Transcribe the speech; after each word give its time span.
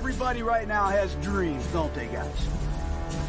Everybody 0.00 0.42
right 0.42 0.66
now 0.66 0.86
has 0.86 1.14
dreams, 1.16 1.62
don't 1.74 1.92
they, 1.92 2.06
guys? 2.06 2.48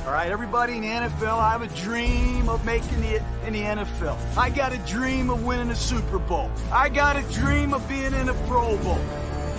All 0.05 0.13
right, 0.13 0.31
everybody 0.31 0.77
in 0.77 0.84
the 0.84 0.88
NFL, 0.88 1.38
I 1.38 1.52
have 1.52 1.62
a 1.62 1.67
dream 1.67 2.48
of 2.48 2.63
making 2.63 3.03
it 3.03 3.21
in 3.45 3.52
the 3.52 3.59
NFL. 3.59 4.17
I 4.38 4.49
got 4.49 4.71
a 4.71 4.77
dream 4.88 5.29
of 5.29 5.43
winning 5.43 5.70
a 5.70 5.76
Super 5.76 6.17
Bowl. 6.17 6.49
I 6.71 6.88
got 6.88 7.17
a 7.17 7.23
dream 7.34 7.73
of 7.73 7.85
being 7.89 8.13
in 8.13 8.29
a 8.29 8.34
Pro 8.48 8.77
Bowl. 8.77 9.02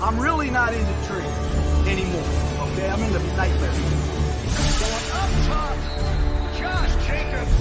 I'm 0.01 0.19
really 0.19 0.49
not 0.49 0.73
into 0.73 0.93
dreams 1.07 1.87
anymore, 1.87 2.25
okay? 2.73 2.89
I'm 2.89 3.03
into 3.03 3.19
nightmares. 3.37 3.79
Going 4.81 5.11
up 5.13 5.31
top, 5.53 5.77
Josh 6.57 7.07
Jacobs. 7.07 7.53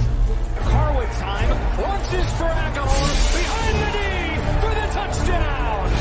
Harwood 0.64 1.12
time, 1.20 1.50
launches 1.78 2.32
for 2.40 2.48
Agholor, 2.48 3.36
behind 3.36 3.76
the 3.84 3.90
knee 4.00 4.32
for 4.62 4.74
the 4.80 4.88
touchdown. 4.94 5.92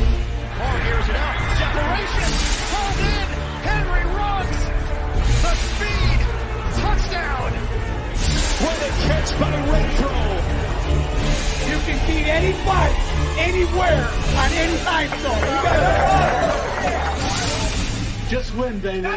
Oh, 0.00 0.30
Carr 0.56 0.78
hears 0.80 1.08
it 1.08 1.16
out, 1.16 1.36
separation, 1.58 2.30
in, 2.32 2.59
Henry 3.70 4.04
runs, 4.18 4.58
the 5.44 5.52
speed, 5.66 6.18
touchdown. 6.82 7.50
What 8.62 8.76
a 8.82 8.90
catch 9.06 9.30
by 9.38 9.52
Renfrow. 9.70 10.26
You 11.70 11.78
can 11.86 11.98
beat 12.06 12.26
anybody, 12.26 12.96
anywhere, 13.38 14.02
on 14.42 14.50
any 14.62 14.76
time 14.88 15.12
zone. 15.22 15.46
Just 18.28 18.50
win, 18.56 18.74
baby. 18.80 19.08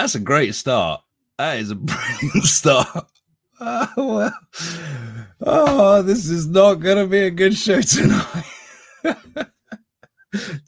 That's 0.00 0.14
a 0.14 0.18
great 0.18 0.54
start. 0.54 1.02
That 1.36 1.58
is 1.58 1.70
a 1.70 1.74
brilliant 1.76 2.44
start. 2.44 3.06
Oh, 3.60 3.92
well. 3.98 4.38
oh 5.42 6.00
this 6.00 6.26
is 6.26 6.46
not 6.46 6.76
going 6.76 6.96
to 6.96 7.06
be 7.06 7.18
a 7.18 7.30
good 7.30 7.54
show 7.54 7.82
tonight. 7.82 8.44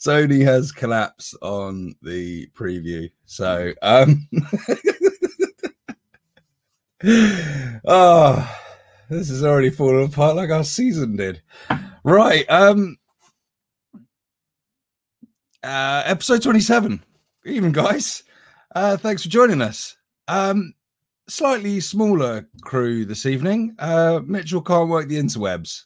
Tony 0.05 0.42
has 0.42 0.70
collapsed 0.70 1.34
on 1.41 1.94
the 2.02 2.47
preview. 2.48 3.11
So, 3.24 3.72
um, 3.80 4.28
oh, 7.86 8.58
this 9.08 9.30
is 9.30 9.42
already 9.42 9.70
falling 9.70 10.05
apart 10.05 10.36
like 10.36 10.50
our 10.50 10.62
season 10.62 11.17
did. 11.17 11.40
Right. 12.05 12.45
Um, 12.51 12.98
uh, 15.64 16.02
episode 16.05 16.42
27. 16.42 17.02
Even 17.46 17.73
guys. 17.73 18.24
Uh, 18.74 18.96
thanks 18.96 19.22
for 19.22 19.28
joining 19.28 19.60
us. 19.60 19.96
Um, 20.28 20.74
slightly 21.28 21.80
smaller 21.80 22.48
crew 22.62 23.05
this 23.05 23.27
evening. 23.27 23.74
Uh, 23.78 24.20
Mitchell 24.24 24.62
can't 24.62 24.88
work 24.88 25.08
the 25.08 25.18
interwebs. 25.18 25.84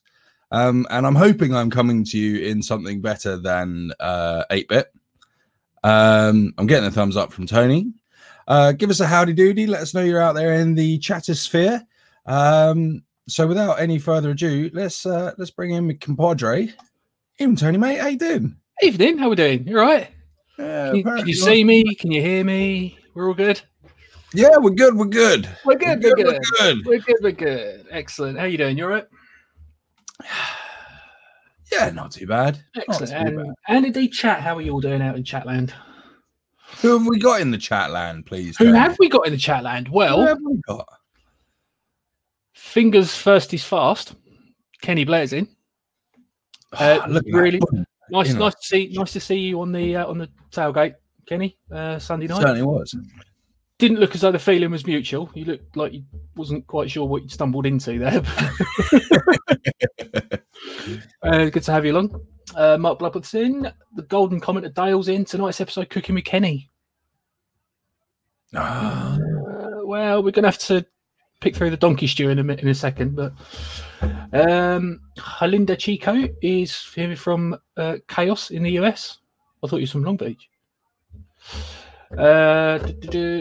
Um, 0.53 0.87
and 0.91 1.07
I'm 1.07 1.17
hoping 1.17 1.55
I'm 1.55 1.71
coming 1.71 2.05
to 2.05 2.19
you 2.19 2.47
in 2.47 2.63
something 2.63 3.01
better 3.01 3.37
than 3.37 3.91
uh, 3.99 4.45
8 4.51 4.69
bit. 4.69 4.93
Um, 5.83 6.55
I'm 6.59 6.67
getting 6.67 6.87
a 6.87 6.93
thumbs 6.93 7.17
up 7.17 7.33
from 7.33 7.47
Tony. 7.47 7.93
Uh, 8.47 8.73
give 8.73 8.91
us 8.91 9.01
a 9.01 9.07
howdy 9.07 9.33
doody. 9.33 9.67
Let 9.67 9.83
us 9.83 9.93
know 9.93 10.03
you're 10.03 10.23
out 10.23 10.37
there 10.37 10.55
in 10.55 10.77
the 10.77 10.99
chatosphere. 11.01 11.85
Um, 12.27 13.03
so 13.29 13.47
without 13.49 13.81
any 13.81 13.99
further 13.99 14.31
ado, 14.31 14.71
let's 14.73 15.05
uh, 15.05 15.33
let's 15.37 15.51
bring 15.51 15.73
in 15.73 15.89
my 15.89 15.95
compadre. 15.95 16.73
Even 17.41 17.57
Tony, 17.57 17.79
mate, 17.79 17.99
how 17.99 18.07
you 18.07 18.19
doing? 18.19 18.57
Evening, 18.83 19.19
how 19.19 19.29
we 19.29 19.37
doing? 19.37 19.67
You 19.67 19.81
all 19.81 19.85
right? 19.85 20.11
Yeah, 20.59 20.87
Can 20.89 20.97
you, 20.97 21.05
can 21.05 21.29
you 21.29 21.35
see 21.35 21.65
me? 21.65 21.95
Can 21.97 22.11
you 22.11 22.23
hear 22.23 22.43
me? 22.45 22.99
We're 23.15 23.29
all 23.29 23.35
good. 23.35 23.61
Yeah, 24.33 24.57
we're 24.59 24.71
good. 24.71 24.95
We're 24.97 25.05
good. 25.07 25.49
We're 25.65 25.77
good. 25.77 26.03
We're 26.03 26.15
good. 26.15 26.27
We're 26.27 26.41
good. 26.61 26.87
We're 26.87 26.99
good. 26.99 27.17
We're 27.23 27.33
good. 27.33 27.87
Excellent. 27.91 28.39
How 28.39 28.45
you 28.47 28.59
doing? 28.59 28.77
You're 28.79 28.91
all 28.93 28.97
right? 28.97 29.07
Yeah, 31.73 31.91
not 31.91 32.13
too 32.13 32.29
bad. 32.29 32.63
Not 32.77 32.85
Excellent. 32.89 33.11
too 33.11 33.17
And, 33.17 33.37
bad. 33.39 33.55
and 33.67 33.87
indeed, 33.87 34.09
chat. 34.13 34.41
How 34.41 34.57
are 34.57 34.61
you 34.63 34.71
all 34.71 34.81
doing 34.81 35.03
out 35.03 35.17
in 35.17 35.25
Chatland? 35.25 35.73
Who 36.81 36.97
have 36.97 37.07
we 37.09 37.19
got 37.19 37.41
in 37.41 37.51
the 37.51 37.59
Chatland, 37.59 38.25
please? 38.25 38.57
Who 38.57 38.67
Tony? 38.67 38.79
have 38.79 38.97
we 39.01 39.09
got 39.09 39.27
in 39.27 39.33
the 39.33 39.39
Chatland? 39.39 39.89
Who 39.89 39.95
Well, 39.95 40.25
have 40.25 40.39
we 40.49 40.61
got? 40.67 40.87
fingers 42.55 43.17
first 43.17 43.53
is 43.53 43.65
fast. 43.65 44.15
Kenny 44.81 45.05
Blair's 45.05 45.33
in. 45.33 45.49
Uh, 46.73 47.01
look 47.09 47.25
really 47.33 47.59
that. 47.59 47.87
Nice, 48.11 48.35
nice 48.35 48.55
to 48.55 48.67
see. 48.67 48.91
Nice 48.93 49.13
to 49.13 49.21
see 49.21 49.39
you 49.39 49.61
on 49.61 49.73
the 49.73 49.97
uh, 49.97 50.07
on 50.07 50.19
the 50.19 50.29
tailgate, 50.51 50.95
Kenny. 51.29 51.59
Uh, 51.71 51.99
Sunday 51.99 52.27
night. 52.27 52.41
Certainly 52.41 52.63
was. 52.63 52.95
Didn't 53.79 54.01
look 54.01 54.15
as 54.15 54.23
though 54.23 54.33
the 54.33 54.39
feeling 54.39 54.71
was 54.71 54.87
mutual. 54.87 55.31
You 55.35 55.45
looked 55.45 55.77
like 55.77 55.93
you 55.93 56.03
wasn't 56.35 56.67
quite 56.67 56.91
sure 56.91 57.07
what 57.07 57.23
you 57.23 57.29
stumbled 57.29 57.67
into 57.67 57.99
there. 57.99 58.23
uh, 61.23 61.45
good 61.51 61.63
to 61.63 61.73
have 61.73 61.85
you 61.85 61.93
along. 61.93 62.19
Uh, 62.55 62.79
Mark 62.79 62.99
Bloodworth's 62.99 63.35
in. 63.35 63.71
The 63.95 64.03
Golden 64.03 64.41
Comment 64.41 64.65
of 64.65 64.73
Dale's 64.73 65.09
in. 65.09 65.27
Tonight's 65.27 65.61
episode, 65.61 65.91
Cooking 65.91 66.15
with 66.15 66.25
Kenny. 66.25 66.71
Ah, 68.55 69.17
Uh, 69.17 69.85
well, 69.85 70.23
we're 70.23 70.31
going 70.31 70.45
to 70.45 70.49
have 70.49 70.59
to 70.59 70.87
pick 71.47 71.55
through 71.55 71.71
the 71.71 71.77
donkey 71.77 72.09
stew 72.09 72.29
in 72.31 72.39
a, 72.41 72.43
in 72.55 72.67
a 72.67 72.75
second. 72.75 73.15
But 73.15 73.33
um, 74.33 75.01
Halinda 75.17 75.79
Chico 75.79 76.27
is 76.43 76.91
here 76.93 77.15
from 77.15 77.57
uh, 77.77 77.97
Chaos 78.09 78.51
in 78.51 78.65
the 78.65 78.73
US. 78.81 79.19
I 79.63 79.69
thought 79.69 79.77
you 79.77 79.83
were 79.83 79.87
from 79.87 80.03
Long 80.03 80.17
Beach. 80.17 80.49
Uh, 82.19 82.81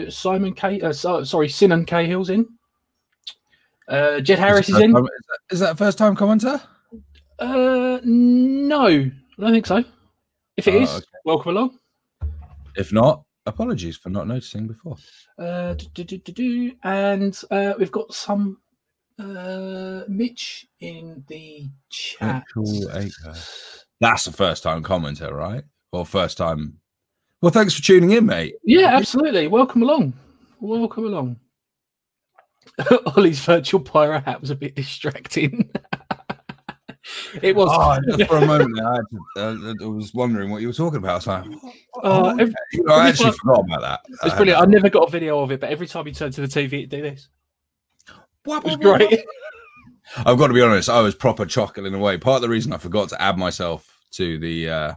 Simon 0.08 0.54
K. 0.54 0.80
Uh, 0.80 0.92
so, 0.92 1.24
sorry, 1.24 1.48
Sinan 1.48 1.84
Cahill's 1.84 2.30
in. 2.30 2.46
Uh, 3.88 4.20
Jed 4.20 4.38
Harris 4.38 4.68
is 4.68 4.74
First 4.76 4.84
in. 4.84 4.92
time- 4.92 5.04
Is 5.04 5.10
that, 5.28 5.38
is 5.54 5.60
that 5.60 5.72
a 5.72 5.76
first 5.76 5.98
time 5.98 6.14
commenter? 6.16 6.60
Uh, 7.40 7.98
no, 8.04 8.86
I 8.86 9.10
don't 9.40 9.52
think 9.52 9.66
so. 9.66 9.82
If 10.56 10.68
it 10.68 10.74
Oh, 10.76 10.82
is, 10.82 10.90
okay. 10.94 11.04
welcome 11.24 11.56
along. 11.56 11.78
If 12.76 12.92
not, 12.92 13.24
apologies 13.46 13.96
for 13.96 14.10
not 14.10 14.26
noticing 14.26 14.66
before. 14.66 14.96
Uh, 15.38 15.74
and 16.84 17.42
uh, 17.50 17.74
we've 17.78 17.92
got 17.92 18.12
some 18.12 18.58
uh, 19.18 20.02
Mitch 20.08 20.66
in 20.80 21.24
the 21.28 21.68
chat. 21.88 22.44
That's 24.00 24.24
the 24.24 24.32
first 24.32 24.62
time 24.62 24.82
commenter, 24.82 25.32
right? 25.32 25.64
Or 25.92 26.04
first 26.04 26.36
time. 26.36 26.78
Well, 27.40 27.52
thanks 27.52 27.74
for 27.74 27.82
tuning 27.82 28.10
in, 28.10 28.26
mate. 28.26 28.56
Yeah, 28.64 28.96
absolutely. 28.96 29.46
Welcome 29.46 29.82
along. 29.82 30.14
Welcome 30.60 31.06
along. 31.06 31.36
Ollie's 33.16 33.40
virtual 33.40 33.80
pyro 33.80 34.20
hat 34.20 34.40
was 34.40 34.50
a 34.50 34.56
bit 34.56 34.74
distracting. 34.74 35.70
it 37.42 37.54
was. 37.54 37.68
Oh, 37.70 38.24
for 38.26 38.38
a 38.38 38.46
moment, 38.46 38.80
I, 38.80 38.94
had 38.96 39.04
to, 39.10 39.80
uh, 39.80 39.84
I 39.84 39.86
was 39.86 40.12
wondering 40.14 40.50
what 40.50 40.60
you 40.62 40.68
were 40.68 40.72
talking 40.74 40.98
about. 40.98 41.10
I 41.10 41.14
was 41.14 41.26
like, 41.26 41.44
Uh, 41.44 41.72
oh, 42.02 42.28
every- 42.38 42.54
okay. 42.78 42.92
I 42.92 43.08
actually 43.08 43.26
every 43.28 43.38
forgot 43.38 43.64
about 43.66 43.80
that. 43.82 44.00
It's 44.24 44.34
brilliant. 44.34 44.60
I 44.60 44.64
never 44.66 44.88
got 44.88 45.08
a 45.08 45.10
video 45.10 45.40
of 45.40 45.50
it, 45.52 45.60
but 45.60 45.70
every 45.70 45.86
time 45.86 46.06
you 46.06 46.14
turn 46.14 46.32
to 46.32 46.40
the 46.40 46.46
TV, 46.48 46.84
it 46.84 46.90
do 46.90 47.02
this. 47.02 47.28
What 48.44 48.64
It 48.64 48.66
was 48.66 48.76
great. 48.76 49.24
I've 50.18 50.38
got 50.38 50.46
to 50.48 50.54
be 50.54 50.62
honest. 50.62 50.88
I 50.88 51.00
was 51.00 51.14
proper 51.14 51.44
chuckling 51.46 51.92
away. 51.94 52.16
Part 52.16 52.36
of 52.36 52.42
the 52.42 52.48
reason 52.48 52.72
I 52.72 52.78
forgot 52.78 53.08
to 53.10 53.20
add 53.20 53.36
myself 53.38 53.92
to 54.12 54.38
the 54.38 54.68
uh, 54.70 54.94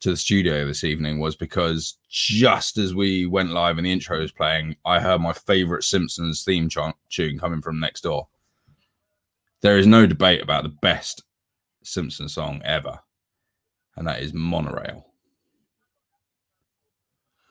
to 0.00 0.10
the 0.10 0.16
studio 0.16 0.66
this 0.66 0.82
evening 0.82 1.18
was 1.18 1.36
because 1.36 1.98
just 2.08 2.78
as 2.78 2.94
we 2.94 3.26
went 3.26 3.50
live 3.50 3.76
and 3.76 3.86
the 3.86 3.92
intro 3.92 4.20
was 4.20 4.32
playing, 4.32 4.76
I 4.84 4.98
heard 5.00 5.20
my 5.20 5.32
favorite 5.34 5.84
Simpsons 5.84 6.42
theme 6.44 6.68
ch- 6.68 6.78
tune 7.10 7.38
coming 7.38 7.60
from 7.60 7.80
next 7.80 8.02
door. 8.02 8.28
There 9.60 9.78
is 9.78 9.86
no 9.86 10.06
debate 10.06 10.42
about 10.42 10.62
the 10.62 10.68
best 10.80 11.22
Simpsons 11.86 12.34
song 12.34 12.60
ever, 12.64 12.98
and 13.96 14.06
that 14.06 14.22
is 14.22 14.34
Monorail. 14.34 15.06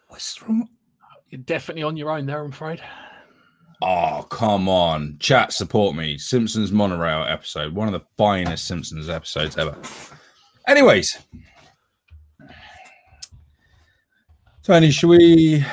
What's 0.10 0.42
wrong? 0.42 0.70
You're 1.30 1.42
definitely 1.42 1.84
on 1.84 1.98
your 1.98 2.12
own 2.12 2.26
there, 2.26 2.44
I'm 2.44 2.52
afraid. 2.52 2.82
Oh, 3.82 4.26
come 4.30 4.70
on. 4.70 5.18
Chat, 5.20 5.52
support 5.52 5.96
me. 5.96 6.18
Simpsons 6.18 6.72
Monorail 6.72 7.24
episode. 7.24 7.74
One 7.74 7.88
of 7.88 7.94
the 7.94 8.06
finest 8.18 8.68
Simpsons 8.68 9.10
episodes 9.10 9.58
ever. 9.58 9.76
Anyways. 10.68 11.18
Tony, 14.64 14.92
should 14.92 15.10
we 15.10 15.66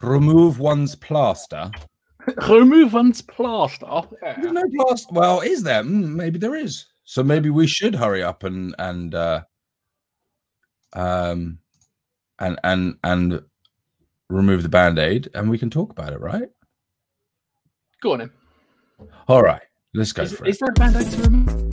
remove 0.00 0.58
one's 0.58 0.96
plaster? 0.96 1.70
Remove 2.48 2.92
one's 2.92 3.22
plaster. 3.22 3.86
There's 4.20 4.52
no 4.52 4.62
plaster. 4.78 5.12
Well, 5.12 5.40
is 5.40 5.62
there? 5.62 5.82
Mm, 5.82 6.14
maybe 6.14 6.38
there 6.38 6.54
is. 6.54 6.86
So 7.04 7.22
maybe 7.22 7.50
we 7.50 7.66
should 7.66 7.94
hurry 7.94 8.22
up 8.22 8.42
and 8.42 8.74
and 8.78 9.14
uh, 9.14 9.42
um, 10.92 11.58
and 12.38 12.58
and 12.64 12.96
and 13.04 13.42
remove 14.28 14.64
the 14.64 14.68
band-aid 14.68 15.28
and 15.34 15.48
we 15.48 15.58
can 15.58 15.70
talk 15.70 15.90
about 15.90 16.12
it, 16.12 16.20
right? 16.20 16.48
Go 18.02 18.14
on 18.14 18.18
then. 18.18 18.30
All 19.28 19.42
right, 19.42 19.62
let's 19.94 20.12
go 20.12 20.22
Is, 20.22 20.32
for 20.32 20.46
is 20.46 20.56
it. 20.56 20.60
there 20.60 20.70
a 20.70 20.72
band-aid 20.72 21.12
to 21.12 21.22
remove? 21.22 21.65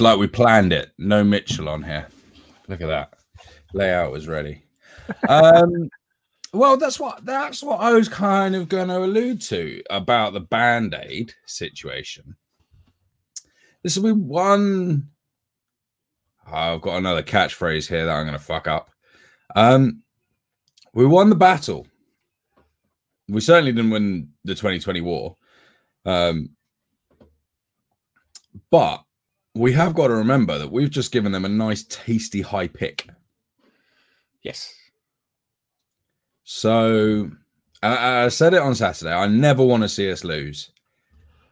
Like 0.00 0.18
we 0.18 0.28
planned 0.28 0.72
it. 0.72 0.92
No 0.96 1.22
Mitchell 1.22 1.68
on 1.68 1.82
here. 1.82 2.08
Look 2.68 2.80
at 2.80 2.86
that. 2.86 3.12
Layout 3.74 4.10
was 4.10 4.26
ready. 4.26 4.62
Um 5.28 5.90
well 6.52 6.76
that's 6.76 6.98
what 6.98 7.24
that's 7.24 7.62
what 7.62 7.80
I 7.80 7.92
was 7.92 8.08
kind 8.08 8.56
of 8.56 8.68
going 8.68 8.88
to 8.88 9.04
allude 9.04 9.40
to 9.42 9.82
about 9.90 10.32
the 10.32 10.40
band-aid 10.40 11.34
situation. 11.46 12.34
This 13.82 13.96
will 13.96 14.14
be 14.14 14.20
one 14.20 15.08
I've 16.46 16.80
got 16.80 16.96
another 16.96 17.22
catchphrase 17.22 17.86
here 17.86 18.06
that 18.06 18.12
I'm 18.12 18.26
going 18.26 18.38
to 18.38 18.44
fuck 18.44 18.66
up. 18.66 18.90
Um 19.54 20.02
we 20.94 21.04
won 21.04 21.28
the 21.28 21.36
battle. 21.36 21.86
We 23.28 23.40
certainly 23.42 23.72
didn't 23.72 23.90
win 23.90 24.30
the 24.44 24.54
2020 24.54 25.02
war. 25.02 25.36
Um 26.06 26.50
but 28.70 29.04
we 29.54 29.72
have 29.72 29.94
got 29.94 30.08
to 30.08 30.14
remember 30.14 30.58
that 30.58 30.70
we've 30.70 30.90
just 30.90 31.12
given 31.12 31.32
them 31.32 31.44
a 31.44 31.48
nice, 31.48 31.84
tasty 31.84 32.42
high 32.42 32.68
pick. 32.68 33.08
Yes. 34.42 34.74
So 36.44 37.30
I, 37.82 38.24
I 38.24 38.28
said 38.28 38.54
it 38.54 38.62
on 38.62 38.74
Saturday. 38.74 39.12
I 39.12 39.26
never 39.26 39.64
want 39.64 39.82
to 39.82 39.88
see 39.88 40.10
us 40.10 40.24
lose. 40.24 40.70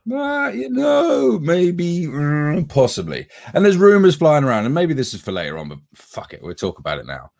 But 0.06 0.54
you 0.54 0.70
know, 0.70 1.38
maybe, 1.38 2.06
mm, 2.06 2.68
possibly. 2.68 3.26
And 3.52 3.64
there's 3.64 3.76
rumors 3.76 4.16
flying 4.16 4.44
around, 4.44 4.64
and 4.64 4.74
maybe 4.74 4.94
this 4.94 5.12
is 5.12 5.20
for 5.20 5.32
later 5.32 5.58
on, 5.58 5.68
but 5.68 5.78
fuck 5.94 6.32
it, 6.32 6.42
we'll 6.42 6.54
talk 6.54 6.78
about 6.78 6.98
it 6.98 7.06
now. 7.06 7.30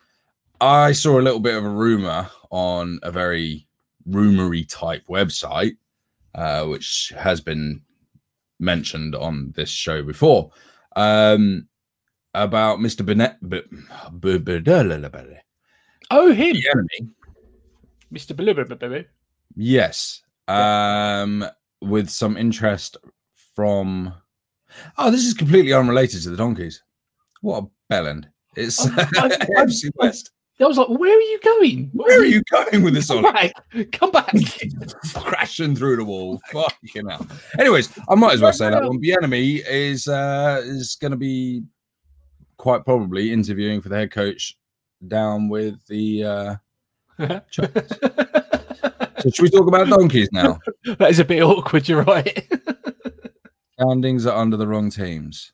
I 0.61 0.91
saw 0.91 1.19
a 1.19 1.21
little 1.21 1.39
bit 1.39 1.57
of 1.57 1.65
a 1.65 1.69
rumor 1.69 2.29
on 2.51 2.99
a 3.01 3.11
very 3.11 3.67
rumory 4.07 4.67
type 4.69 5.03
website, 5.09 5.77
uh, 6.35 6.65
which 6.65 7.13
has 7.17 7.41
been 7.41 7.81
mentioned 8.59 9.15
on 9.15 9.51
this 9.55 9.69
show 9.69 10.03
before, 10.03 10.51
um, 10.95 11.67
about 12.33 12.79
Mr. 12.79 13.05
Bennett. 13.05 13.37
B- 13.47 13.61
B- 14.19 14.37
B- 14.37 14.59
the 14.59 15.41
Oh, 16.11 16.31
him, 16.31 16.55
enemy. 16.55 17.11
Mr. 18.13 18.35
Blubber. 18.35 19.05
Yes. 19.55 20.21
Um, 20.47 21.45
with 21.81 22.09
some 22.09 22.37
interest 22.37 22.97
from. 23.55 24.13
Oh, 24.97 25.11
this 25.11 25.25
is 25.25 25.33
completely 25.33 25.73
unrelated 25.73 26.21
to 26.23 26.29
the 26.29 26.37
donkeys. 26.37 26.83
What 27.41 27.63
a 27.63 27.93
bellend! 27.93 28.25
It's 28.55 28.85
I- 28.85 29.01
I- 29.17 29.25
I- 29.25 29.65
FC 29.65 29.89
West. 29.95 30.31
I 30.61 30.67
was 30.67 30.77
like, 30.77 30.89
where 30.89 31.17
are 31.17 31.21
you 31.21 31.39
going? 31.41 31.89
Where 31.93 32.19
are 32.19 32.25
you 32.25 32.41
going 32.51 32.83
with 32.83 32.93
this 32.93 33.07
Come 33.07 33.25
on? 33.25 33.33
back. 33.33 33.53
Come 33.93 34.11
back. 34.11 34.33
Crashing 35.15 35.73
through 35.75 35.95
the 35.97 36.03
wall. 36.03 36.39
Fucking 36.51 37.07
hell. 37.07 37.25
Anyways, 37.57 37.89
I 38.09 38.15
might 38.15 38.33
as 38.33 38.41
well 38.41 38.51
say 38.51 38.69
that 38.69 38.83
one. 38.83 38.99
The 38.99 39.13
enemy 39.13 39.61
is 39.65 40.07
uh 40.09 40.61
is 40.65 40.97
going 40.99 41.11
to 41.11 41.17
be 41.17 41.63
quite 42.57 42.83
probably 42.83 43.31
interviewing 43.31 43.79
for 43.79 43.87
the 43.87 43.95
head 43.95 44.11
coach 44.11 44.57
down 45.07 45.47
with 45.47 45.79
the. 45.87 46.23
uh 46.25 46.55
So 47.51 47.63
should 49.33 49.39
we 49.43 49.49
talk 49.49 49.67
about 49.67 49.87
donkeys 49.87 50.29
now? 50.33 50.59
that 50.97 51.09
is 51.09 51.19
a 51.19 51.25
bit 51.25 51.41
awkward, 51.41 51.87
you're 51.87 52.03
right. 52.03 52.47
Standings 53.79 54.25
are 54.25 54.37
under 54.37 54.57
the 54.57 54.67
wrong 54.67 54.89
teams. 54.89 55.53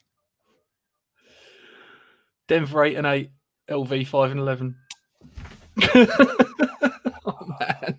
Denver 2.48 2.84
8 2.84 2.96
and 2.98 3.08
8, 3.08 3.32
LV 3.70 4.08
5 4.08 4.32
and 4.32 4.40
11. 4.40 4.76
oh, 7.26 7.56
man. 7.60 7.98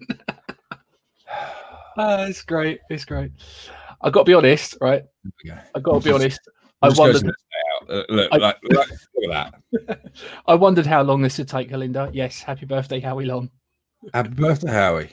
Ah, 1.97 2.25
it's 2.27 2.43
great. 2.43 2.81
It's 2.91 3.05
great. 3.05 3.33
i 4.03 4.11
got 4.11 4.21
to 4.21 4.25
be 4.25 4.35
honest, 4.35 4.77
right? 4.81 5.05
I 5.75 5.81
got 5.81 6.03
to 6.03 6.09
be 6.09 6.13
honest. 6.13 6.41
I 6.83 6.91
wondered, 6.91 7.23
to 7.23 7.29
say 7.29 7.33
out. 7.75 7.91
Uh, 7.91 8.05
look, 8.11 8.29
I- 8.33 8.37
like, 8.37 8.57
like, 8.71 8.89
look 8.91 9.35
at 9.35 9.55
that. 9.87 10.01
I 10.47 10.55
wondered 10.55 10.87
how 10.87 11.03
long 11.03 11.23
this 11.23 11.39
would 11.39 11.49
take, 11.49 11.71
Galinda. 11.71 12.11
Yes, 12.13 12.43
happy 12.43 12.67
birthday, 12.67 13.01
Howie 13.01 13.25
Long. 13.25 13.51
Happy 14.13 14.29
birthday, 14.31 14.71
Howie. 14.71 15.11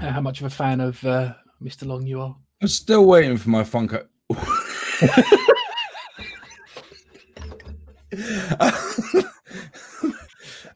Uh, 0.00 0.10
how 0.10 0.20
much 0.20 0.40
of 0.40 0.46
a 0.46 0.50
fan 0.50 0.80
of 0.80 1.02
uh, 1.04 1.34
Mr. 1.62 1.86
Long 1.86 2.06
you 2.06 2.20
are. 2.20 2.36
I'm 2.60 2.68
still 2.68 3.06
waiting 3.06 3.36
for 3.36 3.50
my 3.50 3.62
Funko. 3.62 4.06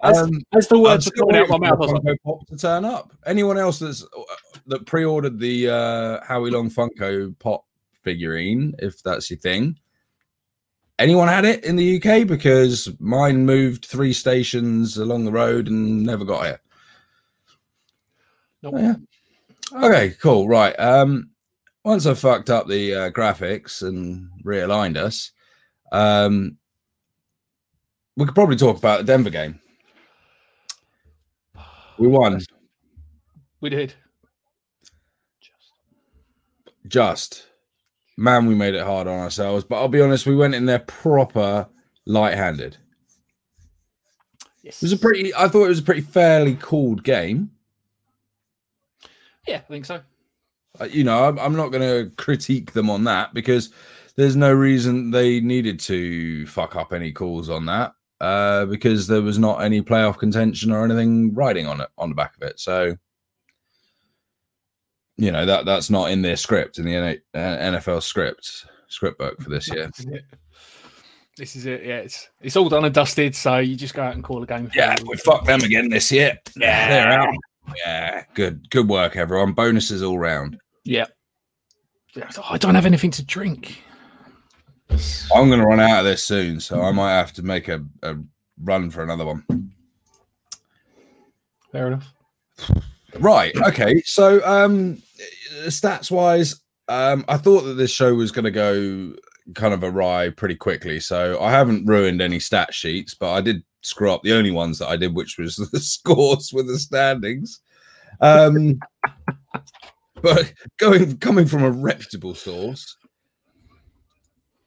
As, 0.02 0.18
um, 0.18 0.42
as 0.56 0.68
the 0.68 0.78
words 0.78 1.08
are 1.08 1.10
coming 1.12 1.36
out 1.36 1.48
my 1.48 1.56
for 1.56 1.60
mouth, 1.60 1.72
I 1.72 1.76
was 1.76 1.92
like, 1.92 2.02
Funko 2.02 2.16
Pop 2.24 2.46
to 2.46 2.56
turn 2.56 2.84
up. 2.84 3.12
Anyone 3.26 3.58
else 3.58 3.80
that's 3.80 4.04
uh, 4.04 4.22
that 4.66 4.86
pre-ordered 4.86 5.38
the 5.40 5.68
uh, 5.68 6.24
Howie 6.24 6.50
Long 6.50 6.70
Funko 6.70 7.36
Pop 7.38 7.64
figurine, 8.02 8.74
if 8.78 9.02
that's 9.02 9.30
your 9.30 9.38
thing. 9.38 9.78
Anyone 10.98 11.28
had 11.28 11.44
it 11.44 11.64
in 11.64 11.76
the 11.76 11.96
UK? 11.96 12.26
Because 12.26 12.88
mine 12.98 13.46
moved 13.46 13.86
three 13.86 14.12
stations 14.12 14.98
along 14.98 15.24
the 15.24 15.32
road 15.32 15.68
and 15.68 16.04
never 16.04 16.24
got 16.24 16.46
it. 16.46 16.60
Nope. 18.62 18.74
Oh, 18.76 18.78
yeah. 18.78 18.94
Okay, 19.84 20.16
cool. 20.20 20.48
Right. 20.48 20.78
Um, 20.78 21.30
once 21.84 22.06
I 22.06 22.14
fucked 22.14 22.50
up 22.50 22.66
the 22.66 22.94
uh, 22.94 23.10
graphics 23.10 23.82
and 23.82 24.28
realigned 24.44 24.96
us, 24.96 25.32
um, 25.92 26.56
we 28.16 28.24
could 28.24 28.34
probably 28.34 28.56
talk 28.56 28.76
about 28.76 28.98
the 28.98 29.04
Denver 29.04 29.30
game. 29.30 29.60
We 31.98 32.06
won. 32.06 32.40
we 33.60 33.70
did. 33.70 33.94
Just 36.86 37.48
man, 38.16 38.46
we 38.46 38.54
made 38.54 38.74
it 38.74 38.84
hard 38.84 39.06
on 39.06 39.18
ourselves. 39.18 39.64
But 39.64 39.76
I'll 39.76 39.88
be 39.88 40.00
honest, 40.00 40.26
we 40.26 40.36
went 40.36 40.54
in 40.54 40.66
there 40.66 40.80
proper 40.80 41.66
light-handed. 42.06 42.76
Yes. 44.62 44.82
It 44.82 44.86
was 44.86 44.92
a 44.92 44.98
pretty. 44.98 45.34
I 45.34 45.48
thought 45.48 45.64
it 45.64 45.70
was 45.70 45.80
a 45.80 45.84
pretty 45.84 46.00
fairly 46.02 46.54
called 46.54 47.02
game. 47.04 47.50
yeah, 49.46 49.56
I 49.56 49.70
think 49.70 49.84
so. 49.84 50.00
Uh, 50.80 50.84
you 50.84 51.04
know, 51.04 51.24
I'm, 51.24 51.38
I'm 51.38 51.56
not 51.56 51.68
going 51.68 51.82
to 51.82 52.14
critique 52.16 52.72
them 52.72 52.90
on 52.90 53.04
that 53.04 53.34
because 53.34 53.70
there's 54.16 54.36
no 54.36 54.52
reason 54.52 55.10
they 55.10 55.40
needed 55.40 55.80
to 55.80 56.46
fuck 56.46 56.76
up 56.76 56.92
any 56.92 57.12
calls 57.12 57.50
on 57.50 57.66
that 57.66 57.94
uh, 58.20 58.66
because 58.66 59.06
there 59.06 59.22
was 59.22 59.38
not 59.38 59.62
any 59.62 59.82
playoff 59.82 60.18
contention 60.18 60.72
or 60.72 60.84
anything 60.84 61.34
riding 61.34 61.66
on 61.66 61.80
it 61.80 61.88
on 61.96 62.08
the 62.08 62.14
back 62.14 62.36
of 62.36 62.42
it. 62.42 62.58
So, 62.58 62.96
you 65.16 65.32
know 65.32 65.44
that 65.44 65.64
that's 65.64 65.90
not 65.90 66.10
in 66.10 66.22
their 66.22 66.36
script 66.36 66.78
in 66.78 66.84
the 66.84 67.20
uh, 67.34 67.38
NFL 67.38 68.02
script 68.02 68.66
script 68.88 69.18
book 69.18 69.40
for 69.40 69.50
this 69.50 69.68
year. 69.68 69.86
This 69.86 70.00
is 70.00 70.06
it. 70.06 70.24
This 71.36 71.56
is 71.56 71.66
it. 71.66 71.84
Yeah, 71.84 71.98
it's 71.98 72.28
it's 72.40 72.56
all 72.56 72.68
done 72.68 72.84
and 72.84 72.94
dusted. 72.94 73.34
So 73.34 73.58
you 73.58 73.76
just 73.76 73.94
go 73.94 74.02
out 74.02 74.14
and 74.14 74.24
call 74.24 74.42
a 74.42 74.46
game. 74.46 74.70
Yeah, 74.74 74.96
we 75.06 75.16
fucked 75.16 75.46
them 75.46 75.62
again 75.62 75.88
this 75.88 76.10
year. 76.10 76.38
Yeah, 76.56 76.88
they're 76.88 77.20
out. 77.20 77.34
Yeah, 77.76 78.24
good 78.34 78.68
good 78.70 78.88
work, 78.88 79.16
everyone. 79.16 79.52
Bonuses 79.52 80.02
all 80.02 80.18
round. 80.18 80.58
Yeah, 80.84 81.06
I 82.48 82.58
don't 82.58 82.74
have 82.74 82.86
anything 82.86 83.10
to 83.12 83.24
drink. 83.24 83.82
I'm 84.90 85.48
going 85.48 85.60
to 85.60 85.66
run 85.66 85.80
out 85.80 86.00
of 86.00 86.04
this 86.04 86.24
soon, 86.24 86.60
so 86.60 86.82
I 86.82 86.92
might 86.92 87.12
have 87.12 87.32
to 87.34 87.42
make 87.42 87.68
a, 87.68 87.84
a 88.02 88.16
run 88.62 88.90
for 88.90 89.02
another 89.02 89.26
one. 89.26 89.44
Fair 91.72 91.88
enough. 91.88 92.14
Right. 93.20 93.54
Okay. 93.56 94.02
So, 94.04 94.44
um, 94.46 95.02
stats 95.66 96.10
wise, 96.10 96.60
um, 96.88 97.24
I 97.28 97.36
thought 97.36 97.62
that 97.62 97.74
this 97.74 97.90
show 97.90 98.14
was 98.14 98.32
going 98.32 98.46
to 98.46 98.50
go 98.50 99.14
kind 99.54 99.74
of 99.74 99.82
awry 99.82 100.30
pretty 100.30 100.56
quickly. 100.56 101.00
So 101.00 101.40
I 101.40 101.50
haven't 101.50 101.86
ruined 101.86 102.20
any 102.20 102.38
stat 102.38 102.72
sheets, 102.74 103.14
but 103.14 103.32
I 103.32 103.40
did 103.40 103.62
screw 103.82 104.12
up 104.12 104.22
the 104.22 104.32
only 104.32 104.50
ones 104.50 104.78
that 104.78 104.88
I 104.88 104.96
did, 104.96 105.14
which 105.14 105.38
was 105.38 105.56
the 105.72 105.80
scores 105.80 106.52
with 106.52 106.66
the 106.66 106.78
standings. 106.78 107.60
Um, 108.20 108.80
but 110.22 110.52
going 110.78 111.18
coming 111.18 111.46
from 111.46 111.62
a 111.62 111.70
reputable 111.70 112.34
source, 112.34 112.96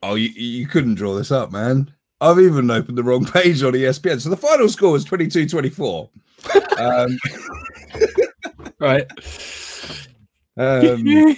oh, 0.04 0.16
you, 0.16 0.30
you 0.30 0.68
couldn't 0.68 0.96
draw 0.96 1.16
this 1.16 1.32
up, 1.32 1.52
man. 1.52 1.94
I've 2.20 2.40
even 2.40 2.70
opened 2.70 2.98
the 2.98 3.04
wrong 3.04 3.26
page 3.26 3.64
on 3.64 3.74
ESPN. 3.74 4.22
So 4.22 4.30
the 4.30 4.38
final 4.38 4.70
score 4.70 4.92
was 4.92 5.04
22 5.04 5.48
24. 5.48 6.10
Um, 6.78 7.18
Right. 8.80 9.06
um, 10.58 11.36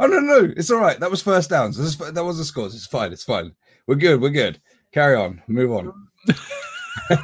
Oh 0.00 0.06
no, 0.06 0.20
no, 0.20 0.52
it's 0.56 0.70
all 0.70 0.80
right. 0.80 0.98
That 0.98 1.10
was 1.10 1.20
first 1.20 1.50
downs. 1.50 1.76
This 1.76 1.96
that 1.96 2.24
was 2.24 2.38
the 2.38 2.44
scores. 2.44 2.74
It's 2.74 2.86
fine. 2.86 3.12
It's 3.12 3.24
fine. 3.24 3.52
We're 3.86 3.96
good. 3.96 4.20
We're 4.20 4.30
good. 4.30 4.60
Carry 4.92 5.16
on. 5.16 5.42
Move 5.46 5.72
on. 5.72 5.92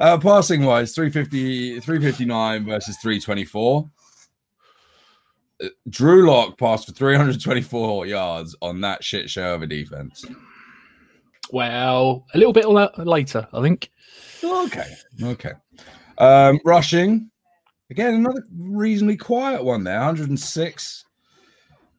uh, 0.00 0.18
passing 0.18 0.64
wise, 0.64 0.94
350, 0.94 1.80
359 1.80 2.66
versus 2.66 2.96
324. 2.98 3.90
Drew 5.88 6.28
Lock 6.28 6.58
passed 6.58 6.86
for 6.86 6.92
324 6.92 8.06
yards 8.06 8.56
on 8.62 8.80
that 8.80 9.04
shit 9.04 9.30
show 9.30 9.54
of 9.54 9.62
a 9.62 9.66
defense. 9.66 10.24
Well, 11.52 12.24
a 12.34 12.38
little 12.38 12.52
bit 12.52 12.68
la- 12.68 12.88
later, 12.98 13.46
I 13.52 13.62
think. 13.62 13.90
Okay. 14.42 14.94
Okay. 15.22 15.52
Um, 16.18 16.58
rushing. 16.64 17.30
Again, 17.90 18.14
another 18.14 18.42
reasonably 18.56 19.16
quiet 19.18 19.62
one 19.62 19.84
there. 19.84 19.98
106 19.98 21.04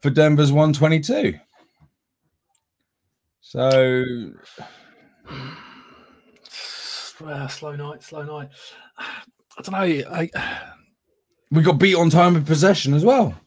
for 0.02 0.10
Denver's 0.10 0.52
122. 0.52 1.38
So 3.42 4.04
Uh, 7.24 7.48
slow 7.48 7.76
night, 7.76 8.02
slow 8.04 8.24
night. 8.24 8.50
I 8.98 9.62
don't 9.62 9.72
know. 9.72 10.10
I, 10.12 10.30
we 11.52 11.62
got 11.62 11.78
beat 11.78 11.96
on 11.96 12.10
time 12.10 12.36
of 12.36 12.46
possession 12.46 12.94
as 12.96 13.06
well. 13.06 13.40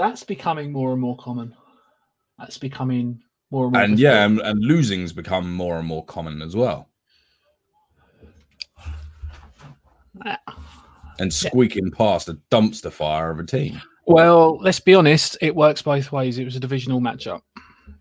That's 0.00 0.24
becoming 0.24 0.72
more 0.72 0.92
and 0.92 1.00
more 1.00 1.16
common. 1.16 1.54
That's 2.38 2.58
becoming 2.58 3.22
more 3.50 3.66
and 3.66 3.72
more. 3.74 3.82
And 3.82 3.98
a 3.98 4.00
yeah, 4.00 4.24
and, 4.24 4.40
and 4.40 4.60
losing's 4.60 5.12
become 5.12 5.52
more 5.52 5.78
and 5.78 5.86
more 5.86 6.04
common 6.04 6.42
as 6.42 6.56
well. 6.56 6.88
And 11.18 11.32
squeaking 11.32 11.90
past 11.90 12.28
a 12.28 12.38
dumpster 12.50 12.90
fire 12.90 13.30
of 13.30 13.38
a 13.38 13.44
team. 13.44 13.80
Well, 14.06 14.58
let's 14.58 14.80
be 14.80 14.94
honest. 14.94 15.36
It 15.40 15.54
works 15.54 15.82
both 15.82 16.10
ways. 16.12 16.38
It 16.38 16.44
was 16.44 16.56
a 16.56 16.60
divisional 16.60 17.00
matchup. 17.00 17.42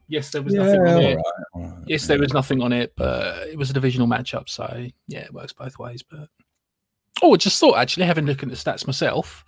Yes, 0.08 0.32
there 0.32 0.42
was 0.42 0.54
nothing 0.56 0.82
on 0.82 1.04
it. 1.04 1.16
right. 1.56 1.74
Yes, 1.86 2.08
there 2.08 2.18
was 2.18 2.34
nothing 2.34 2.62
on 2.64 2.74
it, 2.74 2.94
but 2.96 3.48
it 3.48 3.58
was 3.58 3.70
a 3.70 3.74
divisional 3.74 4.08
matchup. 4.08 4.50
So 4.50 4.88
yeah, 5.08 5.20
it 5.20 5.34
works 5.34 5.54
both 5.54 5.78
ways. 5.78 6.02
But 6.02 6.30
oh, 7.22 7.34
I 7.34 7.38
just 7.38 7.60
thought 7.60 7.78
actually, 7.78 8.06
having 8.06 8.24
a 8.24 8.28
look 8.28 8.42
at 8.42 8.50
the 8.50 8.56
stats 8.56 8.88
myself, 8.88 9.46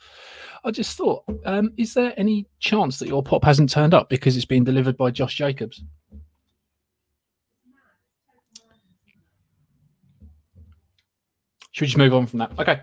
I 0.64 0.72
just 0.72 0.96
thought, 0.96 1.24
um, 1.46 1.74
is 1.78 1.94
there 1.94 2.14
any 2.18 2.48
chance 2.60 3.00
that 3.00 3.08
your 3.08 3.24
pop 3.24 3.44
hasn't 3.44 3.72
turned 3.72 3.94
up 3.94 4.10
because 4.10 4.36
it's 4.36 4.46
been 4.46 4.64
delivered 4.64 4.96
by 4.96 5.10
Josh 5.10 5.36
Jacobs? 5.36 5.84
Should 11.72 11.82
we 11.84 11.88
just 11.88 11.98
move 11.98 12.14
on 12.14 12.28
from 12.28 12.40
that? 12.40 12.52
Okay. 12.60 12.82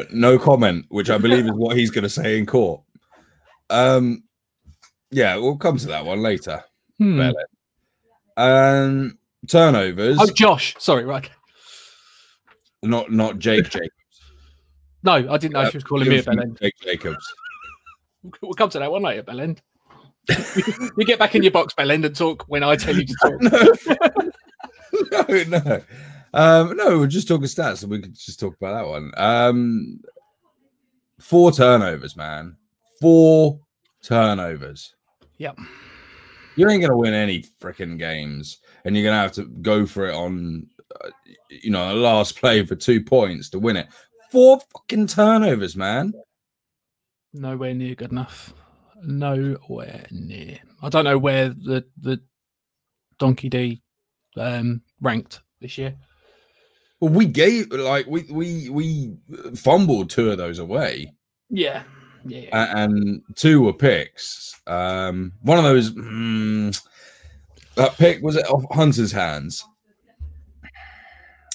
no 0.10 0.38
comment, 0.38 0.86
which 0.88 1.10
I 1.10 1.18
believe 1.18 1.44
is 1.44 1.52
what 1.52 1.76
he's 1.76 1.90
going 1.90 2.02
to 2.02 2.08
say 2.08 2.38
in 2.38 2.46
court. 2.46 2.80
Um, 3.70 4.24
yeah, 5.10 5.36
we'll 5.36 5.56
come 5.56 5.76
to 5.76 5.86
that 5.88 6.04
one 6.04 6.22
later. 6.22 6.64
Hmm. 6.98 7.30
Um, 8.36 9.18
turnovers, 9.48 10.18
Oh, 10.20 10.26
Josh. 10.26 10.74
Sorry, 10.78 11.04
right. 11.04 11.28
not 12.82 13.12
not 13.12 13.38
Jake 13.38 13.68
Jacobs. 13.68 13.90
No, 15.04 15.12
I 15.12 15.36
didn't 15.36 15.52
know 15.52 15.62
if 15.62 15.70
he 15.72 15.76
was 15.76 15.84
calling 15.84 16.08
me 16.08 16.18
a 16.18 16.22
bellend. 16.22 16.58
Jacobs. 16.82 17.34
We'll 18.40 18.54
come 18.54 18.70
to 18.70 18.78
that 18.78 18.90
one 18.90 19.02
later, 19.02 19.22
Bellend. 19.22 19.58
you 20.96 21.04
get 21.04 21.18
back 21.18 21.34
in 21.34 21.42
your 21.42 21.52
box, 21.52 21.74
Bellend, 21.74 22.06
and 22.06 22.16
talk 22.16 22.46
when 22.48 22.62
I 22.62 22.74
tell 22.74 22.96
you 22.96 23.04
to 23.04 23.14
talk. 23.20 23.38
no, 25.28 25.42
no. 25.58 25.82
Um, 26.32 26.74
no, 26.74 26.98
we're 26.98 27.06
just 27.06 27.28
talking 27.28 27.44
stats, 27.44 27.82
and 27.82 27.92
we 27.92 28.00
could 28.00 28.14
just 28.14 28.40
talk 28.40 28.56
about 28.56 28.78
that 28.78 28.88
one. 28.88 29.12
Um, 29.18 30.00
four 31.20 31.52
turnovers, 31.52 32.16
man. 32.16 32.56
Four 32.98 33.60
turnovers. 34.02 34.94
Yep. 35.36 35.58
You 36.56 36.70
ain't 36.70 36.80
gonna 36.80 36.96
win 36.96 37.12
any 37.12 37.44
freaking 37.60 37.98
games, 37.98 38.56
and 38.86 38.96
you're 38.96 39.04
gonna 39.04 39.20
have 39.20 39.32
to 39.32 39.44
go 39.44 39.84
for 39.84 40.08
it 40.08 40.14
on, 40.14 40.66
uh, 41.04 41.10
you 41.50 41.70
know, 41.70 41.92
a 41.92 41.94
last 41.94 42.38
play 42.38 42.64
for 42.64 42.74
two 42.74 43.04
points 43.04 43.50
to 43.50 43.58
win 43.58 43.76
it. 43.76 43.88
Four 44.34 44.58
fucking 44.74 45.06
turnovers, 45.06 45.76
man. 45.76 46.12
Nowhere 47.32 47.72
near 47.72 47.94
good 47.94 48.10
enough. 48.10 48.52
Nowhere 49.04 50.06
near. 50.10 50.58
I 50.82 50.88
don't 50.88 51.04
know 51.04 51.18
where 51.18 51.50
the 51.50 51.84
the 52.00 52.20
Donkey 53.20 53.48
D 53.48 53.80
um, 54.36 54.82
ranked 55.00 55.40
this 55.60 55.78
year. 55.78 55.94
Well, 56.98 57.12
we 57.12 57.26
gave 57.26 57.70
like 57.70 58.08
we 58.08 58.22
we 58.28 58.70
we 58.70 59.16
fumbled 59.54 60.10
two 60.10 60.32
of 60.32 60.38
those 60.38 60.58
away. 60.58 61.12
Yeah. 61.48 61.84
Yeah. 62.26 62.48
And 62.76 63.22
two 63.36 63.62
were 63.62 63.72
picks. 63.72 64.60
Um, 64.66 65.30
one 65.42 65.58
of 65.58 65.64
those 65.64 65.92
mm, 65.92 66.76
that 67.76 67.96
pick 67.98 68.20
was 68.20 68.34
it 68.34 68.46
off 68.46 68.64
Hunter's 68.72 69.12
hands. 69.12 69.64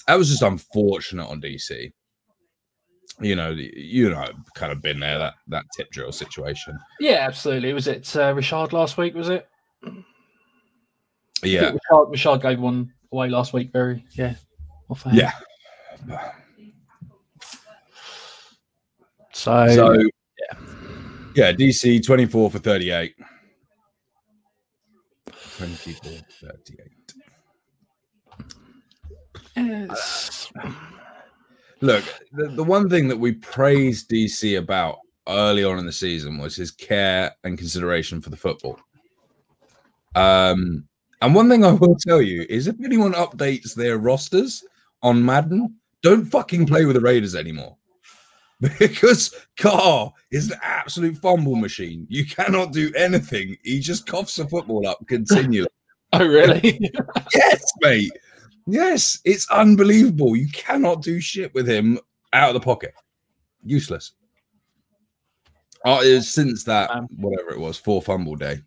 That 0.07 0.17
was 0.17 0.29
just 0.29 0.43
unfortunate 0.43 1.27
on 1.27 1.41
DC. 1.41 1.91
You 3.21 3.35
know, 3.35 3.49
you 3.51 4.09
know, 4.09 4.25
kind 4.55 4.71
of 4.71 4.81
been 4.81 4.99
there 4.99 5.19
that 5.19 5.33
that 5.49 5.65
tip 5.75 5.89
drill 5.91 6.11
situation. 6.11 6.79
yeah, 6.99 7.17
absolutely. 7.21 7.73
Was 7.73 7.87
it 7.87 8.15
uh, 8.15 8.33
Richard 8.33 8.71
last 8.73 8.97
week? 8.97 9.13
Was 9.13 9.29
it? 9.29 9.47
Yeah, 11.43 11.71
Richard, 11.71 12.09
Richard 12.09 12.41
gave 12.41 12.59
one 12.59 12.93
away 13.11 13.29
last 13.29 13.53
week. 13.53 13.71
Very 13.71 14.05
yeah. 14.13 14.35
Yeah. 15.11 15.31
So, 19.33 19.67
So 19.67 19.93
yeah, 21.35 21.51
DC 21.53 22.05
twenty 22.05 22.25
four 22.25 22.49
for 22.49 22.59
thirty 22.59 22.91
eight. 22.91 23.15
24 25.57 26.03
38. 26.41 26.81
it's- 29.57 30.51
Look, 31.81 32.03
the, 32.31 32.47
the 32.47 32.63
one 32.63 32.89
thing 32.89 33.07
that 33.07 33.17
we 33.17 33.33
praised 33.33 34.09
DC 34.09 34.57
about 34.57 34.97
early 35.27 35.63
on 35.63 35.79
in 35.79 35.85
the 35.85 35.91
season 35.91 36.37
was 36.37 36.55
his 36.55 36.71
care 36.71 37.31
and 37.43 37.57
consideration 37.57 38.21
for 38.21 38.29
the 38.29 38.37
football. 38.37 38.79
Um, 40.15 40.87
and 41.21 41.35
one 41.35 41.49
thing 41.49 41.63
I 41.63 41.71
will 41.71 41.95
tell 41.95 42.21
you 42.21 42.45
is 42.49 42.67
if 42.67 42.75
anyone 42.83 43.13
updates 43.13 43.73
their 43.73 43.97
rosters 43.97 44.63
on 45.03 45.23
Madden, 45.23 45.75
don't 46.01 46.25
fucking 46.25 46.65
play 46.65 46.85
with 46.85 46.95
the 46.95 47.01
Raiders 47.01 47.35
anymore. 47.35 47.75
Because 48.77 49.33
Carr 49.57 50.11
is 50.31 50.51
an 50.51 50.59
absolute 50.61 51.15
fumble 51.15 51.55
machine. 51.55 52.05
You 52.09 52.25
cannot 52.25 52.73
do 52.73 52.91
anything. 52.93 53.55
He 53.63 53.79
just 53.79 54.05
coughs 54.05 54.35
the 54.35 54.49
football 54.49 54.85
up 54.85 54.97
continually. 55.07 55.69
oh 56.13 56.27
really? 56.27 56.77
yes, 57.33 57.63
mate. 57.79 58.11
Yes, 58.71 59.19
it's 59.25 59.49
unbelievable. 59.49 60.35
You 60.35 60.47
cannot 60.49 61.01
do 61.01 61.19
shit 61.19 61.53
with 61.53 61.67
him 61.67 61.99
out 62.33 62.49
of 62.49 62.53
the 62.53 62.59
pocket. 62.65 62.93
Useless. 63.63 64.11
Oh, 65.85 66.01
it 66.01 66.13
was 66.13 66.29
since 66.29 66.63
that 66.65 66.91
Um, 66.91 67.07
whatever 67.17 67.51
it 67.51 67.59
was, 67.59 67.77
four 67.77 68.01
fumble 68.01 68.35
day. 68.35 68.61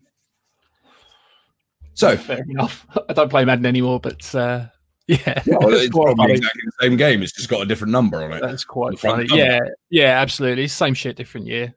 So 1.93 2.17
Fair 2.17 2.43
enough. 2.49 2.87
I 3.09 3.13
don't 3.13 3.29
play 3.29 3.45
Madden 3.45 3.65
anymore, 3.65 3.99
but 3.99 4.33
uh, 4.33 4.65
yeah, 5.07 5.43
well, 5.45 5.73
it's 5.73 5.89
probably 5.89 6.31
exactly 6.33 6.61
the 6.65 6.71
same 6.81 6.97
game. 6.97 7.21
It's 7.21 7.33
just 7.33 7.49
got 7.49 7.61
a 7.61 7.65
different 7.65 7.91
number 7.91 8.23
on 8.23 8.31
it. 8.31 8.41
That's 8.41 8.63
quite 8.63 8.97
funny. 8.97 9.27
cover. 9.27 9.41
Yeah, 9.41 9.59
yeah, 9.89 10.19
absolutely. 10.19 10.67
Same 10.67 10.93
shit, 10.93 11.15
different 11.17 11.45
year. 11.47 11.75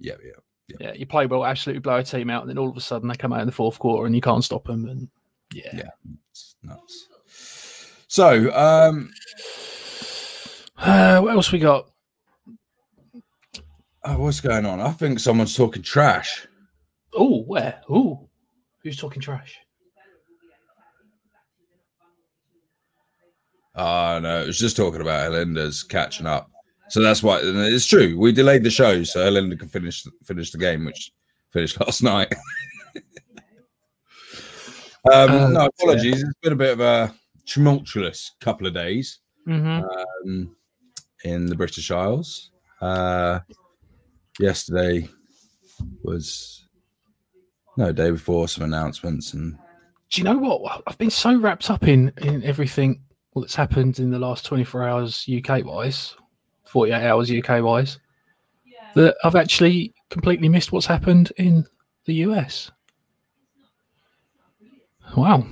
Yeah, 0.00 0.14
yeah. 0.20 0.32
Yeah, 0.80 0.92
you 0.92 1.06
play 1.06 1.26
well, 1.26 1.44
absolutely 1.44 1.80
blow 1.80 1.96
a 1.98 2.02
team 2.02 2.30
out, 2.30 2.42
and 2.42 2.50
then 2.50 2.58
all 2.58 2.68
of 2.68 2.76
a 2.76 2.80
sudden 2.80 3.08
they 3.08 3.14
come 3.14 3.32
out 3.32 3.40
in 3.40 3.46
the 3.46 3.52
fourth 3.52 3.78
quarter 3.78 4.06
and 4.06 4.14
you 4.14 4.20
can't 4.20 4.42
stop 4.42 4.64
them. 4.64 4.86
And 4.88 5.08
yeah, 5.52 5.70
Yeah. 5.72 5.90
It's 6.30 6.56
nuts. 6.62 7.08
So, 8.14 8.54
um, 8.54 9.10
Uh, 10.78 11.20
what 11.20 11.34
else 11.34 11.50
we 11.50 11.58
got? 11.58 11.90
oh, 14.04 14.18
what's 14.18 14.40
going 14.40 14.64
on? 14.64 14.80
I 14.80 14.92
think 14.92 15.18
someone's 15.18 15.56
talking 15.56 15.82
trash. 15.82 16.46
Oh, 17.12 17.42
where? 17.42 17.80
Oh, 17.90 18.28
who's 18.84 18.96
talking 18.96 19.20
trash? 19.20 19.58
Oh 23.74 24.20
no, 24.22 24.42
it 24.42 24.46
was 24.46 24.60
just 24.60 24.76
talking 24.76 25.00
about 25.00 25.24
Helinda's 25.32 25.82
catching 25.82 26.26
up. 26.28 26.48
So 26.90 27.00
that's 27.02 27.20
why 27.20 27.40
it's 27.42 27.86
true. 27.86 28.16
We 28.16 28.30
delayed 28.30 28.62
the 28.62 28.70
show 28.70 29.02
so 29.02 29.24
Helinda 29.28 29.58
could 29.58 29.72
finish 29.72 30.06
finish 30.24 30.52
the 30.52 30.58
game, 30.58 30.84
which 30.84 31.10
finished 31.52 31.80
last 31.84 32.00
night. 32.00 32.32
um, 35.12 35.30
Uh, 35.32 35.48
no 35.48 35.66
apologies. 35.66 36.22
It's 36.22 36.38
been 36.42 36.52
a 36.52 36.56
bit 36.56 36.74
of 36.74 36.80
a 36.80 37.12
tumultuous 37.46 38.32
couple 38.40 38.66
of 38.66 38.74
days 38.74 39.18
Mm-hmm. 39.46 39.84
um, 40.28 40.56
in 41.24 41.46
the 41.46 41.54
British 41.54 41.90
Isles. 41.90 42.50
Uh, 42.80 43.40
yesterday 44.40 45.06
was 46.02 46.66
no 47.76 47.92
day 47.92 48.10
before 48.10 48.48
some 48.48 48.64
announcements 48.64 49.34
and 49.34 49.58
Do 50.10 50.20
you 50.20 50.24
know 50.24 50.38
what? 50.38 50.82
I've 50.86 50.96
been 50.98 51.10
so 51.10 51.38
wrapped 51.38 51.68
up 51.70 51.86
in 51.86 52.10
in 52.22 52.42
everything 52.42 53.02
that's 53.34 53.54
happened 53.54 53.98
in 53.98 54.10
the 54.10 54.18
last 54.18 54.46
twenty 54.46 54.64
four 54.64 54.88
hours 54.88 55.26
UK 55.28 55.64
wise, 55.64 56.14
forty 56.64 56.92
eight 56.92 57.06
hours 57.06 57.30
UK 57.30 57.62
wise, 57.62 57.98
that 58.94 59.16
I've 59.24 59.36
actually 59.36 59.92
completely 60.08 60.48
missed 60.48 60.72
what's 60.72 60.86
happened 60.86 61.32
in 61.36 61.66
the 62.06 62.14
US. 62.26 62.70
Wow. 65.16 65.46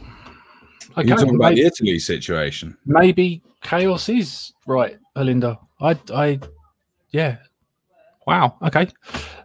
Okay, 0.97 1.09
You're 1.09 1.17
talking 1.17 1.37
about 1.37 1.51
maybe, 1.51 1.63
the 1.63 1.67
Italy 1.67 1.99
situation. 1.99 2.77
maybe 2.85 3.43
chaos 3.63 4.09
is 4.09 4.53
right, 4.67 4.99
Belinda. 5.15 5.59
I, 5.81 5.99
I, 6.13 6.41
yeah. 7.11 7.39
Wow. 8.27 8.59
Okay. 8.63 8.89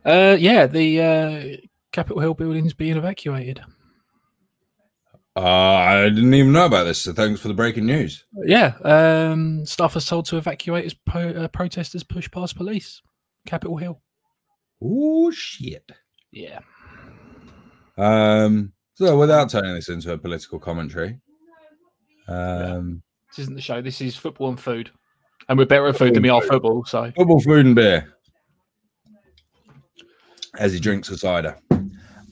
Uh, 0.06 0.36
yeah. 0.39 0.68
The 0.68 1.01
uh, 1.01 1.68
Capitol 1.92 2.22
Hill 2.22 2.34
building's 2.34 2.74
being 2.74 2.98
evacuated. 2.98 3.62
Uh, 5.36 5.42
I 5.42 6.10
didn't 6.10 6.34
even 6.34 6.51
know 6.51 6.66
about 6.66 6.86
this, 6.86 7.00
so 7.00 7.13
thanks 7.13 7.39
for 7.39 7.48
the 7.48 7.54
breaking 7.54 7.86
news. 7.86 8.25
Yeah. 8.34 8.74
Um, 8.84 9.66
staff 9.66 9.96
are 9.96 10.01
told 10.01 10.25
to 10.27 10.38
evacuate 10.38 10.86
as 10.86 10.96
uh, 11.13 11.48
protesters 11.50 12.04
push 12.04 12.30
past 12.30 12.56
police. 12.56 13.01
Capitol 13.46 13.77
Hill. 13.77 14.01
Oh 14.82 15.32
shit. 15.32 15.92
Yeah. 16.32 16.60
Um, 17.98 18.74
so 18.96 19.18
without 19.18 19.50
turning 19.50 19.75
this 19.75 19.89
into 19.89 20.12
a 20.12 20.18
political 20.18 20.60
commentary, 20.60 21.20
um, 22.27 23.01
This 23.29 23.39
isn't 23.39 23.55
the 23.55 23.62
show. 23.62 23.81
This 23.81 24.01
is 24.01 24.15
football 24.15 24.50
and 24.50 24.60
food, 24.60 24.91
and 25.50 25.57
we're 25.57 25.65
better 25.65 25.88
at 25.88 25.98
food 25.98 26.13
than 26.13 26.24
we 26.24 26.29
are 26.29 26.41
football. 26.41 26.86
So 26.86 27.12
football, 27.15 27.39
food, 27.41 27.65
and 27.65 27.75
beer. 27.75 28.13
As 30.60 30.74
he 30.74 30.79
drinks 30.79 31.10
a 31.10 31.17
cider. 31.17 31.55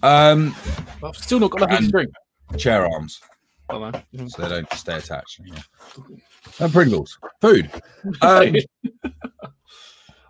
Um, 0.01 0.55
I've 1.03 1.15
still 1.15 1.39
not 1.39 1.51
got 1.51 1.69
nothing 1.69 1.85
to 1.85 1.91
drink. 1.91 2.11
chair 2.57 2.85
arms, 2.85 3.21
don't 3.69 3.91
know. 4.13 4.27
so 4.27 4.41
they 4.43 4.49
don't 4.49 4.73
stay 4.73 4.97
attached. 4.97 5.41
Yeah. 5.45 5.61
And 6.59 6.71
Pringles, 6.73 7.17
food. 7.41 7.69
Um, 8.21 8.53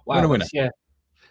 wow. 0.06 0.16
winner, 0.18 0.28
winner. 0.30 0.46
Yeah. 0.54 0.70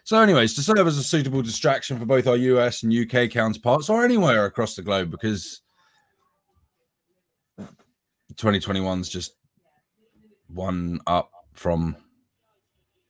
So, 0.03 0.19
anyways, 0.19 0.53
to 0.55 0.61
serve 0.61 0.85
as 0.85 0.97
a 0.99 1.03
suitable 1.03 1.41
distraction 1.41 1.97
for 1.97 2.05
both 2.05 2.27
our 2.27 2.35
US 2.35 2.83
and 2.83 2.93
UK 2.93 3.31
counterparts, 3.31 3.89
or 3.89 4.03
anywhere 4.03 4.45
across 4.45 4.75
the 4.75 4.83
globe, 4.83 5.09
because 5.09 5.61
2021's 8.37 9.09
just 9.09 9.35
one 10.47 10.99
up 11.07 11.31
from 11.53 11.95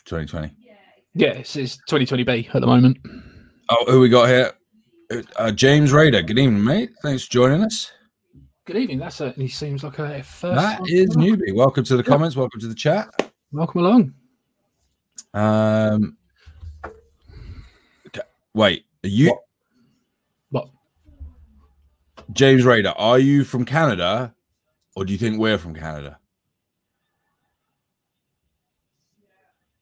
2020. 0.06 0.54
Yeah. 1.14 1.32
It's, 1.32 1.56
it's 1.56 1.78
2020B 1.90 2.54
at 2.54 2.62
the 2.62 2.68
moment. 2.68 2.98
Oh, 3.70 3.86
who 3.88 4.00
we 4.00 4.10
got 4.10 4.28
here? 4.28 4.52
Uh, 5.38 5.52
James 5.52 5.92
Raider. 5.92 6.22
Good 6.22 6.40
evening, 6.40 6.64
mate. 6.64 6.92
Thanks 7.02 7.26
for 7.26 7.32
joining 7.32 7.64
us. 7.64 7.92
Good 8.66 8.78
evening. 8.78 8.98
That 9.00 9.14
certainly 9.14 9.48
seems 9.48 9.84
like 9.84 10.00
a 10.00 10.24
first. 10.24 10.56
That 10.56 10.82
is 10.88 11.16
newbie. 11.16 11.54
Welcome 11.54 11.84
to 11.86 11.98
the 11.98 12.04
comments. 12.04 12.36
Welcome 12.36 12.60
to 12.62 12.68
the 12.68 12.76
chat. 12.76 13.32
Welcome 13.52 13.82
along. 13.82 14.14
Um, 15.36 16.18
okay, 18.08 18.22
wait, 18.54 18.86
are 19.04 19.10
you 19.10 19.38
What? 20.50 20.70
James 22.32 22.66
Raider? 22.66 22.94
Are 22.98 23.20
you 23.20 23.44
from 23.44 23.66
Canada, 23.66 24.34
or 24.96 25.06
do 25.06 25.14
you 25.14 25.20
think 25.20 25.40
we're 25.40 25.58
from 25.58 25.76
Canada? 25.76 26.20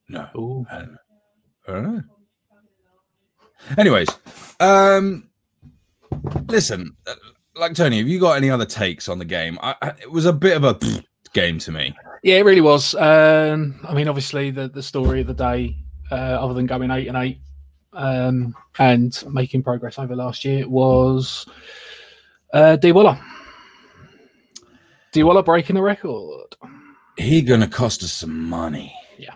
No. 0.10 0.28
Ooh. 0.36 0.66
I 0.72 0.80
don't 0.80 0.92
know. 0.92 0.98
I 1.68 1.72
don't 1.72 1.96
know. 1.96 2.04
Anyways, 3.78 4.10
um, 4.60 5.30
listen, 6.48 6.96
like 7.56 7.74
Tony, 7.76 8.00
have 8.00 8.08
you 8.08 8.20
got 8.20 8.38
any 8.38 8.50
other 8.50 8.66
takes 8.66 9.08
on 9.08 9.20
the 9.20 9.26
game? 9.26 9.58
I, 9.62 9.76
I, 9.82 9.88
it 10.02 10.12
was 10.12 10.26
a 10.26 10.34
bit 10.34 10.58
of 10.58 10.64
a 10.64 10.78
game 11.34 11.60
to 11.60 11.72
me. 11.72 11.96
Yeah, 12.24 12.38
it 12.38 12.46
really 12.46 12.62
was. 12.62 12.96
Um, 12.96 13.80
I 13.88 13.94
mean, 13.94 14.08
obviously, 14.08 14.52
the 14.52 14.68
the 14.68 14.84
story 14.84 15.22
of 15.22 15.28
the 15.28 15.34
day, 15.34 15.78
uh, 16.12 16.16
other 16.16 16.54
than 16.54 16.66
going 16.66 16.92
eight 16.92 17.08
and 17.08 17.18
eight 17.18 17.40
um, 17.94 18.56
and 18.80 19.24
making 19.32 19.64
progress 19.64 19.98
over 19.98 20.16
last 20.16 20.44
year, 20.46 20.68
was 20.68 21.46
uh, 22.54 22.78
D 25.14 25.22
Waller. 25.24 25.36
D 25.36 25.36
Waller 25.36 25.44
breaking 25.44 25.76
the 25.76 25.82
record. 25.82 26.56
He 27.18 27.42
gonna 27.42 27.68
cost 27.68 28.04
us 28.04 28.12
some 28.12 28.50
money. 28.50 28.94
Yeah, 29.18 29.34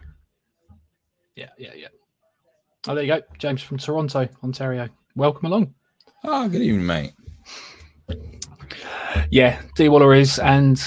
yeah, 1.35 1.49
yeah. 1.57 1.73
Yeah. 1.75 1.87
Oh, 2.87 2.95
there 2.95 3.03
you 3.03 3.13
go, 3.13 3.21
James 3.37 3.61
from 3.61 3.77
Toronto, 3.77 4.27
Ontario. 4.43 4.89
Welcome 5.15 5.45
along. 5.47 5.73
Oh, 6.23 6.47
good 6.49 6.61
evening, 6.61 6.85
mate. 6.85 7.13
Yeah, 9.29 9.61
D 9.75 9.89
Waller 9.89 10.13
is, 10.15 10.39
and 10.39 10.81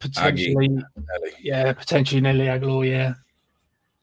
potentially, 0.00 0.66
Ellie. 0.66 1.32
yeah, 1.40 1.72
potentially 1.72 2.20
Nelly 2.20 2.46
Agholor. 2.46 2.86
Yeah, 2.88 3.14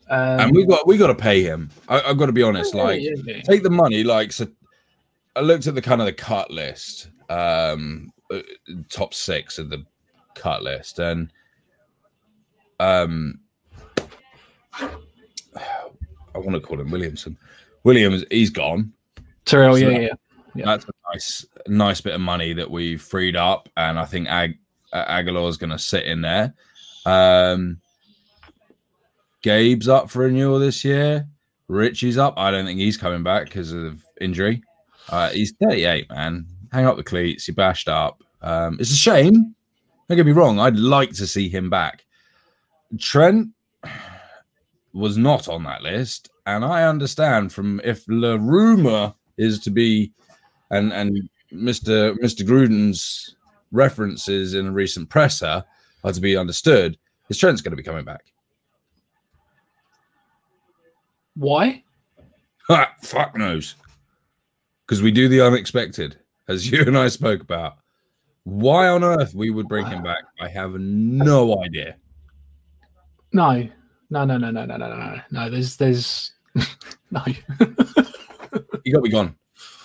um, 0.10 0.40
And 0.40 0.56
we 0.56 0.66
got 0.66 0.88
we 0.88 0.98
got 0.98 1.08
to 1.08 1.16
pay 1.16 1.44
him. 1.44 1.70
I, 1.88 2.02
I've 2.02 2.18
got 2.18 2.28
to 2.28 2.32
be 2.32 2.44
honest. 2.44 2.74
yeah, 2.74 2.84
Like, 2.84 3.02
yeah, 3.02 3.12
yeah. 3.26 3.42
take 3.42 3.62
the 3.64 3.70
money. 3.70 4.04
Like, 4.04 4.32
so 4.32 4.48
I 5.36 5.42
looked 5.42 5.68
at 5.68 5.76
the 5.76 5.82
kind 5.82 6.02
of 6.02 6.06
the 6.08 6.14
cut 6.14 6.50
list, 6.50 7.10
um, 7.30 8.12
uh, 8.32 8.40
top 8.90 9.14
six 9.14 9.58
of 9.58 9.70
the 9.70 9.86
cut 10.36 10.64
list, 10.64 11.00
and 11.00 11.32
um, 12.80 13.40
I 14.78 16.38
want 16.38 16.54
to 16.54 16.60
call 16.60 16.80
him 16.80 16.92
Williamson. 16.92 17.38
Williams, 17.84 18.24
he's 18.32 18.50
gone. 18.50 18.94
Terrell, 19.46 19.76
So- 19.76 19.90
yeah, 19.90 20.00
yeah. 20.00 20.14
Yeah. 20.56 20.66
That's 20.66 20.86
a 20.86 20.92
nice, 21.14 21.46
nice 21.68 22.02
bit 22.02 22.16
of 22.16 22.22
money 22.22 22.54
that 22.54 22.70
we've 22.70 23.02
freed 23.02 23.36
up, 23.36 23.70
and 23.78 24.00
I 24.00 24.06
think 24.06 24.28
Ag- 24.28 24.58
uh, 24.92 25.06
Agholor's 25.06 25.58
going 25.58 25.70
to 25.70 25.78
sit 25.80 26.06
in 26.08 26.22
there. 26.22 26.54
Um, 27.06 27.80
Gabe's 29.44 29.88
up 29.88 30.10
for 30.10 30.24
renewal 30.24 30.58
this 30.60 30.84
year. 30.84 31.28
Richie's 31.68 32.18
up. 32.18 32.34
I 32.38 32.50
don't 32.50 32.66
think 32.66 32.80
he's 32.80 32.98
coming 32.98 33.22
back 33.22 33.46
because 33.46 33.72
of 33.72 34.04
injury. 34.20 34.64
Uh, 35.10 35.30
he's 35.30 35.54
38, 35.62 36.10
man. 36.10 36.48
Hang 36.72 36.86
up 36.86 36.98
the 36.98 37.04
cleats. 37.04 37.46
He 37.46 37.52
bashed 37.52 37.90
up. 37.90 38.24
Um, 38.42 38.78
it's 38.80 38.92
a 38.92 38.96
shame. 38.96 39.56
Don't 40.08 40.16
get 40.16 40.26
me 40.26 40.32
wrong. 40.32 40.60
I'd 40.60 40.78
like 40.78 41.12
to 41.14 41.28
see 41.28 41.50
him 41.50 41.70
back. 41.70 42.06
Trent 43.00 43.50
was 44.94 45.18
not 45.18 45.48
on 45.48 45.64
that 45.64 45.84
list, 45.84 46.30
and 46.46 46.66
I 46.66 46.84
understand 46.84 47.54
from 47.54 47.80
if 47.84 48.06
the 48.06 48.40
rumor 48.40 49.14
is 49.38 49.60
to 49.60 49.70
be, 49.70 50.12
and 50.72 50.92
and 50.94 51.30
Mister 51.52 52.16
Mister 52.20 52.44
Gruden's 52.44 53.36
references 53.72 54.54
in 54.54 54.68
a 54.68 54.72
recent 54.72 55.10
presser 55.10 55.64
are 56.04 56.14
to 56.14 56.22
be 56.22 56.38
understood, 56.38 56.98
is 57.30 57.38
Trent's 57.38 57.62
going 57.62 57.72
to 57.72 57.78
be 57.78 57.84
coming 57.84 58.06
back. 58.06 58.32
Why? 61.36 61.84
Fuck 63.02 63.36
knows. 63.36 63.76
Because 64.86 65.02
we 65.02 65.12
do 65.12 65.28
the 65.28 65.42
unexpected, 65.42 66.19
as 66.50 66.70
you 66.70 66.82
and 66.82 66.98
I 66.98 67.08
spoke 67.08 67.42
about. 67.42 67.78
Why 68.44 68.88
on 68.88 69.04
earth 69.04 69.34
we 69.34 69.50
would 69.52 69.68
bring 69.68 69.86
him 69.86 70.02
back, 70.04 70.24
I 70.42 70.48
have 70.50 70.74
no 70.74 71.62
idea. 71.64 71.96
No, 73.32 73.52
no, 74.10 74.26
no, 74.26 74.38
no, 74.38 74.50
no, 74.52 74.66
no, 74.66 74.78
no, 74.78 74.88
no, 74.88 75.22
no. 75.32 75.50
There's, 75.50 75.78
there's, 75.78 76.32
no. 77.12 77.22
You 78.84 78.94
got 78.94 79.00
to 79.00 79.04
be 79.04 79.10
gone. 79.10 79.36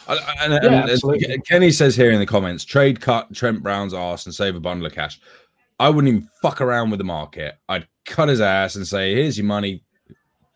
And- 0.09 0.55
and- 0.55 0.65
Yeah, 0.65 0.87
absolutely. 0.91 1.39
Kenny 1.47 1.71
says 1.71 1.95
here 1.97 2.11
in 2.13 2.21
the 2.21 2.27
comments, 2.27 2.65
trade 2.65 3.01
cut 3.01 3.35
Trent 3.35 3.63
Brown's 3.63 3.93
ass 3.93 4.25
and 4.25 4.35
save 4.35 4.57
a 4.57 4.61
bundle 4.61 4.87
of 4.87 4.95
cash. 4.95 5.21
I 5.79 5.91
wouldn't 5.91 6.15
even 6.15 6.29
fuck 6.41 6.61
around 6.63 6.91
with 6.91 6.99
the 6.99 7.05
market. 7.05 7.57
I'd 7.69 7.87
cut 8.07 8.29
his 8.29 8.41
ass 8.41 8.77
and 8.77 8.87
say, 8.87 9.13
"Here's 9.15 9.37
your 9.37 9.47
money. 9.47 9.83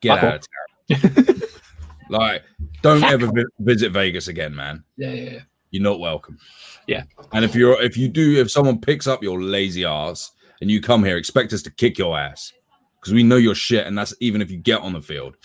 Get 0.01 0.21
Fuck 0.21 0.25
out 0.25 0.49
of 0.91 1.27
town." 1.27 1.41
like, 2.09 2.43
don't 2.83 3.03
ever 3.03 3.27
vi- 3.27 3.45
visit 3.59 3.91
Vegas 3.91 4.29
again, 4.29 4.55
man. 4.55 4.85
yeah, 4.97 5.11
yeah, 5.13 5.31
yeah. 5.33 5.41
You're 5.71 5.83
not 5.83 6.01
welcome. 6.01 6.39
Yeah. 6.87 7.05
And 7.33 7.45
if 7.45 7.55
you're 7.55 7.81
if 7.83 7.97
you 7.97 8.09
do 8.09 8.41
if 8.41 8.51
someone 8.51 8.81
picks 8.81 9.07
up 9.07 9.23
your 9.23 9.41
lazy 9.43 9.85
ass 9.85 10.33
and 10.61 10.71
you 10.71 10.81
come 10.81 11.05
here, 11.05 11.17
expect 11.17 11.53
us 11.53 11.63
to 11.63 11.71
kick 11.71 11.99
your 11.99 12.19
ass 12.19 12.53
because 13.01 13.13
we 13.13 13.23
know 13.23 13.37
your 13.37 13.55
shit, 13.55 13.87
and 13.87 13.97
that's 13.97 14.15
even 14.21 14.43
if 14.43 14.51
you 14.51 14.57
get 14.57 14.81
on 14.81 14.93
the 14.93 15.01
field. 15.01 15.37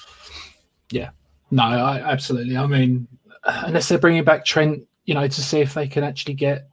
Yeah. 0.92 1.12
No, 1.52 1.64
I, 1.64 2.00
absolutely. 2.00 2.58
I 2.58 2.66
mean, 2.66 3.08
unless 3.44 3.88
they're 3.88 4.00
bringing 4.00 4.24
back 4.24 4.46
Trent, 4.46 4.84
you 5.06 5.14
know, 5.14 5.28
to 5.28 5.42
see 5.44 5.60
if 5.60 5.74
they 5.74 5.88
can 5.88 6.04
actually 6.04 6.34
get 6.34 6.68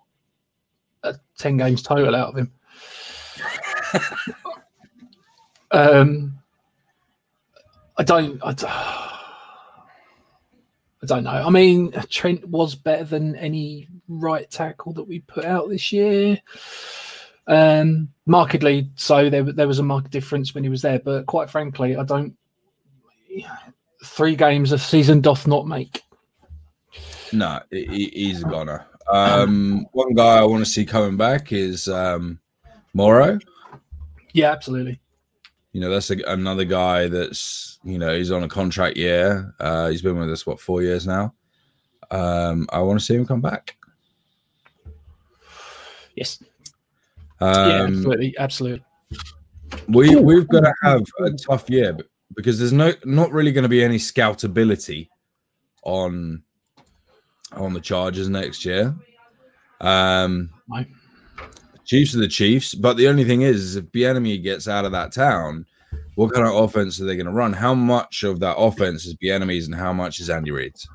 a 1.02 1.16
ten 1.36 1.56
games 1.56 1.82
total 1.82 2.14
out 2.14 2.28
of 2.28 2.36
him. 2.38 2.52
um, 5.70 6.38
I 7.98 8.02
don't. 8.02 8.40
I, 8.42 8.52
d- 8.52 8.66
I 11.02 11.06
don't 11.06 11.24
know. 11.24 11.30
I 11.30 11.48
mean, 11.50 11.92
Trent 12.10 12.46
was 12.48 12.74
better 12.74 13.04
than 13.04 13.34
any 13.36 13.88
right 14.08 14.50
tackle 14.50 14.92
that 14.94 15.04
we 15.04 15.20
put 15.20 15.44
out 15.44 15.68
this 15.68 15.92
year. 15.92 16.38
Um, 17.46 18.08
markedly 18.26 18.90
so. 18.96 19.30
There, 19.30 19.42
there 19.44 19.66
was 19.66 19.78
a 19.78 19.82
marked 19.82 20.10
difference 20.10 20.54
when 20.54 20.62
he 20.62 20.70
was 20.70 20.82
there, 20.82 20.98
but 20.98 21.26
quite 21.26 21.48
frankly, 21.50 21.96
I 21.96 22.04
don't 22.04 22.36
three 24.04 24.36
games 24.36 24.72
a 24.72 24.78
season 24.78 25.20
doth 25.20 25.46
not 25.46 25.66
make. 25.66 26.02
No, 27.32 27.60
he, 27.70 27.84
he- 27.86 28.10
he's 28.26 28.42
a 28.42 28.46
goner. 28.46 28.86
Um, 29.10 29.86
one 29.92 30.14
guy 30.14 30.36
I 30.38 30.44
want 30.44 30.64
to 30.64 30.70
see 30.70 30.84
coming 30.84 31.16
back 31.16 31.52
is 31.52 31.88
um, 31.88 32.38
Morrow. 32.94 33.38
Yeah, 34.32 34.52
absolutely. 34.52 35.00
You 35.72 35.80
know, 35.80 35.90
that's 35.90 36.10
a, 36.10 36.16
another 36.26 36.64
guy 36.64 37.08
that's 37.08 37.78
you 37.84 37.98
know 37.98 38.16
he's 38.16 38.30
on 38.30 38.42
a 38.42 38.48
contract 38.48 38.96
year. 38.96 39.54
Uh, 39.60 39.88
he's 39.88 40.02
been 40.02 40.18
with 40.18 40.30
us 40.30 40.46
what 40.46 40.60
four 40.60 40.82
years 40.82 41.06
now. 41.06 41.34
Um, 42.10 42.66
I 42.72 42.80
want 42.80 42.98
to 42.98 43.04
see 43.04 43.14
him 43.14 43.26
come 43.26 43.40
back. 43.40 43.76
Yes. 46.16 46.42
Um, 47.40 47.70
yeah, 47.70 47.82
absolutely, 47.84 48.34
absolutely. 48.38 48.84
We 49.88 50.16
we've 50.16 50.48
got 50.48 50.60
to 50.60 50.74
have 50.82 51.02
a 51.20 51.30
tough 51.32 51.70
year 51.70 51.96
because 52.34 52.58
there's 52.58 52.72
no 52.72 52.92
not 53.04 53.32
really 53.32 53.52
going 53.52 53.62
to 53.62 53.68
be 53.68 53.84
any 53.84 53.98
scoutability 53.98 55.08
on 55.82 56.42
on 57.52 57.72
the 57.72 57.80
Chargers 57.80 58.28
next 58.28 58.64
year. 58.64 58.94
Um, 59.80 60.50
No. 60.68 60.84
Chiefs 61.90 62.14
are 62.14 62.18
the 62.18 62.28
Chiefs, 62.28 62.72
but 62.72 62.96
the 62.96 63.08
only 63.08 63.24
thing 63.24 63.42
is, 63.42 63.60
is 63.60 63.74
if 63.74 63.86
Bieniemy 63.86 64.40
gets 64.44 64.68
out 64.68 64.84
of 64.84 64.92
that 64.92 65.10
town, 65.10 65.66
what 66.14 66.32
kind 66.32 66.46
of 66.46 66.54
offense 66.54 67.00
are 67.00 67.04
they 67.04 67.16
going 67.16 67.26
to 67.26 67.32
run? 67.32 67.52
How 67.52 67.74
much 67.74 68.22
of 68.22 68.38
that 68.38 68.56
offense 68.56 69.06
is 69.06 69.16
Bieniemy's 69.16 69.66
and 69.66 69.74
how 69.74 69.92
much 69.92 70.20
is 70.20 70.30
Andy 70.30 70.52
Reid's? 70.52 70.88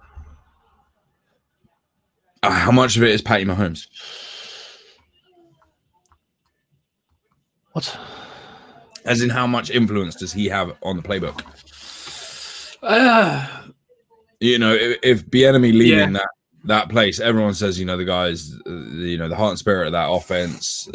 Uh, 2.44 2.50
how 2.50 2.72
much 2.72 2.96
of 2.96 3.04
it 3.04 3.10
is 3.10 3.22
Patty 3.22 3.44
Mahomes? 3.44 3.88
What? 7.74 8.00
As 9.04 9.22
in, 9.22 9.30
how 9.30 9.46
much 9.46 9.72
influence 9.72 10.16
does 10.16 10.32
he 10.32 10.46
have 10.48 10.78
on 10.82 10.96
the 10.96 11.04
playbook? 11.04 11.42
Uh, 12.82 13.46
you 14.40 14.58
know, 14.60 14.74
if, 14.74 14.98
if 15.04 15.26
Bienemy 15.26 15.74
leaving 15.74 16.00
Yeah. 16.00 16.10
that 16.12 16.30
that 16.66 16.90
place, 16.90 17.20
everyone 17.20 17.54
says, 17.54 17.80
you 17.80 17.86
know, 17.86 17.98
the 17.98 18.06
guys, 18.06 18.54
uh, 18.68 18.72
you 18.72 19.18
know, 19.18 19.30
the 19.30 19.36
heart 19.36 19.52
and 19.52 19.60
spirit 19.60 19.88
of 19.88 19.94
that 19.94 20.10
offense. 20.10 20.90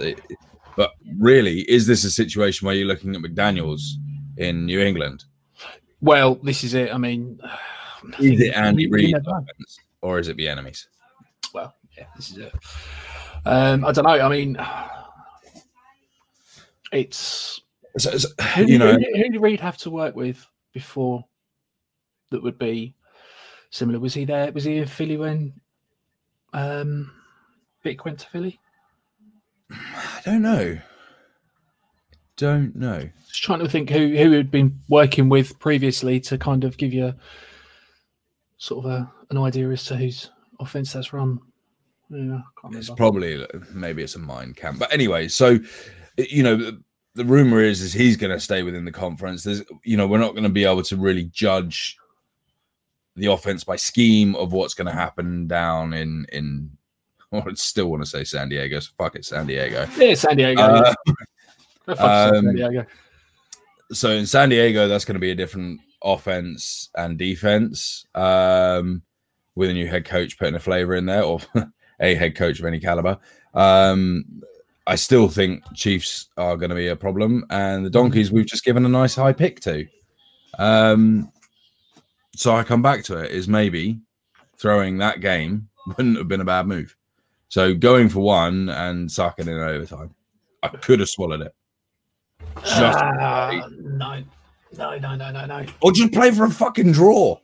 But 0.76 0.92
really, 1.18 1.60
is 1.62 1.86
this 1.86 2.04
a 2.04 2.10
situation 2.10 2.66
where 2.66 2.74
you're 2.74 2.86
looking 2.86 3.14
at 3.14 3.20
McDaniels 3.20 3.80
in 4.36 4.66
New 4.66 4.80
England? 4.80 5.24
well, 6.00 6.36
this 6.36 6.64
is 6.64 6.74
it. 6.74 6.92
I 6.92 6.98
mean, 6.98 7.40
I 7.44 8.22
Is 8.22 8.40
it 8.40 8.54
Andy 8.54 8.88
Reid 8.88 9.14
offense, 9.16 9.78
or 10.00 10.18
is 10.18 10.28
it 10.28 10.36
the 10.36 10.48
enemies? 10.48 10.88
Well, 11.52 11.74
yeah, 11.96 12.06
this 12.16 12.30
is 12.30 12.38
it. 12.38 12.54
Um, 13.44 13.84
I 13.84 13.92
don't 13.92 14.04
know. 14.04 14.10
I 14.10 14.28
mean, 14.28 14.56
it's 16.92 17.60
So, 17.98 18.16
so, 18.16 18.28
who, 18.56 18.66
you 18.66 18.78
know, 18.78 18.92
who, 18.92 18.98
who 18.98 19.30
did 19.30 19.40
Reid 19.40 19.60
have 19.60 19.76
to 19.78 19.90
work 19.90 20.14
with 20.14 20.46
before 20.72 21.24
that 22.30 22.42
would 22.42 22.58
be 22.58 22.94
similar? 23.70 23.98
Was 23.98 24.14
he 24.14 24.24
there? 24.24 24.52
Was 24.52 24.64
he 24.64 24.76
in 24.78 24.86
Philly 24.86 25.16
when 25.16 25.54
um, 26.52 27.12
Vick 27.82 28.04
went 28.04 28.18
to 28.20 28.26
Philly? 28.28 28.60
I 29.70 30.20
don't 30.24 30.42
know. 30.42 30.78
Don't 32.36 32.74
know. 32.74 33.08
Just 33.28 33.42
trying 33.42 33.60
to 33.60 33.68
think 33.68 33.90
who 33.90 34.16
who 34.16 34.32
had 34.32 34.50
been 34.50 34.80
working 34.88 35.28
with 35.28 35.58
previously 35.58 36.20
to 36.20 36.38
kind 36.38 36.64
of 36.64 36.76
give 36.76 36.92
you 36.92 37.14
sort 38.56 38.84
of 38.84 38.90
a, 38.90 39.12
an 39.30 39.38
idea 39.38 39.68
as 39.68 39.84
to 39.86 39.96
whose 39.96 40.30
offense 40.58 40.92
that's 40.92 41.12
run. 41.12 41.38
Yeah, 42.10 42.40
It's 42.72 42.90
probably 42.90 43.46
maybe 43.72 44.02
it's 44.02 44.16
a 44.16 44.18
mind 44.18 44.56
camp, 44.56 44.78
but 44.78 44.92
anyway. 44.92 45.28
So, 45.28 45.58
you 46.16 46.42
know, 46.42 46.56
the, 46.56 46.82
the 47.14 47.24
rumor 47.24 47.60
is 47.60 47.82
is 47.82 47.92
he's 47.92 48.16
going 48.16 48.32
to 48.32 48.40
stay 48.40 48.62
within 48.62 48.84
the 48.84 48.90
conference. 48.90 49.44
There's, 49.44 49.62
you 49.84 49.96
know, 49.96 50.06
we're 50.06 50.18
not 50.18 50.32
going 50.32 50.42
to 50.44 50.48
be 50.48 50.64
able 50.64 50.82
to 50.82 50.96
really 50.96 51.24
judge 51.24 51.96
the 53.16 53.26
offense 53.26 53.64
by 53.64 53.76
scheme 53.76 54.34
of 54.36 54.52
what's 54.52 54.74
going 54.74 54.86
to 54.86 54.92
happen 54.92 55.46
down 55.46 55.92
in 55.92 56.26
in. 56.32 56.70
Well, 57.30 57.44
I 57.48 57.52
still 57.54 57.90
want 57.90 58.02
to 58.02 58.08
say 58.08 58.24
San 58.24 58.48
Diego. 58.48 58.80
So 58.80 58.90
fuck 58.98 59.16
it, 59.16 59.24
San 59.24 59.46
Diego. 59.46 59.86
yeah, 59.96 60.14
San 60.14 60.36
Diego. 60.36 60.62
Uh, 60.62 60.94
yourself, 61.88 62.34
um, 62.34 62.44
San 62.44 62.54
Diego. 62.54 62.86
so 63.92 64.10
in 64.10 64.26
San 64.26 64.48
Diego, 64.48 64.88
that's 64.88 65.04
going 65.04 65.14
to 65.14 65.20
be 65.20 65.30
a 65.30 65.34
different 65.34 65.80
offense 66.02 66.88
and 66.96 67.18
defense 67.18 68.06
um, 68.14 69.02
with 69.54 69.70
a 69.70 69.74
new 69.74 69.86
head 69.86 70.04
coach 70.04 70.38
putting 70.38 70.54
a 70.54 70.60
flavor 70.60 70.94
in 70.94 71.06
there, 71.06 71.22
or 71.22 71.40
a 72.00 72.14
head 72.14 72.36
coach 72.36 72.58
of 72.58 72.64
any 72.64 72.80
caliber. 72.80 73.18
Um, 73.54 74.42
I 74.86 74.96
still 74.96 75.28
think 75.28 75.62
Chiefs 75.74 76.28
are 76.36 76.56
going 76.56 76.70
to 76.70 76.76
be 76.76 76.88
a 76.88 76.96
problem, 76.96 77.44
and 77.50 77.84
the 77.84 77.90
Donkeys 77.90 78.32
we've 78.32 78.46
just 78.46 78.64
given 78.64 78.84
a 78.84 78.88
nice 78.88 79.14
high 79.14 79.32
pick 79.32 79.60
to. 79.60 79.86
Um, 80.58 81.30
so 82.40 82.56
I 82.56 82.62
come 82.64 82.80
back 82.80 83.04
to 83.04 83.18
it 83.18 83.32
is 83.32 83.48
maybe 83.48 84.00
throwing 84.56 84.96
that 84.96 85.20
game 85.20 85.68
wouldn't 85.86 86.16
have 86.16 86.26
been 86.26 86.40
a 86.40 86.44
bad 86.44 86.66
move. 86.66 86.96
So 87.48 87.74
going 87.74 88.08
for 88.08 88.20
one 88.20 88.70
and 88.70 89.12
sucking 89.12 89.46
in 89.46 89.58
overtime, 89.58 90.14
I 90.62 90.68
could 90.68 91.00
have 91.00 91.10
swallowed 91.10 91.42
it. 91.42 91.54
Just 92.64 92.98
Ah, 92.98 93.68
no, 93.78 94.22
no, 94.78 94.96
no, 94.98 95.16
no, 95.16 95.30
no, 95.30 95.44
no. 95.44 95.66
or 95.82 95.92
just 95.92 96.12
play 96.14 96.30
for 96.30 96.44
a 96.46 96.50
fucking 96.50 96.92
draw. 96.92 97.36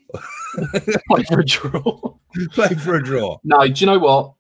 Play 1.08 1.24
for 1.24 1.40
a 1.40 1.44
draw. 1.44 2.14
play 2.52 2.68
for 2.68 2.94
a 2.94 3.04
draw. 3.04 3.36
No, 3.44 3.66
do 3.68 3.74
you 3.74 3.84
know 3.84 3.98
what? 3.98 4.32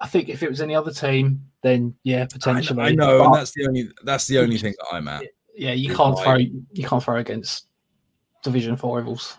I 0.00 0.06
think 0.06 0.30
if 0.30 0.42
it 0.42 0.48
was 0.48 0.62
any 0.62 0.74
other 0.74 0.92
team, 0.92 1.42
then 1.62 1.94
yeah, 2.04 2.22
I, 2.22 2.26
potentially. 2.26 2.82
I 2.82 2.92
know, 2.92 3.18
But, 3.18 3.26
and 3.26 3.34
that's 3.34 3.52
the 3.52 3.66
only 3.66 3.88
that's 4.04 4.26
the 4.28 4.38
only 4.38 4.56
thing 4.56 4.72
that 4.78 4.96
I'm 4.96 5.08
at. 5.08 5.24
yeah, 5.54 5.72
you 5.72 5.94
can't 5.94 6.14
like- 6.14 6.24
throw 6.24 6.36
you 6.36 6.88
can't 6.88 7.02
throw 7.02 7.16
against 7.16 7.66
Division 8.42 8.76
Four 8.78 8.96
rivals. 8.98 9.36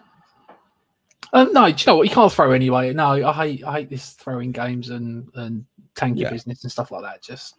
Uh, 1.35 1.43
no, 1.51 1.65
do 1.69 1.75
you 1.77 1.83
know 1.87 1.95
what? 1.97 2.07
You 2.07 2.13
can't 2.15 2.31
throw 2.31 2.51
anyway. 2.51 2.93
No, 2.93 3.07
I 3.27 3.33
hate 3.33 3.63
I 3.65 3.73
hate 3.73 3.89
this 3.89 4.11
throwing 4.11 4.51
games 4.53 4.89
and 4.89 5.27
and 5.35 5.65
tanky 5.93 6.19
Yeah. 6.21 6.29
business 6.31 6.63
and 6.63 6.71
stuff 6.71 6.91
like 6.91 7.03
that. 7.03 7.21
Just 7.21 7.55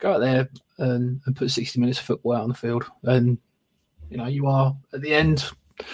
go 0.00 0.12
out 0.14 0.18
there 0.18 0.48
and, 0.78 1.20
and 1.24 1.36
put 1.36 1.50
sixty 1.50 1.78
minutes 1.78 2.00
of 2.00 2.04
football 2.06 2.32
out 2.34 2.42
on 2.42 2.48
the 2.48 2.54
field, 2.54 2.84
and 3.04 3.38
you 4.10 4.16
know 4.16 4.26
you 4.26 4.48
are 4.48 4.76
at 4.92 5.00
the 5.02 5.14
end. 5.14 5.44
At 5.80 5.86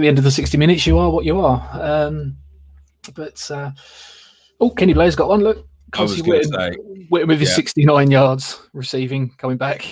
the 0.00 0.06
end 0.08 0.18
of 0.18 0.24
the 0.24 0.30
sixty 0.30 0.58
minutes, 0.58 0.86
you 0.86 0.98
are 0.98 1.10
what 1.10 1.24
you 1.24 1.40
are. 1.40 1.66
Um, 1.72 2.36
but 3.14 3.50
uh, 3.50 3.70
oh, 4.60 4.70
Kenny 4.70 4.92
Blair's 4.92 5.16
got 5.16 5.28
one. 5.30 5.40
Look, 5.40 5.66
I 5.94 6.02
was 6.02 6.20
going 6.20 6.42
to 6.42 6.48
say, 6.48 6.76
with 7.10 7.40
his 7.40 7.48
Yeah. 7.50 7.54
69 7.54 8.10
yards 8.10 8.60
receiving 8.72 9.30
coming 9.38 9.56
back. 9.56 9.86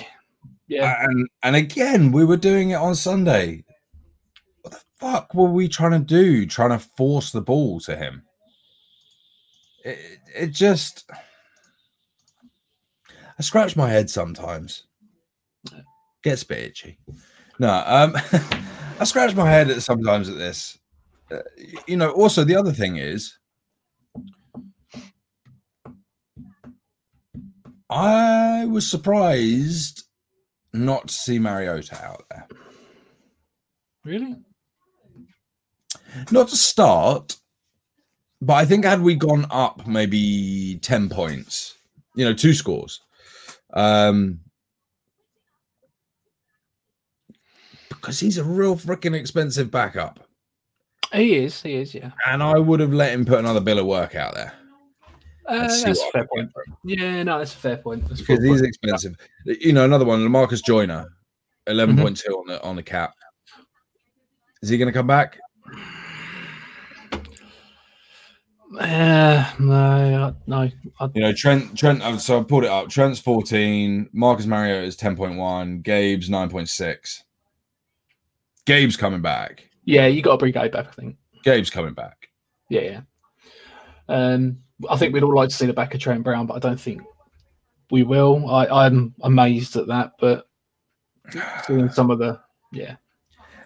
Yeah. 0.68 1.02
and 1.04 1.28
and 1.42 1.56
again, 1.56 2.12
we 2.12 2.24
were 2.24 2.36
doing 2.38 2.70
it 2.70 2.76
on 2.76 2.94
Sunday. 2.94 3.64
Fuck 5.02 5.34
were 5.34 5.50
we 5.50 5.66
trying 5.66 5.90
to 5.90 5.98
do? 5.98 6.46
Trying 6.46 6.70
to 6.70 6.78
force 6.78 7.32
the 7.32 7.40
ball 7.40 7.80
to 7.80 7.96
him? 7.96 8.22
It, 9.84 9.98
it 10.32 10.46
just, 10.52 11.10
I 13.36 13.42
scratch 13.42 13.74
my 13.74 13.90
head 13.90 14.08
sometimes. 14.08 14.84
Gets 16.22 16.44
a 16.44 16.46
bit 16.46 16.58
itchy. 16.60 16.98
No, 17.58 17.82
um, 17.84 18.16
I 19.00 19.04
scratch 19.04 19.34
my 19.34 19.50
head 19.50 19.70
at 19.70 19.82
sometimes 19.82 20.28
at 20.28 20.38
this. 20.38 20.78
Uh, 21.32 21.38
you 21.88 21.96
know, 21.96 22.12
also 22.12 22.44
the 22.44 22.54
other 22.54 22.72
thing 22.72 22.96
is, 22.96 23.36
I 27.90 28.66
was 28.66 28.86
surprised 28.86 30.04
not 30.72 31.08
to 31.08 31.14
see 31.14 31.40
Mariota 31.40 32.00
out 32.04 32.24
there. 32.30 32.46
Really? 34.04 34.36
Not 36.30 36.48
to 36.48 36.56
start, 36.56 37.36
but 38.40 38.54
I 38.54 38.64
think 38.64 38.84
had 38.84 39.02
we 39.02 39.14
gone 39.14 39.46
up 39.50 39.86
maybe 39.86 40.78
10 40.82 41.08
points, 41.08 41.74
you 42.14 42.24
know, 42.24 42.34
two 42.34 42.54
scores, 42.54 43.00
um, 43.72 44.40
because 47.88 48.20
he's 48.20 48.38
a 48.38 48.44
real 48.44 48.76
freaking 48.76 49.14
expensive 49.14 49.70
backup. 49.70 50.26
He 51.12 51.36
is. 51.36 51.62
He 51.62 51.74
is. 51.74 51.94
Yeah. 51.94 52.10
And 52.26 52.42
I 52.42 52.58
would 52.58 52.80
have 52.80 52.92
let 52.92 53.12
him 53.12 53.24
put 53.24 53.38
another 53.38 53.60
bill 53.60 53.78
of 53.78 53.86
work 53.86 54.14
out 54.14 54.34
there. 54.34 54.52
Uh, 55.46 55.68
that's 55.68 55.84
a 55.84 56.10
fair 56.12 56.26
point. 56.26 56.48
get 56.48 56.52
from 56.52 56.72
him. 56.72 56.76
Yeah. 56.84 57.22
No, 57.22 57.38
that's 57.38 57.54
a 57.54 57.58
fair 57.58 57.76
point. 57.76 58.08
That's 58.08 58.20
because 58.20 58.42
he's 58.42 58.60
point. 58.60 58.68
expensive. 58.68 59.16
You 59.44 59.72
know, 59.72 59.84
another 59.84 60.04
one, 60.04 60.20
LaMarcus 60.20 60.64
Joyner, 60.64 61.06
eleven 61.66 61.96
point 61.96 62.16
two 62.16 62.32
on 62.32 62.46
the 62.46 62.62
on 62.62 62.76
the 62.76 62.82
cap. 62.82 63.14
Is 64.62 64.68
he 64.68 64.78
going 64.78 64.86
to 64.86 64.92
come 64.92 65.06
back? 65.06 65.38
Uh, 68.78 69.52
no, 69.58 69.74
I- 69.74 70.34
no. 70.46 70.70
I, 71.00 71.08
You 71.14 71.20
know, 71.22 71.32
Trent. 71.32 71.76
Trent. 71.76 72.02
So 72.20 72.40
I 72.40 72.42
pulled 72.42 72.64
it 72.64 72.70
up. 72.70 72.88
Trent's 72.88 73.20
fourteen. 73.20 74.08
Marcus 74.12 74.46
Mariota 74.46 74.84
is 74.86 74.96
ten 74.96 75.16
point 75.16 75.36
one. 75.36 75.80
Gabe's 75.82 76.30
nine 76.30 76.48
point 76.48 76.68
six. 76.68 77.22
Gabe's 78.66 78.96
coming 78.96 79.22
back. 79.22 79.68
yeah, 79.84 80.06
you 80.06 80.22
got 80.22 80.32
to 80.32 80.38
bring 80.38 80.52
Gabe 80.52 80.72
back. 80.72 80.86
I 80.88 80.92
think. 80.92 81.16
Gabe's 81.44 81.70
coming 81.70 81.94
back. 81.94 82.28
Yeah. 82.70 82.80
Yeah. 82.80 83.00
Um, 84.08 84.58
I 84.88 84.96
think 84.96 85.12
we'd 85.12 85.22
all 85.22 85.34
like 85.34 85.48
to 85.50 85.54
see 85.54 85.66
the 85.66 85.72
back 85.72 85.94
of 85.94 86.00
Trent 86.00 86.22
Brown, 86.24 86.46
but 86.46 86.54
I 86.54 86.58
don't 86.58 86.80
think 86.80 87.02
we 87.90 88.02
will. 88.04 88.48
I, 88.48 88.66
I'm 88.86 89.14
amazed 89.22 89.76
at 89.76 89.88
that, 89.88 90.12
but 90.18 90.46
seeing 91.66 91.90
some 91.90 92.10
of 92.10 92.18
the 92.18 92.40
yeah, 92.72 92.96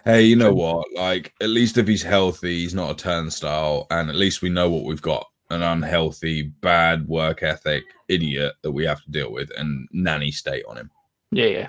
Hey, 0.07 0.21
you 0.21 0.37
know 0.37 0.53
what? 0.53 0.87
Like, 0.95 1.33
at 1.41 1.49
least 1.49 1.77
if 1.77 1.85
he's 1.85 2.01
healthy, 2.01 2.59
he's 2.59 2.73
not 2.73 2.91
a 2.91 2.95
turnstile, 2.95 3.87
and 3.91 4.09
at 4.09 4.15
least 4.15 4.41
we 4.41 4.47
know 4.47 4.69
what 4.69 4.85
we've 4.85 5.01
got 5.01 5.27
an 5.49 5.61
unhealthy, 5.61 6.43
bad 6.43 7.05
work 7.09 7.43
ethic 7.43 7.83
idiot 8.07 8.53
that 8.61 8.71
we 8.71 8.85
have 8.85 9.03
to 9.03 9.11
deal 9.11 9.33
with 9.33 9.51
and 9.57 9.85
nanny 9.91 10.31
state 10.31 10.63
on 10.65 10.77
him. 10.77 10.89
yeah, 11.31 11.47
yeah. 11.47 11.67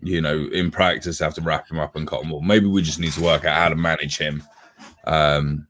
you 0.00 0.20
know, 0.20 0.46
in 0.52 0.70
practice 0.70 1.18
have 1.18 1.34
to 1.34 1.40
wrap 1.40 1.68
him 1.68 1.80
up 1.80 1.96
in 1.96 2.06
cotton 2.06 2.30
wool. 2.30 2.40
Maybe 2.40 2.66
we 2.66 2.82
just 2.82 3.00
need 3.00 3.14
to 3.14 3.22
work 3.24 3.44
out 3.44 3.56
how 3.56 3.68
to 3.68 3.74
manage 3.74 4.16
him. 4.16 4.44
Um, 5.04 5.66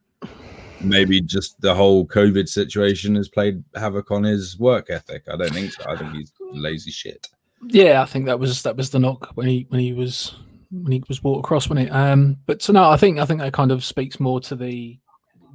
maybe 0.83 1.23
just 1.23 1.59
the 1.63 1.75
whole 1.75 2.07
COVID 2.07 2.47
situation 2.47 3.15
has 3.15 3.31
played 3.31 3.65
havoc 3.75 4.11
on 4.11 4.23
his 4.23 4.59
work 4.59 4.91
ethic. 4.91 5.23
I 5.33 5.37
don't 5.37 5.55
think 5.55 5.73
so. 5.73 5.83
I 5.89 5.97
think 5.97 6.13
he's 6.13 6.31
lazy 6.53 6.91
shit. 6.91 7.31
Yeah, 7.69 8.03
I 8.03 8.05
think 8.05 8.27
that 8.27 8.39
was 8.39 8.63
that 8.65 8.77
was 8.77 8.91
the 8.91 8.99
knock 8.99 9.31
when 9.35 9.47
he 9.47 9.65
when 9.71 9.81
he 9.81 9.95
was 9.95 10.35
when 10.83 10.93
he 10.93 11.03
was 11.09 11.21
brought 11.21 11.39
across, 11.39 11.69
wasn't 11.69 11.89
it? 11.89 11.93
Um, 11.93 12.39
but 12.47 12.63
so 12.63 12.73
no, 12.73 12.91
I 12.91 12.97
think 12.97 13.19
I 13.19 13.25
think 13.25 13.41
that 13.41 13.53
kind 13.53 13.73
of 13.73 13.85
speaks 13.85 14.21
more 14.21 14.41
to 14.43 14.57
the 14.57 14.99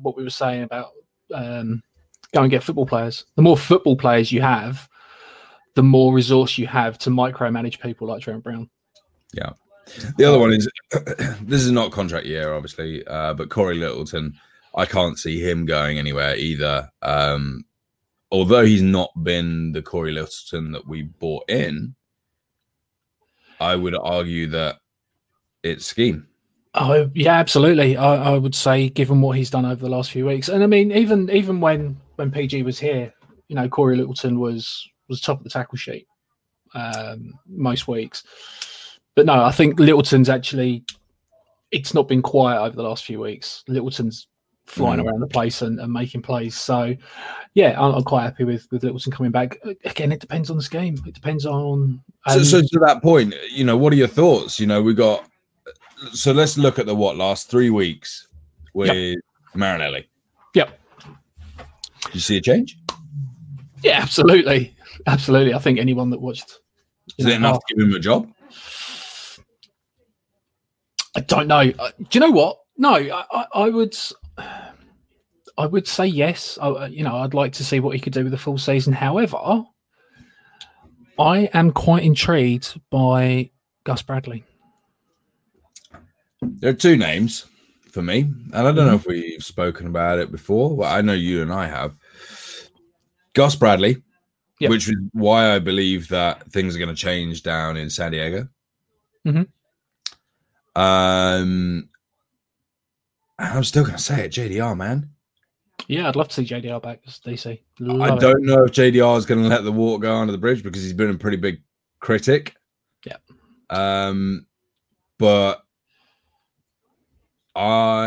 what 0.01 0.17
we 0.17 0.23
were 0.23 0.29
saying 0.29 0.63
about 0.63 0.91
um, 1.33 1.83
go 2.33 2.41
and 2.41 2.51
get 2.51 2.63
football 2.63 2.85
players. 2.85 3.25
The 3.35 3.41
more 3.41 3.57
football 3.57 3.95
players 3.95 4.31
you 4.31 4.41
have, 4.41 4.89
the 5.75 5.83
more 5.83 6.13
resource 6.13 6.57
you 6.57 6.67
have 6.67 6.97
to 6.99 7.09
micromanage 7.09 7.79
people 7.79 8.07
like 8.07 8.21
Trent 8.21 8.43
Brown. 8.43 8.69
Yeah. 9.33 9.51
The 10.17 10.25
other 10.25 10.39
one 10.39 10.53
is 10.53 10.69
this 11.41 11.61
is 11.61 11.71
not 11.71 11.91
contract 11.91 12.25
year, 12.25 12.53
obviously, 12.53 13.05
uh, 13.07 13.33
but 13.33 13.49
Corey 13.49 13.75
Littleton, 13.75 14.33
I 14.75 14.85
can't 14.85 15.17
see 15.17 15.39
him 15.39 15.65
going 15.65 15.97
anywhere 15.97 16.35
either. 16.35 16.89
Um, 17.01 17.65
although 18.31 18.63
he's 18.63 18.81
not 18.81 19.11
been 19.23 19.71
the 19.71 19.81
Corey 19.81 20.11
Littleton 20.11 20.71
that 20.71 20.87
we 20.87 21.03
bought 21.03 21.49
in, 21.49 21.95
I 23.59 23.75
would 23.75 23.95
argue 23.95 24.47
that 24.47 24.77
it's 25.63 25.85
scheme. 25.85 26.27
Oh 26.73 27.09
yeah, 27.13 27.33
absolutely. 27.33 27.97
I, 27.97 28.33
I 28.33 28.37
would 28.37 28.55
say, 28.55 28.89
given 28.89 29.21
what 29.21 29.35
he's 29.37 29.49
done 29.49 29.65
over 29.65 29.81
the 29.81 29.89
last 29.89 30.11
few 30.11 30.25
weeks, 30.25 30.47
and 30.49 30.63
I 30.63 30.67
mean, 30.67 30.91
even 30.91 31.29
even 31.29 31.59
when 31.59 31.99
when 32.15 32.31
PG 32.31 32.63
was 32.63 32.79
here, 32.79 33.13
you 33.49 33.55
know, 33.55 33.67
Corey 33.67 33.97
Littleton 33.97 34.39
was 34.39 34.87
was 35.09 35.19
top 35.19 35.39
of 35.39 35.43
the 35.43 35.49
tackle 35.49 35.77
sheet 35.77 36.07
um, 36.73 37.33
most 37.47 37.87
weeks. 37.87 38.23
But 39.15 39.25
no, 39.25 39.43
I 39.43 39.51
think 39.51 39.79
Littleton's 39.79 40.29
actually 40.29 40.85
it's 41.71 41.93
not 41.93 42.07
been 42.07 42.21
quiet 42.21 42.61
over 42.61 42.75
the 42.75 42.83
last 42.83 43.03
few 43.03 43.19
weeks. 43.19 43.63
Littleton's 43.67 44.27
flying 44.65 44.99
Mm. 45.01 45.05
around 45.05 45.19
the 45.19 45.27
place 45.27 45.61
and, 45.61 45.79
and 45.79 45.91
making 45.91 46.21
plays. 46.21 46.55
So 46.55 46.95
yeah, 47.53 47.75
I'm, 47.77 47.95
I'm 47.95 48.03
quite 48.03 48.23
happy 48.23 48.45
with 48.45 48.67
with 48.71 48.83
Littleton 48.83 49.11
coming 49.11 49.31
back. 49.31 49.57
Again, 49.83 50.13
it 50.13 50.21
depends 50.21 50.49
on 50.49 50.55
this 50.55 50.69
game. 50.69 50.95
It 51.05 51.13
depends 51.13 51.45
on. 51.45 52.01
So, 52.29 52.37
um, 52.37 52.45
so 52.45 52.61
to 52.61 52.79
that 52.79 53.01
point, 53.01 53.33
you 53.51 53.65
know, 53.65 53.75
what 53.75 53.91
are 53.91 53.97
your 53.97 54.07
thoughts? 54.07 54.59
You 54.59 54.67
know, 54.67 54.81
we 54.81 54.93
got. 54.93 55.27
So 56.13 56.31
let's 56.31 56.57
look 56.57 56.79
at 56.79 56.85
the 56.85 56.95
what 56.95 57.15
last 57.15 57.49
three 57.49 57.69
weeks 57.69 58.27
with 58.73 59.17
Marinelli. 59.53 60.07
Yep. 60.55 60.79
Did 62.05 62.15
you 62.15 62.19
see 62.19 62.37
a 62.37 62.41
change? 62.41 62.77
yeah, 63.83 63.99
absolutely, 64.01 64.75
absolutely. 65.07 65.53
I 65.53 65.59
think 65.59 65.79
anyone 65.79 66.09
that 66.09 66.19
watched. 66.19 66.59
Is 67.17 67.25
it 67.25 67.33
enough 67.33 67.59
to 67.67 67.75
give 67.75 67.87
him 67.87 67.93
a 67.93 67.99
job? 67.99 68.31
I 71.15 71.19
don't 71.21 71.47
know. 71.47 71.71
Uh, 71.77 71.91
Do 71.97 72.05
you 72.13 72.19
know 72.19 72.31
what? 72.31 72.59
No, 72.77 72.93
I, 72.95 73.25
I, 73.31 73.45
I 73.53 73.69
would. 73.69 73.95
I 75.57 75.65
would 75.67 75.87
say 75.87 76.05
yes. 76.05 76.57
I, 76.61 76.69
uh, 76.69 76.87
you 76.87 77.03
know, 77.03 77.17
I'd 77.17 77.33
like 77.33 77.53
to 77.53 77.63
see 77.63 77.79
what 77.79 77.93
he 77.93 77.99
could 77.99 78.13
do 78.13 78.23
with 78.23 78.31
the 78.31 78.37
full 78.37 78.57
season. 78.57 78.93
However, 78.93 79.65
I 81.19 81.49
am 81.53 81.71
quite 81.71 82.03
intrigued 82.03 82.79
by 82.89 83.51
Gus 83.83 84.01
Bradley. 84.01 84.43
There 86.41 86.71
are 86.71 86.73
two 86.73 86.97
names 86.97 87.45
for 87.91 88.01
me, 88.01 88.21
and 88.21 88.55
I 88.55 88.71
don't 88.71 88.87
know 88.87 88.95
if 88.95 89.05
we've 89.05 89.43
spoken 89.43 89.87
about 89.87 90.19
it 90.19 90.31
before, 90.31 90.75
but 90.75 90.91
I 90.91 91.01
know 91.01 91.13
you 91.13 91.41
and 91.41 91.51
I 91.53 91.67
have. 91.67 91.95
Gus 93.33 93.55
Bradley, 93.55 94.01
Yep. 94.59 94.69
which 94.69 94.87
is 94.89 94.95
why 95.13 95.53
I 95.55 95.59
believe 95.59 96.07
that 96.09 96.51
things 96.51 96.75
are 96.75 96.79
going 96.79 96.89
to 96.89 96.95
change 96.95 97.43
down 97.43 97.77
in 97.77 97.89
San 97.89 98.11
Diego. 98.11 98.47
Mhm. 99.25 99.47
Um, 100.75 101.89
I'm 103.37 103.63
still 103.63 103.83
going 103.83 103.97
to 103.97 104.01
say 104.01 104.25
it, 104.25 104.31
JDR, 104.31 104.75
man. 104.75 105.09
Yeah, 105.87 106.07
I'd 106.07 106.15
love 106.15 106.27
to 106.29 106.35
see 106.35 106.45
JDR 106.45 106.79
back 106.81 107.01
as 107.07 107.19
DC. 107.19 107.47
I 107.49 107.83
Love 107.83 108.17
it. 108.17 108.21
don't 108.21 108.43
know 108.43 108.65
if 108.65 108.71
JDR 108.71 109.17
is 109.17 109.25
going 109.25 109.41
to 109.41 109.47
let 109.49 109.63
the 109.63 109.71
water 109.71 109.99
go 110.01 110.15
under 110.15 110.31
the 110.31 110.37
bridge 110.37 110.63
because 110.63 110.81
he's 110.83 110.93
been 110.93 111.09
a 111.09 111.17
pretty 111.17 111.37
big 111.37 111.61
critic. 111.99 112.55
Yeah. 113.05 113.17
Um, 113.69 114.45
but 115.17 115.63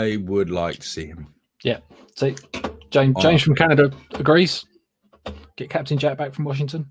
I 0.05 0.17
would 0.17 0.51
like 0.51 0.79
to 0.81 0.87
see 0.87 1.07
him. 1.07 1.29
Yeah. 1.63 1.79
See, 2.17 2.37
James. 2.91 3.17
James 3.21 3.43
from 3.43 3.55
Canada 3.55 3.91
agrees. 4.15 4.65
Get 5.57 5.71
Captain 5.71 5.99
Jack 5.99 6.19
back 6.19 6.35
from 6.35 6.45
Washington. 6.45 6.91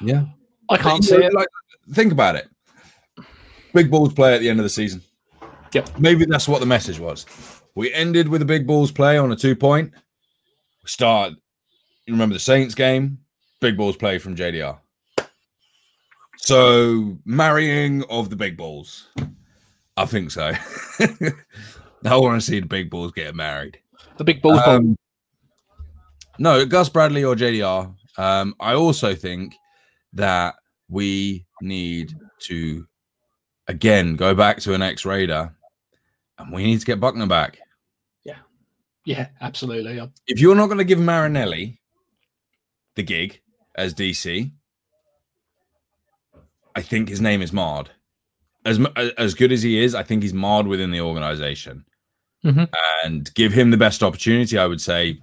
Yeah. 0.00 0.24
I 0.70 0.76
can't 0.78 1.04
see 1.04 1.16
it. 1.16 1.34
Like, 1.34 1.48
think 1.92 2.12
about 2.12 2.36
it. 2.36 2.48
Big 3.74 3.90
balls 3.90 4.12
play 4.14 4.34
at 4.34 4.40
the 4.40 4.48
end 4.48 4.58
of 4.58 4.64
the 4.64 4.70
season. 4.70 5.02
Yep. 5.72 5.98
Maybe 5.98 6.24
that's 6.24 6.48
what 6.48 6.60
the 6.60 6.66
message 6.66 6.98
was. 6.98 7.26
We 7.74 7.92
ended 7.92 8.28
with 8.28 8.42
a 8.42 8.44
big 8.44 8.66
balls 8.66 8.92
play 8.92 9.16
on 9.16 9.32
a 9.32 9.36
two 9.36 9.56
point. 9.56 9.92
We 10.82 10.88
start. 10.88 11.32
You 12.06 12.14
remember 12.14 12.34
the 12.34 12.40
Saints 12.40 12.74
game? 12.74 13.18
Big 13.60 13.76
balls 13.76 13.96
play 13.96 14.18
from 14.18 14.36
JDR. 14.36 14.78
So 16.36 17.16
marrying 17.24 18.02
of 18.10 18.28
the 18.28 18.36
big 18.36 18.56
balls. 18.56 19.08
I 19.96 20.06
think 20.06 20.30
so. 20.30 20.52
I 22.04 22.16
want 22.16 22.40
to 22.40 22.46
see 22.46 22.60
the 22.60 22.66
big 22.66 22.90
balls 22.90 23.12
get 23.12 23.34
married. 23.34 23.78
The 24.16 24.24
big 24.24 24.42
balls. 24.42 24.60
Um, 24.66 24.96
no, 26.38 26.64
Gus 26.66 26.88
Bradley 26.88 27.24
or 27.24 27.34
JDR. 27.34 27.94
Um, 28.18 28.54
I 28.60 28.74
also 28.74 29.14
think 29.14 29.54
that 30.12 30.54
we 30.88 31.46
need 31.60 32.14
to 32.40 32.86
again 33.68 34.16
go 34.16 34.34
back 34.34 34.58
to 34.60 34.74
an 34.74 34.82
ex 34.82 35.04
Raider 35.04 35.54
and 36.38 36.52
we 36.52 36.64
need 36.64 36.80
to 36.80 36.86
get 36.86 37.00
Buckner 37.00 37.26
back. 37.26 37.58
yeah, 38.24 38.36
yeah, 39.04 39.28
absolutely. 39.40 40.00
If 40.26 40.40
you're 40.40 40.54
not 40.54 40.66
going 40.66 40.78
to 40.78 40.84
give 40.84 40.98
Marinelli 40.98 41.80
the 42.96 43.02
gig 43.02 43.40
as 43.74 43.94
DC, 43.94 44.50
I 46.74 46.82
think 46.82 47.08
his 47.08 47.20
name 47.20 47.42
is 47.42 47.52
marred. 47.52 47.90
As 48.64 48.78
as 49.18 49.34
good 49.34 49.50
as 49.50 49.62
he 49.62 49.82
is, 49.82 49.94
I 49.94 50.02
think 50.02 50.22
he's 50.22 50.34
marred 50.34 50.66
within 50.66 50.90
the 50.90 51.00
organization. 51.00 51.84
Mhm. 52.44 52.68
And 53.04 53.32
give 53.34 53.52
him 53.52 53.70
the 53.70 53.76
best 53.76 54.02
opportunity. 54.02 54.58
I 54.58 54.66
would 54.66 54.80
say, 54.80 55.18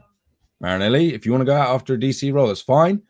Marinelli, 0.61 1.13
if 1.13 1.25
you 1.25 1.31
want 1.31 1.41
to 1.41 1.45
go 1.45 1.55
out 1.55 1.73
after 1.73 1.93
a 1.93 1.97
DC 1.97 2.31
role, 2.33 2.47
that's 2.47 2.61
fine. 2.61 3.01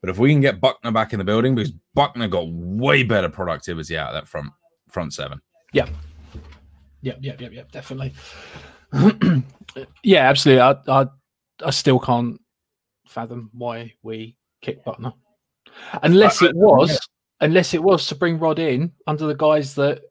But 0.00 0.10
if 0.10 0.18
we 0.18 0.32
can 0.32 0.40
get 0.40 0.60
Buckner 0.60 0.90
back 0.90 1.12
in 1.12 1.18
the 1.20 1.24
building, 1.24 1.54
because 1.54 1.72
Buckner 1.94 2.26
got 2.26 2.48
way 2.48 3.04
better 3.04 3.28
productivity 3.28 3.96
out 3.96 4.08
of 4.08 4.14
that 4.14 4.28
front 4.28 4.50
front 4.90 5.14
seven. 5.14 5.40
Yeah. 5.72 5.88
Yep, 7.02 7.18
yep, 7.20 7.40
yep, 7.40 7.52
yep, 7.52 7.72
definitely. 7.72 8.12
yeah, 10.04 10.28
absolutely. 10.28 10.60
I, 10.60 10.76
I, 10.88 11.06
I 11.64 11.70
still 11.70 11.98
can't 11.98 12.40
fathom 13.08 13.50
why 13.52 13.92
we 14.02 14.36
kicked 14.60 14.84
Buckner, 14.84 15.12
unless 16.02 16.42
it 16.42 16.54
was, 16.54 16.98
unless 17.40 17.74
it 17.74 17.82
was 17.82 18.06
to 18.08 18.14
bring 18.14 18.38
Rod 18.38 18.58
in 18.58 18.92
under 19.06 19.26
the 19.26 19.34
guise 19.34 19.74
that 19.76 20.02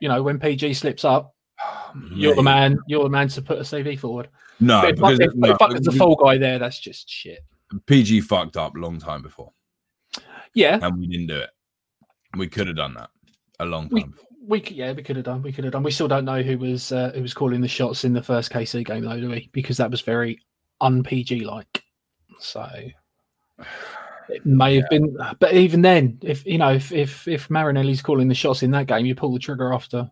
you 0.00 0.08
know 0.08 0.22
when 0.22 0.38
PG 0.38 0.74
slips 0.74 1.04
up, 1.04 1.34
you're 2.12 2.34
the 2.34 2.42
man, 2.42 2.78
you're 2.86 3.02
the 3.04 3.08
man 3.10 3.28
to 3.28 3.42
put 3.42 3.58
a 3.58 3.62
CV 3.62 3.98
forward. 3.98 4.28
No, 4.60 4.80
But 4.82 4.90
if, 4.90 4.96
because 4.96 5.20
if, 5.20 5.34
no, 5.34 5.50
if 5.52 5.58
Buckner's 5.58 5.82
the 5.82 5.92
fall 5.92 6.16
guy 6.16 6.36
there, 6.38 6.58
that's 6.58 6.78
just 6.80 7.08
shit. 7.08 7.40
PG 7.86 8.22
fucked 8.22 8.56
up 8.56 8.74
a 8.74 8.78
long 8.78 8.98
time 8.98 9.22
before. 9.22 9.52
Yeah, 10.54 10.78
and 10.82 10.98
we 10.98 11.06
didn't 11.06 11.28
do 11.28 11.36
it. 11.36 11.50
We 12.36 12.48
could 12.48 12.66
have 12.66 12.76
done 12.76 12.94
that 12.94 13.10
a 13.60 13.64
long 13.66 13.88
We- 13.90 14.00
time. 14.02 14.10
before. 14.10 14.24
we 14.46 14.60
could, 14.60 14.76
yeah, 14.76 14.92
we 14.92 15.02
could 15.02 15.16
have 15.16 15.24
done. 15.26 15.42
We 15.42 15.52
could 15.52 15.64
have 15.64 15.72
done. 15.74 15.82
We 15.82 15.90
still 15.90 16.08
don't 16.08 16.24
know 16.24 16.42
who 16.42 16.58
was 16.58 16.90
uh, 16.90 17.12
who 17.14 17.22
was 17.22 17.34
calling 17.34 17.60
the 17.60 17.68
shots 17.68 18.04
in 18.04 18.12
the 18.14 18.22
first 18.22 18.50
KC 18.50 18.84
game, 18.86 19.04
though, 19.04 19.20
do 19.20 19.28
we? 19.30 19.48
Because 19.52 19.76
that 19.76 19.90
was 19.90 20.00
very 20.00 20.40
un 20.80 21.02
PG 21.02 21.44
like. 21.44 21.84
So 22.40 22.66
it 24.28 24.44
may 24.46 24.76
have 24.76 24.88
been, 24.90 25.16
but 25.38 25.52
even 25.54 25.82
then, 25.82 26.18
if 26.22 26.44
you 26.46 26.58
know, 26.58 26.72
if 26.72 26.92
if 26.92 27.28
if 27.28 27.48
Marinelli's 27.48 28.02
calling 28.02 28.28
the 28.28 28.34
shots 28.34 28.62
in 28.62 28.70
that 28.72 28.86
game, 28.86 29.06
you 29.06 29.14
pull 29.14 29.32
the 29.32 29.38
trigger 29.38 29.72
after 29.72 30.10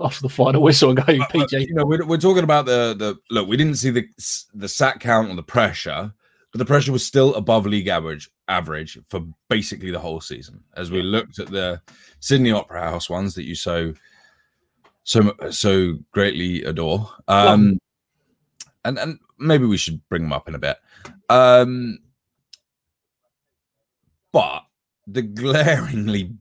after 0.00 0.22
the 0.22 0.28
final 0.28 0.62
whistle 0.62 0.90
and 0.90 0.98
go 0.98 1.04
But, 1.04 1.32
but, 1.32 1.52
you 1.52 1.74
know, 1.74 1.84
we're, 1.84 2.04
we're 2.04 2.18
talking 2.18 2.44
about 2.44 2.66
the 2.66 2.94
the 2.96 3.16
look. 3.30 3.48
We 3.48 3.56
didn't 3.56 3.76
see 3.76 3.90
the 3.90 4.06
the 4.54 4.68
sack 4.68 5.00
count 5.00 5.30
or 5.30 5.36
the 5.36 5.42
pressure, 5.42 6.12
but 6.52 6.58
the 6.58 6.64
pressure 6.64 6.92
was 6.92 7.04
still 7.04 7.34
above 7.34 7.66
league 7.66 7.88
average 7.88 8.30
average 8.48 8.98
for 9.08 9.20
basically 9.48 9.90
the 9.90 9.98
whole 9.98 10.20
season. 10.20 10.62
As 10.76 10.90
we 10.90 11.02
looked 11.02 11.38
at 11.38 11.48
the 11.48 11.80
Sydney 12.20 12.52
Opera 12.52 12.82
House 12.82 13.08
ones 13.08 13.34
that 13.34 13.44
you 13.44 13.54
so 13.54 13.94
so 15.04 15.34
so 15.50 15.98
greatly 16.12 16.62
adore, 16.64 17.10
um, 17.28 17.78
and 18.84 18.98
and 18.98 19.18
maybe 19.38 19.66
we 19.66 19.76
should 19.76 20.06
bring 20.08 20.22
them 20.22 20.32
up 20.32 20.48
in 20.48 20.54
a 20.54 20.58
bit. 20.58 20.76
Um, 21.28 21.98
but 24.32 24.64
the 25.06 25.22
glaringly 25.22 26.32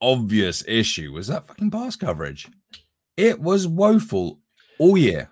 obvious 0.00 0.62
issue 0.66 1.12
was 1.12 1.26
that 1.26 1.46
fucking 1.46 1.70
pass 1.70 1.96
coverage. 1.96 2.48
It 3.16 3.40
was 3.40 3.66
woeful 3.66 4.40
all 4.78 4.96
year. 4.96 5.30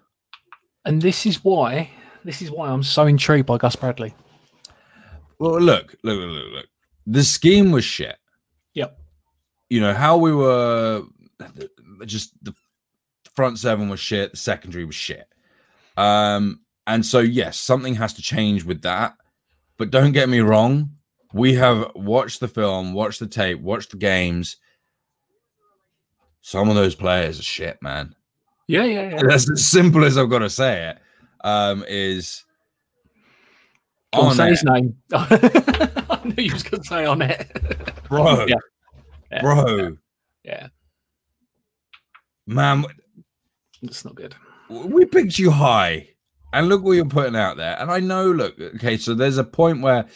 And 0.85 1.03
this 1.03 1.27
is 1.27 1.43
why 1.45 1.91
this 2.25 2.41
is 2.41 2.51
why 2.51 2.71
I'm 2.71 2.83
so 2.83 3.07
intrigued 3.07 3.47
by 3.47 3.59
Gus 3.59 3.77
Bradley. 3.77 4.15
Well, 5.39 5.61
look, 5.61 5.95
look, 6.03 6.19
look, 6.19 6.31
look, 6.31 6.53
look. 6.53 6.67
The 7.07 7.23
scheme 7.25 7.71
was 7.71 7.85
shit. 7.85 8.17
Yep. 8.75 8.99
You 9.69 9.81
know 9.81 9.93
how 9.95 10.17
we 10.17 10.33
were 10.33 11.03
just 12.07 12.33
the 12.43 12.55
front 13.35 13.59
seven 13.59 13.89
was 13.89 14.01
shit, 14.01 14.31
the 14.31 14.37
secondary 14.37 14.85
was 14.85 14.95
shit. 14.95 15.27
Um, 15.97 16.61
and 16.87 17.05
so 17.05 17.19
yes, 17.19 17.59
something 17.59 17.95
has 17.97 18.15
to 18.15 18.23
change 18.23 18.65
with 18.65 18.83
that. 18.83 19.17
But 19.77 19.91
don't 19.91 20.13
get 20.13 20.29
me 20.29 20.41
wrong, 20.41 20.91
We 21.33 21.55
have 21.55 21.91
watched 21.97 22.39
the 22.41 22.49
film, 22.49 22.93
watched 22.93 23.19
the 23.19 23.27
tape, 23.27 23.61
watched 23.61 23.91
the 23.91 23.97
games. 23.97 24.57
Some 26.47 26.69
of 26.69 26.75
those 26.75 26.95
players 26.95 27.41
are 27.41 27.43
shit, 27.43 27.79
man. 27.81 28.15
Yeah, 28.69 28.85
yeah, 28.85 29.11
yeah. 29.15 29.23
That's 29.27 29.51
as 29.51 29.65
simple 29.67 30.05
as 30.05 30.19
I've 30.19 30.29
got 30.29 30.41
to 30.41 30.51
say 30.51 30.91
it. 30.91 30.99
Um, 31.43 31.85
is 31.89 32.45
on 34.13 34.35
say 34.35 34.49
it, 34.49 34.51
his 34.51 34.65
name. 34.65 34.95
I 35.15 36.21
knew 36.23 36.45
you 36.45 36.53
was 36.53 36.63
going 36.63 36.83
to 36.83 36.87
say 36.89 37.07
on 37.07 37.23
it. 37.23 37.51
bro, 38.11 38.45
Yeah. 38.47 38.57
Yeah. 39.33 39.41
bro, 39.41 39.97
Yeah, 40.45 40.69
man. 42.47 42.85
it's 43.81 44.05
not 44.05 44.15
good. 44.15 44.35
we 44.69 45.07
picked 45.07 45.39
you 45.39 45.51
high 45.51 46.11
and 46.53 46.69
look 46.69 46.83
what 46.83 46.93
you're 46.93 47.05
putting 47.07 47.37
out 47.37 47.57
there 47.57 47.77
and 47.81 47.91
i 47.91 47.99
know 47.99 48.31
look 48.31 48.59
okay 48.61 48.97
so 48.97 49.13
there's 49.15 49.39
a 49.39 49.45
point 49.45 49.81
where 49.83 50.07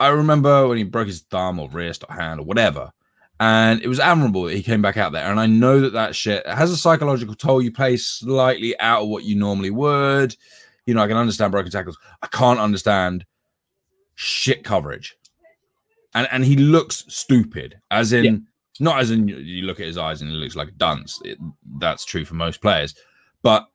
i 0.00 0.08
remember 0.08 0.66
when 0.66 0.78
he 0.78 0.84
broke 0.84 1.06
his 1.08 1.20
thumb 1.22 1.58
or 1.60 1.68
wrist 1.68 2.02
or 2.08 2.14
hand 2.14 2.40
or 2.40 2.44
whatever 2.44 2.90
and 3.40 3.80
it 3.82 3.88
was 3.88 3.98
admirable 3.98 4.44
that 4.44 4.54
he 4.54 4.62
came 4.62 4.82
back 4.82 4.96
out 4.96 5.12
there. 5.12 5.28
And 5.30 5.40
i 5.40 5.46
know 5.46 5.80
that 5.80 5.94
that 5.94 6.14
shit 6.14 6.46
has 6.46 6.70
a 6.70 6.76
psychological 6.76 7.34
toll. 7.34 7.60
You 7.62 7.72
play 7.72 7.96
slightly 7.96 8.78
out 8.78 9.02
of 9.02 9.08
what 9.08 9.24
you 9.24 9.34
normally 9.34 9.70
would. 9.70 10.36
You 10.86 10.94
know 10.94 11.02
i 11.02 11.08
can 11.08 11.16
understand 11.16 11.50
broken 11.52 11.70
tackles. 11.72 11.98
I 12.22 12.26
can't 12.28 12.60
understand 12.60 13.24
shit 14.14 14.62
coverage. 14.62 15.16
And 16.14 16.28
and 16.30 16.44
he 16.44 16.56
looks 16.56 17.04
stupid 17.08 17.80
as 17.90 18.12
in 18.12 18.24
Yeah. 18.24 18.36
not 18.78 19.00
as 19.00 19.10
in 19.10 19.26
you- 19.28 19.62
look 19.62 19.80
at 19.80 19.86
his 19.86 19.96
eyes 19.98 20.20
and 20.22 20.30
he 20.30 20.36
looks 20.36 20.56
like 20.56 20.68
a 20.68 20.72
dunce. 20.72 21.20
It- 21.24 21.38
that's 21.78 22.04
true 22.04 22.24
for 22.24 22.34
most 22.34 22.60
players. 22.60 22.94
But 23.42 23.66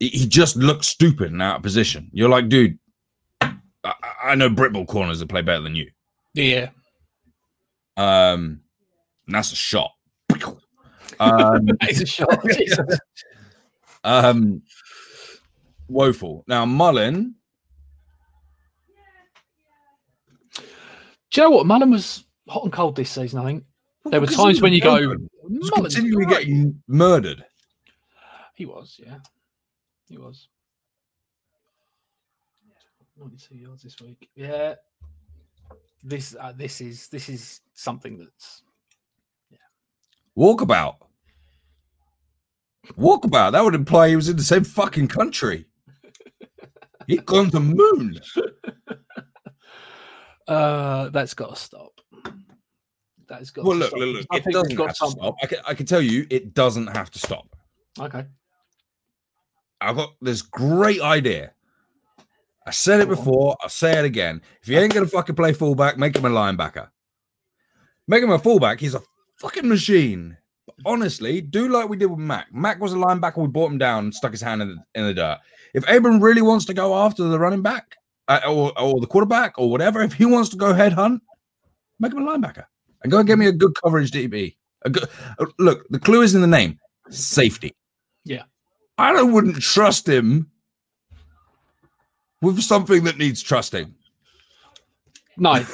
he- 0.00 0.08
he 0.08 0.26
just 0.26 0.56
looks 0.56 0.86
stupid 0.88 1.30
and 1.32 1.40
out 1.42 1.56
of 1.56 1.62
position. 1.62 2.10
You're 2.12 2.28
like, 2.28 2.48
dude, 2.48 2.78
I, 3.40 3.94
I 4.24 4.34
know 4.34 4.48
Britball 4.50 4.86
corners 4.88 5.18
that 5.20 5.28
play 5.28 5.42
better 5.42 5.60
than 5.62 5.76
you. 5.76 5.90
Yeah, 6.34 6.70
Um, 7.96 8.60
and 9.26 9.34
that's 9.34 9.52
a 9.52 9.56
shot. 9.56 9.90
Um, 11.20 11.68
it's 11.82 12.00
a 12.00 12.06
shot. 12.06 12.42
Jesus. 12.56 12.98
um, 14.02 14.62
woeful. 15.86 16.42
Now, 16.48 16.64
Mullen, 16.64 17.36
Do 21.32 21.40
you 21.40 21.46
know 21.46 21.50
what? 21.50 21.66
Mullen 21.66 21.90
was 21.90 22.24
hot 22.46 22.64
and 22.64 22.72
cold 22.72 22.94
this 22.94 23.10
season. 23.10 23.40
I 23.40 23.44
think 23.46 23.64
there 24.04 24.20
were 24.20 24.26
times 24.26 24.60
when 24.60 24.74
you 24.74 24.82
go, 24.82 25.00
Mullen. 25.00 25.28
he's 25.48 25.70
Mullen's 25.70 25.94
continually 25.94 26.26
getting 26.26 26.82
murdered. 26.86 27.44
He 28.54 28.66
was, 28.66 29.00
yeah, 29.02 29.16
he 30.08 30.18
was. 30.18 30.48
Ninety-two 33.18 33.56
yards 33.56 33.82
this 33.82 33.98
week. 34.00 34.28
Yeah, 34.34 34.74
this 36.02 36.36
uh, 36.38 36.52
this 36.54 36.80
is 36.82 37.08
this 37.08 37.28
is 37.28 37.60
something 37.72 38.18
that's 38.18 38.62
Walkabout. 40.36 40.96
Walkabout. 42.98 43.52
That 43.52 43.64
would 43.64 43.74
imply 43.74 44.08
he 44.08 44.16
was 44.16 44.28
in 44.28 44.36
the 44.36 44.42
same 44.42 44.64
fucking 44.64 45.08
country. 45.08 45.66
He'd 47.06 47.26
gone 47.26 47.50
to 47.50 47.60
moon. 47.60 48.18
uh 50.48 51.08
that's 51.10 51.34
got 51.34 51.50
to 51.50 51.56
stop. 51.56 51.92
That's 53.28 53.50
got. 53.50 53.64
Well, 53.64 53.74
to 53.74 53.78
look, 53.80 53.88
stop. 53.88 54.00
look, 54.00 54.16
look. 54.16 54.26
I 54.30 54.36
It 54.36 54.44
doesn't 54.52 54.76
have 54.78 54.88
to 54.88 55.10
stop. 55.10 55.36
I 55.42 55.46
can, 55.46 55.58
I 55.66 55.74
can 55.74 55.86
tell 55.86 56.02
you, 56.02 56.26
it 56.30 56.54
doesn't 56.54 56.88
have 56.88 57.10
to 57.10 57.18
stop. 57.18 57.56
Okay. 57.98 58.24
I've 59.80 59.96
got 59.96 60.14
this 60.20 60.42
great 60.42 61.00
idea. 61.00 61.52
I 62.66 62.70
said 62.70 63.00
it 63.00 63.08
before. 63.08 63.56
I'll 63.60 63.68
say 63.68 63.98
it 63.98 64.04
again. 64.04 64.40
If 64.62 64.68
you 64.68 64.78
ain't 64.78 64.94
gonna 64.94 65.06
fucking 65.06 65.34
play 65.34 65.52
fullback, 65.52 65.98
make 65.98 66.16
him 66.16 66.24
a 66.24 66.30
linebacker. 66.30 66.88
Make 68.06 68.22
him 68.22 68.30
a 68.30 68.38
fullback. 68.38 68.78
He's 68.80 68.94
a 68.94 69.02
fucking 69.42 69.68
machine. 69.68 70.36
But 70.66 70.76
honestly, 70.86 71.40
do 71.40 71.68
like 71.68 71.88
we 71.88 71.96
did 71.96 72.06
with 72.06 72.20
Mack. 72.20 72.54
Mack 72.54 72.80
was 72.80 72.92
a 72.92 72.96
linebacker. 72.96 73.38
We 73.38 73.48
brought 73.48 73.72
him 73.72 73.78
down 73.78 74.12
stuck 74.12 74.30
his 74.30 74.40
hand 74.40 74.62
in 74.62 74.68
the, 74.68 74.76
in 74.94 75.06
the 75.06 75.14
dirt. 75.14 75.38
If 75.74 75.88
Abram 75.88 76.20
really 76.20 76.42
wants 76.42 76.64
to 76.66 76.74
go 76.74 76.96
after 76.96 77.24
the 77.24 77.38
running 77.38 77.62
back 77.62 77.96
uh, 78.28 78.40
or, 78.46 78.78
or 78.80 79.00
the 79.00 79.06
quarterback 79.06 79.58
or 79.58 79.68
whatever, 79.68 80.00
if 80.00 80.12
he 80.12 80.26
wants 80.26 80.50
to 80.50 80.56
go 80.56 80.72
headhunt, 80.72 81.20
make 81.98 82.12
him 82.12 82.26
a 82.26 82.30
linebacker 82.30 82.66
and 83.02 83.10
go 83.10 83.18
and 83.18 83.26
get 83.26 83.38
me 83.38 83.46
a 83.46 83.52
good 83.52 83.72
coverage 83.82 84.12
DB. 84.12 84.56
A 84.84 84.90
good, 84.90 85.08
uh, 85.38 85.46
look, 85.58 85.86
the 85.90 85.98
clue 85.98 86.22
is 86.22 86.34
in 86.34 86.40
the 86.40 86.46
name 86.46 86.78
safety. 87.10 87.74
Yeah. 88.24 88.44
I 88.98 89.12
don't, 89.12 89.32
wouldn't 89.32 89.60
trust 89.60 90.08
him 90.08 90.50
with 92.40 92.60
something 92.62 93.02
that 93.04 93.18
needs 93.18 93.42
trusting. 93.42 93.92
No, 95.38 95.52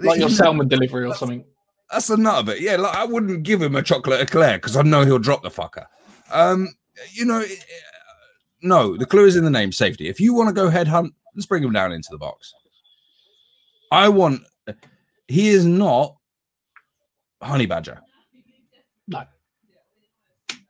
like 0.00 0.18
your 0.18 0.28
salmon 0.28 0.66
delivery 0.66 1.06
or 1.06 1.14
something. 1.14 1.44
That's 1.90 2.08
the 2.08 2.16
nut 2.16 2.34
of 2.40 2.48
it. 2.48 2.60
Yeah, 2.60 2.76
like 2.76 2.96
I 2.96 3.04
wouldn't 3.04 3.42
give 3.44 3.62
him 3.62 3.76
a 3.76 3.82
chocolate 3.82 4.20
eclair 4.20 4.58
because 4.58 4.76
I 4.76 4.82
know 4.82 5.04
he'll 5.04 5.18
drop 5.18 5.42
the 5.42 5.50
fucker. 5.50 5.86
Um, 6.32 6.68
you 7.12 7.24
know, 7.24 7.44
no, 8.62 8.96
the 8.96 9.06
clue 9.06 9.26
is 9.26 9.36
in 9.36 9.44
the 9.44 9.50
name 9.50 9.70
safety. 9.72 10.08
If 10.08 10.18
you 10.20 10.34
want 10.34 10.48
to 10.48 10.54
go 10.54 10.68
headhunt, 10.68 11.10
let's 11.34 11.46
bring 11.46 11.62
him 11.62 11.72
down 11.72 11.92
into 11.92 12.08
the 12.10 12.18
box. 12.18 12.52
I 13.92 14.08
want. 14.08 14.42
He 15.28 15.48
is 15.48 15.64
not 15.64 16.16
honey 17.42 17.66
badger 17.66 18.00
No. 19.08 19.24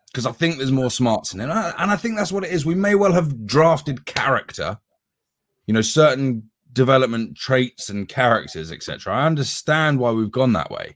because 0.07 0.26
I 0.26 0.33
think 0.33 0.57
there's 0.57 0.72
more 0.72 0.90
smarts 0.90 1.33
in 1.35 1.40
it, 1.40 1.44
and 1.44 1.52
I, 1.52 1.72
and 1.79 1.90
I 1.90 1.96
think 1.96 2.16
that's 2.16 2.33
what 2.33 2.44
it 2.44 2.50
is. 2.50 2.66
We 2.66 2.74
may 2.74 2.94
well 2.94 3.12
have 3.12 3.46
drafted 3.46 4.05
character, 4.07 4.79
you 5.66 5.74
know, 5.74 5.81
certain 5.83 6.50
development 6.76 7.36
traits 7.36 7.88
and 7.88 8.08
characters, 8.08 8.70
etc. 8.70 9.12
I 9.12 9.26
understand 9.26 9.98
why 9.98 10.12
we've 10.12 10.30
gone 10.30 10.52
that 10.52 10.70
way. 10.70 10.94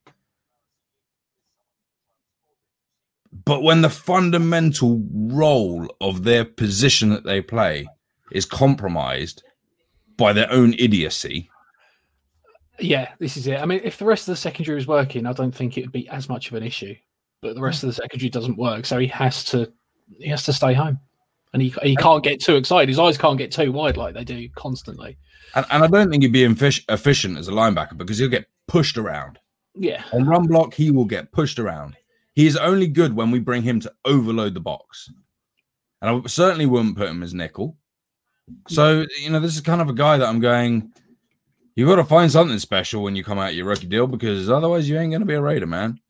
But 3.32 3.62
when 3.62 3.80
the 3.80 3.90
fundamental 3.90 5.02
role 5.12 5.88
of 6.00 6.22
their 6.24 6.44
position 6.44 7.08
that 7.08 7.24
they 7.24 7.40
play 7.40 7.88
is 8.30 8.44
compromised 8.44 9.42
by 10.16 10.32
their 10.32 10.52
own 10.52 10.74
idiocy, 10.78 11.50
Yeah, 12.78 13.12
this 13.18 13.36
is 13.36 13.46
it. 13.46 13.60
I 13.60 13.66
mean, 13.66 13.80
if 13.82 13.98
the 13.98 14.04
rest 14.04 14.28
of 14.28 14.32
the 14.32 14.36
secondary 14.36 14.76
was 14.76 14.86
working, 14.86 15.26
I 15.26 15.32
don't 15.32 15.54
think 15.54 15.76
it 15.76 15.82
would 15.82 15.92
be 15.92 16.08
as 16.08 16.28
much 16.28 16.48
of 16.48 16.54
an 16.54 16.62
issue. 16.62 16.94
But 17.42 17.54
the 17.54 17.62
rest 17.62 17.80
hmm. 17.80 17.88
of 17.88 17.94
the 17.94 18.02
secondary 18.02 18.30
doesn't 18.30 18.58
work, 18.58 18.84
so 18.84 18.98
he 18.98 19.08
has 19.08 19.44
to 19.44 19.72
he 20.18 20.28
has 20.28 20.42
to 20.44 20.52
stay 20.52 20.74
home, 20.74 20.98
and 21.52 21.62
he 21.62 21.74
he 21.82 21.96
can't 21.96 22.22
get 22.22 22.40
too 22.40 22.56
excited. 22.56 22.88
His 22.88 22.98
eyes 22.98 23.18
can't 23.18 23.38
get 23.38 23.52
too 23.52 23.72
wide 23.72 23.96
like 23.96 24.14
they 24.14 24.24
do 24.24 24.48
constantly. 24.56 25.16
and, 25.54 25.66
and 25.70 25.82
I 25.84 25.86
don't 25.86 26.10
think 26.10 26.22
he'd 26.22 26.32
be 26.32 26.46
effic- 26.46 26.84
efficient 26.88 27.38
as 27.38 27.48
a 27.48 27.52
linebacker 27.52 27.96
because 27.96 28.18
he'll 28.18 28.28
get 28.28 28.46
pushed 28.68 28.96
around. 28.96 29.38
Yeah, 29.74 30.02
On 30.12 30.26
run 30.26 30.46
block, 30.46 30.74
he 30.74 30.90
will 30.90 31.04
get 31.04 31.32
pushed 31.32 31.58
around. 31.58 31.96
He 32.34 32.46
is 32.46 32.56
only 32.56 32.86
good 32.86 33.14
when 33.14 33.30
we 33.30 33.38
bring 33.38 33.62
him 33.62 33.80
to 33.80 33.92
overload 34.04 34.54
the 34.54 34.60
box. 34.60 35.10
And 36.02 36.10
I 36.24 36.28
certainly 36.28 36.66
wouldn't 36.66 36.96
put 36.96 37.08
him 37.08 37.22
as 37.22 37.34
nickel. 37.34 37.76
So, 38.68 39.06
you 39.20 39.30
know, 39.30 39.38
this 39.38 39.54
is 39.54 39.60
kind 39.60 39.80
of 39.80 39.88
a 39.88 39.94
guy 39.94 40.16
that 40.18 40.28
I'm 40.28 40.40
going, 40.40 40.92
you've 41.76 41.88
got 41.88 41.96
to 41.96 42.04
find 42.04 42.30
something 42.30 42.58
special 42.58 43.02
when 43.02 43.14
you 43.14 43.22
come 43.22 43.38
out 43.38 43.54
your 43.54 43.66
rookie 43.66 43.86
deal 43.86 44.06
because 44.06 44.50
otherwise 44.50 44.88
you 44.88 44.98
ain't 44.98 45.12
going 45.12 45.20
to 45.20 45.26
be 45.26 45.34
a 45.34 45.40
Raider, 45.40 45.66
man. 45.66 46.00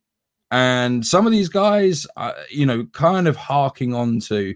And 0.50 1.06
some 1.06 1.26
of 1.26 1.32
these 1.32 1.48
guys, 1.48 2.06
uh, 2.16 2.32
you 2.50 2.66
know, 2.66 2.86
kind 2.86 3.28
of 3.28 3.36
harking 3.36 3.94
on 3.94 4.20
to, 4.20 4.54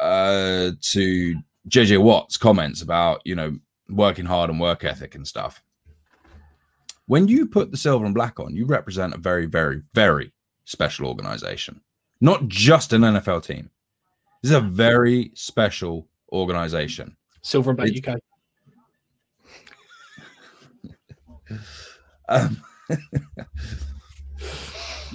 uh, 0.00 0.72
to 0.80 1.34
JJ 1.68 2.00
Watt's 2.02 2.36
comments 2.36 2.82
about, 2.82 3.20
you 3.24 3.34
know, 3.34 3.58
working 3.88 4.26
hard 4.26 4.50
and 4.50 4.60
work 4.60 4.84
ethic 4.84 5.14
and 5.14 5.26
stuff 5.26 5.62
when 7.08 7.26
you 7.26 7.46
put 7.46 7.70
the 7.70 7.76
silver 7.76 8.04
and 8.04 8.14
black 8.14 8.38
on, 8.38 8.54
you 8.54 8.66
represent 8.66 9.14
a 9.14 9.18
very, 9.18 9.46
very, 9.46 9.82
very 9.94 10.30
special 10.66 11.06
organization, 11.06 11.80
not 12.20 12.46
just 12.48 12.92
an 12.92 13.00
NFL 13.00 13.42
team. 13.44 13.70
This 14.42 14.50
is 14.52 14.56
a 14.56 14.60
very 14.60 15.32
special 15.34 16.06
organization. 16.30 17.16
silver 17.42 17.70
and 17.70 17.78
black 17.78 17.90
UK. 17.96 18.18
Um, 22.28 22.62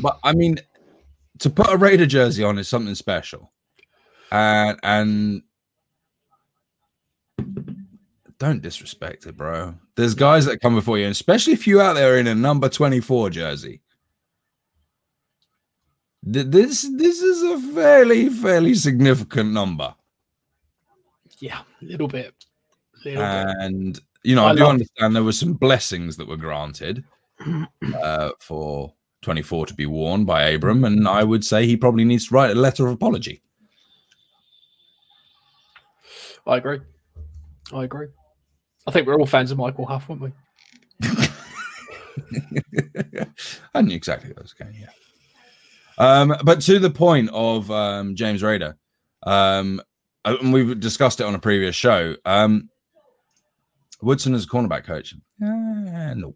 but 0.01 0.17
I 0.23 0.33
mean, 0.33 0.57
to 1.39 1.49
put 1.51 1.71
a 1.71 1.77
Raider 1.77 2.07
jersey 2.07 2.43
on 2.43 2.57
is 2.57 2.67
something 2.67 2.95
special, 2.95 3.52
and 4.33 4.79
and 4.83 5.43
don't 8.39 8.61
disrespect 8.61 9.25
it, 9.25 9.37
bro. 9.37 9.75
There's 9.95 10.15
guys 10.15 10.45
that 10.45 10.59
come 10.59 10.75
before 10.75 10.97
you, 10.97 11.05
and 11.05 11.11
especially 11.11 11.53
if 11.53 11.67
you 11.67 11.79
out 11.79 11.93
there 11.93 12.17
in 12.17 12.27
a 12.27 12.35
number 12.35 12.67
twenty 12.67 12.99
four 12.99 13.29
jersey. 13.29 13.81
This 16.23 16.81
this 16.97 17.21
is 17.21 17.43
a 17.43 17.59
fairly 17.73 18.29
fairly 18.29 18.73
significant 18.75 19.51
number, 19.51 19.93
Yeah, 21.39 21.61
a 21.81 21.85
little 21.85 22.07
bit. 22.07 22.33
Little 23.05 23.21
bit. 23.21 23.55
and 23.59 23.99
you 24.23 24.33
know 24.35 24.45
I, 24.45 24.51
I 24.51 24.55
do 24.55 24.65
understand 24.65 25.15
there 25.15 25.23
were 25.23 25.33
some 25.33 25.53
blessings 25.53 26.15
that 26.17 26.27
were 26.27 26.37
granted 26.37 27.03
uh, 28.01 28.31
for 28.39 28.93
24 29.21 29.65
to 29.67 29.73
be 29.73 29.85
worn 29.85 30.23
by 30.23 30.43
Abram, 30.43 30.85
and 30.85 31.07
I 31.07 31.23
would 31.25 31.43
say 31.43 31.65
he 31.65 31.75
probably 31.77 32.05
needs 32.05 32.29
to 32.29 32.35
write 32.35 32.51
a 32.51 32.55
letter 32.59 32.87
of 32.87 32.93
apology. 32.93 33.41
I 36.45 36.57
agree. 36.57 36.79
I 37.73 37.83
agree. 37.83 38.07
I 38.85 38.91
think 38.91 39.07
we're 39.07 39.17
all 39.19 39.25
fans 39.25 39.51
of 39.51 39.57
Michael 39.57 39.85
Huff, 39.85 40.09
weren't 40.09 40.21
we? 40.21 40.31
I 43.73 43.81
knew 43.81 43.95
exactly 43.95 44.29
what 44.29 44.39
I 44.39 44.41
was 44.41 44.53
going. 44.53 44.75
Yeah. 44.79 44.87
Um, 45.97 46.35
but 46.43 46.61
to 46.61 46.79
the 46.79 46.89
point 46.89 47.29
of 47.31 47.69
um, 47.71 48.15
James 48.15 48.43
Rader, 48.43 48.75
um, 49.23 49.81
uh, 50.25 50.35
and 50.41 50.51
we've 50.53 50.79
discussed 50.79 51.21
it 51.21 51.25
on 51.25 51.35
a 51.35 51.39
previous 51.39 51.75
show. 51.75 52.15
Um, 52.25 52.69
Woodson 54.01 54.33
is 54.33 54.43
a 54.45 54.47
cornerback 54.47 54.83
coach. 54.85 55.13
Uh, 55.41 56.13
no, 56.15 56.35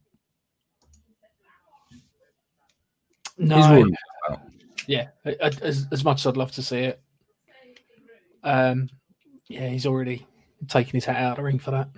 No, 3.37 3.69
ruling 3.73 3.93
it 3.93 4.31
out. 4.31 4.39
yeah. 4.87 5.07
As, 5.41 5.85
as 5.91 6.03
much 6.03 6.21
as 6.21 6.27
I'd 6.27 6.37
love 6.37 6.51
to 6.53 6.63
see 6.63 6.79
it, 6.79 7.01
um, 8.43 8.89
yeah, 9.47 9.67
he's 9.67 9.85
already 9.85 10.25
taken 10.67 10.93
his 10.93 11.05
hat 11.05 11.17
out 11.17 11.31
of 11.31 11.37
the 11.37 11.43
ring 11.43 11.59
for 11.59 11.71
that. 11.71 11.89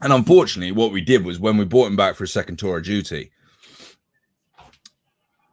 And 0.00 0.12
unfortunately, 0.12 0.72
what 0.72 0.92
we 0.92 1.00
did 1.00 1.24
was 1.24 1.40
when 1.40 1.56
we 1.56 1.64
brought 1.64 1.88
him 1.88 1.96
back 1.96 2.14
for 2.14 2.24
a 2.24 2.28
second 2.28 2.58
tour 2.58 2.78
of 2.78 2.84
duty, 2.84 3.30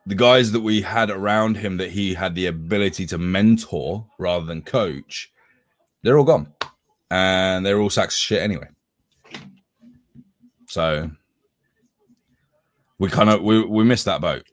the 0.06 0.16
guys 0.16 0.52
that 0.52 0.60
we 0.60 0.82
had 0.82 1.10
around 1.10 1.58
him 1.58 1.78
that 1.78 1.92
he 1.92 2.14
had 2.14 2.36
the 2.36 2.46
ability 2.46 3.08
to 3.08 3.18
mentor 3.18 4.06
rather 4.20 4.46
than 4.46 4.62
coach, 4.62 5.32
they're 6.04 6.18
all 6.18 6.26
gone. 6.26 6.54
And 7.10 7.66
they're 7.66 7.80
all 7.80 7.90
sacks 7.90 8.16
of 8.16 8.20
shit 8.20 8.42
anyway. 8.42 8.68
So 10.68 11.10
we 13.00 13.10
kind 13.10 13.30
of 13.30 13.42
we, 13.42 13.64
we 13.64 13.84
missed 13.84 14.06
that 14.06 14.22
boat. 14.22 14.46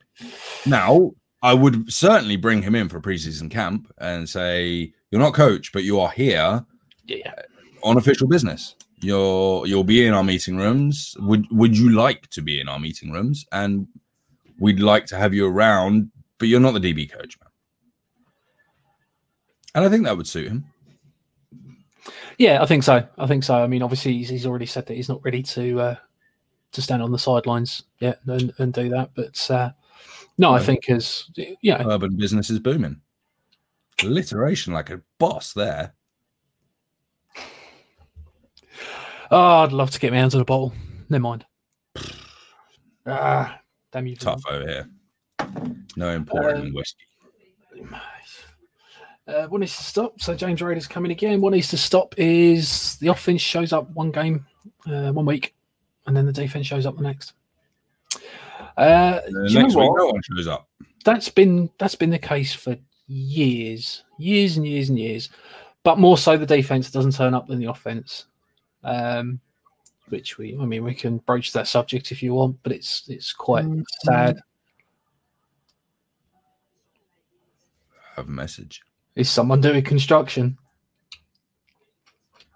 Now, 0.64 1.12
I 1.42 1.54
would 1.54 1.92
certainly 1.92 2.36
bring 2.36 2.62
him 2.62 2.74
in 2.74 2.88
for 2.88 2.98
a 2.98 3.02
preseason 3.02 3.50
camp 3.50 3.92
and 3.98 4.28
say, 4.28 4.92
You're 5.10 5.20
not 5.20 5.34
coach, 5.34 5.72
but 5.72 5.82
you 5.84 5.98
are 6.00 6.10
here 6.10 6.64
Yeah, 7.06 7.16
yeah. 7.24 7.34
on 7.82 7.96
official 7.96 8.28
business. 8.28 8.76
You're 9.00 9.66
you'll 9.66 9.82
be 9.82 10.06
in 10.06 10.14
our 10.14 10.22
meeting 10.22 10.56
rooms. 10.56 11.16
Would 11.18 11.46
would 11.50 11.76
you 11.76 11.90
like 11.90 12.28
to 12.30 12.42
be 12.42 12.60
in 12.60 12.68
our 12.68 12.78
meeting 12.78 13.10
rooms? 13.10 13.44
And 13.50 13.88
we'd 14.60 14.78
like 14.78 15.06
to 15.06 15.16
have 15.16 15.34
you 15.34 15.48
around, 15.48 16.12
but 16.38 16.46
you're 16.46 16.60
not 16.60 16.74
the 16.74 16.80
DB 16.92 17.10
coach, 17.10 17.36
man. 17.40 17.50
And 19.74 19.84
I 19.84 19.88
think 19.88 20.04
that 20.04 20.16
would 20.16 20.28
suit 20.28 20.46
him. 20.48 20.64
Yeah, 22.38 22.62
I 22.62 22.66
think 22.66 22.84
so. 22.84 23.06
I 23.18 23.26
think 23.26 23.42
so. 23.42 23.54
I 23.56 23.66
mean, 23.66 23.82
obviously, 23.82 24.12
he's, 24.14 24.28
he's 24.28 24.46
already 24.46 24.66
said 24.66 24.86
that 24.86 24.94
he's 24.94 25.08
not 25.08 25.24
ready 25.24 25.42
to 25.42 25.80
uh, 25.80 25.96
to 26.72 26.82
stand 26.82 27.02
on 27.02 27.10
the 27.10 27.18
sidelines 27.18 27.82
yet 27.98 28.20
and, 28.26 28.52
and 28.58 28.72
do 28.72 28.88
that. 28.90 29.10
But 29.14 29.50
uh, 29.50 29.70
no, 30.42 30.52
I 30.52 30.60
think 30.60 30.90
as 30.90 31.30
yeah, 31.62 31.82
Bourbon 31.82 32.16
business 32.16 32.50
is 32.50 32.58
booming. 32.58 33.00
Alliteration 34.02 34.72
like 34.72 34.90
a 34.90 35.00
boss 35.18 35.52
there. 35.52 35.94
oh, 39.30 39.62
I'd 39.62 39.72
love 39.72 39.90
to 39.92 40.00
get 40.00 40.12
my 40.12 40.18
hands 40.18 40.34
on 40.34 40.40
a 40.40 40.44
bottle. 40.44 40.72
Never 41.08 41.22
mind. 41.22 41.46
Ah, 43.06 43.60
damn 43.92 44.06
you. 44.06 44.16
Tough 44.16 44.42
over 44.50 44.66
here. 44.66 44.90
No 45.96 46.08
important 46.10 46.66
Um, 46.66 46.74
whiskey. 46.74 47.04
Uh, 49.28 49.46
what 49.46 49.60
needs 49.60 49.76
to 49.76 49.84
stop? 49.84 50.20
So 50.20 50.34
James 50.34 50.60
Rader's 50.60 50.88
coming 50.88 51.12
again. 51.12 51.40
What 51.40 51.52
needs 51.52 51.68
to 51.68 51.76
stop 51.78 52.14
is 52.18 52.96
the 52.96 53.08
offense 53.08 53.40
shows 53.40 53.72
up 53.72 53.88
one 53.90 54.10
game, 54.10 54.44
uh, 54.86 55.12
one 55.12 55.26
week, 55.26 55.54
and 56.06 56.16
then 56.16 56.26
the 56.26 56.32
defense 56.32 56.66
shows 56.66 56.86
up 56.86 56.96
the 56.96 57.02
next. 57.04 57.32
Uh, 58.76 59.20
you 59.28 59.60
next 59.60 59.74
know 59.74 59.80
week, 59.80 59.90
what? 59.90 59.98
no 59.98 60.06
one 60.06 60.22
shows 60.22 60.46
up. 60.48 60.68
that's 61.04 61.28
been 61.28 61.70
that's 61.78 61.94
been 61.94 62.10
the 62.10 62.18
case 62.18 62.54
for 62.54 62.76
years, 63.06 64.04
years 64.18 64.56
and 64.56 64.66
years 64.66 64.88
and 64.88 64.98
years. 64.98 65.28
But 65.84 65.98
more 65.98 66.16
so, 66.16 66.36
the 66.36 66.46
defense 66.46 66.90
doesn't 66.90 67.14
turn 67.14 67.34
up 67.34 67.48
than 67.48 67.58
the 67.58 67.70
offense. 67.70 68.26
Um, 68.84 69.40
which 70.08 70.36
we, 70.38 70.58
I 70.60 70.64
mean, 70.64 70.84
we 70.84 70.94
can 70.94 71.18
broach 71.18 71.52
that 71.52 71.66
subject 71.68 72.12
if 72.12 72.22
you 72.22 72.34
want, 72.34 72.58
but 72.62 72.72
it's 72.72 73.04
it's 73.08 73.32
quite 73.32 73.64
sad. 74.04 74.38
I 78.12 78.16
have 78.16 78.28
a 78.28 78.30
message. 78.30 78.82
Is 79.14 79.30
someone 79.30 79.60
doing 79.60 79.82
construction? 79.82 80.58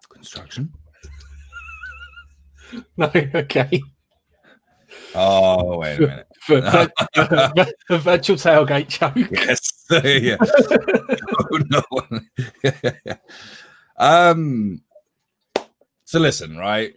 Construction. 0.08 0.72
No, 2.96 3.08
okay. 3.14 3.80
Oh, 5.16 5.78
wait 5.78 5.96
a 5.96 6.00
minute. 6.00 6.28
For, 6.40 6.62
for, 6.62 6.88
a 7.90 7.98
virtual 7.98 8.36
tailgate 8.36 8.88
joke. 8.88 9.16
yes. 9.32 9.86
yeah. 9.90 10.36
oh, 11.52 12.22
no. 12.62 13.12
um. 13.96 14.82
So 16.04 16.20
listen, 16.20 16.56
right? 16.56 16.94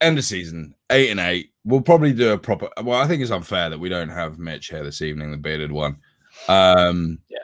End 0.00 0.16
of 0.16 0.24
season, 0.24 0.74
eight 0.90 1.10
and 1.10 1.20
eight. 1.20 1.50
We'll 1.64 1.82
probably 1.82 2.12
do 2.12 2.32
a 2.32 2.38
proper. 2.38 2.70
Well, 2.82 2.98
I 2.98 3.06
think 3.06 3.22
it's 3.22 3.30
unfair 3.30 3.68
that 3.70 3.80
we 3.80 3.88
don't 3.88 4.08
have 4.08 4.38
Mitch 4.38 4.68
here 4.68 4.84
this 4.84 5.02
evening, 5.02 5.30
the 5.30 5.36
bearded 5.36 5.72
one. 5.72 5.96
Um, 6.48 7.18
Yeah. 7.28 7.38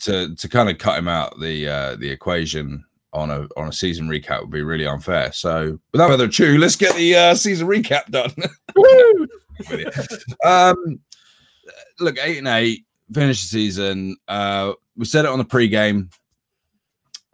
To 0.00 0.34
to 0.34 0.48
kind 0.48 0.70
of 0.70 0.78
cut 0.78 0.98
him 0.98 1.08
out 1.08 1.38
the 1.40 1.68
uh, 1.68 1.96
the 1.96 2.08
equation 2.08 2.84
on 3.12 3.30
a 3.30 3.48
on 3.56 3.68
a 3.68 3.72
season 3.72 4.08
recap 4.08 4.40
would 4.40 4.50
be 4.50 4.62
really 4.62 4.86
unfair. 4.86 5.32
So 5.32 5.78
without 5.92 6.08
further 6.08 6.24
ado, 6.24 6.58
let's 6.58 6.76
get 6.76 6.94
the 6.96 7.14
uh, 7.14 7.34
season 7.34 7.66
recap 7.66 8.06
done. 8.10 8.32
um, 10.44 11.00
look, 12.00 12.18
eight 12.20 12.38
and 12.38 12.48
eight, 12.48 12.84
finish 13.12 13.42
the 13.42 13.48
season. 13.48 14.16
Uh, 14.26 14.72
we 14.96 15.04
said 15.04 15.24
it 15.24 15.30
on 15.30 15.38
the 15.38 15.44
pre-game. 15.44 16.10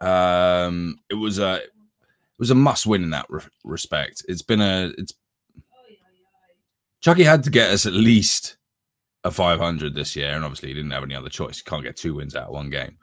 Um, 0.01 0.99
it 1.09 1.15
was 1.15 1.39
a 1.39 1.55
it 1.55 2.39
was 2.39 2.51
a 2.51 2.55
must 2.55 2.85
win 2.85 3.03
in 3.03 3.09
that 3.11 3.25
re- 3.29 3.41
respect. 3.63 4.25
It's 4.27 4.41
been 4.41 4.61
a 4.61 4.91
it's 4.97 5.13
Chucky 7.01 7.23
had 7.23 7.43
to 7.43 7.49
get 7.49 7.69
us 7.69 7.85
at 7.85 7.93
least 7.93 8.57
a 9.23 9.31
500 9.31 9.93
this 9.93 10.15
year, 10.15 10.29
and 10.29 10.43
obviously 10.43 10.69
he 10.69 10.75
didn't 10.75 10.91
have 10.91 11.03
any 11.03 11.15
other 11.15 11.29
choice. 11.29 11.57
You 11.57 11.69
can't 11.69 11.83
get 11.83 11.95
two 11.95 12.15
wins 12.15 12.35
out 12.35 12.47
of 12.47 12.53
one 12.53 12.69
game. 12.69 12.97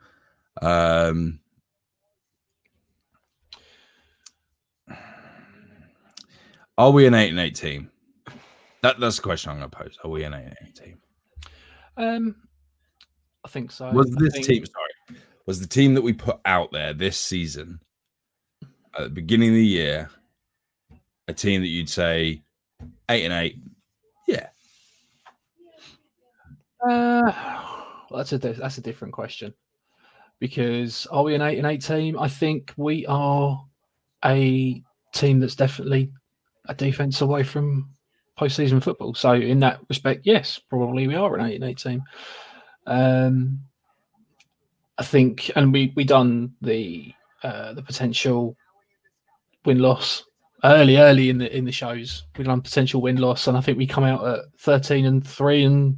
Um, 0.61 1.41
are 6.79 6.91
we 6.91 7.07
an 7.07 7.15
eight 7.15 7.31
and 7.31 7.39
eight 7.41 7.55
team? 7.55 7.91
That, 8.83 8.99
that's 8.99 9.17
the 9.17 9.23
question 9.23 9.51
I'm 9.51 9.59
going 9.59 9.71
to 9.71 9.77
pose. 9.77 9.99
Are 10.05 10.11
we 10.11 10.25
an 10.25 10.35
eight 10.35 10.45
and 10.47 10.57
eight 10.67 10.75
team? 10.75 10.99
Um, 11.97 12.37
I 13.45 13.49
think 13.49 13.71
so. 13.71 13.91
Was 13.91 14.11
this 14.17 14.33
think- 14.35 14.47
team 14.47 14.65
sorry? 14.67 15.21
Was 15.47 15.61
the 15.61 15.67
team 15.67 15.95
that 15.95 16.03
we 16.03 16.13
put 16.13 16.39
out 16.45 16.71
there 16.73 16.93
this 16.95 17.19
season 17.19 17.81
at 18.97 19.03
the 19.05 19.09
beginning 19.11 19.49
of 19.51 19.55
the 19.57 19.67
year 19.67 20.09
a 21.27 21.33
team 21.33 21.61
that 21.63 21.67
you'd 21.69 21.89
say 21.91 22.43
eight 23.09 23.25
and 23.25 23.33
eight? 23.35 23.57
Yeah, 24.29 24.47
Uh, 26.89 27.33
well, 28.11 28.19
that's 28.19 28.33
a 28.33 28.39
di- 28.39 28.53
that's 28.53 28.79
a 28.79 28.83
different 28.83 29.13
question 29.15 29.53
because 30.39 31.07
are 31.07 31.25
we 31.25 31.35
an 31.35 31.43
eight 31.43 31.59
and 31.59 31.67
eight 31.67 31.83
team? 31.83 32.19
I 32.19 32.29
think 32.29 32.73
we 32.77 33.05
are 33.07 33.65
a 34.25 34.83
team 35.13 35.41
that's 35.41 35.57
definitely 35.57 36.13
a 36.67 36.75
defense 36.75 37.21
away 37.21 37.43
from 37.43 37.91
postseason 38.39 38.83
football. 38.83 39.15
So 39.15 39.35
in 39.35 39.61
that 39.61 39.81
respect, 39.89 40.23
yes, 40.25 40.59
probably 40.59 41.07
we 41.07 41.15
are 41.15 41.37
an 41.37 41.47
eight 41.47 41.57
and 41.57 41.65
eight 41.65 41.79
team. 41.79 42.03
Um, 42.87 43.61
I 44.99 45.05
think, 45.05 45.51
and 45.57 45.73
we 45.73 45.93
we 45.97 46.05
done 46.05 46.55
the 46.61 47.13
uh, 47.43 47.73
the 47.75 47.83
potential 47.83 48.57
win 49.65 49.79
loss 49.79 50.25
early 50.65 50.97
early 50.97 51.31
in 51.31 51.39
the 51.39 51.55
in 51.57 51.65
the 51.65 51.73
shows. 51.73 52.25
We 52.37 52.45
done 52.45 52.61
potential 52.61 53.01
win 53.01 53.17
loss, 53.17 53.47
and 53.47 53.57
I 53.57 53.61
think 53.61 53.79
we 53.79 53.87
come 53.87 54.05
out 54.05 54.27
at 54.27 54.41
thirteen 54.59 55.07
and 55.07 55.27
three 55.27 55.65
and 55.65 55.97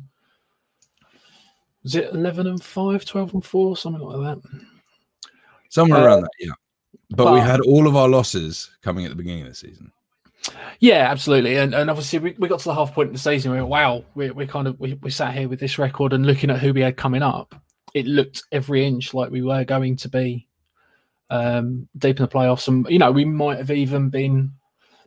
was 1.84 1.94
it 1.94 2.14
11 2.14 2.46
and 2.46 2.64
5, 2.64 3.04
12 3.04 3.34
and 3.34 3.44
4, 3.44 3.76
something 3.76 4.02
like 4.02 4.40
that? 4.40 4.50
somewhere 5.68 6.00
Uh, 6.00 6.04
around 6.04 6.22
that. 6.22 6.30
Yeah, 6.40 6.52
but, 7.10 7.32
we 7.32 7.40
had 7.40 7.60
all 7.60 7.86
of 7.86 7.96
our 7.96 8.08
losses 8.08 8.70
coming 8.82 9.04
at 9.04 9.10
the 9.10 9.16
beginning 9.16 9.42
of 9.42 9.48
the 9.48 9.54
season. 9.54 9.92
Yeah, 10.80 11.11
absolutely. 11.11 11.57
And, 11.57 11.74
and 11.74 11.88
obviously, 11.88 12.18
we, 12.18 12.34
we 12.38 12.49
got 12.49 12.59
to 12.61 12.64
the 12.66 12.74
half 12.74 12.92
point 12.92 13.09
of 13.09 13.14
the 13.14 13.18
season 13.18 13.53
where, 13.53 13.64
wow, 13.64 14.05
we, 14.14 14.30
we 14.30 14.47
kind 14.47 14.68
of 14.68 14.78
we, 14.78 14.95
we 14.95 15.11
sat 15.11 15.34
here 15.34 15.49
with 15.49 15.61
this 15.61 15.78
record 15.78 16.12
and 16.12 16.26
looking 16.26 16.51
at 16.51 16.59
who 16.59 16.72
we 16.72 16.82
had 16.82 16.97
coming 16.97 17.22
up. 17.22 17.55
It 17.95 18.07
looked 18.07 18.42
every 18.53 18.84
inch 18.86 19.14
like 19.14 19.30
we 19.30 19.42
were 19.42 19.64
going 19.64 19.97
to 19.97 20.09
be 20.09 20.49
um, 21.30 21.88
deep 21.97 22.18
in 22.18 22.24
the 22.24 22.28
playoffs, 22.28 22.68
and 22.68 22.86
you 22.88 22.99
know 22.99 23.12
we 23.12 23.24
might 23.24 23.59
have 23.59 23.70
even 23.70 24.11
been 24.11 24.53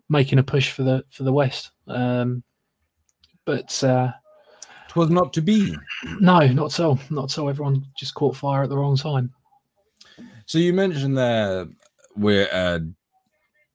making 0.10 0.40
a 0.40 0.44
push 0.44 0.72
for 0.72 0.84
the 0.84 1.04
for 1.10 1.24
the 1.24 1.34
West. 1.34 1.72
Um, 1.88 2.44
but 3.46 3.84
uh, 3.84 4.12
It 4.90 4.96
was 4.96 5.10
not 5.10 5.34
to 5.34 5.42
be. 5.42 5.76
no, 6.20 6.48
not 6.48 6.72
so. 6.72 6.98
Not 7.10 7.30
so. 7.30 7.48
Everyone 7.48 7.86
just 7.98 8.14
caught 8.14 8.36
fire 8.36 8.64
at 8.64 8.70
the 8.70 8.78
wrong 8.78 8.98
time. 8.98 9.32
So 10.46 10.58
you 10.58 10.74
mentioned 10.74 11.18
there 11.18 11.68
we're 12.16 12.48
a, 12.52 12.82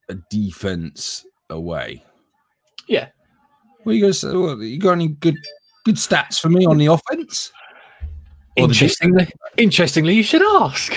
a 0.08 0.14
defense 0.30 1.24
away. 1.50 2.04
Yeah. 2.88 3.08
Well, 3.84 3.94
you 3.94 4.06
guys, 4.06 4.24
what, 4.24 4.58
you 4.58 4.78
got 4.78 4.92
any 4.92 5.08
good 5.08 5.36
good 5.84 5.96
stats 5.96 6.40
for 6.40 6.48
me 6.48 6.64
on 6.66 6.78
the 6.78 6.86
offense? 6.86 7.52
Or 8.56 8.68
the 8.68 8.72
Interestingly, 8.74 9.28
interestingly, 9.56 10.14
you 10.14 10.22
should 10.22 10.42
ask. 10.62 10.96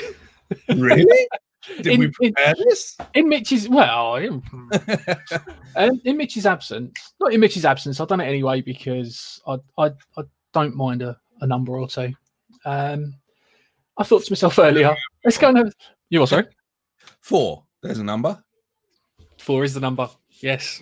Really? 0.70 1.28
Did 1.78 1.88
In- 1.88 2.00
we 2.00 2.06
in- 2.06 2.12
prepare 2.12 2.54
this? 2.60 2.96
In 3.16 3.28
Mitch's 3.28 3.68
well, 3.68 4.18
in, 4.18 4.44
um, 5.76 6.00
in 6.06 6.16
Mitch's 6.18 6.46
absence, 6.46 7.14
not 7.20 7.34
in 7.34 7.40
Mitch's 7.40 7.66
absence. 7.66 8.00
I've 8.00 8.08
done 8.08 8.22
it 8.22 8.26
anyway 8.28 8.62
because 8.62 9.42
I 9.48 9.58
I, 9.80 9.88
I 10.16 10.24
don't 10.54 10.76
mind 10.76 11.02
a, 11.02 11.18
a 11.42 11.48
number 11.48 11.80
or 11.80 11.88
two. 11.88 12.14
Um, 12.66 13.16
I 13.98 14.04
thought 14.04 14.24
to 14.26 14.32
myself 14.32 14.60
earlier, 14.60 14.96
let's 15.24 15.40
go 15.40 15.48
and 15.50 15.58
have. 15.58 15.74
You 16.12 16.20
what? 16.20 16.30
Sorry, 16.30 16.46
Four. 17.22 17.64
There's 17.82 17.98
a 17.98 18.04
number. 18.04 18.44
four 19.40 19.64
is 19.64 19.74
the 19.74 19.80
number. 19.80 20.08
Yes, 20.42 20.82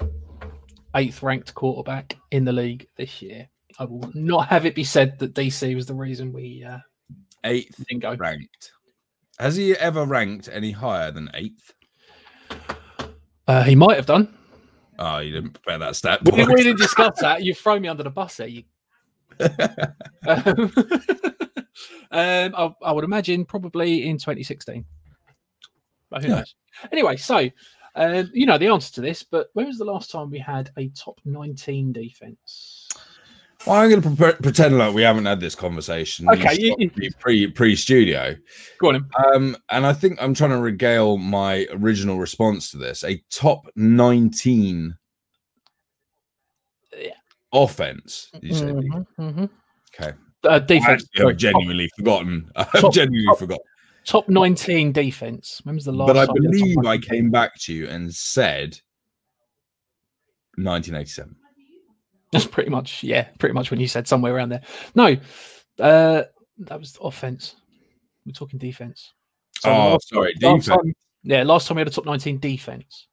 eighth 0.95 1.21
ranked 1.23 1.53
quarterback 1.53 2.17
in 2.31 2.43
the 2.45 2.51
league 2.53 2.87
this 2.97 3.21
year. 3.21 3.47
I 3.79 3.85
will 3.85 4.09
not 4.13 4.47
have 4.47 4.65
it 4.65 4.75
be 4.75 4.83
said 4.83 5.17
that 5.19 5.33
DC 5.33 5.73
was 5.75 5.85
the 5.85 5.93
reason 5.95 6.31
we 6.33 6.63
uh, 6.67 6.79
Eighth 7.43 7.83
didn't 7.87 8.01
go. 8.01 8.15
ranked. 8.15 8.71
Has 9.39 9.55
he 9.55 9.73
ever 9.75 10.05
ranked 10.05 10.49
any 10.51 10.71
higher 10.71 11.11
than 11.11 11.29
eighth? 11.33 11.73
Uh, 13.47 13.63
he 13.63 13.75
might 13.75 13.95
have 13.95 14.05
done. 14.05 14.33
Oh, 14.99 15.17
you 15.19 15.31
didn't 15.33 15.53
prepare 15.53 15.79
that 15.79 15.95
stat. 15.95 16.19
We, 16.31 16.43
we 16.45 16.55
didn't 16.63 16.77
discuss 16.77 17.19
that. 17.21 17.43
You've 17.43 17.57
thrown 17.57 17.81
me 17.81 17.87
under 17.87 18.03
the 18.03 18.11
bus 18.11 18.37
there. 18.37 18.47
You 18.47 18.63
um, 19.39 20.71
um, 22.11 22.55
I, 22.55 22.73
I 22.83 22.91
would 22.91 23.03
imagine 23.03 23.45
probably 23.45 24.07
in 24.07 24.17
2016. 24.17 24.85
But 26.09 26.21
who 26.21 26.29
Yeah. 26.29 26.35
knows? 26.37 26.55
Anyway, 26.91 27.17
so 27.17 27.49
um, 27.95 28.29
you 28.33 28.45
know 28.45 28.57
the 28.57 28.67
answer 28.67 28.91
to 28.93 29.01
this, 29.01 29.23
but 29.23 29.49
when 29.53 29.67
was 29.67 29.77
the 29.77 29.85
last 29.85 30.11
time 30.11 30.29
we 30.31 30.39
had 30.39 30.71
a 30.77 30.87
top 30.89 31.19
19 31.25 31.91
defense? 31.93 32.87
Well, 33.65 33.77
I'm 33.77 33.89
going 33.89 34.01
to 34.01 34.09
pre- 34.21 34.33
pretend 34.41 34.77
like 34.77 34.93
we 34.93 35.03
haven't 35.03 35.25
had 35.25 35.39
this 35.39 35.55
conversation. 35.55 36.27
Okay, 36.29 36.57
you- 36.59 36.75
you- 36.97 37.11
pre 37.19 37.47
pre 37.47 37.75
studio. 37.77 38.35
Go 38.79 38.89
on. 38.89 39.09
Um, 39.33 39.55
and 39.69 39.85
I 39.85 39.93
think 39.93 40.21
I'm 40.21 40.33
trying 40.33 40.49
to 40.49 40.57
regale 40.57 41.17
my 41.17 41.65
original 41.71 42.17
response 42.17 42.71
to 42.71 42.77
this. 42.77 43.05
A 43.05 43.23
top 43.29 43.67
19 43.77 44.97
Yeah. 46.97 47.11
offense. 47.53 48.29
You 48.41 48.53
say 48.53 48.65
Mhm, 48.65 49.05
mhm. 49.19 49.49
okay. 49.97 50.13
Uh, 50.43 50.49
I 50.49 50.59
defense. 50.59 50.85
actually 51.03 51.07
sorry, 51.15 51.33
have 51.33 51.37
genuinely 51.37 51.89
forgotten. 51.97 52.51
I've 52.57 52.91
genuinely 52.91 53.25
top- 53.27 53.39
forgotten. 53.39 53.65
Top, 54.05 54.25
top 54.25 54.29
19 54.29 54.91
defense. 54.91 55.61
When 55.63 55.75
was 55.75 55.85
the 55.85 55.91
last? 55.91 56.07
But 56.07 56.17
I 56.17 56.25
time 56.25 56.35
we 56.39 56.45
had 56.45 56.55
a 56.55 56.57
top 56.57 56.67
believe 56.67 56.85
I 56.85 56.97
came 56.97 57.31
back 57.31 57.59
to 57.61 57.73
you 57.73 57.87
and 57.87 58.13
said 58.13 58.79
1987. 60.55 61.35
That's 62.31 62.47
pretty 62.47 62.69
much 62.69 63.03
yeah, 63.03 63.27
pretty 63.37 63.53
much 63.53 63.69
when 63.69 63.79
you 63.79 63.87
said 63.87 64.07
somewhere 64.07 64.35
around 64.35 64.49
there. 64.49 64.61
No, 64.95 65.15
uh, 65.79 66.23
that 66.57 66.79
was 66.79 66.97
offense. 67.01 67.55
We're 68.25 68.33
talking 68.33 68.59
defense. 68.59 69.13
So 69.59 69.69
oh, 69.69 69.97
sorry, 70.01 70.33
defense. 70.33 70.65
time- 70.65 70.93
yeah, 71.23 71.43
last 71.43 71.67
time 71.67 71.75
we 71.75 71.81
had 71.81 71.87
a 71.87 71.91
top 71.91 72.05
19 72.05 72.39
defense. 72.39 73.07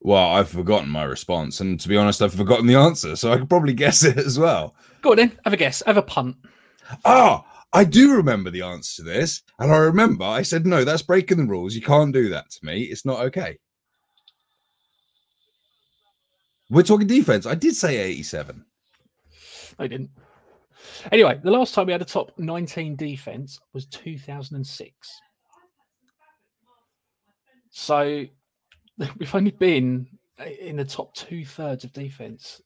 Well, 0.00 0.28
I've 0.28 0.50
forgotten 0.50 0.90
my 0.90 1.04
response, 1.04 1.60
and 1.60 1.80
to 1.80 1.88
be 1.88 1.96
honest, 1.96 2.22
I've 2.22 2.34
forgotten 2.34 2.66
the 2.66 2.76
answer, 2.76 3.16
so 3.16 3.32
I 3.32 3.38
could 3.38 3.48
probably 3.48 3.72
guess 3.74 4.04
it 4.04 4.18
as 4.18 4.38
well. 4.38 4.74
Go 5.02 5.12
on 5.12 5.16
then, 5.16 5.38
have 5.44 5.52
a 5.52 5.56
guess, 5.56 5.82
have 5.86 5.96
a 5.96 6.02
punt. 6.02 6.36
Ah, 7.04 7.44
I 7.72 7.84
do 7.84 8.16
remember 8.16 8.50
the 8.50 8.62
answer 8.62 9.02
to 9.02 9.08
this, 9.08 9.42
and 9.58 9.70
I 9.70 9.76
remember 9.76 10.24
I 10.24 10.42
said, 10.42 10.66
"No, 10.66 10.84
that's 10.84 11.02
breaking 11.02 11.36
the 11.38 11.44
rules. 11.44 11.74
You 11.74 11.82
can't 11.82 12.12
do 12.14 12.30
that 12.30 12.50
to 12.50 12.64
me. 12.64 12.84
It's 12.84 13.04
not 13.04 13.20
okay." 13.26 13.58
We're 16.70 16.82
talking 16.82 17.06
defense. 17.06 17.46
I 17.46 17.54
did 17.54 17.74
say 17.74 17.96
87. 17.96 18.64
I 19.78 19.86
didn't. 19.86 20.10
Anyway, 21.12 21.40
the 21.42 21.50
last 21.50 21.74
time 21.74 21.86
we 21.86 21.92
had 21.92 22.02
a 22.02 22.06
top 22.06 22.32
19 22.38 22.96
defense 22.96 23.58
was 23.72 23.86
2006. 23.86 25.20
So 27.70 28.24
we've 29.18 29.34
only 29.34 29.52
been 29.52 30.08
in 30.60 30.76
the 30.76 30.84
top 30.84 31.14
two 31.14 31.44
thirds 31.44 31.84
of 31.84 31.92
defense. 31.92 32.60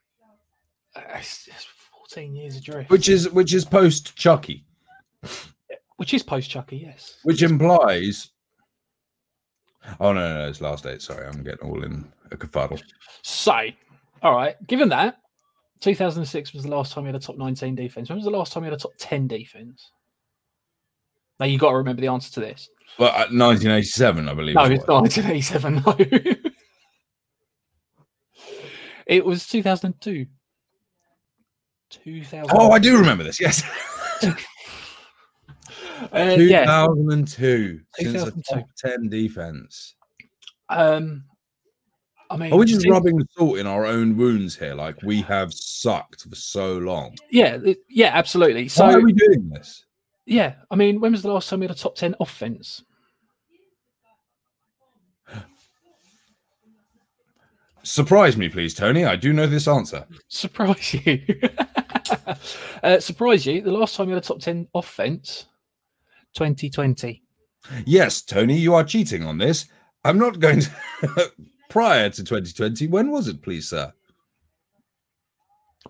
Uh, 0.96 1.02
It's 1.16 1.46
it's 1.48 1.66
14 2.10 2.34
years 2.34 2.56
adrift, 2.56 2.90
which 2.90 3.08
is 3.08 3.30
which 3.30 3.54
is 3.54 3.64
post 3.64 4.16
Chucky, 4.16 4.64
which 5.96 6.14
is 6.14 6.22
post 6.22 6.50
Chucky, 6.50 6.78
yes. 6.78 7.18
which 7.22 7.42
implies. 7.42 8.30
Oh 10.00 10.12
no, 10.12 10.28
no, 10.28 10.42
no, 10.42 10.48
it's 10.48 10.60
last 10.60 10.86
eight. 10.86 11.02
Sorry, 11.02 11.26
I'm 11.26 11.42
getting 11.42 11.68
all 11.68 11.82
in 11.82 12.10
a 12.30 12.36
kerfuddle. 12.36 12.80
So, 13.22 13.66
all 14.22 14.36
right, 14.36 14.54
given 14.66 14.88
that 14.90 15.16
2006 15.80 16.52
was 16.54 16.62
the 16.62 16.70
last 16.70 16.92
time 16.92 17.04
we 17.04 17.08
had 17.08 17.16
a 17.16 17.20
top 17.20 17.36
19 17.36 17.74
defense, 17.74 18.08
when 18.08 18.16
was 18.16 18.24
the 18.24 18.30
last 18.30 18.52
time 18.52 18.62
we 18.62 18.68
had 18.68 18.74
a 18.74 18.78
top 18.78 18.92
10 18.98 19.26
defense? 19.26 19.90
Now 21.40 21.46
you've 21.46 21.60
got 21.60 21.70
to 21.70 21.76
remember 21.76 22.00
the 22.00 22.08
answer 22.08 22.30
to 22.32 22.40
this. 22.40 22.68
Well, 22.98 23.10
uh, 23.10 23.26
1987, 23.30 24.28
I 24.28 24.34
believe. 24.34 24.54
No, 24.54 24.64
it 24.64 24.72
it's 24.72 24.86
was. 24.86 24.88
not 24.88 25.02
1987. 25.02 25.82
No, 25.84 26.50
it 29.06 29.24
was 29.24 29.46
2002. 29.48 30.26
2000. 31.90 32.50
Oh, 32.52 32.70
I 32.70 32.78
do 32.78 32.96
remember 32.96 33.24
this. 33.24 33.40
Yes, 33.40 33.62
uh, 36.12 36.36
yeah. 36.38 36.64
2002. 36.64 37.80
Since 37.94 38.12
2002. 38.12 38.42
top 38.54 38.68
10 38.76 39.08
defense. 39.08 39.94
Um, 40.68 41.24
I 42.30 42.36
mean, 42.36 42.52
Are 42.52 42.56
we 42.56 42.64
just 42.64 42.88
rubbing 42.88 43.20
salt 43.36 43.58
in 43.58 43.66
our 43.66 43.84
own 43.84 44.16
wounds 44.16 44.56
here? 44.56 44.74
Like 44.74 45.02
we 45.02 45.20
have 45.22 45.52
sucked 45.52 46.22
for 46.22 46.34
so 46.34 46.78
long. 46.78 47.14
Yeah, 47.30 47.58
yeah, 47.90 48.10
absolutely. 48.14 48.68
So, 48.68 48.86
Why 48.86 48.94
are 48.94 49.00
we 49.00 49.12
doing 49.12 49.50
this? 49.50 49.84
yeah, 50.24 50.54
I 50.70 50.76
mean, 50.76 50.98
when 50.98 51.12
was 51.12 51.22
the 51.22 51.30
last 51.30 51.50
time 51.50 51.60
we 51.60 51.66
had 51.66 51.76
a 51.76 51.78
top 51.78 51.94
10 51.94 52.14
offense? 52.20 52.82
Surprise 57.82 58.36
me, 58.36 58.48
please, 58.48 58.74
Tony. 58.74 59.04
I 59.04 59.16
do 59.16 59.32
know 59.32 59.46
this 59.46 59.66
answer. 59.66 60.06
Surprise 60.28 60.94
you. 60.94 61.20
uh, 62.82 63.00
surprise 63.00 63.44
you. 63.44 63.60
The 63.60 63.72
last 63.72 63.96
time 63.96 64.06
we 64.06 64.12
had 64.12 64.22
a 64.22 64.26
top 64.26 64.38
10 64.38 64.68
offense, 64.74 65.46
2020. 66.34 67.22
Yes, 67.86 68.22
Tony, 68.22 68.56
you 68.56 68.74
are 68.74 68.84
cheating 68.84 69.24
on 69.24 69.38
this. 69.38 69.66
I'm 70.04 70.18
not 70.18 70.40
going 70.40 70.60
to. 70.60 71.32
Prior 71.70 72.10
to 72.10 72.24
2020, 72.24 72.88
when 72.88 73.10
was 73.10 73.28
it, 73.28 73.40
please, 73.40 73.68
sir? 73.68 73.92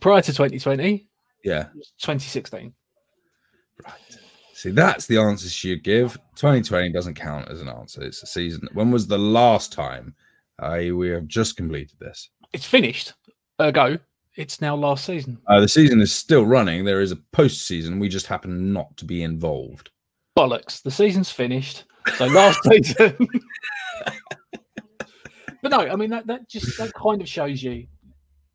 Prior 0.01 0.20
to 0.22 0.32
2020, 0.32 1.09
Yeah. 1.45 1.64
2016. 1.99 2.72
Right. 3.84 3.95
See, 4.55 4.70
that's 4.70 5.07
the 5.07 5.18
answer 5.18 5.49
she 5.49 5.76
give. 5.78 6.14
2020 6.36 6.93
doesn't 6.93 7.14
count 7.14 7.49
as 7.49 7.61
an 7.61 7.68
answer. 7.68 8.03
It's 8.03 8.22
a 8.22 8.26
season. 8.26 8.68
When 8.74 8.90
was 8.93 9.07
the 9.09 9.18
last 9.18 9.72
time 9.72 10.14
I 10.61 10.93
we 10.93 11.09
have 11.09 11.26
just 11.26 11.57
completed 11.57 11.97
this? 11.99 12.30
It's 12.53 12.64
finished. 12.66 13.14
Ergo, 13.61 13.99
it's 14.36 14.61
now 14.61 14.76
last 14.76 15.05
season. 15.05 15.38
Uh, 15.49 15.61
the 15.61 15.68
season 15.68 16.01
is 16.01 16.12
still 16.12 16.47
running. 16.47 16.84
There 16.84 17.01
is 17.01 17.11
a 17.12 17.16
post 17.32 17.66
season. 17.66 17.99
We 17.99 18.09
just 18.09 18.26
happen 18.26 18.72
not 18.72 18.97
to 18.99 19.05
be 19.05 19.22
involved. 19.24 19.90
Bollocks. 20.36 20.82
The 20.82 20.90
season's 20.90 21.30
finished. 21.30 21.84
So 22.16 22.26
last 22.26 22.58
season. 22.70 23.28
but 25.62 25.70
no, 25.70 25.80
I 25.80 25.96
mean 25.96 26.10
that 26.10 26.26
that 26.26 26.48
just 26.48 26.76
that 26.78 26.92
kind 26.94 27.20
of 27.20 27.28
shows 27.28 27.62
you 27.62 27.86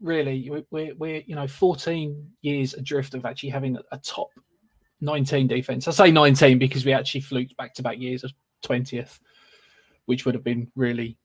really 0.01 0.49
we- 0.49 0.65
we're 0.71 0.95
we're 0.95 1.23
you 1.25 1.35
know 1.35 1.47
14 1.47 2.31
years 2.41 2.73
adrift 2.73 3.13
of 3.13 3.25
actually 3.25 3.49
having 3.49 3.77
a, 3.77 3.81
a 3.91 3.97
top 3.99 4.29
19 5.01 5.47
defense. 5.47 5.87
I 5.87 5.91
say 5.91 6.11
19 6.11 6.59
because 6.59 6.85
we 6.85 6.93
actually 6.93 7.21
fluked 7.21 7.55
back 7.57 7.73
to 7.75 7.83
back 7.83 7.99
years 7.99 8.23
of 8.23 8.31
20th, 8.65 9.19
which 10.05 10.25
would 10.25 10.35
have 10.35 10.43
been 10.43 10.69
really 10.75 11.17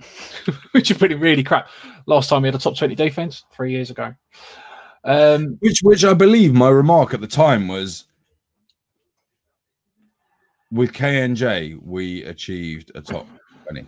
which 0.72 0.90
would 0.90 0.98
have 1.00 1.08
been 1.10 1.20
really 1.20 1.44
crap. 1.44 1.68
Last 2.06 2.28
time 2.28 2.42
we 2.42 2.48
had 2.48 2.54
a 2.56 2.58
top 2.58 2.76
20 2.76 2.94
defense 2.94 3.44
three 3.52 3.70
years 3.72 3.90
ago. 3.90 4.12
Um 5.04 5.56
Which, 5.60 5.80
which 5.82 6.04
I 6.04 6.14
believe 6.14 6.52
my 6.54 6.68
remark 6.68 7.14
at 7.14 7.20
the 7.20 7.26
time 7.26 7.68
was 7.68 8.04
with 10.72 10.92
KNJ, 10.92 11.78
we 11.82 12.24
achieved 12.24 12.90
a 12.94 13.02
top 13.02 13.26
20. 13.64 13.86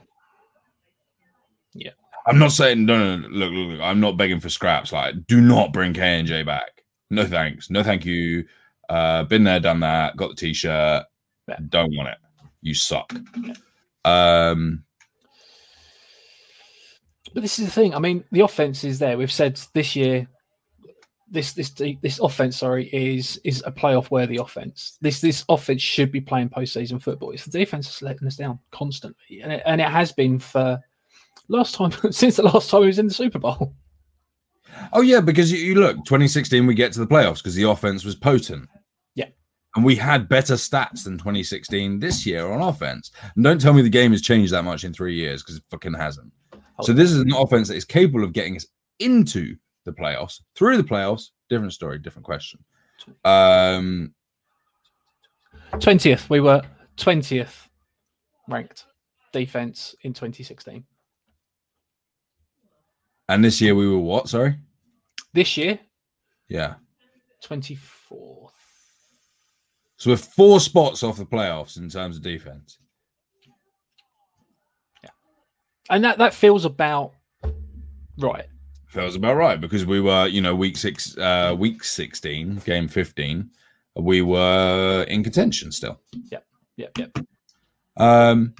Yeah. 1.72 1.90
I'm 2.26 2.38
not 2.38 2.52
saying, 2.52 2.84
no, 2.84 2.98
no, 2.98 3.16
no, 3.16 3.28
look, 3.28 3.52
look, 3.52 3.68
look, 3.72 3.80
I'm 3.80 4.00
not 4.00 4.16
begging 4.16 4.38
for 4.38 4.50
scraps. 4.50 4.92
Like, 4.92 5.26
do 5.26 5.40
not 5.40 5.72
bring 5.72 5.94
KNJ 5.94 6.44
back. 6.46 6.84
No 7.10 7.26
thanks. 7.26 7.70
No 7.70 7.82
thank 7.82 8.04
you. 8.04 8.44
Uh, 8.88 9.24
been 9.24 9.44
there, 9.44 9.60
done 9.60 9.80
that, 9.80 10.16
got 10.16 10.30
the 10.30 10.36
t 10.36 10.52
shirt. 10.52 11.04
Yeah. 11.48 11.56
Don't 11.68 11.96
want 11.96 12.10
it. 12.10 12.18
You 12.60 12.74
suck. 12.74 13.12
Um, 14.04 14.84
But 17.32 17.42
this 17.42 17.58
is 17.58 17.66
the 17.66 17.70
thing. 17.70 17.94
I 17.94 17.98
mean, 17.98 18.24
the 18.30 18.40
offense 18.40 18.84
is 18.84 18.98
there. 18.98 19.18
We've 19.18 19.32
said 19.32 19.60
this 19.72 19.96
year, 19.96 20.28
this 21.30 21.52
this 21.52 21.70
this 21.70 22.18
offense, 22.18 22.58
sorry, 22.58 22.88
is 22.92 23.40
is 23.44 23.62
a 23.66 23.72
playoff 23.72 24.10
worthy 24.10 24.36
offense. 24.36 24.98
This 25.00 25.20
this 25.20 25.44
offense 25.48 25.82
should 25.82 26.12
be 26.12 26.20
playing 26.20 26.50
postseason 26.50 27.02
football. 27.02 27.30
It's 27.30 27.44
the 27.44 27.58
defense 27.58 27.86
that's 27.86 28.02
letting 28.02 28.26
us 28.26 28.36
down 28.36 28.58
constantly, 28.72 29.40
and 29.42 29.52
it, 29.52 29.62
and 29.66 29.80
it 29.80 29.88
has 29.88 30.12
been 30.12 30.38
for 30.38 30.80
last 31.48 31.74
time 31.74 31.92
since 32.10 32.36
the 32.36 32.42
last 32.42 32.70
time 32.70 32.82
he 32.82 32.86
was 32.88 32.98
in 32.98 33.08
the 33.08 33.14
Super 33.14 33.38
Bowl. 33.38 33.74
Oh 34.92 35.00
yeah, 35.00 35.20
because 35.20 35.52
you, 35.52 35.58
you 35.58 35.74
look, 35.76 35.96
2016 36.04 36.66
we 36.66 36.74
get 36.74 36.92
to 36.92 37.00
the 37.00 37.06
playoffs 37.06 37.36
because 37.36 37.54
the 37.54 37.68
offense 37.68 38.04
was 38.04 38.14
potent. 38.14 38.68
Yeah. 39.14 39.28
And 39.76 39.84
we 39.84 39.96
had 39.96 40.28
better 40.28 40.54
stats 40.54 41.04
than 41.04 41.18
2016 41.18 42.00
this 42.00 42.26
year 42.26 42.50
on 42.50 42.60
offense. 42.60 43.12
And 43.34 43.44
don't 43.44 43.60
tell 43.60 43.72
me 43.72 43.82
the 43.82 43.88
game 43.88 44.12
has 44.12 44.20
changed 44.20 44.52
that 44.52 44.64
much 44.64 44.84
in 44.84 44.92
three 44.92 45.14
years 45.14 45.42
because 45.42 45.56
it 45.56 45.64
fucking 45.70 45.94
hasn't. 45.94 46.32
So 46.82 46.92
this 46.92 47.12
is 47.12 47.20
an 47.20 47.32
offense 47.32 47.68
that 47.68 47.76
is 47.76 47.84
capable 47.84 48.24
of 48.24 48.32
getting 48.32 48.56
us 48.56 48.66
into 48.98 49.54
the 49.84 49.92
playoffs, 49.92 50.40
through 50.56 50.76
the 50.76 50.84
playoffs. 50.84 51.30
Different 51.48 51.72
story, 51.72 51.98
different 51.98 52.24
question. 52.26 52.64
Um, 53.24 54.14
Twentieth, 55.80 56.28
we 56.30 56.40
were 56.40 56.62
twentieth 56.96 57.68
ranked 58.48 58.84
defense 59.32 59.94
in 60.02 60.12
2016. 60.12 60.84
and 63.28 63.44
this 63.44 63.60
year 63.60 63.74
we 63.74 63.88
were 63.88 63.98
what? 63.98 64.28
Sorry. 64.28 64.56
This 65.32 65.56
year, 65.56 65.80
Yeah. 66.48 66.74
24th. 67.42 68.50
So 69.96 70.10
we're 70.10 70.16
four 70.16 70.60
spots 70.60 71.02
off 71.02 71.16
the 71.16 71.26
playoffs 71.26 71.76
in 71.78 71.88
terms 71.88 72.16
of 72.16 72.22
defense. 72.22 72.78
Yeah. 75.02 75.10
And 75.90 76.04
that, 76.04 76.18
that 76.18 76.32
feels 76.34 76.64
about 76.64 77.12
right. 78.18 78.46
Feels 78.94 79.16
about 79.16 79.34
right 79.34 79.60
because 79.60 79.84
we 79.84 80.00
were, 80.00 80.28
you 80.28 80.40
know, 80.40 80.54
week 80.54 80.76
six, 80.76 81.18
uh, 81.18 81.52
week 81.58 81.82
16, 81.82 82.62
game 82.64 82.86
15, 82.86 83.50
we 83.96 84.22
were 84.22 85.04
in 85.08 85.24
contention 85.24 85.72
still. 85.72 86.00
Yep, 86.30 86.46
yep. 86.96 87.18
Um, 87.96 88.54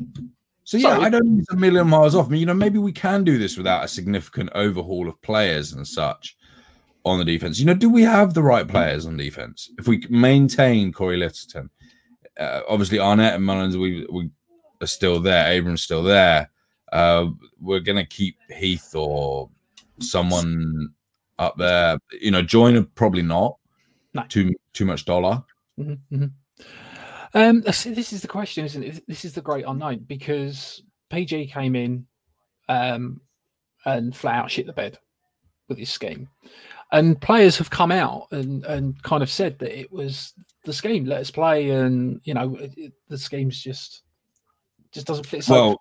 so 0.65 0.77
yeah, 0.77 0.89
Sorry. 0.89 1.05
I 1.05 1.09
don't 1.11 1.23
think 1.23 1.39
it's 1.39 1.53
a 1.53 1.57
million 1.57 1.87
miles 1.87 2.17
off. 2.17 2.27
I 2.27 2.31
mean, 2.31 2.41
you 2.41 2.47
know, 2.47 2.55
maybe 2.55 2.81
we 2.81 2.91
can 2.91 3.23
do 3.23 3.39
this 3.39 3.57
without 3.57 3.85
a 3.85 3.89
significant 3.89 4.51
overhaul 4.57 5.09
of 5.09 5.23
players 5.23 5.73
and 5.73 5.87
such 5.87 6.37
on 7.05 7.21
the 7.21 7.25
defense. 7.25 7.61
You 7.61 7.67
know, 7.67 7.75
do 7.75 7.89
we 7.89 8.03
have 8.03 8.35
the 8.35 8.43
right 8.43 8.67
players 8.67 9.07
on 9.07 9.17
defense? 9.17 9.71
If 9.79 9.87
we 9.87 10.05
maintain 10.11 10.93
Cory 10.93 11.17
Littleton, 11.17 11.71
uh, 12.41 12.63
obviously 12.69 12.99
Arnette 12.99 13.37
and 13.37 13.45
Mullins, 13.45 13.77
we 13.77 14.05
we 14.11 14.31
are 14.81 14.89
still 14.89 15.21
there. 15.21 15.49
Abrams 15.49 15.83
still 15.83 16.03
there. 16.03 16.51
Uh, 16.91 17.29
we're 17.61 17.79
gonna 17.79 18.05
keep 18.05 18.37
Heath 18.51 18.97
or 18.97 19.49
someone 20.01 20.89
up 21.39 21.57
there. 21.57 21.99
You 22.21 22.31
know, 22.31 22.43
Joyner 22.43 22.83
probably 22.95 23.23
not. 23.23 23.57
No. 24.15 24.25
Too 24.29 24.53
too 24.73 24.85
much 24.85 25.05
dollar. 25.05 25.43
Mhm, 25.79 25.99
mhm. 26.13 26.33
Um, 27.35 27.61
this 27.63 27.85
this 27.85 28.13
is 28.13 28.23
the 28.23 28.29
question, 28.29 28.65
isn't 28.65 28.83
it? 28.83 29.05
This 29.09 29.25
is 29.25 29.33
the 29.33 29.41
great 29.41 29.65
unknown 29.67 30.05
because 30.07 30.83
PG 31.11 31.49
came 31.49 31.75
in 31.75 32.07
um, 32.69 33.21
and 33.85 34.15
flat 34.15 34.37
out 34.37 34.51
shit 34.51 34.67
the 34.67 34.73
bed 34.73 34.99
with 35.69 35.79
his 35.79 35.91
scheme, 35.91 36.29
and 36.93 37.21
players 37.21 37.59
have 37.59 37.71
come 37.71 37.91
out 37.91 38.29
and 38.31 38.65
and 38.67 39.03
kind 39.03 39.23
of 39.23 39.31
said 39.31 39.59
that 39.59 39.77
it 39.77 39.91
was 39.91 40.33
the 40.65 40.73
scheme. 40.73 41.07
Let 41.07 41.21
us 41.23 41.31
play, 41.33 41.71
and 41.71 42.21
you 42.23 42.35
know 42.35 42.55
it, 42.57 42.73
it- 42.77 42.93
the 43.09 43.19
scheme's 43.19 43.61
just 43.61 44.03
just 44.93 45.07
doesn't 45.09 45.27
fit. 45.27 45.43
So 45.43 45.55
Well, 45.55 45.81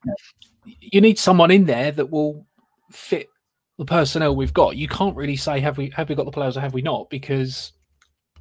you 0.66 1.02
need 1.02 1.20
someone 1.20 1.52
in 1.52 1.66
there 1.66 1.92
that 1.92 2.10
will 2.10 2.48
fit 2.92 3.30
the 3.78 3.86
personnel 3.86 4.36
we've 4.36 4.54
got. 4.54 4.76
You 4.76 4.88
can't 4.88 5.16
really 5.16 5.36
say 5.36 5.60
have 5.60 5.78
we 5.78 5.90
have 5.96 6.10
we 6.10 6.16
got 6.16 6.26
the 6.26 6.32
players 6.32 6.58
or 6.58 6.62
have 6.62 6.74
we 6.74 6.82
not 6.82 7.10
because 7.10 7.72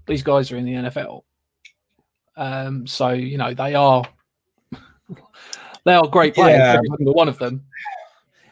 these 0.07 0.23
guys 0.23 0.51
are 0.53 0.57
in 0.57 0.65
the 0.65 0.73
NFL. 0.91 1.23
Um, 2.37 2.87
so 2.87 3.11
you 3.11 3.39
know 3.39 3.55
they 3.55 3.75
are 3.75 4.05
they 5.85 5.95
are 5.95 6.07
great 6.07 6.35
players, 6.35 6.59
Yeah. 6.59 6.75
every 6.75 6.89
single 6.97 7.15
one 7.15 7.29
of 7.29 7.39
them. 7.39 7.65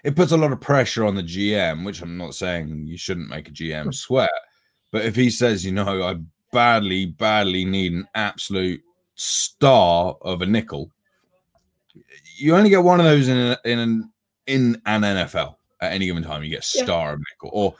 it 0.05 0.17
puts 0.17 0.33
a 0.33 0.37
lot 0.37 0.53
of 0.53 0.61
pressure 0.61 1.05
on 1.05 1.15
the 1.15 1.23
GM, 1.23 1.85
which 1.85 2.03
I'm 2.03 2.17
not 2.17 2.35
saying 2.35 2.87
you 2.87 2.97
shouldn't 2.97 3.29
make 3.29 3.49
a 3.49 3.53
GM 3.53 3.95
sweat. 3.95 4.31
But 4.91 5.05
if 5.05 5.15
he 5.15 5.31
says, 5.31 5.65
you 5.65 5.73
know, 5.73 6.03
I 6.03 6.17
badly, 6.53 7.07
badly 7.07 7.65
need 7.65 7.93
an 7.93 8.09
absolute 8.15 8.83
star 9.15 10.17
of 10.23 10.43
a 10.43 10.47
nickel, 10.47 10.91
you 12.37 12.57
only 12.57 12.71
get 12.71 12.83
one 12.83 13.01
of 13.01 13.07
those 13.07 13.29
in 13.29 13.37
a, 13.37 13.59
in 13.65 13.79
an 13.79 14.13
in 14.47 14.83
an 14.87 15.03
NFL 15.03 15.57
at 15.81 15.93
any 15.93 16.07
given 16.07 16.23
time. 16.23 16.43
You 16.43 16.51
get 16.51 16.69
Yeah. 16.75 16.85
star 16.85 17.13
of 17.15 17.21
nickel, 17.21 17.51
or 17.53 17.75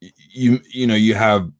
you 0.00 0.60
you 0.70 0.86
know 0.86 0.94
you 0.94 1.14
have 1.14 1.50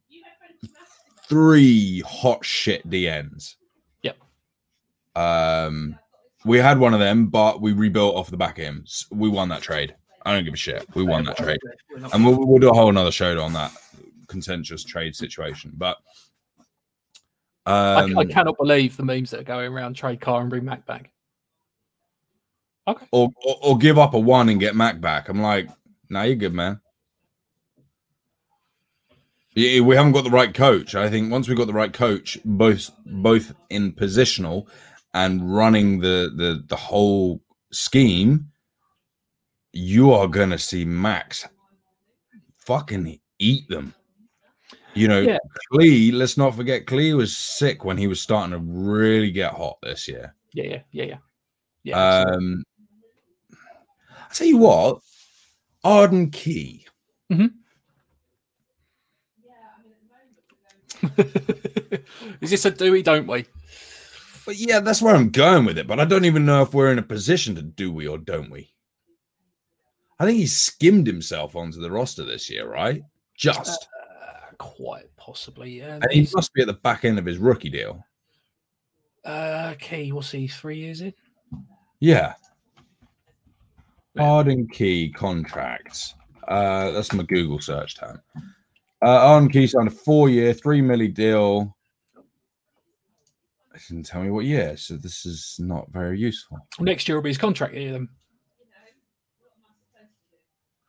three 1.27 2.01
hot 2.01 2.43
shit 2.45 2.87
DNs. 2.89 3.55
Yep. 4.01 4.17
Um, 5.15 5.97
we 6.45 6.57
had 6.57 6.79
one 6.79 6.93
of 6.93 6.99
them, 6.99 7.27
but 7.27 7.61
we 7.61 7.73
rebuilt 7.73 8.15
off 8.15 8.29
the 8.29 8.37
back 8.37 8.59
of 8.59 8.65
him. 8.65 8.85
We 9.11 9.29
won 9.29 9.49
that 9.49 9.61
trade. 9.61 9.95
I 10.25 10.33
don't 10.33 10.43
give 10.43 10.53
a 10.53 10.57
shit. 10.57 10.85
We 10.95 11.03
won 11.03 11.25
that 11.25 11.37
trade, 11.37 11.59
and 12.13 12.25
we'll, 12.25 12.45
we'll 12.45 12.59
do 12.59 12.69
a 12.69 12.73
whole 12.73 12.89
another 12.89 13.11
show 13.11 13.41
on 13.41 13.53
that 13.53 13.71
contentious 14.27 14.83
trade 14.83 15.15
situation. 15.15 15.71
But 15.75 15.97
I, 17.65 18.01
um, 18.01 18.17
I 18.17 18.25
cannot 18.25 18.57
believe 18.57 18.97
the 18.97 19.03
memes 19.03 19.31
that 19.31 19.41
are 19.41 19.43
going 19.43 19.71
around 19.71 19.95
trade 19.95 20.21
Carr 20.21 20.41
and 20.41 20.49
bring 20.49 20.65
Mack 20.65 20.85
back. 20.85 21.12
Okay, 22.87 23.05
or, 23.11 23.29
or 23.45 23.55
or 23.61 23.77
give 23.77 23.97
up 23.97 24.13
a 24.13 24.19
one 24.19 24.49
and 24.49 24.59
get 24.59 24.75
Mack 24.75 24.99
back. 24.99 25.29
I'm 25.29 25.41
like, 25.41 25.69
nah, 26.09 26.23
you're 26.23 26.35
good, 26.35 26.53
man. 26.53 26.81
Yeah, 29.55 29.81
we 29.81 29.95
haven't 29.95 30.13
got 30.13 30.23
the 30.23 30.31
right 30.31 30.53
coach. 30.53 30.95
I 30.95 31.09
think 31.09 31.31
once 31.31 31.47
we 31.47 31.55
got 31.55 31.67
the 31.67 31.73
right 31.73 31.93
coach, 31.93 32.37
both 32.43 32.89
both 33.05 33.53
in 33.69 33.93
positional 33.93 34.67
and 35.13 35.55
running 35.55 35.99
the 35.99 36.33
the 36.35 36.63
the 36.67 36.75
whole 36.75 37.41
scheme, 37.71 38.47
you 39.71 40.11
are 40.11 40.27
gonna 40.27 40.57
see 40.57 40.85
Maxx 40.85 41.47
fucking 42.57 43.19
eat 43.39 43.69
them. 43.69 43.93
You 44.95 45.07
know, 45.07 45.21
Yeah. 45.21 45.37
Clee, 45.71 46.11
let's 46.11 46.37
not 46.37 46.55
forget 46.55 46.85
Clee 46.85 47.13
was 47.13 47.35
sick 47.35 47.83
when 47.83 47.97
he 47.97 48.07
was 48.07 48.21
starting 48.21 48.51
to 48.51 48.59
really 48.59 49.31
get 49.31 49.53
hot 49.53 49.77
this 49.81 50.07
year. 50.07 50.35
yeah, 50.53 50.63
yeah, 50.63 50.81
yeah, 50.91 51.03
yeah. 51.05 51.17
Yeah. 51.83 52.21
Um, 52.21 52.63
I 54.33 54.35
tell 54.35 54.47
you 54.47 54.57
what, 54.57 54.99
Arden 55.83 56.31
Key. 56.31 56.87
is 62.41 62.49
this 62.49 62.65
a 62.65 62.71
do 62.71 62.91
we 62.91 63.03
don't 63.03 63.27
we? 63.27 63.45
But 64.43 64.55
yeah, 64.57 64.79
that's 64.79 65.03
where 65.03 65.15
I'm 65.15 65.29
going 65.29 65.65
with 65.65 65.77
it. 65.77 65.85
But 65.85 65.99
I 65.99 66.05
don't 66.05 66.25
even 66.25 66.47
know 66.47 66.63
if 66.63 66.73
we're 66.73 66.91
in 66.91 66.97
a 66.97 67.03
position 67.03 67.53
to 67.55 67.61
do 67.61 67.91
we 67.91 68.07
or 68.07 68.17
don't 68.17 68.49
we. 68.49 68.73
I 70.19 70.25
think 70.25 70.39
he 70.39 70.47
skimmed 70.47 71.05
himself 71.05 71.55
onto 71.55 71.79
the 71.79 71.91
roster 71.91 72.25
this 72.25 72.49
year, 72.49 72.67
right? 72.67 73.03
Just. 73.37 73.87
Uh, 74.19 74.55
quite 74.57 75.15
possibly. 75.15 75.77
Yeah. 75.77 75.99
and 76.01 76.11
he 76.11 76.27
must 76.33 76.51
be 76.55 76.61
at 76.61 76.67
the 76.67 76.73
back 76.73 77.05
end 77.05 77.19
of 77.19 77.25
his 77.25 77.37
rookie 77.37 77.69
deal. 77.69 78.03
Uh, 79.23 79.75
Key, 79.79 80.11
what's 80.11 80.31
he? 80.31 80.47
Three 80.47 80.79
years 80.79 81.01
in? 81.01 81.13
Yeah. 81.99 82.33
Arden 84.19 84.67
Key 84.67 85.11
contracts. 85.11 86.15
Uh, 86.47 86.91
that's 86.91 87.13
my 87.13 87.23
Google 87.23 87.59
search 87.59 87.95
term. 87.95 88.21
Uh, 89.01 89.07
Arden 89.07 89.49
Key 89.49 89.67
signed 89.67 89.87
a 89.87 89.91
four-year, 89.91 90.53
three 90.53 90.81
milli 90.81 91.13
deal. 91.13 91.75
It 93.75 93.81
didn't 93.89 94.05
tell 94.05 94.21
me 94.21 94.29
what 94.29 94.45
year, 94.45 94.77
so 94.77 94.95
this 94.97 95.25
is 95.25 95.55
not 95.59 95.91
very 95.91 96.19
useful. 96.19 96.59
Next 96.79 97.07
year 97.07 97.17
will 97.17 97.23
be 97.23 97.31
his 97.31 97.37
contract 97.37 97.73
year. 97.73 97.93
Then. 97.93 98.09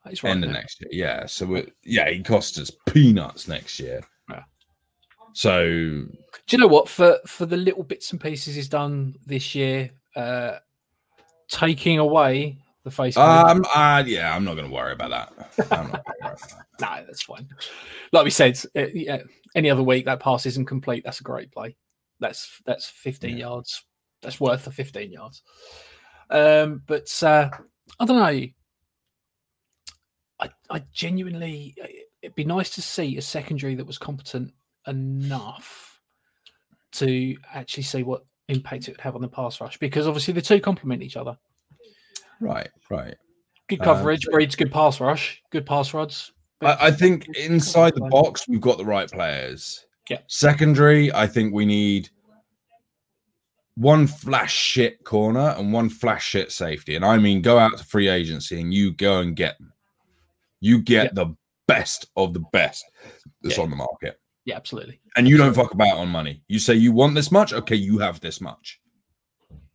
That's 0.05 0.23
right. 0.23 0.33
End 0.33 0.45
of 0.45 0.51
next 0.51 0.83
year, 0.83 0.91
yeah. 0.93 1.27
So 1.27 1.65
yeah, 1.83 2.11
he 2.11 2.23
costs 2.23 2.59
us 2.59 2.71
peanuts 2.87 3.49
next 3.49 3.81
year. 3.81 4.03
Yeah. 4.29 4.43
So 5.33 5.65
Do 5.67 6.07
you 6.51 6.59
know 6.59 6.67
what? 6.67 6.89
For 6.91 7.19
for 7.27 7.47
the 7.47 7.57
little 7.57 7.85
bits 7.85 8.13
and 8.13 8.21
pieces 8.21 8.55
he's 8.55 8.69
done 8.69 9.17
this 9.25 9.55
year, 9.55 9.91
uh, 10.15 10.59
taking 11.49 11.99
away 11.99 12.59
the 12.85 12.91
face. 12.91 13.17
um, 13.17 13.65
uh, 13.75 14.03
yeah, 14.07 14.35
I'm 14.35 14.45
not 14.45 14.55
going 14.55 14.69
to 14.69 14.73
worry 14.75 14.93
about 14.93 15.11
that. 15.11 15.69
I'm 15.73 15.91
not 15.91 16.05
about 16.21 16.39
that. 16.49 16.67
no, 16.81 17.05
that's 17.07 17.23
fine. 17.23 17.49
Like 18.13 18.25
we 18.25 18.31
said, 18.31 18.59
uh, 18.77 18.87
yeah, 18.95 19.23
any 19.55 19.71
other 19.71 19.83
week 19.83 20.05
that 20.05 20.21
pass 20.21 20.47
isn't 20.47 20.67
complete. 20.67 21.03
That's 21.05 21.21
a 21.21 21.25
great 21.25 21.51
play. 21.51 21.77
That's 22.21 22.61
that's 22.65 22.87
15 22.87 23.31
Yeah. 23.31 23.47
yards. 23.47 23.85
That's 24.23 24.41
worth 24.41 24.65
the 24.65 24.71
15 24.71 25.11
yards. 25.13 25.43
Um, 26.31 26.83
but 26.87 27.11
uh, 27.23 27.51
I 28.01 28.05
don't 28.05 28.17
know. 28.17 28.47
I, 30.41 30.51
I 30.71 30.83
genuinely, 30.93 31.75
it'd 32.23 32.35
be 32.35 32.45
nice 32.45 32.71
to 32.71 32.83
see 32.83 33.17
a 33.17 33.23
secondary 33.23 33.75
that 33.77 33.87
was 33.87 33.99
competent 33.99 34.53
enough 34.87 36.01
to 36.93 37.37
actually 37.53 37.83
see 37.85 38.03
what 38.03 38.25
impact 38.49 38.89
it 38.89 38.93
would 38.93 39.01
have 39.01 39.15
on 39.15 39.23
the 39.23 39.29
pass 39.29 39.61
rush 39.61 39.79
because 39.79 40.07
obviously 40.07 40.35
the 40.35 40.43
two 40.43 40.61
complement 40.61 41.03
each 41.03 41.17
other. 41.17 41.37
Right, 42.41 42.69
right. 42.91 43.17
Good 43.69 43.81
Uh, 43.81 43.85
coverage 43.85 44.25
so- 44.25 44.33
breeds 44.33 44.57
good 44.57 44.73
pass 44.73 45.01
rush, 45.01 45.43
good 45.51 45.67
pass 45.67 45.95
rods. 45.95 46.33
I, 46.61 46.87
I 46.87 46.91
think 46.91 47.27
inside 47.37 47.95
the 47.95 48.09
box 48.11 48.47
we've 48.49 48.61
got 48.61 48.79
the 48.79 48.85
right 48.85 49.11
players. 49.11 49.85
Yeah. 50.09 50.19
Secondary, 50.29 51.13
I 51.13 51.27
think 51.27 51.53
we 51.55 51.65
need 51.65 52.11
one 53.77 54.07
flash 54.07 54.55
shit 54.55 55.03
corner 55.05 55.55
and 55.59 55.73
one 55.73 55.89
flash 55.89 56.25
shit 56.25 56.53
safety. 56.53 56.95
And 56.95 57.05
I 57.05 57.19
mean, 57.19 57.43
go 57.43 57.59
out 57.59 57.77
to 57.79 57.85
free 57.85 58.09
agency 58.09 58.61
and 58.61 58.73
you 58.73 58.93
go 58.93 59.21
and 59.21 59.35
get 59.35 59.59
them. 59.59 59.73
You 60.61 60.81
get 60.81 61.15
the 61.15 61.35
best 61.67 62.07
of 62.17 62.35
the 62.35 62.41
best 62.53 62.85
that's 63.43 63.57
Yeah. 63.57 63.65
on 63.65 63.71
the 63.71 63.77
market. 63.77 64.21
Yeah, 64.45 64.57
absolutely. 64.57 65.01
And 65.17 65.27
you 65.27 65.37
don't 65.37 65.55
fuck 65.55 65.73
about 65.73 65.97
on 65.97 66.09
money. 66.09 66.43
You 66.49 66.59
say 66.59 66.75
you 66.75 66.93
want 66.93 67.15
this 67.15 67.33
much, 67.33 67.53
okay, 67.53 67.77
you 67.77 67.99
have 67.99 68.21
this 68.21 68.41
much. 68.41 68.79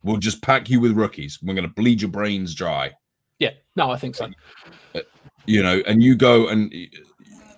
We'll 0.02 0.16
just 0.16 0.42
pack 0.42 0.70
you 0.70 0.80
with 0.80 0.92
rookies. 0.92 1.38
We're 1.42 1.54
gonna 1.54 1.68
bleed 1.68 2.00
your 2.00 2.10
brains 2.10 2.54
dry. 2.54 2.92
Yeah, 3.38 3.50
no, 3.76 3.90
I 3.90 3.96
think 3.96 4.14
so. 4.14 4.28
You 5.46 5.62
know, 5.62 5.82
and 5.86 6.02
you 6.02 6.16
go 6.16 6.48
and 6.48 6.72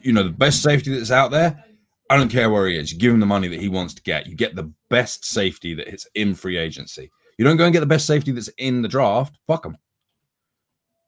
you 0.03 0.13
know 0.13 0.23
the 0.23 0.31
best 0.31 0.63
safety 0.63 0.95
that's 0.95 1.11
out 1.11 1.31
there. 1.31 1.65
I 2.11 2.17
don't 2.17 2.31
care 2.31 2.51
where 2.51 2.67
he 2.67 2.77
is. 2.77 2.93
You 2.93 2.99
give 2.99 3.15
him 3.15 3.21
the 3.21 3.27
money 3.27 3.49
that 3.49 3.61
he 3.61 3.69
wants 3.69 3.95
to 3.95 4.03
get. 4.03 4.27
You 4.27 4.37
get 4.37 4.55
the 4.55 4.71
best 4.91 5.25
safety 5.25 5.75
that 5.75 5.89
is 5.89 6.07
in 6.15 6.35
free 6.35 6.59
agency. 6.59 7.11
You 7.39 7.45
don't 7.45 7.57
go 7.57 7.65
and 7.65 7.73
get 7.73 7.81
the 7.81 7.87
best 7.87 8.07
safety 8.07 8.33
that's 8.33 8.49
in 8.59 8.83
the 8.83 8.89
draft. 8.89 9.39
Fuck 9.47 9.63
them. 9.63 9.79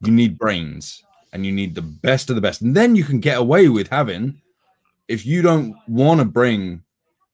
You 0.01 0.13
need 0.13 0.39
brains 0.39 1.03
and 1.33 1.45
you 1.45 1.53
need 1.53 1.75
the 1.75 1.83
best 1.83 2.31
of 2.31 2.37
the 2.37 2.43
best. 2.43 2.63
And 2.63 2.75
then 2.75 2.97
you 2.97 3.05
can 3.05 3.21
get 3.21 3.39
away 3.39 3.69
with 3.69 3.89
having, 3.89 4.41
if 5.07 5.27
you 5.27 5.43
don't 5.43 5.75
want 5.89 6.21
to 6.21 6.25
bring 6.25 6.83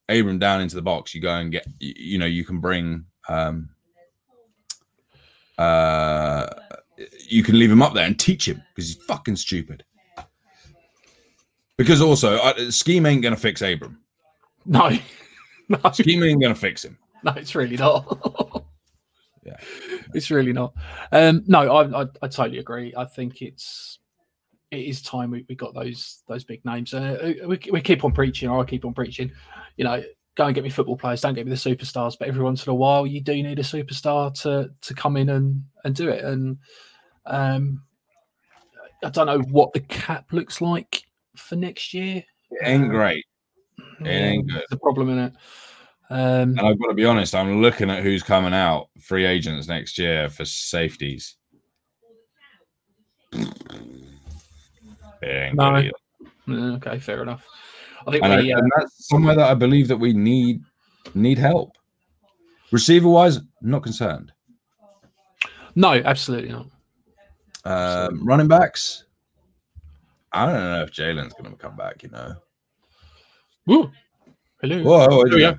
Abram 0.09 0.39
down 0.39 0.61
into 0.61 0.75
the 0.75 0.83
box, 0.83 1.15
you 1.15 1.21
go 1.21 1.35
and 1.35 1.53
get, 1.53 1.67
you 1.79 2.19
know, 2.19 2.27
you 2.27 2.45
can 2.45 2.59
bring, 2.59 3.05
um, 3.29 3.69
uh, 5.61 6.47
you 7.29 7.43
can 7.43 7.59
leave 7.59 7.71
him 7.71 7.83
up 7.83 7.95
there 7.95 8.07
and 8.07 8.19
teach 8.19 8.49
him 8.49 8.63
because 8.75 8.89
he's 8.89 9.05
fucking 9.05 9.37
stupid. 9.37 9.85
Because 11.77 12.01
also, 12.01 12.37
uh, 12.37 12.71
scheme 12.71 13.07
ain't 13.07 13.23
going 13.23 13.35
to 13.35 13.41
fix 13.41 13.63
Abram. 13.63 14.01
No, 14.67 14.91
no, 15.69 15.79
Scheme 15.93 16.23
ain't 16.23 16.41
going 16.41 16.55
to 16.55 16.61
fix 16.61 16.85
him. 16.85 16.99
no, 17.23 17.33
it's 17.33 17.55
really 17.55 17.77
not. 17.77 18.65
Yeah. 19.43 19.57
it's 20.15 20.31
really 20.31 20.53
not. 20.53 20.75
Um, 21.13 21.43
no, 21.47 21.61
I, 21.75 22.03
I, 22.03 22.07
I 22.21 22.29
totally 22.29 22.59
agree. 22.59 22.93
I 22.95 23.07
think 23.07 23.41
it's 23.41 23.99
it 24.71 24.81
is 24.81 25.03
time 25.03 25.31
we, 25.31 25.47
we 25.49 25.55
got 25.55 25.75
those 25.75 26.23
those 26.29 26.45
big 26.45 26.63
names. 26.65 26.93
Uh, 26.93 27.35
we, 27.47 27.59
we 27.73 27.81
keep 27.81 28.05
on 28.05 28.13
preaching, 28.13 28.51
I 28.51 28.63
keep 28.65 28.85
on 28.85 28.93
preaching. 28.93 29.33
You 29.77 29.85
know, 29.85 30.03
and 30.47 30.55
get 30.55 30.65
me 30.65 30.71
football 30.71 30.97
players. 30.97 31.21
Don't 31.21 31.35
get 31.35 31.47
me 31.47 31.51
the 31.51 31.57
superstars. 31.57 32.19
But 32.19 32.29
every 32.29 32.43
once 32.43 32.67
in 32.67 32.71
a 32.71 32.75
while, 32.75 33.07
you 33.07 33.21
do 33.21 33.33
need 33.43 33.59
a 33.59 33.63
superstar 33.63 34.33
to 34.43 34.71
to 34.81 34.95
come 34.95 35.17
in 35.17 35.29
and 35.29 35.65
and 35.85 35.95
do 35.95 36.09
it. 36.09 36.25
And 36.25 36.59
um, 37.27 37.83
I 39.05 39.11
don't 39.11 39.27
know 39.27 39.41
what 39.41 39.73
the 39.73 39.81
cap 39.81 40.33
looks 40.33 40.61
like 40.61 41.03
for 41.37 41.57
next 41.57 41.95
year. 41.95 42.25
It 42.51 42.59
ain't 42.63 42.91
great. 42.91 43.25
It 44.01 44.09
ain't 44.09 44.51
good. 44.51 44.65
The 44.71 44.79
problem 44.79 45.11
in 45.11 45.19
it. 45.19 45.33
Um, 46.11 46.59
And 46.59 46.61
I've 46.61 46.79
got 46.79 46.89
to 46.89 46.95
be 46.95 47.05
honest, 47.05 47.35
I'm 47.35 47.63
looking 47.63 47.89
at 47.89 48.03
who's 48.03 48.23
coming 48.23 48.53
out 48.53 48.89
free 49.01 49.25
agents 49.25 49.69
next 49.69 49.97
year 49.99 50.29
for 50.29 50.45
safeties. 50.45 51.37
No. 55.23 55.91
Mm, 56.49 56.77
Okay, 56.77 56.99
fair 56.99 57.23
enough. 57.23 57.47
I 58.07 58.11
think 58.11 58.25
And, 58.25 58.33
I, 58.33 58.37
uh, 58.39 58.59
and 58.59 58.73
that's 58.77 59.09
somewhere 59.09 59.35
that 59.35 59.51
I 59.51 59.55
believe 59.55 59.89
that 59.89 59.97
we 59.97 60.13
need 60.13 60.63
need 61.15 61.39
help. 61.39 61.77
Receiver 62.73 63.09
wise, 63.09 63.41
not 63.63 63.83
concerned. 63.83 64.33
no, 65.75 65.93
absolutely 65.93 66.51
not. 66.51 66.67
Um, 67.65 68.25
running 68.27 68.49
backs, 68.49 69.05
I 70.33 70.47
don't 70.47 70.55
know 70.55 70.83
if 70.83 70.93
Jalen's 70.93 71.35
going 71.35 71.51
to 71.51 71.57
come 71.57 71.77
back. 71.77 72.03
You 72.03 72.11
know, 72.11 72.35
Woo. 73.67 73.91
Hello. 74.63 74.83
whoa, 74.83 75.25
yeah. 75.37 75.55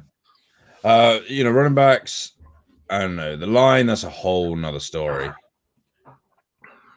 Uh, 0.84 1.20
you 1.28 1.44
know, 1.44 1.52
running 1.52 1.76
backs. 1.76 2.34
I 2.90 3.00
don't 3.00 3.16
know 3.16 3.36
the 3.36 3.48
line. 3.48 3.86
That's 3.86 4.04
a 4.04 4.10
whole 4.10 4.56
nother 4.56 4.80
story. 4.80 5.30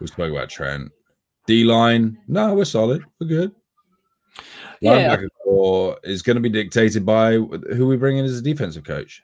We 0.01 0.07
spoke 0.07 0.33
about 0.33 0.49
Trent. 0.49 0.91
D 1.47 1.65
line. 1.65 2.19
No, 2.27 2.55
we're 2.55 2.65
solid. 2.65 3.05
We're 3.21 3.27
good. 3.27 3.53
Yeah. 4.81 5.17
Linebacker 5.17 5.29
core 5.43 5.99
is 6.03 6.23
going 6.23 6.37
to 6.37 6.41
be 6.41 6.49
dictated 6.49 7.07
by 7.07 7.35
who 7.35 7.87
we 7.87 7.97
bring 7.97 8.19
in 8.19 8.25
as 8.25 8.39
a 8.39 8.43
defensive 8.43 8.85
coach. 8.85 9.23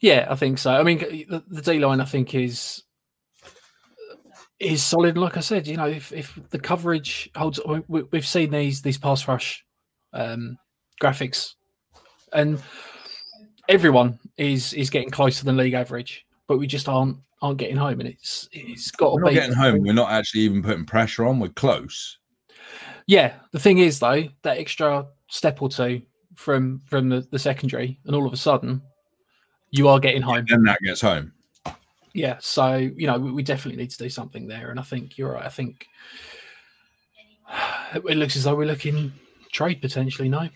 Yeah, 0.00 0.26
I 0.28 0.34
think 0.34 0.58
so. 0.58 0.72
I 0.72 0.82
mean, 0.82 0.98
the, 0.98 1.44
the 1.48 1.62
D 1.62 1.78
line, 1.78 2.00
I 2.00 2.04
think, 2.04 2.34
is 2.34 2.82
is 4.58 4.82
solid. 4.82 5.16
Like 5.16 5.36
I 5.36 5.40
said, 5.40 5.66
you 5.66 5.76
know, 5.76 5.86
if, 5.86 6.12
if 6.12 6.38
the 6.50 6.58
coverage 6.58 7.30
holds, 7.36 7.60
we, 7.88 8.02
we've 8.02 8.26
seen 8.26 8.50
these 8.50 8.82
these 8.82 8.98
pass 8.98 9.26
rush 9.28 9.64
um, 10.12 10.58
graphics, 11.00 11.54
and 12.32 12.60
everyone 13.68 14.18
is 14.36 14.72
is 14.72 14.90
getting 14.90 15.10
closer 15.10 15.44
than 15.44 15.56
league 15.56 15.74
average, 15.74 16.26
but 16.48 16.58
we 16.58 16.66
just 16.66 16.88
aren't 16.88 17.18
aren't 17.40 17.58
getting 17.58 17.76
home, 17.76 18.00
and 18.00 18.08
it's 18.08 18.48
it's 18.52 18.90
got 18.90 19.12
We're 19.12 19.18
to 19.18 19.24
not 19.24 19.30
be 19.30 19.34
getting 19.34 19.54
home. 19.54 19.82
We're 19.82 19.92
not 19.92 20.10
actually 20.10 20.42
even 20.42 20.62
putting 20.62 20.84
pressure 20.84 21.26
on. 21.26 21.38
We're 21.38 21.48
close. 21.48 22.18
Yeah, 23.06 23.34
the 23.52 23.58
thing 23.58 23.78
is 23.78 23.98
though, 23.98 24.24
that 24.42 24.58
extra 24.58 25.06
step 25.28 25.62
or 25.62 25.68
two 25.68 26.02
from 26.34 26.80
from 26.86 27.08
the, 27.08 27.26
the 27.30 27.38
secondary, 27.38 27.98
and 28.04 28.14
all 28.14 28.26
of 28.26 28.32
a 28.32 28.36
sudden, 28.36 28.82
you 29.70 29.88
are 29.88 30.00
getting 30.00 30.22
home. 30.22 30.44
Then 30.48 30.64
that 30.64 30.80
gets 30.84 31.00
home. 31.00 31.32
Yeah, 32.14 32.36
so 32.40 32.76
you 32.76 33.06
know 33.06 33.18
we, 33.18 33.32
we 33.32 33.42
definitely 33.42 33.80
need 33.80 33.90
to 33.90 33.98
do 33.98 34.08
something 34.08 34.46
there, 34.46 34.70
and 34.70 34.78
I 34.78 34.82
think 34.82 35.18
you're 35.18 35.32
right. 35.32 35.46
I 35.46 35.48
think 35.48 35.86
it 37.94 38.16
looks 38.16 38.36
as 38.36 38.44
though 38.44 38.54
we're 38.54 38.66
looking 38.66 39.12
trade 39.52 39.80
potentially. 39.80 40.28
No, 40.28 40.48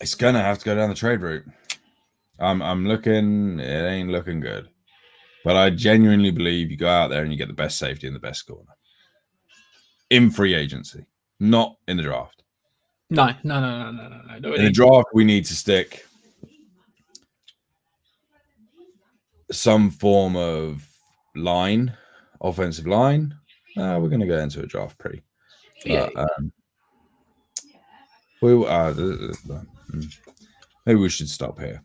It's 0.00 0.14
gonna 0.14 0.42
have 0.42 0.58
to 0.58 0.64
go 0.64 0.74
down 0.74 0.88
the 0.88 0.94
trade 0.94 1.20
route. 1.20 1.44
I'm 2.38 2.62
I'm 2.62 2.86
looking. 2.86 3.58
It 3.60 3.86
ain't 3.86 4.10
looking 4.10 4.40
good. 4.40 4.68
But 5.44 5.56
I 5.56 5.68
genuinely 5.68 6.30
believe 6.30 6.70
you 6.70 6.78
go 6.78 6.88
out 6.88 7.08
there 7.08 7.22
and 7.22 7.30
you 7.30 7.36
get 7.36 7.48
the 7.48 7.54
best 7.54 7.78
safety 7.78 8.06
and 8.06 8.16
the 8.16 8.20
best 8.20 8.46
corner 8.46 8.74
in 10.10 10.30
free 10.30 10.54
agency, 10.54 11.04
not 11.40 11.76
in 11.88 11.96
the 11.96 12.02
draft. 12.02 12.42
no, 13.10 13.26
no, 13.44 13.60
no, 13.60 13.90
no, 13.90 14.08
no, 14.08 14.08
no, 14.08 14.38
no. 14.38 14.54
In 14.54 14.64
the 14.64 14.70
draft, 14.70 15.08
we 15.14 15.24
need 15.24 15.44
to 15.46 15.54
stick 15.54 16.06
some 19.52 19.90
form 19.90 20.36
of 20.36 20.86
line, 21.36 21.92
offensive 22.40 22.86
line. 22.86 23.34
Uh, 23.76 23.98
we're 24.00 24.08
going 24.08 24.20
to 24.20 24.26
go 24.26 24.38
into 24.38 24.62
a 24.62 24.66
draft 24.66 24.96
pre. 24.98 25.22
Yeah, 25.84 26.08
But, 26.14 26.22
um, 26.38 26.52
we 28.40 28.66
uh, 28.66 28.94
th- 28.94 29.18
th- 29.18 29.30
th- 29.46 29.60
mm. 29.92 30.18
maybe 30.86 30.98
we 31.00 31.08
should 31.08 31.28
stop 31.28 31.58
here. 31.58 31.82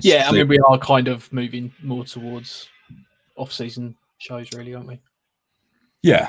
yeah. 0.00 0.28
I 0.28 0.32
mean, 0.32 0.48
we 0.48 0.58
are 0.58 0.78
kind 0.78 1.08
of 1.08 1.32
moving 1.32 1.72
more 1.82 2.04
towards 2.04 2.68
off-season 3.36 3.96
shows, 4.18 4.52
really, 4.52 4.74
aren't 4.74 4.88
we? 4.88 5.00
yeah. 6.02 6.28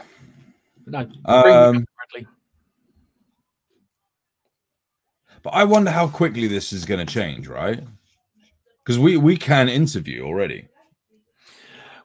No, 0.88 1.04
bring 1.04 1.18
Um, 1.26 1.86
Bradley. 2.14 2.28
But 5.46 5.52
I 5.54 5.64
wonder 5.64 5.92
how 5.92 6.08
quickly 6.08 6.48
this 6.48 6.74
is 6.74 6.86
going 6.86 7.06
to 7.06 7.14
change, 7.14 7.48
right? 7.48 7.80
Because 8.84 8.98
we 8.98 9.16
we 9.16 9.38
can 9.38 9.70
interview 9.70 10.24
already. 10.26 10.68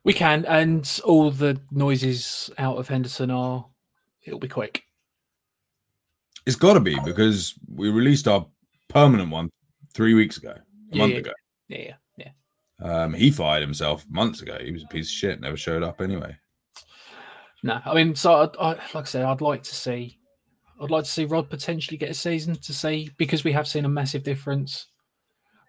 We 0.05 0.13
can, 0.13 0.45
and 0.45 1.01
all 1.05 1.31
the 1.31 1.59
noises 1.71 2.51
out 2.59 2.77
of 2.77 2.87
Henderson 2.87 3.31
are. 3.31 3.67
It'll 4.23 4.39
be 4.39 4.49
quick. 4.49 4.83
It's 6.45 6.55
got 6.57 6.75
to 6.75 6.81
be 6.81 6.99
because 7.03 7.55
we 7.75 7.91
released 7.91 8.29
our 8.29 8.47
permanent 8.89 9.31
one 9.31 9.49
three 9.95 10.13
weeks 10.13 10.37
ago, 10.37 10.51
a 10.51 10.97
Yeah, 10.97 10.99
month 10.99 11.13
yeah. 11.15 11.19
ago. 11.19 11.33
Yeah, 11.69 11.95
yeah. 12.19 12.31
Um, 12.83 13.15
he 13.15 13.31
fired 13.31 13.63
himself 13.63 14.05
months 14.11 14.43
ago. 14.43 14.59
He 14.63 14.71
was 14.71 14.85
a 14.85 14.89
piece 14.89 15.07
of 15.07 15.13
shit. 15.13 15.41
Never 15.41 15.57
showed 15.57 15.83
up 15.83 16.03
anyway. 16.03 16.37
No, 17.63 17.81
I 17.87 17.95
mean, 17.95 18.15
so 18.15 18.51
I, 18.61 18.73
I, 18.73 18.73
like 18.73 18.95
I 18.95 19.05
said, 19.05 19.25
I'd 19.25 19.41
like 19.41 19.63
to 19.63 19.75
see, 19.75 20.19
I'd 20.81 20.91
like 20.91 21.05
to 21.05 21.11
see 21.11 21.25
Rod 21.27 21.51
potentially 21.51 21.97
get 21.99 22.11
a 22.11 22.15
season 22.15 22.55
to 22.57 22.73
see 22.73 23.11
because 23.19 23.45
we 23.45 23.53
have 23.53 23.69
seen 23.69 23.85
a 23.85 23.89
massive 23.89 24.23
difference. 24.23 24.87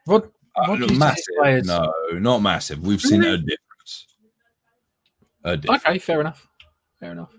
Rod, 0.07 0.29
Uh, 0.55 0.67
Rod 0.77 0.97
massive. 0.97 1.23
players- 1.37 1.67
No, 1.67 1.91
not 2.13 2.41
massive. 2.41 2.79
We've 2.81 3.01
seen 3.01 3.23
a 3.23 3.37
difference. 3.37 4.07
A 5.43 5.57
difference. 5.57 5.85
okay, 5.85 5.97
fair 5.99 6.21
enough, 6.21 6.47
fair 6.99 7.11
enough. 7.13 7.33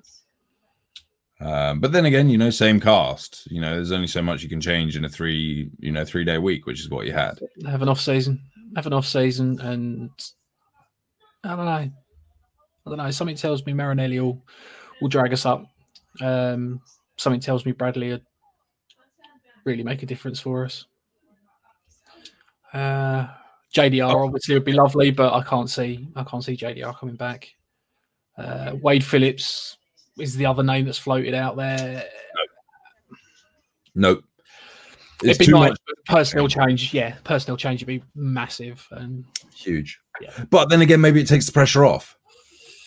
Um, 1.40 1.80
but 1.80 1.90
then 1.92 2.04
again, 2.04 2.28
you 2.30 2.38
know, 2.38 2.50
same 2.50 2.78
cast. 2.78 3.50
You 3.50 3.60
know, 3.60 3.74
there's 3.74 3.90
only 3.92 4.06
so 4.06 4.22
much 4.22 4.42
you 4.42 4.48
can 4.48 4.60
change 4.60 4.96
in 4.96 5.04
a 5.04 5.08
three, 5.08 5.70
you 5.78 5.90
know, 5.92 6.04
three 6.04 6.24
day 6.24 6.38
week, 6.38 6.66
which 6.66 6.80
is 6.80 6.88
what 6.88 7.04
you 7.06 7.12
had. 7.12 7.40
Have 7.66 7.82
an 7.82 7.88
off 7.88 8.00
season, 8.00 8.40
have 8.76 8.86
an 8.86 8.92
off 8.92 9.06
season, 9.06 9.60
and 9.60 10.10
I 11.42 11.56
don't 11.56 11.64
know, 11.66 11.72
I 11.72 11.90
don't 12.86 12.96
know. 12.98 13.10
Something 13.10 13.36
tells 13.36 13.64
me 13.66 13.72
Marinelli 13.72 14.20
will 14.20 14.44
will 15.00 15.08
drag 15.08 15.32
us 15.32 15.44
up. 15.46 15.64
Um, 16.20 16.80
something 17.16 17.40
tells 17.40 17.64
me 17.66 17.72
Bradley 17.72 18.10
would 18.10 18.26
really 19.64 19.82
make 19.82 20.02
a 20.02 20.06
difference 20.06 20.40
for 20.40 20.64
us. 20.64 20.86
Uh, 22.72 23.28
JDR 23.74 24.24
obviously 24.26 24.54
would 24.54 24.64
be 24.64 24.72
lovely, 24.72 25.10
but 25.10 25.32
I 25.32 25.42
can't 25.42 25.68
see 25.68 26.08
I 26.16 26.24
can't 26.24 26.44
see 26.44 26.56
JDR 26.56 26.96
coming 26.98 27.16
back. 27.16 27.54
Uh, 28.36 28.72
Wade 28.80 29.04
Phillips 29.04 29.76
is 30.18 30.36
the 30.36 30.46
other 30.46 30.62
name 30.62 30.86
that's 30.86 30.98
floated 30.98 31.34
out 31.34 31.56
there. 31.56 32.04
Nope. 33.94 34.24
It's 35.22 35.30
It'd 35.30 35.38
be 35.38 35.44
too 35.46 35.52
nice, 35.52 35.70
much 35.70 35.78
personnel 36.06 36.48
change, 36.48 36.92
yeah, 36.92 37.14
personnel 37.22 37.56
change 37.56 37.82
would 37.82 37.86
be 37.86 38.02
massive. 38.14 38.86
And 38.90 39.24
huge. 39.54 40.00
Yeah. 40.20 40.44
But 40.50 40.68
then 40.68 40.80
again, 40.80 41.00
maybe 41.00 41.20
it 41.20 41.28
takes 41.28 41.46
the 41.46 41.52
pressure 41.52 41.84
off 41.84 42.16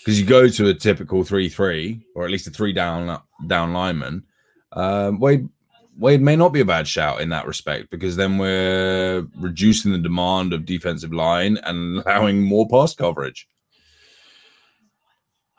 because 0.06 0.22
you 0.22 0.26
go 0.28 0.48
to 0.48 0.70
a 0.70 0.74
typical 0.76 1.24
three-three 1.24 2.06
or 2.14 2.26
at 2.26 2.32
least 2.32 2.46
a 2.46 2.52
three 2.52 2.72
down 2.74 3.20
down 3.48 3.74
lineman. 3.74 4.24
Um, 4.72 5.20
Wade 5.20 5.50
Wade 5.98 6.22
may 6.22 6.36
not 6.36 6.54
be 6.54 6.60
a 6.60 6.66
bad 6.66 6.88
shout 6.88 7.22
in 7.22 7.30
that 7.30 7.48
respect 7.48 7.90
because 7.90 8.16
then 8.16 8.38
we're 8.38 9.26
reducing 9.38 9.92
the 9.94 9.98
demand 9.98 10.54
of 10.54 10.66
defensive 10.66 11.12
line 11.12 11.58
and 11.64 12.04
allowing 12.06 12.44
more 12.44 12.68
pass 12.70 12.94
coverage. 12.94 13.48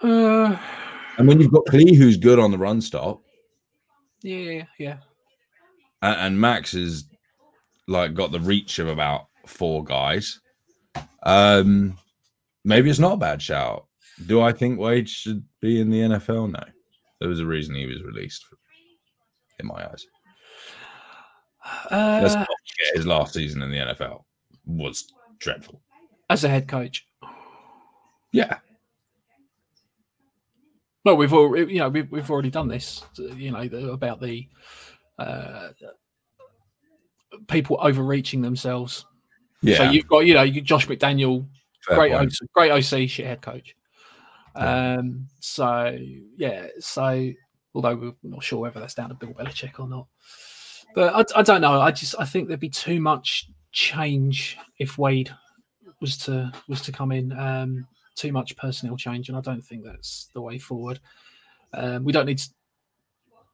Uh, 0.02 0.56
And 1.18 1.26
when 1.26 1.40
you've 1.40 1.52
got 1.52 1.64
Clee 1.66 1.94
who's 1.94 2.18
good 2.18 2.38
on 2.38 2.50
the 2.50 2.58
run 2.58 2.82
stop, 2.82 3.22
yeah, 4.22 4.64
yeah. 4.78 4.98
and, 6.02 6.20
and 6.20 6.40
Maxx 6.40 6.74
is 6.74 7.04
like 7.88 8.12
got 8.14 8.30
the 8.30 8.40
reach 8.40 8.78
of 8.78 8.88
about 8.88 9.28
four 9.46 9.82
guys, 9.82 10.38
um, 11.22 11.96
maybe 12.64 12.90
it's 12.90 12.98
not 12.98 13.14
a 13.14 13.16
bad 13.16 13.40
shout. 13.40 13.85
Do 14.26 14.40
I 14.40 14.52
think 14.52 14.78
Wade 14.78 15.08
should 15.08 15.44
be 15.60 15.80
in 15.80 15.90
the 15.90 16.00
NFL? 16.00 16.50
No. 16.52 16.62
There 17.20 17.28
was 17.28 17.40
a 17.40 17.46
reason 17.46 17.74
he 17.74 17.86
was 17.86 18.02
released, 18.02 18.44
in 19.60 19.66
my 19.66 19.86
eyes. 19.86 20.06
Let's 21.90 22.34
Uh, 22.34 22.38
not 22.38 22.46
forget 22.48 22.94
his 22.96 23.06
last 23.06 23.34
season 23.34 23.62
in 23.62 23.70
the 23.70 23.78
NFL 23.78 24.24
was 24.64 25.12
dreadful. 25.38 25.82
as 26.30 26.44
a 26.44 26.48
head 26.48 26.66
coach, 26.68 27.06
Yeah, 28.32 28.58
well, 31.04 31.16
we've 31.16 31.32
already, 31.32 31.72
you 31.74 31.78
know, 31.78 31.88
we've, 31.88 32.10
we've 32.10 32.30
already 32.30 32.50
done 32.50 32.66
this. 32.68 33.04
You 33.16 33.52
know, 33.52 33.68
the, 33.68 33.92
about 33.92 34.20
the 34.20 34.48
uh, 35.18 35.68
people 37.46 37.78
overreaching 37.80 38.42
themselves. 38.42 39.06
yeah. 39.62 39.76
So 39.76 39.82
you've 39.90 40.08
got, 40.08 40.20
you 40.26 40.34
know, 40.34 40.42
you 40.42 40.60
Josh 40.60 40.86
McDaniel, 40.88 41.46
fair 41.86 41.96
great, 41.96 42.12
point. 42.12 42.32
OC, 42.42 42.48
great 42.54 42.70
OC, 42.72 43.08
shit 43.08 43.24
head 43.26 43.40
coach. 43.40 43.76
Um, 44.56 45.28
so 45.40 45.96
yeah, 46.36 46.68
so 46.78 47.30
although 47.74 47.96
we're 47.96 48.14
not 48.22 48.42
sure 48.42 48.60
whether 48.60 48.80
that's 48.80 48.94
down 48.94 49.10
to 49.10 49.14
Bill 49.14 49.34
Belichick 49.34 49.78
or 49.78 49.88
not, 49.88 50.06
but 50.94 51.14
I, 51.14 51.40
I 51.40 51.42
don't 51.42 51.60
know. 51.60 51.80
I 51.80 51.90
just 51.90 52.14
I 52.18 52.24
think 52.24 52.48
there'd 52.48 52.60
be 52.60 52.70
too 52.70 53.00
much 53.00 53.48
change 53.72 54.56
if 54.78 54.98
Wade 54.98 55.30
was 56.00 56.16
to 56.18 56.52
was 56.68 56.80
to 56.82 56.92
come 56.92 57.12
in. 57.12 57.32
Um, 57.38 57.86
too 58.14 58.32
much 58.32 58.56
personnel 58.56 58.96
change, 58.96 59.28
and 59.28 59.36
I 59.36 59.42
don't 59.42 59.62
think 59.62 59.84
that's 59.84 60.30
the 60.32 60.40
way 60.40 60.58
forward. 60.58 61.00
Um, 61.74 62.02
we 62.02 62.12
don't 62.12 62.26
need 62.26 62.38
to 62.38 62.48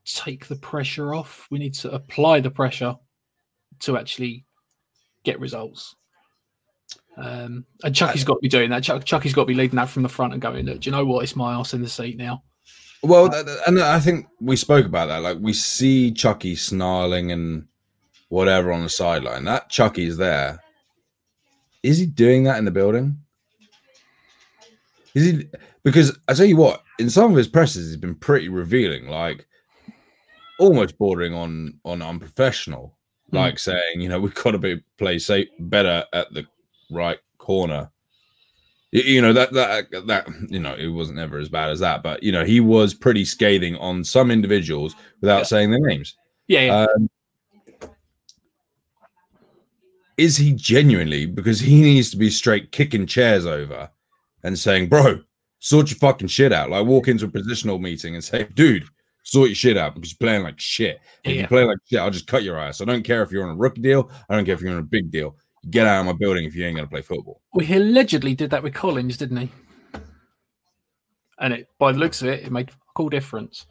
take 0.04 0.46
the 0.46 0.56
pressure 0.56 1.14
off. 1.14 1.48
We 1.50 1.58
need 1.58 1.74
to 1.74 1.90
apply 1.92 2.40
the 2.40 2.50
pressure 2.50 2.96
to 3.80 3.96
actually 3.96 4.44
get 5.24 5.40
results. 5.40 5.96
Um, 7.16 7.66
and 7.84 7.94
Chucky's 7.94 8.24
got 8.24 8.34
to 8.34 8.40
be 8.40 8.48
doing 8.48 8.70
that. 8.70 8.82
Chuck, 8.82 9.04
Chucky's 9.04 9.34
got 9.34 9.42
to 9.42 9.46
be 9.46 9.54
leading 9.54 9.76
that 9.76 9.88
from 9.88 10.02
the 10.02 10.08
front 10.08 10.32
and 10.32 10.40
going, 10.40 10.64
Look, 10.64 10.80
do 10.80 10.90
you 10.90 10.96
know 10.96 11.04
what? 11.04 11.22
It's 11.22 11.36
my 11.36 11.54
ass 11.54 11.74
in 11.74 11.82
the 11.82 11.88
seat 11.88 12.16
now. 12.16 12.42
Well, 13.02 13.34
and 13.66 13.80
I 13.80 13.98
think 13.98 14.26
we 14.40 14.56
spoke 14.56 14.86
about 14.86 15.06
that. 15.08 15.22
Like 15.22 15.38
we 15.40 15.52
see 15.52 16.12
Chucky 16.12 16.54
snarling 16.54 17.32
and 17.32 17.66
whatever 18.28 18.72
on 18.72 18.82
the 18.82 18.88
sideline. 18.88 19.44
That 19.44 19.68
Chucky's 19.68 20.16
there. 20.16 20.60
Is 21.82 21.98
he 21.98 22.06
doing 22.06 22.44
that 22.44 22.58
in 22.58 22.64
the 22.64 22.70
building? 22.70 23.18
Is 25.14 25.26
he? 25.26 25.48
Because 25.82 26.16
I 26.28 26.34
tell 26.34 26.46
you 26.46 26.56
what, 26.56 26.82
in 26.98 27.10
some 27.10 27.32
of 27.32 27.36
his 27.36 27.48
presses, 27.48 27.88
he's 27.88 27.96
been 27.96 28.14
pretty 28.14 28.48
revealing, 28.48 29.08
like 29.08 29.46
almost 30.58 30.96
bordering 30.96 31.34
on 31.34 31.80
on 31.84 32.00
unprofessional, 32.02 32.96
Hmm. 33.30 33.36
like 33.36 33.58
saying, 33.58 34.00
you 34.00 34.08
know, 34.08 34.20
we've 34.20 34.34
got 34.34 34.52
to 34.52 34.58
be 34.58 34.80
play 34.96 35.18
safe 35.18 35.48
better 35.58 36.04
at 36.12 36.32
the 36.32 36.46
right 36.92 37.18
corner. 37.38 37.90
You 38.92 39.22
know 39.22 39.32
that 39.32 39.52
that 39.54 39.90
that 40.06 40.28
you 40.50 40.58
know 40.58 40.74
it 40.74 40.88
wasn't 40.88 41.18
ever 41.18 41.38
as 41.38 41.48
bad 41.48 41.70
as 41.70 41.80
that, 41.80 42.02
but 42.02 42.22
you 42.22 42.30
know 42.30 42.44
he 42.44 42.60
was 42.60 42.92
pretty 42.92 43.24
scathing 43.24 43.74
on 43.76 44.04
some 44.04 44.30
individuals 44.30 44.94
without 45.22 45.38
Yeah. 45.38 45.44
saying 45.44 45.70
their 45.70 45.80
names. 45.80 46.14
Yeah, 46.46 46.60
yeah. 46.60 46.86
Um, 46.94 47.08
is 50.18 50.36
he 50.36 50.52
genuinely 50.52 51.26
because 51.26 51.58
he 51.60 51.80
needs 51.80 52.10
to 52.10 52.16
be 52.16 52.28
straight 52.30 52.70
kicking 52.70 53.06
chairs 53.06 53.46
over 53.46 53.90
and 54.44 54.58
saying, 54.58 54.88
"Bro, 54.88 55.20
sort 55.58 55.90
your 55.90 55.98
fucking 55.98 56.28
shit 56.28 56.52
out." 56.52 56.68
Like 56.70 56.84
walk 56.86 57.08
into 57.08 57.24
a 57.24 57.28
positional 57.28 57.80
meeting 57.80 58.14
and 58.14 58.22
say, 58.22 58.46
"Dude, 58.54 58.84
sort 59.24 59.48
your 59.48 59.54
shit 59.56 59.78
out 59.78 59.94
because 59.94 60.10
you're 60.12 60.26
playing 60.26 60.42
like 60.42 60.60
shit. 60.60 61.00
If 61.24 61.34
Yeah. 61.34 61.42
you 61.42 61.48
play 61.48 61.64
like 61.64 61.78
shit, 61.88 61.98
I'll 61.98 62.10
just 62.10 62.26
cut 62.26 62.42
your 62.42 62.58
ass. 62.58 62.80
I 62.82 62.84
don't 62.84 63.04
care 63.04 63.22
if 63.22 63.32
you're 63.32 63.44
on 63.44 63.54
a 63.54 63.56
rookie 63.56 63.80
deal. 63.80 64.10
I 64.28 64.36
don't 64.36 64.44
care 64.44 64.54
if 64.54 64.60
you're 64.60 64.72
on 64.72 64.78
a 64.78 64.82
big 64.82 65.10
deal. 65.10 65.36
Get 65.70 65.86
out 65.86 66.00
of 66.00 66.06
my 66.06 66.12
building 66.12 66.44
if 66.44 66.54
you 66.54 66.64
ain't 66.66 66.76
gonna 66.76 66.88
play 66.88 67.02
football." 67.02 67.40
well, 67.52 67.64
he 67.64 67.74
allegedly 67.74 68.34
did 68.34 68.50
that 68.50 68.62
with 68.62 68.74
Collins, 68.74 69.16
didn't 69.16 69.36
he? 69.36 69.48
And 71.38 71.54
it, 71.54 71.68
by 71.78 71.92
the 71.92 71.98
looks 71.98 72.22
of 72.22 72.28
it, 72.28 72.44
it 72.44 72.52
made 72.52 72.68
a 72.70 72.72
cool 72.94 73.08
difference. 73.08 73.66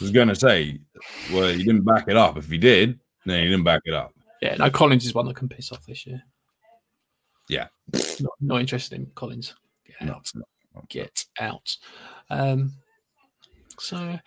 I 0.00 0.04
was 0.04 0.10
gonna 0.10 0.34
say, 0.34 0.80
well, 1.32 1.48
he 1.48 1.62
didn't 1.62 1.84
back 1.84 2.08
it 2.08 2.16
up. 2.16 2.36
If 2.36 2.48
he 2.48 2.58
did, 2.58 2.98
then 3.24 3.42
he 3.42 3.48
didn't 3.50 3.64
back 3.64 3.82
it 3.84 3.94
up. 3.94 4.12
Yeah, 4.42 4.56
no, 4.56 4.70
Collins 4.70 5.06
is 5.06 5.14
one 5.14 5.26
that 5.26 5.36
can 5.36 5.48
piss 5.48 5.72
off 5.72 5.86
this 5.86 6.06
year. 6.06 6.22
Yeah. 7.48 7.68
Not, 8.20 8.32
not 8.40 8.60
interested 8.60 8.98
in 8.98 9.06
Collins. 9.14 9.54
Get 9.86 10.06
No, 10.06 10.14
out. 10.14 10.32
Get 10.88 11.24
out. 11.38 11.76
Um, 12.30 12.72
so 13.78 14.18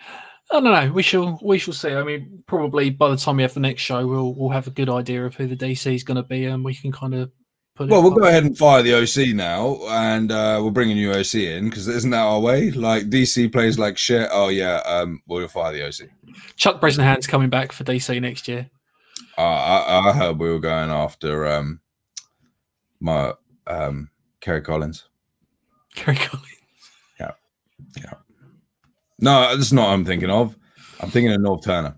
I 0.52 0.62
don't 0.62 0.64
know. 0.64 0.94
We 0.94 1.04
shall 1.04 1.40
we 1.42 1.58
shall 1.58 1.74
see. 1.74 1.94
I 1.94 2.04
mean, 2.04 2.44
probably 2.48 2.90
by 2.90 3.10
the 3.10 3.18
time 3.18 3.38
we 3.38 3.44
have 3.44 3.54
the 3.54 3.60
next 3.60 3.82
show, 3.82 4.08
we'll 4.08 4.34
we'll 4.34 4.50
have 4.50 4.68
a 4.68 4.72
good 4.72 4.90
idea 4.90 5.26
of 5.26 5.36
who 5.36 5.46
the 5.46 5.58
DC 5.58 5.94
is 5.94 6.04
going 6.04 6.16
to 6.16 6.24
be, 6.24 6.46
and 6.46 6.64
we 6.64 6.74
can 6.74 6.92
kind 6.92 7.14
of 7.16 7.32
put. 7.76 7.90
Well, 7.90 8.00
it 8.00 8.04
we'll 8.04 8.14
up. 8.14 8.20
go 8.20 8.28
ahead 8.28 8.46
and 8.46 8.58
fire 8.58 8.82
the 8.82 8.94
OC 8.94 9.36
now, 9.36 9.78
and 9.90 10.32
uh, 10.32 10.60
we'll 10.62 10.72
bring 10.72 10.92
a 10.92 10.96
new 10.96 11.12
OC 11.12 11.36
in 11.36 11.70
because 11.70 11.90
isn't 11.90 12.12
that 12.12 12.22
our 12.22 12.40
way? 12.40 12.72
Like 12.72 13.10
DC 13.10 13.52
plays 13.52 13.78
like 13.78 13.98
shit. 13.98 14.30
Oh 14.32 14.48
yeah, 14.48 14.78
um, 14.86 15.22
we'll 15.28 15.50
fire 15.50 15.74
the 15.74 15.86
OC. 15.86 16.10
Chuck 16.56 16.80
Bresnahan's 16.80 17.28
coming 17.28 17.50
back 17.50 17.74
for 17.74 17.84
DC 17.84 18.22
next 18.22 18.48
year. 18.48 18.70
Uh, 19.38 19.42
I, 19.42 20.10
I 20.10 20.14
heard 20.14 20.40
we 20.40 20.50
were 20.50 20.60
going 20.60 20.90
after 20.90 21.46
um, 21.46 21.82
my 23.02 23.34
um, 23.68 24.10
Kerry 24.40 24.62
Collins. 24.62 25.10
Kerry 25.94 26.16
Collins. 26.16 26.48
No, 29.20 29.56
that's 29.56 29.72
not 29.72 29.88
what 29.88 29.94
I'm 29.94 30.06
thinking 30.06 30.30
of. 30.30 30.56
I'm 31.00 31.10
thinking 31.10 31.32
of 31.34 31.40
Norv 31.42 31.64
Turner. 31.64 31.96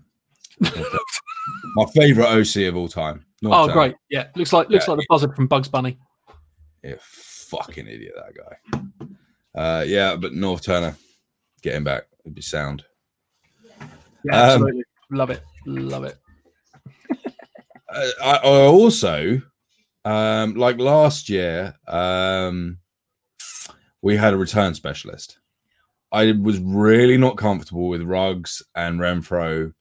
My 1.76 1.86
favorite 1.94 2.26
OC 2.26 2.68
of 2.68 2.76
all 2.76 2.88
time. 2.88 3.24
Norv 3.44 3.52
Oh, 3.54 3.62
Turner. 3.66 3.72
great! 3.72 3.94
Yeah, 4.10 4.28
looks 4.36 4.52
like 4.52 4.68
looks 4.68 4.86
Yeah. 4.86 4.92
like 4.94 5.00
the 5.00 5.06
buzzard 5.08 5.34
from 5.34 5.46
Bugs 5.46 5.68
Bunny. 5.68 5.98
Yeah, 6.84 6.94
fucking 7.00 7.86
idiot 7.86 8.14
that 8.16 8.34
guy. 8.34 9.08
Uh, 9.54 9.82
yeah, 9.84 10.16
but 10.16 10.32
Norv 10.32 10.62
Turner, 10.62 10.96
get 11.62 11.74
him 11.74 11.84
back. 11.84 12.04
It'd 12.24 12.34
be 12.34 12.42
sound. 12.42 12.84
Yeah, 14.24 14.32
Um, 14.32 14.32
absolutely. 14.32 14.84
Love 15.10 15.30
it. 15.30 15.42
Love 15.66 16.04
it. 16.04 16.18
I, 17.90 18.12
I 18.22 18.36
also 18.42 19.42
um 20.04 20.54
like 20.54 20.78
last 20.78 21.28
year 21.28 21.74
um 21.88 22.78
we 24.00 24.16
had 24.16 24.32
a 24.32 24.36
return 24.36 24.74
specialist 24.74 25.39
i 26.12 26.32
was 26.32 26.58
really 26.60 27.16
not 27.16 27.36
comfortable 27.36 27.88
with 27.88 28.02
Ruggs 28.02 28.62
and 28.74 29.00
Renfrow 29.00 29.72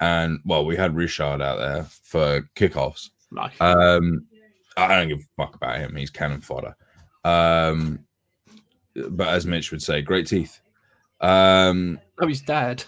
and 0.00 0.40
well 0.44 0.64
we 0.64 0.76
had 0.76 0.94
richard 0.94 1.42
out 1.42 1.58
there 1.58 1.84
for 2.02 2.48
kickoffs 2.56 3.10
Nice. 3.30 3.52
um 3.60 4.26
i 4.76 4.96
don't 4.96 5.08
give 5.08 5.20
a 5.20 5.42
fuck 5.42 5.54
about 5.54 5.78
him 5.78 5.94
he's 5.94 6.10
cannon 6.10 6.40
fodder 6.40 6.74
um 7.24 8.00
but 9.10 9.28
as 9.28 9.46
mitch 9.46 9.70
would 9.70 9.82
say 9.82 10.02
great 10.02 10.26
teeth 10.26 10.60
um 11.20 12.00
oh, 12.20 12.26
his 12.26 12.40
dad. 12.40 12.82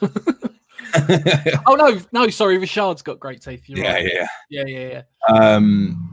oh 1.67 1.75
no, 1.75 2.01
no, 2.13 2.29
sorry, 2.29 2.59
Richard's 2.59 3.03
got 3.03 3.21
great 3.21 3.43
teeth. 3.43 3.63
You're 3.67 3.85
yeah 3.85 3.93
right. 3.93 4.11
yeah 4.13 4.27
yeah, 4.51 4.65
yeah, 4.67 5.03
yeah. 5.29 5.35
Um, 5.37 6.09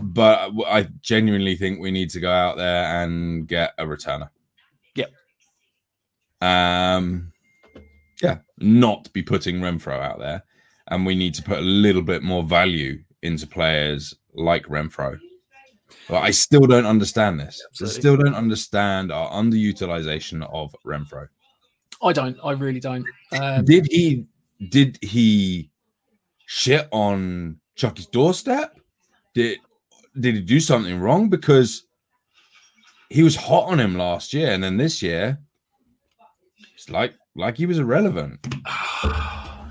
but 0.00 0.50
I 0.66 0.88
genuinely 1.00 1.56
think 1.56 1.80
we 1.80 1.90
need 1.90 2.10
to 2.10 2.20
go 2.20 2.30
out 2.30 2.56
there 2.56 3.02
and 3.02 3.46
get 3.46 3.72
a 3.78 3.84
returner. 3.84 4.28
Yep. 6.42 6.50
Um, 6.50 7.32
yeah, 8.22 8.38
not 8.58 9.12
be 9.12 9.22
putting 9.22 9.60
Renfrow 9.60 10.00
out 10.00 10.18
there, 10.18 10.42
and 10.88 11.06
we 11.06 11.14
need 11.14 11.34
to 11.34 11.42
put 11.42 11.58
a 11.58 11.62
little 11.62 12.02
bit 12.02 12.22
more 12.22 12.42
value 12.42 13.02
into 13.22 13.46
players 13.46 14.14
like 14.34 14.66
Renfrow. 14.66 15.18
But 16.08 16.22
I 16.22 16.30
still 16.30 16.66
don't 16.66 16.86
understand 16.86 17.38
this. 17.38 17.64
I 17.80 17.86
still 17.86 18.16
don't 18.16 18.34
understand 18.34 19.12
our 19.12 19.30
underutilization 19.30 20.46
of 20.52 20.74
Renfrow. 20.84 21.28
I 22.02 22.12
don't. 22.12 22.36
I 22.42 22.52
really 22.52 22.80
don't. 22.80 23.06
Um, 23.32 23.64
did 23.64 23.86
he? 23.90 24.26
Did 24.70 24.98
he 25.02 25.70
shit 26.46 26.88
on 26.92 27.58
Chucky's 27.74 28.06
doorstep? 28.06 28.78
Did 29.34 29.58
did 30.18 30.34
he 30.34 30.40
do 30.40 30.60
something 30.60 30.98
wrong? 30.98 31.28
Because 31.28 31.84
he 33.10 33.22
was 33.22 33.36
hot 33.36 33.66
on 33.68 33.78
him 33.78 33.96
last 33.96 34.32
year, 34.32 34.50
and 34.50 34.62
then 34.62 34.76
this 34.76 35.02
year, 35.02 35.38
it's 36.82 36.90
like 36.90 37.14
like 37.36 37.56
he 37.56 37.66
was 37.66 37.78
irrelevant. 37.78 38.44
I 38.66 39.62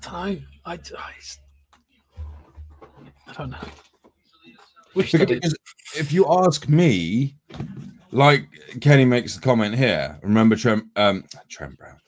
don't 0.00 0.30
know. 0.30 0.38
I, 0.64 0.72
I, 0.74 0.78
I 3.26 3.32
don't 3.32 3.50
know. 3.50 3.58
Wish. 4.94 5.12
Because 5.12 5.56
if 5.96 6.12
you 6.12 6.26
ask 6.28 6.68
me, 6.68 7.34
like 8.12 8.46
Kenny 8.80 9.04
makes 9.04 9.34
the 9.34 9.40
comment 9.40 9.74
here, 9.74 10.18
remember 10.22 10.54
Trent 10.54 10.84
um 10.94 11.24
Trent 11.48 11.76
Brown. 11.76 11.98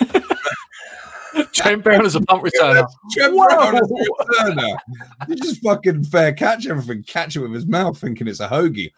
Trent 1.52 1.82
Brown 1.82 2.06
is 2.06 2.14
a 2.14 2.20
punt 2.20 2.44
returner. 2.44 2.86
Trent 3.12 3.36
Brown 3.36 3.74
as 3.74 3.90
a 3.90 3.94
returner. 3.94 4.76
You 5.26 5.34
just 5.34 5.60
fucking 5.64 6.04
fair 6.04 6.32
catch 6.32 6.68
everything, 6.68 7.02
catch 7.02 7.34
it 7.34 7.40
with 7.40 7.52
his 7.52 7.66
mouth, 7.66 7.98
thinking 7.98 8.28
it's 8.28 8.38
a 8.38 8.46
hoagie. 8.46 8.92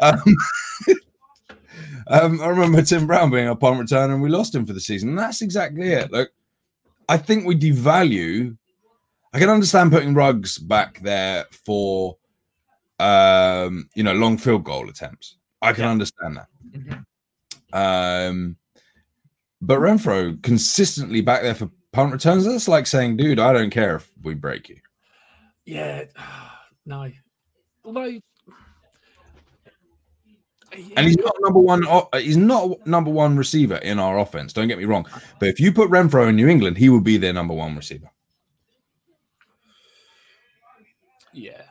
Um, 0.00 0.36
um, 2.08 2.40
I 2.40 2.48
remember 2.48 2.82
Tim 2.82 3.06
Brown 3.06 3.30
being 3.30 3.48
a 3.48 3.56
punt 3.56 3.80
returner 3.80 4.14
and 4.14 4.22
we 4.22 4.28
lost 4.28 4.54
him 4.54 4.66
for 4.66 4.72
the 4.72 4.80
season. 4.80 5.10
And 5.10 5.18
that's 5.18 5.42
exactly 5.42 5.88
it. 5.88 6.12
Look, 6.12 6.30
I 7.08 7.16
think 7.16 7.46
we 7.46 7.56
devalue. 7.56 8.56
I 9.32 9.38
can 9.38 9.48
understand 9.48 9.92
putting 9.92 10.14
Ruggs 10.14 10.58
back 10.58 11.00
there 11.00 11.46
for, 11.50 12.16
um, 12.98 13.88
you 13.94 14.02
know, 14.02 14.14
long 14.14 14.38
field 14.38 14.64
goal 14.64 14.88
attempts. 14.88 15.36
I 15.60 15.72
can 15.72 15.84
understand 15.84 16.38
that. 16.38 17.04
Um, 17.72 18.56
but 19.60 19.78
Renfrow 19.78 20.40
consistently 20.42 21.20
back 21.20 21.42
there 21.42 21.54
for 21.54 21.70
punt 21.92 22.12
returns. 22.12 22.44
That's 22.44 22.68
like 22.68 22.86
saying, 22.86 23.16
dude, 23.16 23.40
I 23.40 23.52
don't 23.52 23.70
care 23.70 23.96
if 23.96 24.10
we 24.22 24.34
break 24.34 24.68
you. 24.68 24.78
Yeah, 25.64 26.04
no. 26.86 27.10
Although, 27.84 28.20
And 30.96 31.06
he's 31.06 31.16
not 31.16 31.34
number 31.40 31.58
one. 31.58 31.86
uh, 31.86 32.02
He's 32.14 32.36
not 32.36 32.86
number 32.86 33.10
one 33.10 33.36
receiver 33.36 33.76
in 33.76 33.98
our 33.98 34.18
offense. 34.18 34.52
Don't 34.52 34.68
get 34.68 34.78
me 34.78 34.84
wrong. 34.84 35.06
But 35.38 35.48
if 35.48 35.60
you 35.60 35.72
put 35.72 35.90
Renfrow 35.90 36.28
in 36.28 36.36
New 36.36 36.48
England, 36.48 36.76
he 36.78 36.88
would 36.88 37.04
be 37.04 37.16
their 37.16 37.32
number 37.32 37.54
one 37.54 37.76
receiver. 37.76 38.10
yeah, 41.32 41.62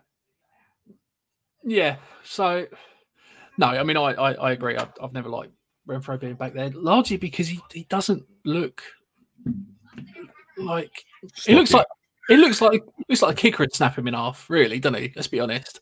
yeah. 1.64 1.96
So, 2.24 2.68
no, 3.58 3.68
I 3.68 3.84
mean, 3.84 3.98
I 3.98 4.14
I, 4.14 4.32
I 4.34 4.52
agree. 4.52 4.76
I've, 4.78 4.92
I've 5.02 5.14
never 5.14 5.30
liked 5.30 5.54
Renfrow 5.88 6.20
being 6.20 6.36
back 6.36 6.54
there, 6.54 6.70
largely 6.72 7.18
because 7.18 7.48
he, 7.48 7.60
he 7.72 7.84
doesn't 7.86 8.24
look 8.44 8.82
like 10.58 11.06
he 11.46 11.56
looks 11.56 11.74
like 11.74 11.88
he 12.28 12.38
looks 12.38 12.62
like 12.62 12.84
looks 13.10 13.22
like 13.22 13.34
a 13.34 13.42
kicker 13.42 13.64
would 13.64 13.74
snap 13.74 13.98
him 13.98 14.08
in 14.08 14.14
half. 14.14 14.50
Really, 14.50 14.80
doesn't 14.80 15.00
he? 15.02 15.14
Let's 15.16 15.28
be 15.28 15.40
honest. 15.40 15.80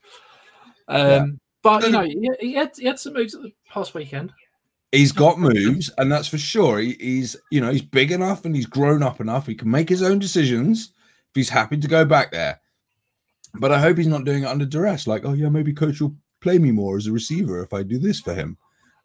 Um, 0.88 1.08
Yeah. 1.08 1.26
But 1.64 1.84
you 1.84 1.92
know, 1.92 2.04
he, 2.04 2.30
he 2.40 2.54
had 2.54 2.72
he 2.78 2.86
had 2.86 3.00
some 3.00 3.14
moves 3.14 3.34
at 3.34 3.42
the 3.42 3.54
past 3.68 3.94
weekend. 3.94 4.34
He's 4.92 5.14
got 5.14 5.40
moves, 5.40 5.90
and 5.98 6.12
that's 6.12 6.28
for 6.28 6.38
sure. 6.38 6.78
He, 6.78 6.96
he's 7.00 7.36
you 7.50 7.62
know 7.62 7.72
he's 7.72 7.82
big 7.82 8.12
enough 8.12 8.46
and 8.46 8.56
he's 8.56 8.68
grown 8.68 9.02
up 9.02 9.22
enough. 9.22 9.48
He 9.48 9.56
can 9.56 9.72
make 9.72 9.90
his 9.90 10.04
own 10.04 10.20
decisions 10.20 10.92
if 11.30 11.36
he's 11.36 11.50
happy 11.50 11.78
to 11.78 11.88
go 11.88 12.06
back 12.06 12.32
there. 12.32 12.60
But 13.56 13.72
I 13.72 13.80
hope 13.80 13.98
he's 13.98 14.08
not 14.08 14.26
doing 14.26 14.44
it 14.44 14.48
under 14.48 14.66
duress. 14.66 15.08
Like, 15.08 15.26
oh 15.26 15.34
yeah, 15.34 15.50
maybe 15.50 15.74
coach 15.74 16.02
will 16.02 16.16
play 16.42 16.60
me 16.60 16.72
more 16.72 16.98
as 16.98 17.08
a 17.08 17.12
receiver 17.12 17.64
if 17.64 17.74
I 17.74 17.82
do 17.82 17.98
this 17.98 18.20
for 18.20 18.34
him. 18.34 18.58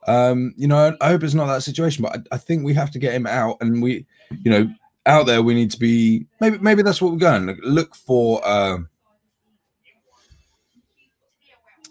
Um, 0.06 0.52
you 0.56 0.66
know, 0.66 0.96
I 1.00 1.09
hope 1.09 1.22
it's 1.22 1.34
not 1.34 1.46
that 1.46 1.62
situation. 1.62 2.02
But 2.02 2.16
I, 2.16 2.34
I 2.34 2.38
think 2.38 2.64
we 2.64 2.74
have 2.74 2.90
to 2.90 2.98
get 2.98 3.14
him 3.14 3.26
out, 3.26 3.59
and 3.61 3.80
we, 3.80 4.04
you 4.42 4.50
know, 4.50 4.68
out 5.06 5.26
there 5.26 5.42
we 5.42 5.54
need 5.54 5.70
to 5.70 5.78
be. 5.78 6.26
Maybe 6.40 6.59
maybe 6.59 6.82
that's 6.82 7.00
what 7.00 7.12
we're 7.12 7.18
going. 7.18 7.46
Look, 7.46 7.59
look 7.62 7.94
for 7.94 8.40
uh, 8.44 8.78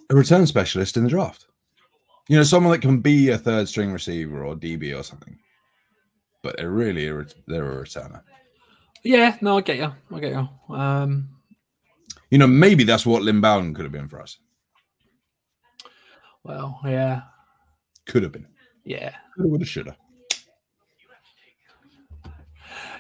a 0.10 0.16
return 0.16 0.46
specialist 0.48 0.98
in 0.98 1.04
the 1.04 1.10
draft. 1.10 1.46
You 2.30 2.38
know, 2.38 2.44
someone 2.44 2.72
that 2.74 2.82
can 2.82 3.00
be 3.00 3.30
a 3.30 3.38
third 3.38 3.68
string 3.70 3.92
receiver 3.92 4.44
or 4.44 4.56
DB 4.56 4.98
or 4.98 5.04
something. 5.04 5.38
But 6.44 6.58
they're 6.58 6.70
really 6.72 7.08
a, 7.08 7.26
they're 7.48 7.80
a 7.80 7.84
returner. 7.84 8.22
Yeah, 9.04 9.38
no, 9.42 9.58
I 9.58 9.62
get 9.62 9.78
you. 9.78 9.94
I 10.14 10.20
get 10.20 10.32
you. 10.34 10.76
Um, 10.76 11.30
You 12.30 12.38
know, 12.38 12.48
maybe 12.48 12.84
that's 12.84 13.06
what 13.06 13.22
Lynn 13.22 13.40
Bowden 13.42 13.74
could 13.74 13.86
have 13.86 13.92
been 13.92 14.08
for 14.10 14.22
us. 14.22 14.38
well, 16.44 16.80
yeah, 16.86 17.22
Could 18.06 18.24
have 18.24 18.32
been. 18.32 18.48
yeah. 18.84 19.14
Coulda, 19.36 19.50
woulda, 19.50 19.66
shoulda. 19.66 19.98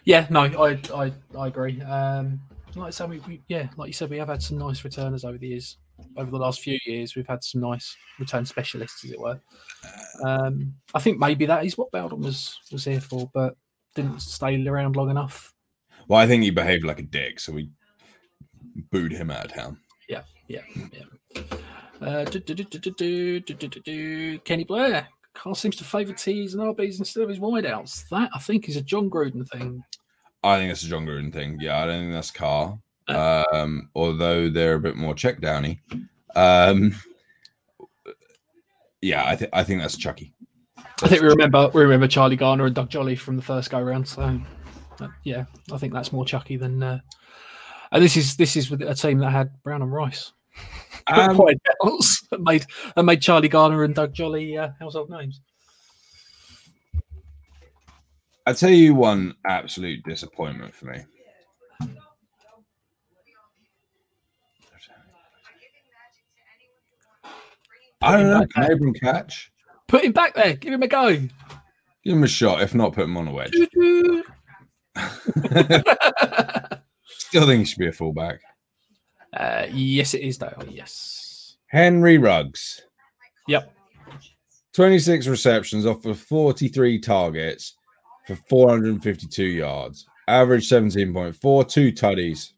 Yeah, 0.05 0.25
no, 0.29 0.41
I 0.41 0.79
I, 0.93 1.11
I 1.37 1.47
agree. 1.47 1.81
Um, 1.81 2.39
like 2.75 2.87
I 2.87 2.89
said, 2.91 3.09
we, 3.09 3.19
we 3.27 3.41
yeah, 3.49 3.67
like 3.75 3.87
you 3.87 3.93
said, 3.93 4.09
we 4.09 4.17
have 4.19 4.29
had 4.29 4.41
some 4.41 4.57
nice 4.57 4.83
returners 4.85 5.25
over 5.25 5.37
the 5.37 5.47
years 5.47 5.77
over 6.15 6.31
the 6.31 6.37
last 6.37 6.61
few 6.61 6.77
years, 6.85 7.15
we've 7.15 7.27
had 7.27 7.43
some 7.43 7.61
nice 7.61 7.95
return 8.19 8.45
specialists, 8.45 9.03
as 9.05 9.11
it 9.11 9.19
were. 9.19 9.39
Um, 10.23 10.73
I 10.93 10.99
think 10.99 11.19
maybe 11.19 11.45
that 11.45 11.65
is 11.65 11.77
what 11.77 11.91
Bowden 11.91 12.21
was 12.21 12.57
was 12.71 12.85
here 12.85 13.01
for, 13.01 13.29
but 13.33 13.55
didn't 13.95 14.21
stay 14.21 14.65
around 14.67 14.95
long 14.95 15.09
enough. 15.09 15.53
Well, 16.07 16.19
I 16.19 16.27
think 16.27 16.43
he 16.43 16.51
behaved 16.51 16.85
like 16.85 16.99
a 16.99 17.03
dick, 17.03 17.39
so 17.39 17.51
we 17.51 17.69
booed 18.91 19.11
him 19.11 19.31
out 19.31 19.45
of 19.45 19.53
town. 19.53 19.77
Yeah, 20.07 20.21
yeah, 20.47 20.61
yeah. 20.91 21.43
Uh, 22.01 22.23
do, 22.25 22.39
do, 22.39 23.41
do, 23.43 24.39
Kenny 24.39 24.63
Blair. 24.63 25.07
Carr 25.33 25.55
seems 25.55 25.75
to 25.77 25.83
favour 25.83 26.13
tees 26.13 26.53
and 26.53 26.63
RBs 26.63 26.99
instead 26.99 27.23
of 27.23 27.29
his 27.29 27.39
wideouts. 27.39 28.07
That 28.09 28.29
I 28.33 28.39
think 28.39 28.69
is 28.69 28.75
a 28.75 28.81
Jon 28.81 29.09
Gruden 29.09 29.47
thing. 29.47 29.83
I 30.43 30.57
think 30.57 30.71
it's 30.71 30.83
a 30.83 30.87
Jon 30.87 31.05
Gruden 31.05 31.33
thing. 31.33 31.59
Yeah, 31.59 31.83
I 31.83 31.85
don't 31.85 32.01
think 32.01 32.13
that's 32.13 32.31
Carr. 32.31 32.79
Um, 33.09 33.89
although 33.95 34.49
they're 34.49 34.75
a 34.75 34.79
bit 34.79 34.95
more 34.95 35.13
check 35.13 35.39
downy. 35.41 35.81
Um, 36.35 36.95
yeah, 39.01 39.25
I 39.25 39.35
think 39.35 39.51
I 39.53 39.63
think 39.63 39.81
that's 39.81 39.97
Chucky. 39.97 40.33
I 41.03 41.07
think 41.07 41.21
we 41.21 41.27
remember 41.27 41.69
we 41.73 41.81
remember 41.83 42.07
Charlie 42.07 42.35
Garner 42.35 42.65
and 42.65 42.75
Doug 42.75 42.89
Jolley 42.89 43.15
from 43.15 43.35
the 43.35 43.41
first 43.41 43.69
go 43.69 43.79
round. 43.79 44.07
So 44.07 44.39
uh, 44.99 45.07
yeah, 45.23 45.45
I 45.71 45.77
think 45.77 45.93
that's 45.93 46.11
more 46.11 46.25
Chucky 46.25 46.57
than. 46.57 46.81
Uh, 46.81 46.99
and 47.91 48.03
this 48.03 48.17
is 48.17 48.35
this 48.35 48.55
is 48.55 48.69
with 48.69 48.81
a 48.81 48.95
team 48.95 49.19
that 49.19 49.31
had 49.31 49.51
Brown 49.63 49.81
and 49.81 49.93
Rice. 49.93 50.33
Um, 51.09 51.37
that 51.37 52.41
made 52.41 52.65
that 52.93 53.03
made 53.03 53.21
Charlie 53.21 53.47
Garner 53.47 53.85
and 53.85 53.95
Doug 53.95 54.13
Jolley 54.13 54.57
uh, 54.57 54.71
household 54.77 55.09
names. 55.09 55.39
I 58.45 58.51
tell 58.51 58.71
you 58.71 58.93
one 58.93 59.35
absolute 59.45 60.03
disappointment 60.03 60.75
for 60.75 60.87
me. 60.87 61.05
I 68.07 68.11
don't 68.17 68.29
know. 68.29 68.45
Can 68.53 68.71
Abram 68.71 68.93
catch? 68.93 69.51
Put 69.87 70.03
him 70.03 70.11
back 70.11 70.33
there. 70.35 70.53
Give 70.55 70.73
him 70.73 70.83
a 70.83 70.87
go. 70.87 71.09
Give 72.03 72.13
him 72.15 72.23
a 72.23 72.27
shot. 72.27 72.61
If 72.61 72.73
not, 72.75 72.93
put 72.93 73.03
him 73.05 73.17
on 73.17 73.27
a 73.27 73.31
wedge. 73.33 73.53
Still 77.07 77.45
think 77.45 77.59
he 77.59 77.65
should 77.65 77.79
be 77.79 77.87
a 77.87 77.91
fullback. 77.91 78.39
uh, 79.35 79.65
yes, 79.71 80.13
it 80.13 80.21
is 80.21 80.37
Dale. 80.37 80.63
Yes. 80.69 81.57
Henry 81.67 82.17
Ruggs, 82.17 82.81
Yep. 83.47 83.73
26 84.73 85.27
receptions 85.27 85.85
off 85.85 86.05
of 86.05 86.17
43 86.19 86.99
targets 86.99 87.75
for 88.25 88.35
452 88.49 89.43
yards. 89.43 90.05
Average 90.29 90.69
17.4, 90.69 91.69
two 91.69 91.91
tutties, 91.91 92.51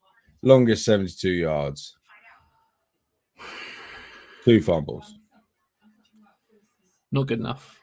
longest 0.43 0.85
72 0.85 1.29
yards, 1.31 1.95
two 4.45 4.61
fumbles. 4.61 5.15
Not 7.11 7.27
good 7.27 7.39
enough. 7.39 7.79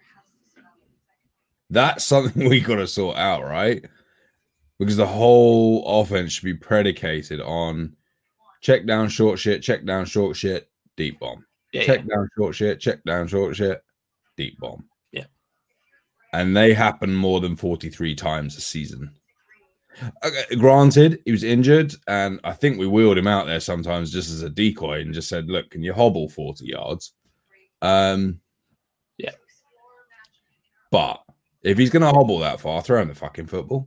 That's 1.70 2.04
something 2.04 2.48
we 2.48 2.60
got 2.60 2.76
to 2.76 2.86
sort 2.86 3.16
out, 3.16 3.44
right? 3.44 3.84
Because 4.78 4.96
the 4.96 5.06
whole 5.06 6.00
offense 6.00 6.32
should 6.32 6.44
be 6.44 6.54
predicated 6.54 7.40
on 7.40 7.96
check 8.60 8.86
down 8.86 9.08
short 9.08 9.38
shit, 9.38 9.62
check 9.62 9.84
down 9.84 10.04
short 10.04 10.36
shit, 10.36 10.70
deep 10.96 11.18
bomb. 11.18 11.44
Yeah. 11.72 11.82
check 11.82 12.06
down 12.06 12.28
short 12.36 12.54
shit, 12.54 12.80
check 12.80 13.02
down 13.04 13.26
short 13.26 13.56
shit, 13.56 13.82
deep 14.36 14.58
bomb. 14.58 14.84
Yeah. 15.12 15.24
And 16.32 16.56
they 16.56 16.72
happen 16.72 17.14
more 17.14 17.40
than 17.40 17.56
43 17.56 18.14
times 18.14 18.56
a 18.56 18.60
season. 18.60 19.10
Okay, 20.24 20.56
granted, 20.56 21.22
he 21.24 21.32
was 21.32 21.42
injured, 21.42 21.94
and 22.06 22.38
I 22.44 22.52
think 22.52 22.78
we 22.78 22.86
wheeled 22.86 23.16
him 23.16 23.26
out 23.26 23.46
there 23.46 23.60
sometimes 23.60 24.12
just 24.12 24.30
as 24.30 24.42
a 24.42 24.50
decoy 24.50 25.00
and 25.00 25.14
just 25.14 25.28
said, 25.28 25.48
Look, 25.48 25.70
can 25.70 25.82
you 25.82 25.94
hobble 25.94 26.28
40 26.28 26.66
yards? 26.66 27.14
Um, 27.82 28.26
Yeah. 28.28 28.45
But 30.96 31.20
if 31.62 31.76
he's 31.76 31.90
going 31.90 32.00
to 32.00 32.08
hobble 32.08 32.38
that 32.38 32.58
far, 32.58 32.80
throw 32.80 33.02
him 33.02 33.08
the 33.08 33.14
fucking 33.14 33.48
football. 33.48 33.86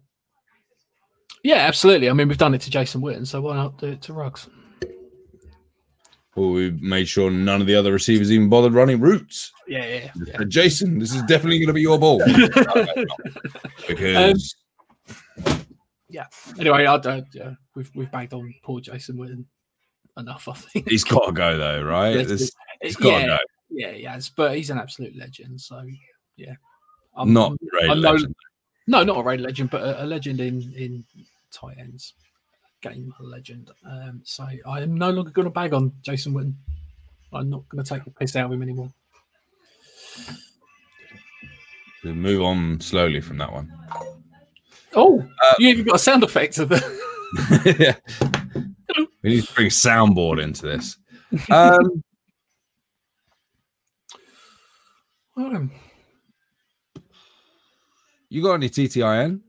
Yeah, 1.44 1.56
absolutely. 1.56 2.08
I 2.08 2.14
mean, 2.14 2.28
we've 2.28 2.38
done 2.38 2.54
it 2.54 2.62
to 2.62 2.70
Jason 2.70 3.02
Witten, 3.02 3.26
so 3.26 3.42
why 3.42 3.56
not 3.56 3.80
do 3.80 3.88
it 3.88 4.04
to 4.04 4.14
Ruggs? 4.14 4.48
Well, 6.36 6.52
we 6.52 6.70
made 6.70 7.08
sure 7.08 7.32
none 7.32 7.62
of 7.62 7.66
the 7.66 7.74
other 7.74 7.94
receivers 7.94 8.32
even 8.32 8.48
bothered 8.48 8.76
running 8.76 9.00
routes. 9.00 9.52
Yeah, 9.68 9.88
yeah, 9.88 10.12
yeah. 10.24 10.38
Uh, 10.38 10.44
Jason, 10.44 11.00
this 11.00 11.16
is 11.16 11.24
definitely 11.24 11.58
going 11.58 11.70
to 11.70 11.74
be 11.74 11.82
your 11.82 11.98
ball. 11.98 12.22
because 13.88 14.56
yeah. 16.10 16.28
Anyway, 16.60 16.86
I 16.86 16.98
don't. 17.00 17.26
Yeah, 17.34 17.54
we've 17.76 17.90
we've 17.96 18.12
bagged 18.12 18.36
on 18.36 18.54
poor 18.62 18.82
Jason 18.82 19.18
Witten 19.18 19.46
enough. 20.16 20.48
I 20.48 20.54
think 20.54 20.88
he's 20.88 21.04
got 21.04 21.26
to 21.26 21.32
go, 21.32 21.58
though, 21.58 21.82
right? 21.82 22.16
He's 22.20 22.96
got 22.96 23.18
to 23.18 23.22
yeah, 23.22 23.26
go. 23.26 23.38
yeah, 23.72 23.92
he 23.94 24.04
has, 24.04 24.30
but 24.30 24.56
he's 24.56 24.70
an 24.70 24.78
absolute 24.78 25.18
legend. 25.18 25.60
So 25.60 25.82
yeah, 26.38 26.54
I'm, 27.20 27.34
Not 27.34 27.54
I'm 27.90 28.02
no- 28.02 28.12
Legend. 28.14 28.36
no, 28.88 29.04
not 29.04 29.18
a 29.20 29.24
Ray 29.24 29.38
legend, 29.38 29.70
but 29.70 29.82
a, 29.82 30.04
a 30.04 30.06
legend 30.06 30.40
in 30.40 30.62
in 30.76 31.04
tight 31.52 31.78
ends, 31.78 32.14
game 32.82 33.14
legend. 33.20 33.70
Um, 33.86 34.22
so 34.24 34.48
I 34.66 34.82
am 34.82 34.96
no 34.98 35.12
longer 35.12 35.30
going 35.32 35.46
to 35.46 35.52
bag 35.52 35.74
on 35.74 35.92
Jason 36.02 36.34
Witten. 36.34 36.54
I'm 37.34 37.50
not 37.50 37.68
going 37.70 37.84
to 37.84 37.88
take 37.94 38.06
the 38.06 38.12
piss 38.12 38.36
out 38.36 38.46
of 38.46 38.52
him 38.54 38.64
anymore. 38.64 38.90
We'll 42.04 42.16
move 42.16 42.42
on 42.42 42.80
slowly 42.80 43.22
from 43.22 43.38
that 43.40 43.52
one. 43.52 43.72
Oh, 44.96 45.20
Uh, 45.22 45.54
you 45.60 45.68
even 45.70 45.86
got 45.86 45.96
a 45.96 46.00
sound 46.00 46.24
effect 46.24 46.58
of 46.58 46.70
the. 46.70 46.80
yeah. 47.80 49.04
We 49.22 49.30
need 49.36 49.44
to 49.44 49.54
bring 49.54 49.68
soundboard 49.70 50.42
into 50.42 50.64
this. 50.66 50.98
Um, 51.52 52.04
Um, 55.38 55.72
you 58.30 58.44
got 58.44 58.54
any 58.54 58.70
TTIN? 58.70 59.42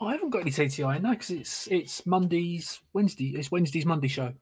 I 0.00 0.12
haven't 0.12 0.30
got 0.30 0.40
any 0.42 0.50
TTI 0.50 1.00
no, 1.00 1.10
because 1.10 1.30
it's 1.30 1.68
it's 1.68 2.06
Monday's 2.06 2.80
Wednesday. 2.92 3.34
It's 3.36 3.50
Wednesday's 3.50 3.86
Monday 3.86 4.08
show. 4.08 4.32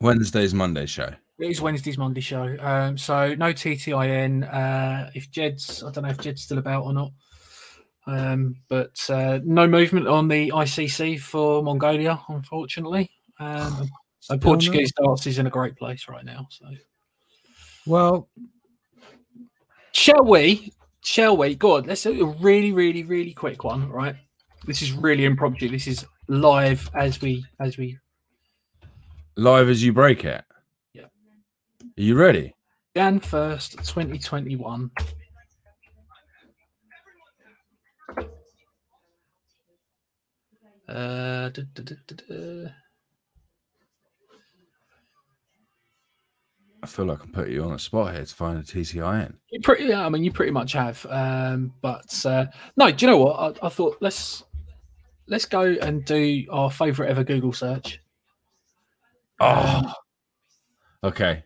Wednesday's 0.00 0.54
Monday 0.54 0.86
show. 0.86 1.10
It 1.38 1.50
is 1.50 1.60
Wednesday's 1.60 1.98
Monday 1.98 2.20
show. 2.20 2.56
Um, 2.60 2.98
so 2.98 3.34
no 3.34 3.52
TTIN. 3.52 4.52
Uh, 4.52 5.10
if 5.14 5.30
Jed's, 5.30 5.84
I 5.84 5.90
don't 5.92 6.04
know 6.04 6.10
if 6.10 6.18
Jed's 6.18 6.42
still 6.42 6.58
about 6.58 6.84
or 6.84 6.92
not. 6.92 7.12
Um, 8.06 8.56
but 8.68 8.98
uh, 9.10 9.38
no 9.44 9.68
movement 9.68 10.08
on 10.08 10.28
the 10.28 10.50
ICC 10.50 11.20
for 11.20 11.62
Mongolia, 11.62 12.18
unfortunately. 12.28 13.10
Um, 13.38 13.90
Still 14.20 14.38
Portuguese 14.38 14.92
darts 15.00 15.28
is 15.28 15.38
in 15.38 15.46
a 15.46 15.50
great 15.50 15.76
place 15.76 16.08
right 16.08 16.24
now. 16.24 16.48
So 16.50 16.66
Well, 17.86 18.28
shall 19.92 20.24
we? 20.24 20.72
Shall 21.08 21.38
we? 21.38 21.54
Go 21.54 21.78
on. 21.78 21.84
Let's 21.84 22.02
do 22.02 22.22
a 22.22 22.26
really, 22.38 22.70
really, 22.70 23.02
really 23.02 23.32
quick 23.32 23.64
one. 23.64 23.88
Right. 23.88 24.14
This 24.66 24.82
is 24.82 24.92
really 24.92 25.24
impromptu. 25.24 25.70
This 25.70 25.86
is 25.86 26.04
live 26.28 26.90
as 26.94 27.22
we 27.22 27.46
as 27.58 27.78
we 27.78 27.98
live 29.34 29.70
as 29.70 29.82
you 29.82 29.94
break 29.94 30.26
it. 30.26 30.44
Yeah. 30.92 31.04
Are 31.04 31.08
you 31.96 32.14
ready? 32.14 32.54
Jan 32.94 33.20
first, 33.20 33.82
twenty 33.86 34.18
twenty 34.18 34.56
one. 34.56 34.90
Uh, 40.86 41.48
duh, 41.48 41.62
duh, 41.72 41.94
duh, 42.06 42.68
I 46.82 46.86
feel 46.86 47.06
like 47.06 47.22
I'm 47.24 47.32
putting 47.32 47.54
you 47.54 47.64
on 47.64 47.72
the 47.72 47.78
spot 47.78 48.14
here 48.14 48.24
to 48.24 48.34
find 48.34 48.58
a 48.58 48.62
TTIN. 48.62 49.34
You 49.50 49.60
pretty, 49.60 49.84
yeah, 49.84 50.06
I 50.06 50.08
mean, 50.08 50.22
you 50.22 50.30
pretty 50.30 50.52
much 50.52 50.72
have. 50.74 51.04
Um, 51.10 51.72
but 51.80 52.24
uh, 52.24 52.46
no, 52.76 52.90
do 52.92 53.04
you 53.04 53.10
know 53.10 53.18
what? 53.18 53.58
I, 53.62 53.66
I 53.66 53.68
thought 53.68 53.96
let's 54.00 54.44
let's 55.26 55.44
go 55.44 55.62
and 55.62 56.04
do 56.04 56.46
our 56.50 56.70
favorite 56.70 57.08
ever 57.10 57.24
Google 57.24 57.52
search, 57.52 58.00
Oh, 59.40 59.92
okay. 61.02 61.42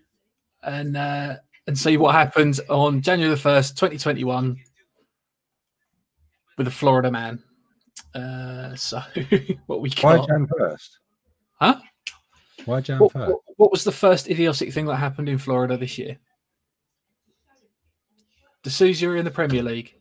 and 0.63 0.97
uh, 0.97 1.37
and 1.67 1.79
see 1.79 1.97
what 1.97 2.15
happens 2.15 2.61
on 2.69 3.01
January 3.01 3.31
the 3.35 3.41
first, 3.41 3.79
twenty 3.79 3.97
twenty 3.97 4.25
one, 4.25 4.59
with 6.59 6.67
a 6.69 6.71
Florida 6.71 7.11
man. 7.11 7.43
Uh, 8.15 8.75
so 8.77 9.01
what 9.67 9.81
we 9.81 9.91
Why 10.03 10.17
got? 10.19 10.29
Jan 10.29 10.47
first? 10.59 10.99
Huh? 11.59 11.81
Why 12.65 12.81
Jan 12.81 12.99
What, 12.99 13.13
first? 13.13 13.31
what, 13.31 13.41
what 13.57 13.71
was 13.73 13.85
the 13.85 13.93
first 13.93 14.29
idiotic 14.29 14.73
thing 14.73 14.87
that 14.87 14.97
happened 14.97 15.29
in 15.29 15.39
Florida 15.39 15.77
this 15.77 15.99
year? 15.99 16.19
D'Souza 18.63 19.11
in 19.13 19.25
the 19.25 19.31
Premier 19.31 19.63
League. 19.63 19.95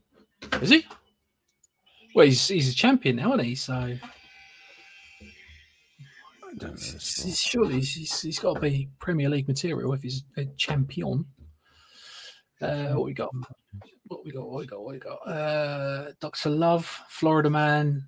Is 0.61 0.69
he? 0.69 0.85
Well, 2.13 2.25
he's, 2.25 2.47
he's 2.47 2.71
a 2.71 2.75
champion 2.75 3.15
now, 3.15 3.33
isn't 3.33 3.45
he? 3.45 3.55
So 3.55 3.73
I 3.73 3.97
don't 6.57 6.61
know 6.61 6.69
this 6.71 6.91
he's- 6.91 7.17
one. 7.19 7.25
he's- 7.27 7.39
surely 7.39 7.73
he's, 7.75 7.93
he's, 7.93 8.21
he's 8.21 8.39
got 8.39 8.55
to 8.55 8.59
be 8.59 8.89
Premier 8.99 9.29
League 9.29 9.47
material 9.47 9.93
if 9.93 10.01
he's 10.03 10.23
a 10.37 10.45
champion. 10.57 11.25
Uh, 12.61 12.89
what 12.89 13.05
we 13.05 13.13
got? 13.13 13.31
What 14.07 14.23
we 14.25 14.31
got? 14.31 14.47
What 14.47 14.59
we 14.59 14.65
got? 14.67 14.81
What 14.83 14.93
we 14.93 14.99
got? 14.99 15.27
Uh, 15.27 16.11
Doctor 16.19 16.49
Love, 16.51 16.85
Florida 17.09 17.49
Man. 17.49 18.07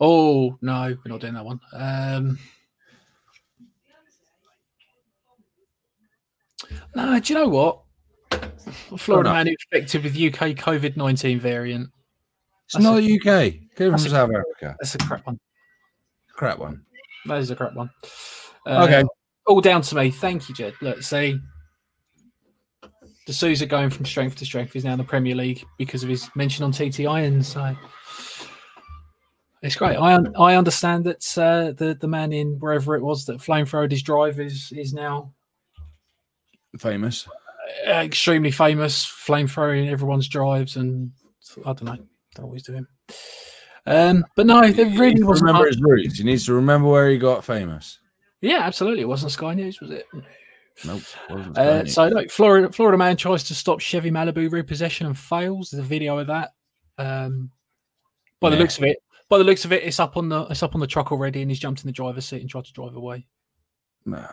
Oh 0.00 0.58
no, 0.60 0.82
we're 1.04 1.10
not 1.10 1.20
doing 1.20 1.34
that 1.34 1.44
one. 1.44 1.60
Um, 1.72 2.38
no, 6.94 7.18
do 7.20 7.32
you 7.32 7.38
know 7.38 7.48
what? 7.48 7.80
Florida. 8.98 9.32
Man 9.32 9.48
infected 9.48 10.04
with 10.04 10.12
UK 10.14 10.50
COVID 10.56 10.96
nineteen 10.96 11.40
variant. 11.40 11.90
It's 12.66 12.78
not 12.78 12.96
the 12.96 13.14
UK. 13.14 13.24
Came 13.24 13.60
from 13.76 13.90
that's 13.92 14.04
a- 14.06 14.10
South 14.10 14.30
Africa. 14.30 14.76
That's 14.80 14.94
a 14.94 14.98
crap 14.98 15.26
one. 15.26 15.40
Crap 16.34 16.58
one. 16.58 16.82
That 17.26 17.38
is 17.38 17.50
a 17.50 17.56
crap 17.56 17.74
one. 17.74 17.90
Uh, 18.66 18.84
Okay. 18.84 19.02
all 19.46 19.60
down 19.60 19.82
to 19.82 19.94
me. 19.96 20.10
Thank 20.10 20.48
you, 20.48 20.54
Jed. 20.54 20.74
Look, 20.80 21.02
see, 21.02 21.38
D'Souza 23.26 23.66
going 23.66 23.90
from 23.90 24.04
strength 24.06 24.36
to 24.36 24.44
strength. 24.44 24.72
He's 24.72 24.84
now 24.84 24.92
in 24.92 24.98
the 24.98 25.04
Premier 25.04 25.34
League 25.34 25.64
because 25.78 26.02
of 26.02 26.08
his 26.08 26.28
mention 26.36 26.64
on 26.64 26.72
TTI, 26.72 27.26
and 27.26 27.44
so 27.44 27.74
it's 29.62 29.76
great. 29.76 29.96
I 29.96 30.14
un- 30.14 30.32
I 30.38 30.54
understand 30.54 31.04
that 31.04 31.38
uh, 31.38 31.72
the 31.72 31.94
the 32.00 32.08
man 32.08 32.32
in 32.32 32.58
wherever 32.60 32.94
it 32.96 33.02
was 33.02 33.26
that 33.26 33.38
flamethrowed 33.38 33.90
his 33.90 34.02
drive 34.02 34.38
is 34.40 34.72
is 34.76 34.92
now 34.92 35.32
Famous. 36.78 37.28
uh, 37.86 37.90
extremely 37.92 38.50
famous, 38.50 39.06
flamethrowing 39.06 39.90
everyone's 39.90 40.28
drives, 40.28 40.76
and 40.76 41.12
I 41.64 41.72
don't 41.72 41.84
know, 41.84 41.98
don't 42.34 42.46
always 42.46 42.62
do 42.62 42.74
him. 42.74 42.88
Um, 43.86 44.24
but 44.36 44.46
no, 44.46 44.60
need 44.60 44.98
really 44.98 45.22
wasn't. 45.22 45.48
remember 45.48 45.66
his 45.66 45.80
roots. 45.80 46.18
He 46.18 46.24
needs 46.24 46.46
to 46.46 46.54
remember 46.54 46.88
where 46.88 47.10
he 47.10 47.18
got 47.18 47.44
famous. 47.44 47.98
Yeah, 48.40 48.60
absolutely. 48.60 49.02
It 49.02 49.08
wasn't 49.08 49.32
Sky 49.32 49.54
News, 49.54 49.80
was 49.80 49.90
it? 49.90 50.06
Nope. 50.84 51.02
Uh, 51.56 51.84
so 51.84 52.08
look, 52.08 52.30
Florida 52.30 52.72
Florida 52.72 52.96
man 52.96 53.16
tries 53.16 53.44
to 53.44 53.54
stop 53.54 53.80
Chevy 53.80 54.10
Malibu 54.10 54.50
repossession 54.50 55.06
and 55.06 55.18
fails. 55.18 55.70
There's 55.70 55.84
a 55.84 55.86
video 55.86 56.18
of 56.18 56.28
that. 56.28 56.52
Um, 56.96 57.50
by 58.40 58.50
the 58.50 58.56
looks 58.56 58.78
of 58.78 58.84
it, 58.84 58.98
by 59.28 59.38
the 59.38 59.44
looks 59.44 59.64
of 59.64 59.72
it, 59.72 59.82
it's 59.82 60.00
up 60.00 60.16
on 60.16 60.28
the 60.28 60.42
it's 60.44 60.62
up 60.62 60.74
on 60.74 60.80
the 60.80 60.86
truck 60.86 61.12
already, 61.12 61.42
and 61.42 61.50
he's 61.50 61.58
jumped 61.58 61.82
in 61.82 61.86
the 61.86 61.92
driver's 61.92 62.26
seat 62.26 62.40
and 62.40 62.48
tried 62.48 62.64
to 62.64 62.72
drive 62.72 62.96
away. 62.96 63.26
Nah. 64.06 64.28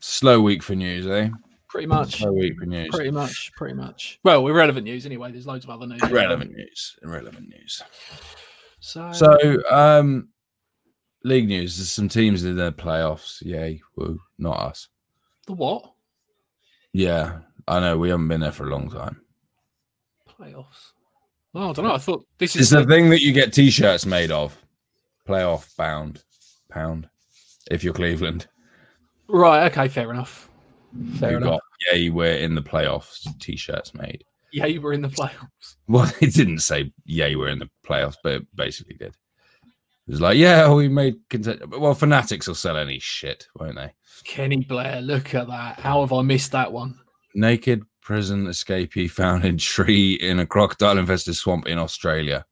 Slow 0.00 0.40
week 0.40 0.62
for 0.62 0.74
news, 0.74 1.06
eh? 1.06 1.28
Pretty 1.68 1.86
much, 1.86 2.16
Slow 2.16 2.32
week 2.32 2.54
for 2.58 2.64
news. 2.64 2.88
pretty 2.90 3.10
much, 3.10 3.52
pretty 3.54 3.74
much. 3.74 4.18
Well, 4.24 4.46
irrelevant 4.48 4.84
news 4.84 5.04
anyway. 5.04 5.30
There's 5.32 5.46
loads 5.46 5.64
of 5.64 5.70
other 5.70 5.86
news. 5.86 6.02
Irrelevant 6.02 6.52
news. 6.52 6.96
Irrelevant 7.02 7.48
news. 7.48 7.82
So, 8.80 9.12
So, 9.12 9.38
um, 9.70 10.28
league 11.24 11.46
news. 11.46 11.76
There's 11.76 11.90
some 11.90 12.08
teams 12.08 12.44
in 12.44 12.56
the 12.56 12.72
playoffs. 12.72 13.42
Yay! 13.42 13.82
Woo! 13.96 14.18
Not 14.38 14.58
us. 14.60 14.88
the 15.46 15.52
what 15.52 15.92
Yeah, 16.94 17.40
I 17.66 17.80
know. 17.80 17.98
We 17.98 18.08
haven't 18.08 18.28
been 18.28 18.40
there 18.40 18.52
for 18.52 18.66
a 18.66 18.70
long 18.70 18.88
time. 18.90 19.20
playoffs? 20.40 20.92
Well, 21.52 21.70
I 21.70 21.72
don't 21.74 21.84
know. 21.84 21.94
I 21.94 21.98
thought 21.98 22.24
this 22.38 22.56
is 22.56 22.70
the 22.70 22.80
the, 22.80 22.86
thing 22.86 23.10
that 23.10 23.20
you 23.20 23.32
get 23.32 23.52
T-shirts 23.52 24.06
made 24.06 24.30
of. 24.30 24.56
Playoff 25.28 25.76
bound 25.76 26.22
pound. 26.70 27.08
If 27.70 27.84
you're 27.84 27.92
Cleveland, 27.92 28.46
right. 29.28 29.70
Okay, 29.70 29.88
fair 29.88 30.10
enough. 30.10 30.47
Fair 31.18 31.32
you 31.32 31.36
enough. 31.38 31.50
got 31.50 31.60
yay. 31.92 32.10
We're 32.10 32.36
in 32.36 32.54
the 32.54 32.62
playoffs. 32.62 33.26
T-shirts 33.40 33.94
made. 33.94 34.24
Yeah, 34.52 34.66
you 34.66 34.80
were 34.80 34.92
in 34.92 35.02
the 35.02 35.08
playoffs. 35.08 35.76
Well, 35.88 36.10
it 36.20 36.34
didn't 36.34 36.58
say 36.58 36.92
yay. 37.06 37.34
We're 37.36 37.48
in 37.48 37.58
the 37.58 37.70
playoffs, 37.86 38.16
but 38.22 38.32
it 38.32 38.46
basically 38.56 38.94
did. 38.96 39.16
It 40.06 40.12
was 40.12 40.20
like, 40.20 40.36
yeah, 40.36 40.70
we 40.72 40.88
made 40.88 41.16
content. 41.30 41.78
Well, 41.78 41.94
Fanatics 41.94 42.46
will 42.46 42.54
sell 42.54 42.76
any 42.76 42.98
shit, 42.98 43.46
won't 43.56 43.76
they? 43.76 43.94
Kenny 44.24 44.64
Blair, 44.64 45.00
look 45.00 45.34
at 45.34 45.46
that. 45.48 45.78
How 45.80 46.00
have 46.00 46.12
I 46.12 46.22
missed 46.22 46.52
that 46.52 46.72
one? 46.72 46.98
naked 47.34 47.82
prison 48.02 48.46
escapee 48.46 49.10
found 49.10 49.44
in 49.44 49.58
tree 49.58 50.14
in 50.14 50.38
a 50.38 50.46
crocodile 50.46 50.98
infested 50.98 51.36
swamp 51.36 51.66
in 51.66 51.78
Australia. 51.78 52.44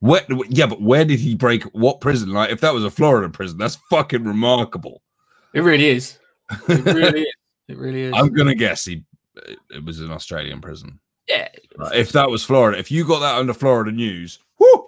Where, 0.00 0.24
yeah, 0.48 0.66
but 0.66 0.82
where 0.82 1.04
did 1.04 1.20
he 1.20 1.34
break 1.34 1.64
what 1.72 2.00
prison? 2.00 2.30
Like, 2.30 2.50
if 2.50 2.60
that 2.60 2.74
was 2.74 2.84
a 2.84 2.90
Florida 2.90 3.28
prison, 3.30 3.58
that's 3.58 3.76
fucking 3.90 4.24
remarkable. 4.24 5.02
It 5.54 5.60
really 5.62 5.88
is. 5.88 6.18
It 6.68 6.84
really 6.84 7.22
is. 7.22 7.34
It 7.68 7.78
really 7.78 8.02
is. 8.02 8.12
I'm 8.14 8.32
gonna 8.32 8.54
guess 8.54 8.84
he 8.84 9.02
it 9.70 9.84
was 9.84 9.98
an 9.98 10.12
Australian 10.12 10.60
prison. 10.60 11.00
yeah. 11.28 11.48
Right, 11.76 11.96
If 11.96 12.12
that 12.12 12.30
was 12.30 12.44
Florida, 12.44 12.78
if 12.78 12.92
you 12.92 13.04
got 13.04 13.18
that 13.18 13.40
under 13.40 13.52
Florida 13.52 13.90
news, 13.90 14.38
whoo, 14.60 14.86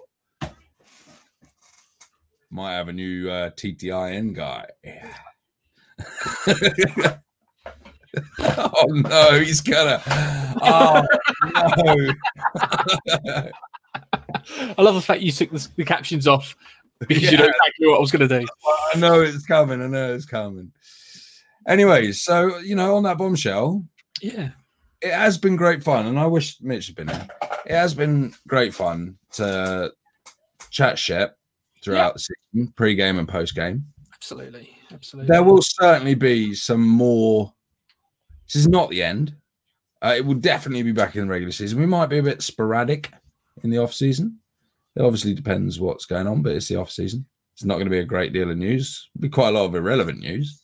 might 2.49 2.71
have 2.75 2.87
a 2.87 2.93
new 2.93 3.29
uh, 3.29 3.49
TTIN 3.49 4.33
guy. 4.33 4.65
oh 8.39 8.85
no, 8.87 9.39
he's 9.41 9.59
gonna. 9.59 10.01
Oh 10.61 11.05
no. 11.83 12.13
I 14.77 14.81
love 14.81 14.95
the 14.95 15.01
fact 15.01 15.21
you 15.21 15.31
took 15.33 15.51
the, 15.51 15.67
the 15.75 15.83
captions 15.85 16.27
off 16.27 16.55
because 16.99 17.23
you 17.31 17.37
know 17.37 17.45
exactly 17.45 17.87
what 17.87 17.97
I 17.97 17.99
was 17.99 18.11
going 18.11 18.27
to 18.27 18.39
do. 18.39 18.47
I 18.93 18.97
know 18.97 19.21
it's 19.21 19.45
coming. 19.45 19.81
I 19.81 19.87
know 19.87 20.13
it's 20.13 20.25
coming. 20.25 20.71
Anyways, 21.67 22.21
so 22.21 22.57
you 22.59 22.75
know, 22.75 22.95
on 22.95 23.03
that 23.03 23.17
bombshell, 23.17 23.85
Yeah. 24.21 24.49
it 25.01 25.13
has 25.13 25.37
been 25.37 25.55
great 25.55 25.83
fun, 25.83 26.07
and 26.07 26.19
I 26.19 26.25
wish 26.25 26.57
Mitch 26.61 26.87
had 26.87 26.95
been 26.95 27.07
here. 27.09 27.27
It 27.65 27.71
has 27.73 27.93
been 27.93 28.33
great 28.47 28.73
fun 28.73 29.17
to 29.33 29.91
chat 30.71 30.97
shit 30.97 31.31
throughout 31.83 32.13
the 32.15 32.19
season, 32.19 32.73
pre-game 32.75 33.19
and 33.19 33.27
post-game. 33.27 33.85
Absolutely. 34.13 34.75
Absolutely. 34.91 35.27
There 35.31 35.43
will 35.43 35.61
certainly 35.61 36.15
be 36.15 36.53
some 36.55 36.81
more. 36.87 37.53
This 38.47 38.55
is 38.55 38.67
not 38.67 38.89
the 38.89 39.03
end. 39.03 39.35
Uh, 40.01 40.15
it 40.17 40.25
will 40.25 40.33
definitely 40.35 40.81
be 40.83 40.91
back 40.91 41.15
in 41.15 41.21
the 41.21 41.27
regular 41.31 41.51
season. 41.51 41.79
We 41.79 41.85
might 41.85 42.07
be 42.07 42.17
a 42.17 42.23
bit 42.23 42.41
sporadic 42.41 43.11
in 43.63 43.69
the 43.69 43.77
off 43.77 43.93
season. 43.93 44.39
It 44.95 45.01
obviously 45.01 45.33
depends 45.33 45.79
what's 45.79 46.05
going 46.05 46.25
on, 46.25 46.41
but 46.41 46.53
it's 46.55 46.67
the 46.67 46.77
off 46.77 46.89
season. 46.89 47.25
It's 47.53 47.63
not 47.65 47.75
going 47.75 47.85
to 47.85 47.91
be 47.91 47.99
a 47.99 48.05
great 48.05 48.33
deal 48.33 48.49
of 48.49 48.57
news. 48.57 49.09
Be 49.19 49.29
quite 49.29 49.49
a 49.49 49.51
lot 49.51 49.65
of 49.65 49.75
irrelevant 49.75 50.19
news. 50.19 50.61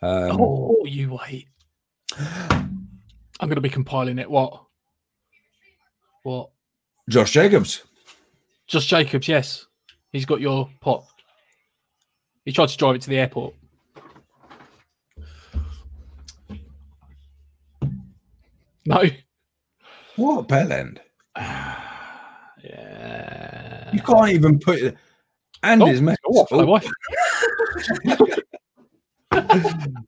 Um, 0.00 0.36
oh, 0.40 0.84
you 0.84 1.18
wait. 1.24 1.48
I'm 2.18 3.48
going 3.48 3.56
to 3.56 3.60
be 3.60 3.68
compiling 3.68 4.18
it. 4.18 4.30
What? 4.30 4.64
What? 6.22 6.50
Josh 7.08 7.32
Jacobs. 7.32 7.84
Josh 8.66 8.86
Jacobs, 8.86 9.28
yes. 9.28 9.66
He's 10.12 10.26
got 10.26 10.40
your 10.40 10.68
pot. 10.80 11.04
He 12.44 12.52
tried 12.52 12.68
to 12.68 12.76
drive 12.76 12.94
it 12.96 13.02
to 13.02 13.10
the 13.10 13.18
airport. 13.18 13.54
No. 18.86 19.02
What 20.16 20.48
bell 20.48 20.72
end? 20.72 21.00
Yeah. 22.64 23.90
You 23.92 24.02
can't 24.02 24.30
even 24.30 24.58
put 24.58 24.80
it. 24.80 24.96
And 25.62 25.80
Oh, 25.80 25.86
his 25.86 26.02
mate. 26.02 26.18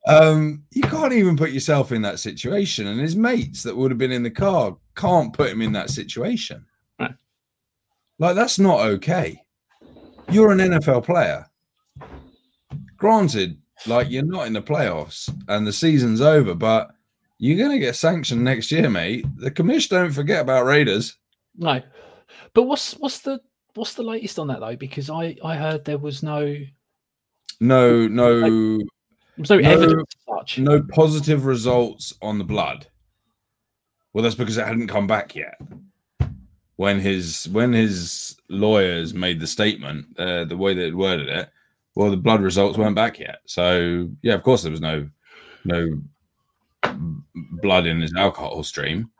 um, 0.07 0.63
you 0.71 0.81
can't 0.83 1.13
even 1.13 1.37
put 1.37 1.51
yourself 1.51 1.91
in 1.91 2.01
that 2.01 2.19
situation, 2.19 2.87
and 2.87 2.99
his 2.99 3.15
mates 3.15 3.63
that 3.63 3.75
would 3.75 3.91
have 3.91 3.97
been 3.97 4.11
in 4.11 4.23
the 4.23 4.31
car 4.31 4.77
can't 4.95 5.33
put 5.33 5.49
him 5.49 5.61
in 5.61 5.73
that 5.73 5.89
situation. 5.89 6.65
Like 8.21 8.35
that's 8.35 8.59
not 8.59 8.81
okay. 8.81 9.41
You're 10.29 10.51
an 10.51 10.59
NFL 10.59 11.05
player. 11.05 11.47
Granted, 12.95 13.57
like 13.87 14.11
you're 14.11 14.23
not 14.23 14.45
in 14.45 14.53
the 14.53 14.61
playoffs 14.61 15.27
and 15.47 15.65
the 15.65 15.73
season's 15.73 16.21
over, 16.21 16.53
but 16.53 16.91
you're 17.39 17.57
gonna 17.57 17.79
get 17.79 17.95
sanctioned 17.95 18.43
next 18.43 18.71
year, 18.71 18.91
mate. 18.91 19.25
The 19.37 19.49
commission 19.49 19.97
don't 19.97 20.11
forget 20.11 20.41
about 20.41 20.65
Raiders. 20.67 21.17
No. 21.57 21.81
But 22.53 22.63
what's 22.63 22.93
what's 22.93 23.21
the 23.21 23.41
what's 23.73 23.95
the 23.95 24.03
latest 24.03 24.37
on 24.37 24.49
that 24.49 24.59
though? 24.59 24.75
Because 24.75 25.09
I 25.09 25.35
I 25.43 25.55
heard 25.55 25.83
there 25.83 25.97
was 25.97 26.21
no 26.21 26.55
No, 27.59 28.07
no, 28.07 28.77
was 29.37 29.49
no, 29.49 29.57
evidence 29.57 30.13
such. 30.27 30.59
no 30.59 30.81
positive 30.81 31.45
results 31.45 32.13
on 32.21 32.37
the 32.37 32.43
blood. 32.43 32.87
Well, 34.13 34.23
that's 34.23 34.35
because 34.35 34.57
it 34.57 34.67
hadn't 34.67 34.87
come 34.87 35.07
back 35.07 35.35
yet. 35.35 35.59
When 36.75 36.99
his 36.99 37.47
when 37.49 37.73
his 37.73 38.37
lawyers 38.49 39.13
made 39.13 39.39
the 39.39 39.47
statement, 39.47 40.07
uh, 40.17 40.45
the 40.45 40.57
way 40.57 40.73
they 40.73 40.91
worded 40.91 41.29
it, 41.29 41.49
well, 41.95 42.09
the 42.09 42.17
blood 42.17 42.41
results 42.41 42.77
weren't 42.77 42.95
back 42.95 43.19
yet. 43.19 43.39
So 43.45 44.09
yeah, 44.21 44.33
of 44.33 44.43
course 44.43 44.63
there 44.63 44.71
was 44.71 44.81
no 44.81 45.07
no 45.63 46.01
blood 47.61 47.85
in 47.85 48.01
his 48.01 48.13
alcohol 48.15 48.63
stream 48.63 49.11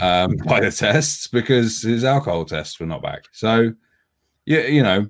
um, 0.00 0.36
by 0.46 0.60
the 0.60 0.70
tests 0.70 1.28
because 1.28 1.82
his 1.82 2.04
alcohol 2.04 2.44
tests 2.44 2.80
were 2.80 2.86
not 2.86 3.02
back. 3.02 3.24
So 3.32 3.72
yeah, 4.44 4.66
you 4.66 4.82
know, 4.82 5.06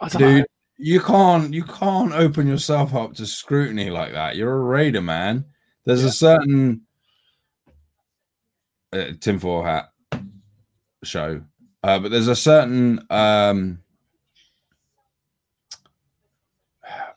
I 0.00 0.08
don't 0.08 0.20
know. 0.20 0.44
You 0.78 1.00
can't 1.00 1.54
you 1.54 1.64
can't 1.64 2.12
open 2.12 2.46
yourself 2.46 2.94
up 2.94 3.14
to 3.14 3.26
scrutiny 3.26 3.90
like 3.90 4.12
that. 4.12 4.36
You're 4.36 4.56
a 4.56 4.60
raider 4.60 5.00
man. 5.00 5.44
There's 5.84 6.04
a 6.04 6.12
certain 6.12 6.82
uh, 8.92 9.12
tinfoil 9.20 9.62
hat 9.62 9.90
show. 11.04 11.42
Uh, 11.82 11.98
but 11.98 12.10
there's 12.10 12.28
a 12.28 12.36
certain 12.36 13.00
um 13.10 13.78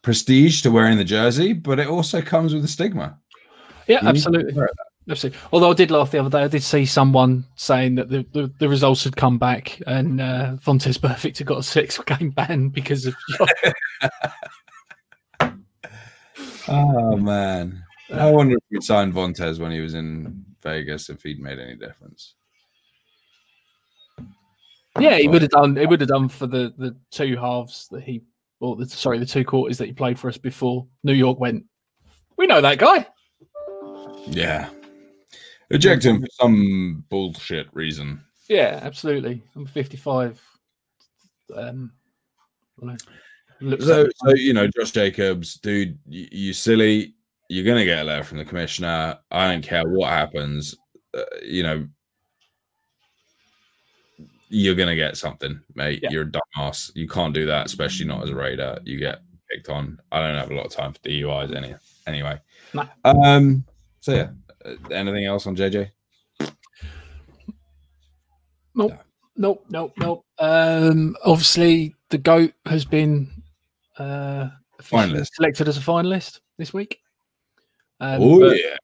prestige 0.01 0.61
to 0.61 0.71
wearing 0.71 0.97
the 0.97 1.03
jersey 1.03 1.51
but 1.53 1.77
it 1.77 1.87
also 1.87 2.21
comes 2.21 2.53
with 2.53 2.63
a 2.63 2.67
stigma. 2.67 3.19
Yeah, 3.87 4.01
You 4.01 4.09
absolutely. 4.09 4.53
Absolutely. 5.09 5.39
Although 5.51 5.71
I 5.71 5.73
did 5.73 5.91
laugh 5.91 6.11
the 6.11 6.19
other 6.19 6.29
day, 6.29 6.43
I 6.43 6.47
did 6.47 6.63
see 6.63 6.85
someone 6.85 7.45
saying 7.55 7.95
that 7.95 8.09
the, 8.09 8.25
the, 8.31 8.53
the 8.59 8.69
results 8.69 9.03
had 9.03 9.15
come 9.15 9.39
back 9.39 9.81
and 9.87 10.21
uh, 10.21 10.57
Vontaze 10.63 10.97
Burfict 10.99 11.39
had 11.39 11.47
got 11.47 11.59
a 11.59 11.63
six 11.63 11.97
game 11.99 12.31
ban 12.31 12.69
because 12.69 13.05
of. 13.05 13.15
oh 16.71 17.17
man 17.17 17.83
i 18.11 18.29
wonder 18.29 18.55
if 18.55 18.63
we'd 18.69 18.83
signed 18.83 19.11
Vontaze 19.11 19.59
when 19.59 19.71
he 19.71 19.79
was 19.79 19.95
in 19.95 20.45
vegas 20.61 21.09
if 21.09 21.23
he'd 21.23 21.39
made 21.39 21.57
any 21.57 21.75
difference 21.75 22.35
yeah, 24.99 25.17
he 25.17 25.27
would 25.27 25.41
have 25.41 25.51
done. 25.51 25.77
It 25.77 25.87
would 25.87 26.01
have 26.01 26.09
done 26.09 26.29
for 26.29 26.47
the 26.47 26.73
the 26.77 26.95
two 27.11 27.37
halves 27.37 27.87
that 27.89 28.03
he, 28.03 28.21
or 28.59 28.75
the 28.75 28.87
sorry, 28.87 29.19
the 29.19 29.25
two 29.25 29.45
quarters 29.45 29.77
that 29.77 29.85
he 29.85 29.93
played 29.93 30.19
for 30.19 30.27
us 30.27 30.37
before 30.37 30.87
New 31.03 31.13
York 31.13 31.39
went. 31.39 31.65
We 32.37 32.47
know 32.47 32.61
that 32.61 32.79
guy. 32.79 33.07
Yeah. 34.27 34.69
Eject 35.71 36.03
him 36.03 36.21
for 36.21 36.27
some 36.31 37.03
bullshit 37.09 37.67
reason. 37.73 38.21
Yeah, 38.47 38.79
absolutely. 38.81 39.43
I'm 39.55 39.65
55. 39.65 40.41
Um, 41.55 41.91
So, 43.61 44.07
so 44.25 44.33
you 44.35 44.53
know, 44.53 44.67
Josh 44.67 44.91
Jacobs, 44.91 45.55
dude, 45.55 45.99
you, 46.07 46.27
you 46.31 46.53
silly. 46.53 47.13
You're 47.49 47.65
gonna 47.65 47.85
get 47.85 48.01
a 48.01 48.03
letter 48.03 48.23
from 48.23 48.37
the 48.37 48.45
commissioner. 48.45 49.17
I 49.31 49.51
don't 49.51 49.63
care 49.63 49.87
what 49.87 50.09
happens. 50.09 50.75
Uh, 51.13 51.23
you 51.43 51.63
know, 51.63 51.87
you're 54.49 54.75
gonna 54.75 54.95
get 54.95 55.17
something, 55.17 55.59
mate. 55.75 55.99
Yeah. 56.01 56.09
You're 56.11 56.23
a 56.23 56.31
dumbass. 56.31 56.91
You 56.95 57.07
can't 57.07 57.33
do 57.33 57.45
that, 57.47 57.65
especially 57.65 58.05
not 58.05 58.23
as 58.23 58.29
a 58.29 58.35
raider. 58.35 58.79
You 58.83 58.97
get 58.97 59.21
picked 59.49 59.69
on. 59.69 59.99
I 60.11 60.19
don't 60.19 60.37
have 60.37 60.51
a 60.51 60.55
lot 60.55 60.65
of 60.65 60.71
time 60.71 60.93
for 60.93 60.99
DUIs 60.99 61.55
any 61.55 61.75
anyway. 62.07 62.39
No. 62.73 62.87
Um. 63.03 63.65
So 63.99 64.13
yeah. 64.13 64.29
Anything 64.91 65.25
else 65.25 65.47
on 65.47 65.55
JJ? 65.55 65.91
Nope. 68.75 68.93
Nope. 69.35 69.65
Nope. 69.69 69.93
Nope. 69.97 70.25
Um, 70.37 71.15
obviously, 71.23 71.95
the 72.09 72.17
goat 72.17 72.53
has 72.65 72.85
been 72.85 73.29
uh, 73.97 74.49
Finalist. 74.81 75.33
selected 75.33 75.67
as 75.67 75.77
a 75.77 75.81
finalist 75.81 76.39
this 76.57 76.73
week. 76.73 76.99
Um, 77.99 78.21
oh 78.21 78.51
yeah. 78.51 78.77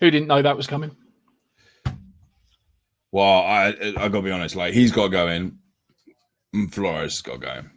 Who 0.00 0.10
didn't 0.10 0.28
know 0.28 0.42
that 0.42 0.56
was 0.56 0.66
coming? 0.66 0.94
Well, 3.10 3.24
I 3.24 3.68
I 3.96 4.08
gotta 4.08 4.22
be 4.22 4.30
honest. 4.30 4.54
Like 4.54 4.74
he's 4.74 4.92
got 4.92 5.04
to 5.04 5.08
go 5.08 5.28
in. 5.28 5.58
Flores 6.70 7.14
has 7.14 7.22
got 7.22 7.32
to 7.34 7.38
go 7.38 7.52
in. 7.52 7.70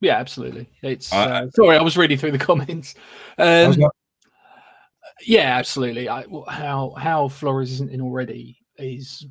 Yeah, 0.00 0.16
absolutely. 0.16 0.68
It's 0.82 1.12
I- 1.12 1.24
uh, 1.42 1.50
sorry, 1.50 1.76
I 1.76 1.82
was 1.82 1.96
reading 1.96 2.18
through 2.18 2.32
the 2.32 2.38
comments. 2.38 2.94
Um, 3.38 3.72
like, 3.72 3.90
yeah, 5.24 5.56
absolutely. 5.56 6.08
I, 6.08 6.24
how 6.48 6.94
how 6.98 7.28
Flores 7.28 7.72
isn't 7.72 7.90
in 7.90 8.00
already 8.00 8.58
is 8.76 9.26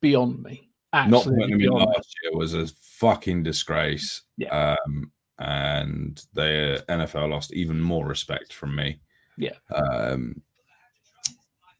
beyond 0.00 0.42
me. 0.42 0.68
not 0.92 1.06
Absolutely 1.14 1.52
in 1.52 1.58
beyond 1.58 1.80
me. 1.80 1.86
last 1.86 2.14
year 2.22 2.32
was 2.36 2.54
a 2.54 2.66
fucking 2.98 3.42
disgrace. 3.42 4.22
Yeah. 4.36 4.76
Um, 4.84 5.10
and 5.38 6.22
the 6.34 6.84
NFL 6.90 7.30
lost 7.30 7.54
even 7.54 7.80
more 7.80 8.06
respect 8.06 8.52
from 8.52 8.76
me. 8.76 9.00
Yeah. 9.38 9.54
Um. 9.74 10.42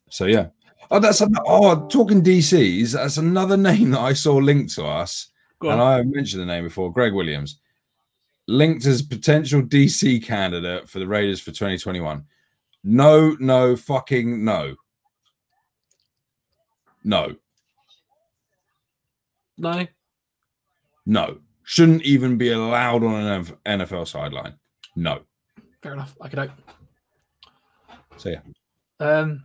So 0.09 0.25
yeah. 0.25 0.47
Oh, 0.89 0.99
that's 0.99 1.21
an, 1.21 1.33
oh 1.45 1.87
talking 1.87 2.23
DCs. 2.23 2.93
That's 2.93 3.17
another 3.17 3.55
name 3.69 3.91
that 3.91 3.99
I 4.01 4.13
saw 4.13 4.35
linked 4.37 4.73
to 4.75 4.85
us, 4.85 5.27
and. 5.61 5.79
I 5.79 6.01
mentioned 6.01 6.41
the 6.41 6.45
name 6.47 6.63
before. 6.63 6.91
Gregg 6.91 7.13
Williams, 7.13 7.59
linked 8.51 8.85
as 8.85 9.01
potential 9.01 9.61
DC 9.61 10.23
candidate 10.23 10.87
for 10.89 10.99
the 10.99 11.07
Raiders 11.07 11.39
for 11.39 11.51
2021. 11.51 12.23
No, 12.83 13.35
no, 13.39 13.75
fucking 13.75 14.43
no. 14.43 14.75
No. 17.03 17.35
no, 19.57 19.87
No, 21.05 21.37
shouldn't 21.63 22.03
even 22.03 22.37
be 22.37 22.51
allowed 22.51 23.03
on 23.03 23.15
an 23.25 23.45
NFL 23.65 24.07
sideline. 24.07 24.53
No. 24.95 25.21
fair 25.81 25.93
enough. 25.93 26.15
I 26.21 26.27
could 26.27 26.39
hope. 26.39 26.51
So 28.17 28.29
yeah, 28.29 28.41
Um, 28.99 29.43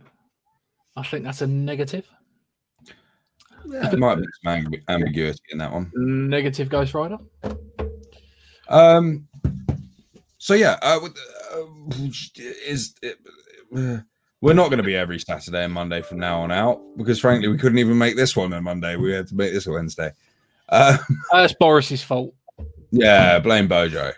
I 0.95 1.03
think 1.03 1.23
that's 1.23 1.41
a 1.41 1.47
negative. 1.47 2.07
Yeah, 3.65 3.89
there 3.89 3.97
might 3.99 4.15
be 4.15 4.25
some 4.43 4.53
amb- 4.65 4.83
ambiguity 4.87 5.39
in 5.51 5.57
that 5.57 5.71
one. 5.73 5.91
Negative 5.95 6.69
Ghost 6.69 6.93
Rider. 6.93 7.17
Um. 8.69 9.27
So 10.37 10.53
yeah, 10.53 10.77
uh, 10.81 10.99
with- 11.01 11.17
uh, 11.53 11.65
is 12.65 12.93
it, 13.01 13.17
uh, 13.75 13.97
we're 14.41 14.53
not 14.53 14.69
going 14.69 14.77
to 14.77 14.83
be 14.83 14.95
every 14.95 15.19
Saturday 15.19 15.63
and 15.63 15.73
Monday 15.73 16.01
from 16.01 16.19
now 16.19 16.41
on 16.41 16.51
out 16.51 16.79
because 16.97 17.19
frankly 17.19 17.47
we 17.47 17.57
couldn't 17.57 17.79
even 17.79 17.97
make 17.97 18.15
this 18.15 18.35
one 18.35 18.53
on 18.53 18.63
Monday. 18.63 18.95
We 18.95 19.11
had 19.11 19.27
to 19.27 19.35
make 19.35 19.51
this 19.51 19.67
a 19.67 19.71
Wednesday. 19.71 20.11
Uh, 20.69 20.97
Uh, 21.33 21.39
it's 21.39 21.53
Boris's 21.59 22.03
fault. 22.03 22.33
Yeah, 22.91 23.39
blame 23.39 23.67
Bojo. 23.67 24.11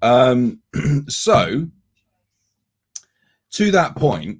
Um, 0.00 0.60
so, 1.08 1.66
to 3.52 3.70
that 3.72 3.96
point, 3.96 4.38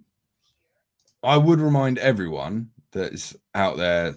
I 1.23 1.37
would 1.37 1.61
remind 1.61 1.99
everyone 1.99 2.71
that's 2.93 3.35
out 3.55 3.77
there, 3.77 4.15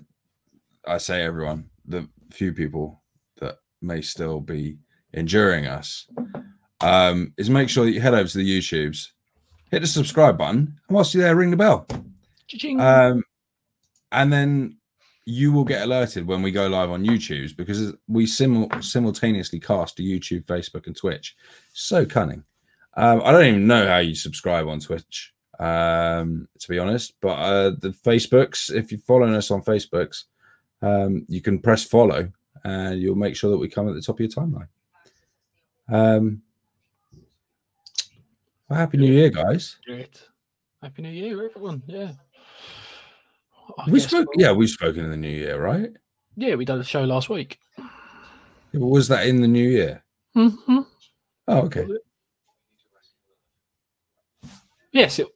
I 0.85 0.97
say 0.97 1.23
everyone, 1.23 1.69
the 1.85 2.07
few 2.31 2.53
people 2.53 3.01
that 3.39 3.57
may 3.81 4.01
still 4.01 4.39
be 4.41 4.77
enduring 5.13 5.67
us, 5.67 6.07
um, 6.81 7.33
is 7.37 7.49
make 7.49 7.69
sure 7.69 7.85
that 7.85 7.91
you 7.91 8.01
head 8.01 8.13
over 8.13 8.27
to 8.27 8.37
the 8.37 8.59
YouTubes 8.59 9.09
hit 9.71 9.81
the 9.81 9.87
subscribe 9.87 10.37
button, 10.37 10.79
and 10.87 10.95
whilst 10.95 11.13
you're 11.13 11.23
there, 11.23 11.35
ring 11.35 11.51
the 11.51 11.57
bell. 11.57 11.87
Um, 12.79 13.23
and 14.11 14.31
then 14.31 14.77
you 15.25 15.51
will 15.51 15.65
get 15.65 15.81
alerted 15.83 16.25
when 16.25 16.41
we 16.41 16.51
go 16.51 16.67
live 16.67 16.89
on 16.89 17.03
YouTube 17.03 17.55
because 17.57 17.93
we 18.07 18.25
simul- 18.25 18.69
simultaneously 18.81 19.59
cast 19.59 19.97
to 19.97 20.03
YouTube, 20.03 20.45
Facebook, 20.45 20.87
and 20.87 20.95
Twitch. 20.95 21.35
So 21.73 22.05
cunning. 22.05 22.43
Um, 22.95 23.21
I 23.23 23.31
don't 23.31 23.45
even 23.45 23.67
know 23.67 23.85
how 23.87 23.97
you 23.97 24.15
subscribe 24.15 24.67
on 24.67 24.79
Twitch, 24.79 25.33
um, 25.59 26.47
to 26.59 26.69
be 26.69 26.79
honest. 26.79 27.13
But 27.21 27.33
uh, 27.33 27.69
the 27.81 27.89
Facebooks, 27.89 28.73
if 28.73 28.91
you're 28.91 29.01
following 29.01 29.35
us 29.35 29.51
on 29.51 29.61
Facebooks, 29.61 30.23
um, 30.81 31.25
you 31.27 31.41
can 31.41 31.59
press 31.59 31.83
follow, 31.83 32.31
and 32.63 33.01
you'll 33.01 33.15
make 33.15 33.35
sure 33.35 33.51
that 33.51 33.57
we 33.57 33.67
come 33.67 33.89
at 33.89 33.95
the 33.95 34.01
top 34.01 34.15
of 34.15 34.19
your 34.21 34.29
timeline. 34.29 34.67
Um, 35.89 36.41
well, 38.69 38.79
happy 38.79 38.97
New 38.97 39.11
Year, 39.11 39.29
guys. 39.29 39.77
Great. 39.85 40.21
Happy 40.81 41.01
New 41.01 41.09
Year, 41.09 41.45
everyone. 41.49 41.81
Yeah. 41.87 42.11
I 43.77 43.89
We 43.89 43.99
spoke, 43.99 44.27
we'll- 44.35 44.45
yeah, 44.45 44.51
we've 44.51 44.69
spoken 44.69 45.05
in 45.05 45.11
the 45.11 45.17
new 45.17 45.29
year, 45.29 45.61
right? 45.61 45.91
Yeah, 46.35 46.55
we 46.55 46.65
did 46.65 46.77
a 46.77 46.83
show 46.83 47.03
last 47.03 47.29
week. 47.29 47.59
Was 48.73 49.07
that 49.07 49.25
in 49.27 49.41
the 49.41 49.47
new 49.47 49.67
year? 49.67 50.03
hmm 50.33 50.79
Oh, 51.47 51.61
okay. 51.61 51.87
Yes, 54.91 55.19
it, 55.19 55.27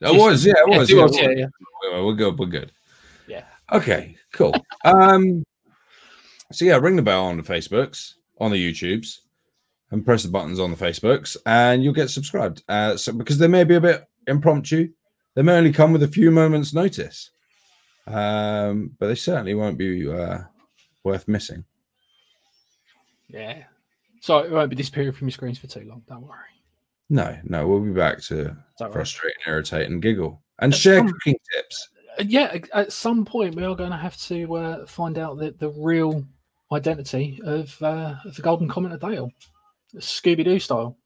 It 0.00 0.16
was, 0.18 0.44
yeah, 0.44 0.52
it 0.56 0.70
yes, 0.70 0.78
was. 0.80 0.90
it 0.90 0.96
yeah, 0.96 1.02
was. 1.02 1.18
Yeah, 1.18 1.30
yeah. 1.30 2.00
We're 2.02 2.14
good. 2.14 2.38
We're 2.38 2.46
good. 2.46 2.72
Yeah. 3.28 3.44
Okay. 3.72 4.16
Cool. 4.32 4.54
Um. 4.84 5.44
So 6.52 6.64
yeah, 6.64 6.76
ring 6.76 6.96
the 6.96 7.02
bell 7.02 7.24
on 7.24 7.36
the 7.38 7.42
Facebooks, 7.42 8.14
on 8.40 8.50
the 8.50 8.56
YouTubes, 8.72 9.20
and 9.94 10.04
press 10.04 10.24
the 10.24 10.28
buttons 10.28 10.58
on 10.60 10.70
the 10.70 10.76
Facebooks, 10.76 11.36
and 11.46 11.82
you'll 11.82 11.94
get 11.94 12.10
subscribed. 12.10 12.62
Uh, 12.68 12.96
so 12.96 13.12
because 13.12 13.38
they 13.38 13.48
may 13.48 13.64
be 13.64 13.76
a 13.76 13.80
bit 13.80 14.04
impromptu, 14.26 14.90
they 15.34 15.42
may 15.42 15.56
only 15.56 15.72
come 15.72 15.92
with 15.92 16.02
a 16.02 16.08
few 16.08 16.30
moments' 16.30 16.74
notice, 16.74 17.30
um, 18.06 18.90
but 18.98 19.06
they 19.06 19.14
certainly 19.14 19.54
won't 19.54 19.78
be 19.78 20.08
uh, 20.10 20.38
worth 21.04 21.28
missing. 21.28 21.64
Yeah. 23.28 23.62
So 24.20 24.38
it 24.38 24.50
won't 24.50 24.70
be 24.70 24.76
disappearing 24.76 25.12
from 25.12 25.28
your 25.28 25.32
screens 25.32 25.58
for 25.58 25.66
too 25.66 25.86
long. 25.88 26.02
Don't 26.08 26.22
worry. 26.22 26.38
No, 27.10 27.38
no, 27.44 27.66
we'll 27.68 27.80
be 27.80 27.92
back 27.92 28.20
to 28.22 28.56
frustrate 28.90 29.34
and 29.44 29.52
irritate 29.52 29.90
and 29.90 30.00
giggle 30.00 30.42
and 30.58 30.72
That's 30.72 30.80
share 30.80 31.00
fine. 31.00 31.12
cooking 31.12 31.36
tips. 31.54 31.88
Uh, 32.18 32.24
Yeah, 32.26 32.56
at 32.72 32.92
some 32.92 33.24
point 33.24 33.54
we 33.54 33.64
are 33.64 33.76
going 33.76 33.90
to 33.90 33.96
have 33.96 34.16
to 34.22 34.54
uh, 34.56 34.86
find 34.86 35.18
out 35.18 35.38
the, 35.38 35.50
the 35.58 35.68
real 35.70 36.24
identity 36.72 37.40
of, 37.44 37.76
uh, 37.82 38.14
of 38.24 38.34
the 38.36 38.42
Golden 38.42 38.68
Comet 38.68 38.92
of 38.92 39.00
Dale, 39.00 39.30
Scooby 39.96 40.44
Doo 40.44 40.58
style. 40.58 40.96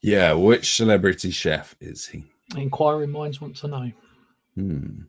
Yeah, 0.00 0.32
which 0.32 0.76
celebrity 0.76 1.30
chef 1.30 1.74
is 1.80 2.06
he? 2.06 2.24
Inquiring 2.56 3.10
minds 3.10 3.40
want 3.40 3.56
to 3.56 3.68
know. 3.68 3.92
Hmm. 4.54 5.00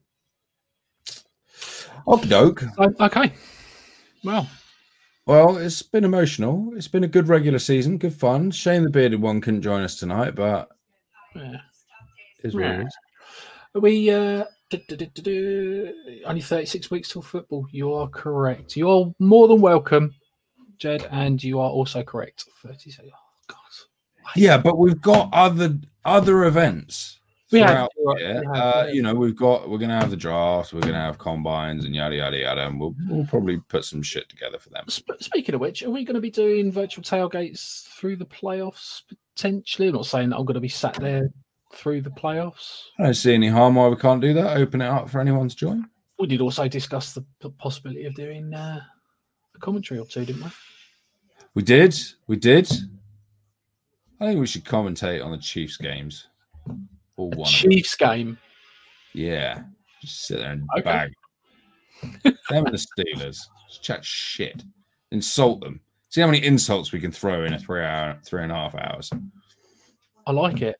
Doke. 2.27 2.63
Okay. 2.77 3.33
Well, 4.23 4.49
Well, 5.25 5.57
it's 5.57 5.81
been 5.83 6.03
emotional. 6.03 6.73
It's 6.75 6.87
been 6.87 7.03
a 7.03 7.07
good 7.07 7.27
regular 7.27 7.59
season, 7.59 7.99
good 7.99 8.13
fun. 8.13 8.51
Shame 8.51 8.83
the 8.83 8.89
bearded 8.89 9.21
one 9.21 9.41
couldn't 9.41 9.61
join 9.61 9.83
us 9.83 9.95
tonight, 9.95 10.33
but 10.35 10.69
yeah. 11.35 11.57
it's 12.43 12.55
what 12.55 12.63
it 12.63 12.87
is. 12.87 12.97
We 13.75 14.09
uh, 14.09 14.45
only 16.25 16.41
36 16.41 16.89
weeks 16.89 17.09
till 17.09 17.21
football. 17.21 17.67
You 17.71 17.93
are 17.93 18.07
correct. 18.07 18.75
You 18.75 18.89
are 18.89 19.13
more 19.19 19.47
than 19.47 19.61
welcome, 19.61 20.15
Jed, 20.79 21.07
and 21.11 21.43
you 21.43 21.59
are 21.59 21.69
also 21.69 22.01
correct. 22.03 22.45
36. 22.63 23.07
Oh, 23.13 23.17
God. 23.47 23.57
Yeah, 24.35 24.57
but 24.57 24.77
we've 24.77 25.01
got 25.01 25.29
other 25.33 25.77
other 26.05 26.45
events 26.45 27.19
We 27.51 27.59
have, 27.59 27.89
you're 27.97 28.05
the 28.05 28.11
right, 28.13 28.21
year. 28.21 28.41
we 28.41 28.57
have, 28.57 28.75
Uh, 28.75 28.87
you 28.91 29.01
know, 29.01 29.13
we've 29.13 29.35
got 29.35 29.67
we're 29.69 29.77
gonna 29.79 29.99
have 29.99 30.11
the 30.11 30.17
draft, 30.17 30.71
we're 30.73 30.81
gonna 30.81 30.93
have 30.93 31.17
combines 31.17 31.83
and 31.85 31.93
yada 31.95 32.15
yada 32.15 32.37
yada, 32.37 32.67
and 32.67 32.79
we'll 32.79 32.95
we'll 33.07 33.25
probably 33.25 33.57
put 33.69 33.83
some 33.85 34.01
shit 34.01 34.29
together 34.29 34.57
for 34.59 34.69
them. 34.69 34.85
Sp- 34.87 35.19
speaking 35.19 35.55
of 35.55 35.61
which, 35.61 35.83
are 35.83 35.89
we 35.89 36.05
going 36.05 36.13
to 36.15 36.21
be 36.21 36.29
doing 36.31 36.71
virtual 36.71 37.03
tailgates 37.03 37.87
through 37.87 38.15
the 38.17 38.25
playoffs 38.25 39.01
potentially? 39.35 39.87
I'm 39.89 39.95
not 39.95 40.05
saying 40.05 40.29
that 40.29 40.37
I'm 40.37 40.45
going 40.45 40.55
to 40.55 40.59
be 40.61 40.67
sat 40.69 40.93
there 40.95 41.29
through 41.73 42.01
the 42.01 42.09
playoffs. 42.11 42.83
I 42.99 43.03
don't 43.03 43.13
see 43.15 43.33
any 43.33 43.47
harm 43.49 43.75
why 43.75 43.87
we 43.87 43.95
can't 43.95 44.21
do 44.21 44.33
that. 44.33 44.57
Open 44.57 44.81
it 44.81 44.87
up 44.87 45.09
for 45.09 45.19
anyone 45.19 45.49
to 45.49 45.55
join. 45.55 45.87
We 46.19 46.27
did 46.27 46.41
also 46.41 46.67
discuss 46.67 47.13
the 47.13 47.25
p- 47.41 47.49
possibility 47.57 48.05
of 48.05 48.13
doing 48.15 48.53
uh, 48.53 48.81
a 49.59 49.65
commentary 49.65 49.99
or 49.99 50.05
two, 50.05 50.25
didn't 50.25 50.43
we? 50.43 50.49
We 51.55 51.63
did, 51.63 51.97
we 52.27 52.35
did. 52.37 52.71
I 54.19 54.27
think 54.27 54.39
we 54.39 54.47
should 54.47 54.65
commentate 54.65 55.23
on 55.23 55.31
the 55.31 55.37
Chiefs 55.37 55.77
games. 55.77 56.27
Or 57.17 57.29
one. 57.29 57.49
Chiefs 57.49 57.95
game. 57.95 58.37
Yeah. 59.13 59.63
Just 60.01 60.27
sit 60.27 60.39
there 60.39 60.51
and 60.51 60.67
Okay. 60.77 60.83
bag. 60.83 61.13
them 62.23 62.65
and 62.65 62.67
the 62.67 62.85
Steelers. 62.97 63.39
Just 63.67 63.83
chat 63.83 64.05
shit. 64.05 64.63
Insult 65.11 65.61
them. 65.61 65.81
See 66.09 66.21
how 66.21 66.27
many 66.27 66.43
insults 66.43 66.91
we 66.91 66.99
can 66.99 67.11
throw 67.11 67.43
in 67.43 67.53
a 67.53 67.59
three 67.59 67.83
hour, 67.83 68.19
three 68.25 68.43
and 68.43 68.51
a 68.51 68.55
half 68.55 68.75
hours. 68.75 69.11
I 70.25 70.31
like 70.31 70.61
it. 70.61 70.77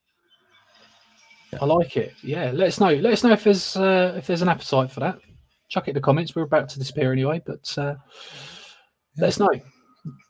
I 1.60 1.64
like 1.64 1.96
it. 1.96 2.14
Yeah, 2.22 2.50
let 2.52 2.68
us 2.68 2.80
know. 2.80 2.94
Let 2.94 3.12
us 3.12 3.24
know 3.24 3.32
if 3.32 3.44
there's 3.44 3.76
uh, 3.76 4.14
if 4.16 4.26
there's 4.26 4.42
an 4.42 4.48
appetite 4.48 4.90
for 4.90 5.00
that. 5.00 5.18
Chuck 5.68 5.88
it 5.88 5.90
in 5.90 5.94
the 5.94 6.00
comments. 6.00 6.34
We're 6.34 6.42
about 6.42 6.68
to 6.70 6.78
disappear 6.78 7.12
anyway, 7.12 7.42
but 7.44 7.78
uh, 7.78 7.94
let 9.18 9.28
us 9.28 9.38
know. 9.38 9.50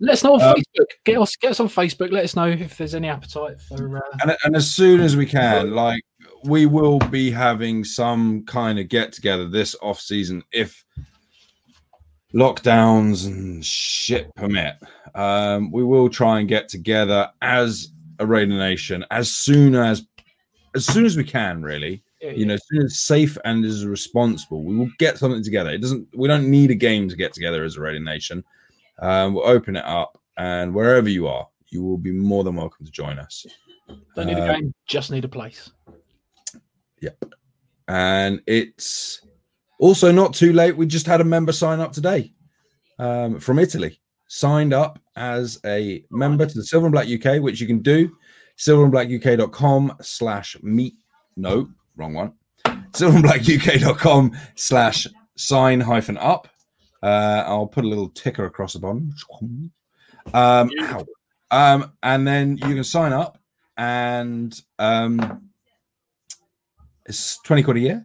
Let 0.01 0.15
us 0.15 0.25
know 0.25 0.35
on 0.35 0.43
Um, 0.43 0.55
Facebook. 0.57 0.87
Get 1.05 1.19
us 1.21 1.37
get 1.37 1.51
us 1.53 1.61
on 1.61 1.69
Facebook. 1.69 2.11
Let 2.11 2.25
us 2.25 2.35
know 2.35 2.47
if 2.49 2.77
there's 2.77 2.95
any 2.95 3.09
appetite 3.09 3.61
for. 3.61 3.99
Uh, 3.99 4.01
And, 4.23 4.37
and 4.45 4.57
as 4.57 4.69
soon 4.71 5.01
as 5.01 5.17
we 5.17 5.27
can, 5.27 5.73
like 5.73 6.03
we 6.45 6.67
will 6.67 6.99
be 6.99 7.31
having 7.31 7.85
some 7.85 8.45
kind 8.47 8.79
of 8.79 8.89
get 8.89 9.13
together 9.13 9.49
this 9.49 9.77
off 9.83 10.01
season 10.01 10.43
if 10.53 10.85
lockdowns 12.35 13.27
and 13.27 13.65
shit 13.65 14.35
permit. 14.37 14.75
Um, 15.15 15.71
we 15.71 15.85
will 15.85 16.09
try 16.09 16.41
and 16.41 16.49
get 16.49 16.69
together 16.69 17.31
as 17.43 17.89
a 18.19 18.27
Raider 18.27 18.57
Nation 18.57 19.05
as 19.11 19.31
soon 19.31 19.75
as 19.75 20.03
as 20.75 20.87
soon 20.87 21.05
as 21.05 21.17
we 21.17 21.25
can, 21.25 21.63
really. 21.63 22.03
you 22.23 22.45
know, 22.45 22.55
as 22.55 22.63
soon 22.71 22.83
as 22.83 22.99
safe 22.99 23.37
and 23.45 23.65
as 23.65 23.85
responsible, 23.87 24.63
we 24.63 24.77
will 24.77 24.91
get 24.99 25.17
something 25.19 25.43
together. 25.43 25.71
It 25.71 25.81
doesn't. 25.81 26.07
We 26.15 26.29
don't 26.29 26.51
need 26.51 26.71
a 26.71 26.75
game 26.75 27.09
to 27.09 27.17
get 27.17 27.33
together 27.33 27.65
as 27.65 27.77
a 27.77 27.81
Raider 27.81 27.99
Nation. 28.01 28.45
Um, 29.01 29.35
we'll 29.35 29.47
open 29.47 29.77
it 29.77 29.85
up, 29.85 30.19
and 30.37 30.75
wherever 30.75 31.09
you 31.09 31.27
are, 31.27 31.47
you 31.69 31.83
will 31.83 31.99
be 31.99 32.13
more 32.13 32.45
than 32.45 32.57
welcome 32.57 32.85
to 32.85 32.93
join 32.93 33.19
us. 33.19 33.47
don't 34.15 34.27
need 34.27 34.39
a 34.39 34.43
uh, 34.43 34.55
game. 34.55 34.75
Just 34.87 35.11
need 35.11 35.25
a 35.25 35.29
place. 35.29 35.71
Yep. 37.01 37.25
And 37.89 38.43
it's 38.47 39.23
also 39.79 40.13
not 40.13 40.35
too 40.35 40.53
late. 40.53 40.77
We 40.77 40.87
just 40.87 41.07
had 41.07 41.21
a 41.21 41.25
member 41.25 41.53
sign 41.53 41.81
up 41.81 41.93
today 41.93 42.33
um, 42.99 43.41
from 43.41 43.59
Italy. 43.59 44.01
Signed 44.29 44.73
up 44.73 45.01
as 45.17 45.59
a 45.65 46.05
member 46.11 46.47
to 46.47 46.55
the 46.55 46.65
Silver 46.65 46.87
and 46.87 46.93
Black 46.93 47.09
UK, 47.09 47.43
which 47.43 47.61
you 47.61 47.67
can 47.67 47.81
do. 47.81 48.17
Silverandblackuk.com 48.59 49.97
slash 50.03 50.57
meet. 50.63 50.95
No, 51.37 51.69
wrong 51.97 52.15
one. 52.15 52.35
Silverandblackuk.com 52.93 54.37
slash 54.55 55.07
sign 55.37 55.81
hyphen 55.81 56.19
up. 56.19 56.47
Uh, 57.03 57.45
I'll 57.47 57.67
put 57.67 57.85
a 57.85 57.89
little 57.89 58.09
ticker 58.11 58.45
across 58.45 58.75
the 58.75 58.79
bottom. 58.79 59.13
Um, 60.35 60.71
um, 61.51 61.93
and 62.03 62.27
then 62.27 62.59
you 62.59 62.75
can 62.75 62.85
sign 62.85 63.13
up 63.13 63.39
and 63.77 64.61
um, 64.79 65.51
it's 67.07 67.39
20 67.45 67.63
quid 67.63 67.77
a 67.79 67.81
year. 67.81 68.05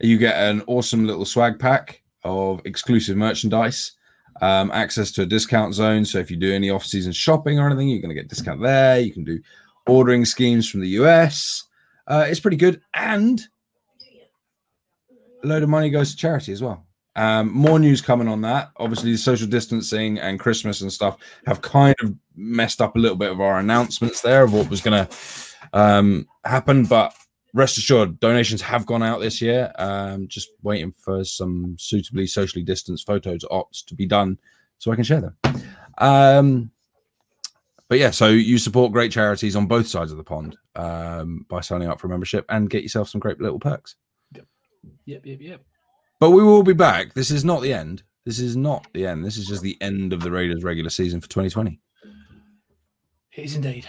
You 0.00 0.18
get 0.18 0.36
an 0.36 0.62
awesome 0.66 1.06
little 1.06 1.24
swag 1.24 1.58
pack 1.58 2.02
of 2.22 2.60
exclusive 2.64 3.16
merchandise, 3.16 3.92
um, 4.40 4.70
access 4.72 5.10
to 5.12 5.22
a 5.22 5.26
discount 5.26 5.74
zone. 5.74 6.04
So 6.04 6.18
if 6.18 6.30
you 6.30 6.36
do 6.36 6.52
any 6.52 6.70
off-season 6.70 7.12
shopping 7.12 7.58
or 7.58 7.66
anything, 7.66 7.88
you're 7.88 8.00
going 8.00 8.14
to 8.14 8.14
get 8.14 8.28
discount 8.28 8.62
there. 8.62 9.00
You 9.00 9.12
can 9.12 9.24
do 9.24 9.40
ordering 9.86 10.24
schemes 10.24 10.68
from 10.68 10.80
the 10.80 10.88
US. 11.00 11.64
Uh, 12.06 12.26
it's 12.28 12.40
pretty 12.40 12.56
good, 12.56 12.80
and 12.94 13.44
a 15.42 15.46
load 15.46 15.64
of 15.64 15.68
money 15.68 15.90
goes 15.90 16.12
to 16.12 16.16
charity 16.16 16.52
as 16.52 16.62
well. 16.62 16.85
Um, 17.16 17.52
more 17.52 17.78
news 17.78 18.00
coming 18.00 18.28
on 18.28 18.42
that. 18.42 18.70
Obviously, 18.76 19.16
social 19.16 19.48
distancing 19.48 20.18
and 20.18 20.38
Christmas 20.38 20.82
and 20.82 20.92
stuff 20.92 21.16
have 21.46 21.62
kind 21.62 21.94
of 22.02 22.14
messed 22.36 22.80
up 22.80 22.94
a 22.94 22.98
little 22.98 23.16
bit 23.16 23.32
of 23.32 23.40
our 23.40 23.58
announcements 23.58 24.20
there 24.20 24.44
of 24.44 24.52
what 24.52 24.70
was 24.70 24.82
going 24.82 25.06
to 25.06 25.16
um, 25.72 26.28
happen, 26.44 26.84
but 26.84 27.14
rest 27.54 27.78
assured, 27.78 28.20
donations 28.20 28.60
have 28.60 28.84
gone 28.84 29.02
out 29.02 29.20
this 29.20 29.40
year. 29.40 29.72
Um, 29.78 30.28
just 30.28 30.50
waiting 30.62 30.92
for 30.98 31.24
some 31.24 31.76
suitably 31.78 32.26
socially 32.26 32.62
distanced 32.62 33.06
photos 33.06 33.44
ops 33.50 33.82
to 33.82 33.94
be 33.94 34.06
done 34.06 34.38
so 34.78 34.92
I 34.92 34.94
can 34.94 35.04
share 35.04 35.22
them. 35.22 35.36
Um, 35.98 36.70
but 37.88 37.98
yeah, 37.98 38.10
so 38.10 38.28
you 38.28 38.58
support 38.58 38.92
great 38.92 39.10
charities 39.10 39.56
on 39.56 39.66
both 39.66 39.86
sides 39.86 40.10
of 40.10 40.18
the 40.18 40.24
pond 40.24 40.56
um, 40.74 41.46
by 41.48 41.60
signing 41.60 41.88
up 41.88 42.00
for 42.00 42.08
a 42.08 42.10
membership 42.10 42.44
and 42.48 42.68
get 42.68 42.82
yourself 42.82 43.08
some 43.08 43.20
great 43.20 43.40
little 43.40 43.60
perks. 43.60 43.96
Yep, 44.34 44.46
Yep, 45.06 45.26
yep, 45.26 45.40
yep. 45.40 45.64
But 46.18 46.30
we 46.30 46.42
will 46.42 46.62
be 46.62 46.72
back. 46.72 47.12
This 47.14 47.30
is 47.30 47.44
not 47.44 47.62
the 47.62 47.72
end. 47.72 48.02
This 48.24 48.38
is 48.38 48.56
not 48.56 48.86
the 48.94 49.06
end. 49.06 49.24
This 49.24 49.36
is 49.36 49.46
just 49.46 49.62
the 49.62 49.76
end 49.80 50.12
of 50.12 50.20
the 50.20 50.30
Raiders 50.30 50.64
regular 50.64 50.90
season 50.90 51.20
for 51.20 51.28
2020. 51.28 51.78
It 53.32 53.44
is 53.44 53.54
indeed. 53.56 53.86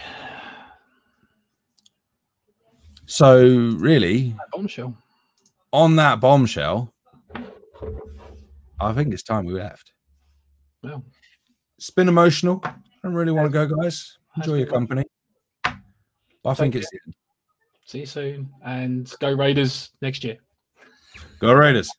So 3.06 3.74
really, 3.78 4.34
Bombshell. 4.52 4.94
on 5.72 5.96
that 5.96 6.20
bombshell, 6.20 6.92
I 8.80 8.92
think 8.92 9.14
it's 9.14 9.22
time 9.22 9.46
we 9.46 9.54
left. 9.54 9.92
Well, 10.82 11.02
It's 11.78 11.90
been 11.90 12.08
emotional. 12.08 12.60
I 12.64 12.74
don't 13.02 13.14
really 13.14 13.32
want 13.32 13.46
to 13.46 13.66
go, 13.66 13.66
guys. 13.82 14.18
Enjoy 14.36 14.56
your 14.56 14.66
company. 14.66 15.04
I 15.64 16.54
think 16.54 16.74
it's 16.76 16.88
the 16.90 16.98
end. 17.06 17.14
see 17.86 18.00
you 18.00 18.06
soon 18.06 18.50
and 18.64 19.12
go 19.20 19.32
Raiders 19.32 19.90
next 20.02 20.22
year. 20.22 20.36
Go 21.40 21.52
Raiders. 21.52 21.90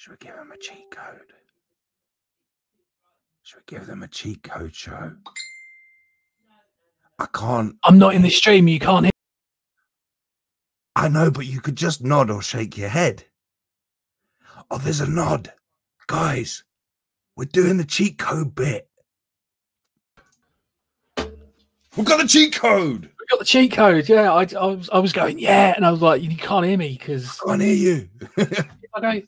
Should 0.00 0.12
we 0.12 0.26
give 0.26 0.34
them 0.34 0.50
a 0.50 0.56
cheat 0.56 0.90
code? 0.90 1.34
Should 3.42 3.58
we 3.58 3.76
give 3.76 3.86
them 3.86 4.02
a 4.02 4.08
cheat 4.08 4.42
code 4.42 4.74
show? 4.74 5.12
I 7.18 7.26
can't. 7.34 7.76
I'm 7.84 7.98
not 7.98 8.14
in 8.14 8.22
the 8.22 8.30
stream. 8.30 8.66
You 8.66 8.78
can't 8.78 9.04
hear. 9.04 9.10
I 10.96 11.08
know, 11.08 11.30
but 11.30 11.44
you 11.44 11.60
could 11.60 11.76
just 11.76 12.02
nod 12.02 12.30
or 12.30 12.40
shake 12.40 12.78
your 12.78 12.88
head. 12.88 13.24
Oh, 14.70 14.78
there's 14.78 15.02
a 15.02 15.06
nod. 15.06 15.52
Guys, 16.06 16.64
we're 17.36 17.44
doing 17.44 17.76
the 17.76 17.84
cheat 17.84 18.16
code 18.16 18.54
bit. 18.54 18.88
We've 21.18 22.06
got 22.06 22.22
the 22.22 22.26
cheat 22.26 22.54
code. 22.54 23.02
We 23.02 23.26
got 23.28 23.38
the 23.38 23.44
cheat 23.44 23.72
code. 23.72 24.08
Yeah, 24.08 24.32
I, 24.32 24.46
I 24.58 24.64
was 24.64 24.88
I 24.88 24.98
was 24.98 25.12
going 25.12 25.38
yeah, 25.38 25.74
and 25.76 25.84
I 25.84 25.90
was 25.90 26.00
like, 26.00 26.22
you 26.22 26.34
can't 26.38 26.64
hear 26.64 26.78
me 26.78 26.96
because 26.98 27.38
I 27.44 27.50
can't 27.50 27.60
hear 27.60 27.74
you. 27.74 28.08
I 28.94 29.00
go 29.02 29.22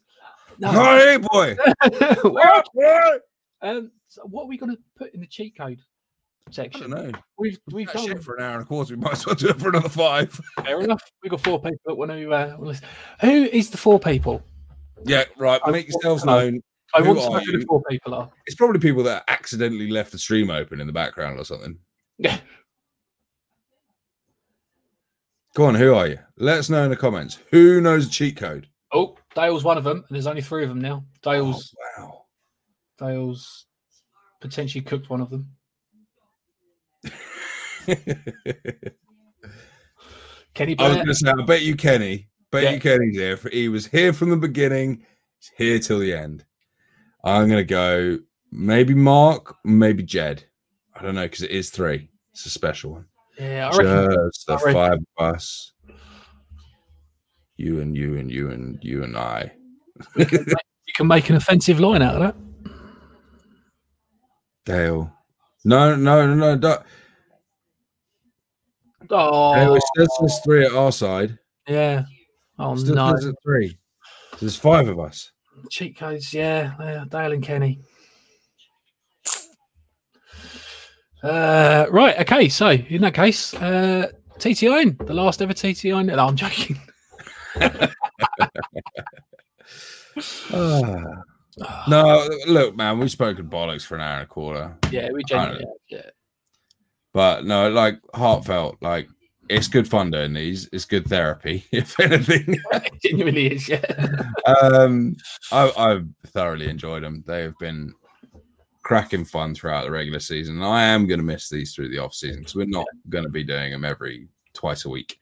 no. 0.71 0.99
Hey, 0.99 1.17
boy. 1.19 1.57
What? 2.31 2.67
What? 2.73 3.23
Um, 3.63 3.91
so 4.09 4.23
what 4.25 4.45
are 4.45 4.49
we 4.49 4.57
going 4.59 4.73
to 4.75 4.79
put 4.97 5.15
in 5.15 5.21
the 5.21 5.27
cheat 5.27 5.57
code 5.57 5.79
I 6.49 6.51
section? 6.53 6.91
don't 6.91 7.13
know. 7.13 7.19
We've 7.39 7.59
we've 7.73 7.87
That 7.89 7.97
done 7.97 8.07
shit 8.07 8.23
for 8.25 8.37
an 8.37 8.43
hour 8.45 8.55
and 8.55 8.63
a 8.63 8.67
quarter. 8.67 8.95
We 8.97 9.01
might 9.03 9.13
as 9.13 9.27
well 9.27 9.35
do 9.35 9.49
it 9.49 9.61
for 9.61 9.69
another 9.69 9.89
five. 9.89 10.39
fair 10.65 10.81
enough. 10.81 11.03
We 11.23 11.29
got 11.29 11.41
four 11.41 11.61
people. 11.61 11.79
That 11.87 11.95
want 11.95 12.11
to 12.11 12.33
uh. 12.33 12.57
Who 13.21 13.29
is 13.45 13.71
the 13.71 13.77
four 13.79 14.01
people? 14.01 14.43
Yeah, 15.05 15.25
right. 15.37 15.61
I 15.65 15.71
Make 15.71 15.89
yourselves 15.89 16.25
known. 16.25 16.61
I 16.95 17.01
Who 17.03 17.09
want 17.15 17.21
to 17.21 17.31
know 17.31 17.39
who 17.41 17.53
the 17.53 17.59
you? 17.59 17.65
four 17.69 17.83
people 17.89 18.15
are. 18.15 18.31
It's 18.47 18.55
probably 18.57 18.79
people 18.81 19.03
that 19.05 19.25
accidentally 19.29 19.91
left 19.91 20.13
the 20.13 20.19
stream 20.19 20.51
open 20.51 20.81
in 20.81 20.87
the 20.87 20.93
background 20.93 21.39
or 21.39 21.45
something. 21.45 21.79
Yeah. 22.19 22.39
Go 25.55 25.65
on, 25.65 25.75
who 25.75 25.95
are 25.95 26.07
you? 26.07 26.19
Let 26.37 26.59
us 26.59 26.71
know 26.71 26.85
in 26.85 26.91
the 26.91 26.97
comments. 26.97 27.39
Who 27.51 27.81
knows 27.81 28.07
the 28.07 28.13
cheat 28.13 28.37
code? 28.37 28.69
Oh, 28.93 29.17
Dale's 29.35 29.65
one 29.65 29.79
of 29.79 29.85
them, 29.85 29.99
and 29.99 30.15
there's 30.15 30.27
only 30.27 30.43
three 30.43 30.63
of 30.63 30.69
them 30.69 30.81
now. 30.81 31.05
Dale's 31.23 31.75
Oh, 31.99 32.03
wow. 32.03 32.25
Dale's 32.99 33.67
potentially 34.41 34.83
cooked 34.83 35.09
one 35.11 35.21
of 35.21 35.31
them. 35.31 35.49
Kenny 40.55 40.77
I 40.79 40.83
was 40.83 40.93
Burnett. 40.93 40.97
going 40.97 41.07
to 41.07 41.15
say, 41.15 41.31
I 41.31 41.45
bet 41.45 41.63
you 41.63 41.77
Kenny. 41.77 42.29
Bet 42.51 42.63
Yeah. 42.65 42.71
you 42.73 42.81
Kenny's 42.81 43.17
here. 43.17 43.39
He 43.51 43.69
was 43.69 43.87
here 43.87 44.13
from 44.13 44.31
the 44.31 44.37
beginning. 44.37 45.07
He's 45.39 45.51
here 45.57 45.79
till 45.79 45.99
the 45.99 46.13
end. 46.13 46.45
I'm 47.25 47.49
going 47.49 47.59
to 47.59 47.65
go 47.65 48.19
maybe 48.51 48.95
Mark, 48.95 49.57
maybe 49.65 50.03
Jed. 50.03 50.45
I 50.95 51.03
don't 51.03 51.15
know 51.15 51.23
because 51.25 51.43
it 51.43 51.51
is 51.51 51.71
three. 51.71 52.11
It's 52.33 52.45
a 52.45 52.51
special 52.51 52.93
one. 52.93 53.07
Yeah, 53.39 53.71
I 53.73 53.77
reckon. 53.77 54.29
Just 54.33 54.47
the 54.47 54.53
I 54.53 54.57
reckon- 54.57 54.73
five 54.75 54.93
of 55.17 55.35
us. 55.35 55.73
You 57.57 57.81
and 57.81 57.97
you 57.97 58.17
and 58.17 58.31
you 58.31 58.51
and 58.51 58.79
you 58.83 59.05
and 59.05 59.17
I. 59.17 59.53
you 60.17 60.27
can 60.97 61.07
make 61.07 61.29
an 61.31 61.37
offensive 61.37 61.79
line 61.81 62.03
out 62.03 62.17
of 62.17 62.21
that. 62.21 62.37
Dale. 64.65 65.13
No, 65.65 65.95
no, 65.97 66.27
no, 66.27 66.35
no. 66.35 66.57
Don't. 66.57 66.83
Oh, 69.11 69.55
Dale, 69.55 69.75
it 69.77 69.83
says 69.97 70.09
there's 70.21 70.39
three 70.41 70.65
at 70.65 70.73
our 70.73 70.93
side. 70.93 71.39
yeah. 71.69 72.05
Oh 72.59 72.77
Still 72.77 72.95
no, 72.95 73.11
says 73.15 73.25
there's 73.25 73.35
three. 73.43 73.79
There's 74.41 74.57
five 74.57 74.89
of 74.89 74.99
us. 75.01 75.31
cheat 75.71 75.97
codes. 75.99 76.33
Yeah, 76.33 76.73
yeah, 76.81 77.05
Dale 77.09 77.33
and 77.33 77.43
Kenny. 77.43 77.81
Uh, 81.23 81.87
right. 81.91 82.19
Okay. 82.21 82.49
So 82.49 82.71
in 82.71 83.03
that 83.03 83.15
case, 83.15 83.55
uh, 83.55 84.09
TTI, 84.39 85.07
the 85.07 85.15
last 85.15 85.41
ever 85.43 85.53
TTI. 85.53 86.05
No, 86.07 86.27
I'm 86.27 86.37
joking. 86.37 86.79
No, 91.87 92.29
look, 92.47 92.77
man, 92.77 92.99
we've 92.99 93.11
spoken 93.11 93.49
bollocks 93.49 93.85
for 93.85 93.97
an 93.97 94.01
hour 94.01 94.15
and 94.15 94.23
a 94.23 94.27
quarter. 94.27 94.77
Yeah, 94.91 95.11
we 95.13 95.23
genuinely. 95.25 95.67
Yeah. 95.91 96.11
But 97.13 97.45
no, 97.45 97.69
like 97.69 98.01
heartfelt, 98.15 98.79
like 98.81 99.09
it's 99.51 99.69
good 99.69 99.87
fun 99.87 100.11
doing 100.11 100.33
these. 100.33 100.69
It's 100.73 100.87
good 100.87 101.07
therapy, 101.07 101.65
if 101.73 101.99
anything. 102.01 102.59
It 102.73 103.03
genuinely 103.03 103.53
is. 103.53 103.69
Yeah. 103.69 103.85
um, 104.47 105.17
I, 105.51 105.71
I've 105.77 106.09
thoroughly 106.29 106.69
enjoyed 106.69 107.03
them. 107.03 107.23
They 107.27 107.43
have 107.43 107.59
been 107.59 107.93
cracking 108.83 109.25
fun 109.25 109.55
throughout 109.55 109.85
the 109.85 109.91
regular 109.91 110.21
season. 110.21 110.57
And 110.57 110.65
I 110.65 110.85
am 110.85 111.07
going 111.07 111.21
to 111.21 111.25
miss 111.25 111.49
these 111.49 111.75
through 111.75 111.91
the 111.91 111.99
off 111.99 112.15
season 112.15 112.41
because 112.41 112.55
we're 112.55 112.67
not 112.67 112.87
going 113.09 113.25
to 113.25 113.31
be 113.31 113.45
doing 113.45 113.73
them 113.73 113.85
every 113.85 114.29
twice 114.55 114.85
a 114.85 114.89
week. 114.89 115.19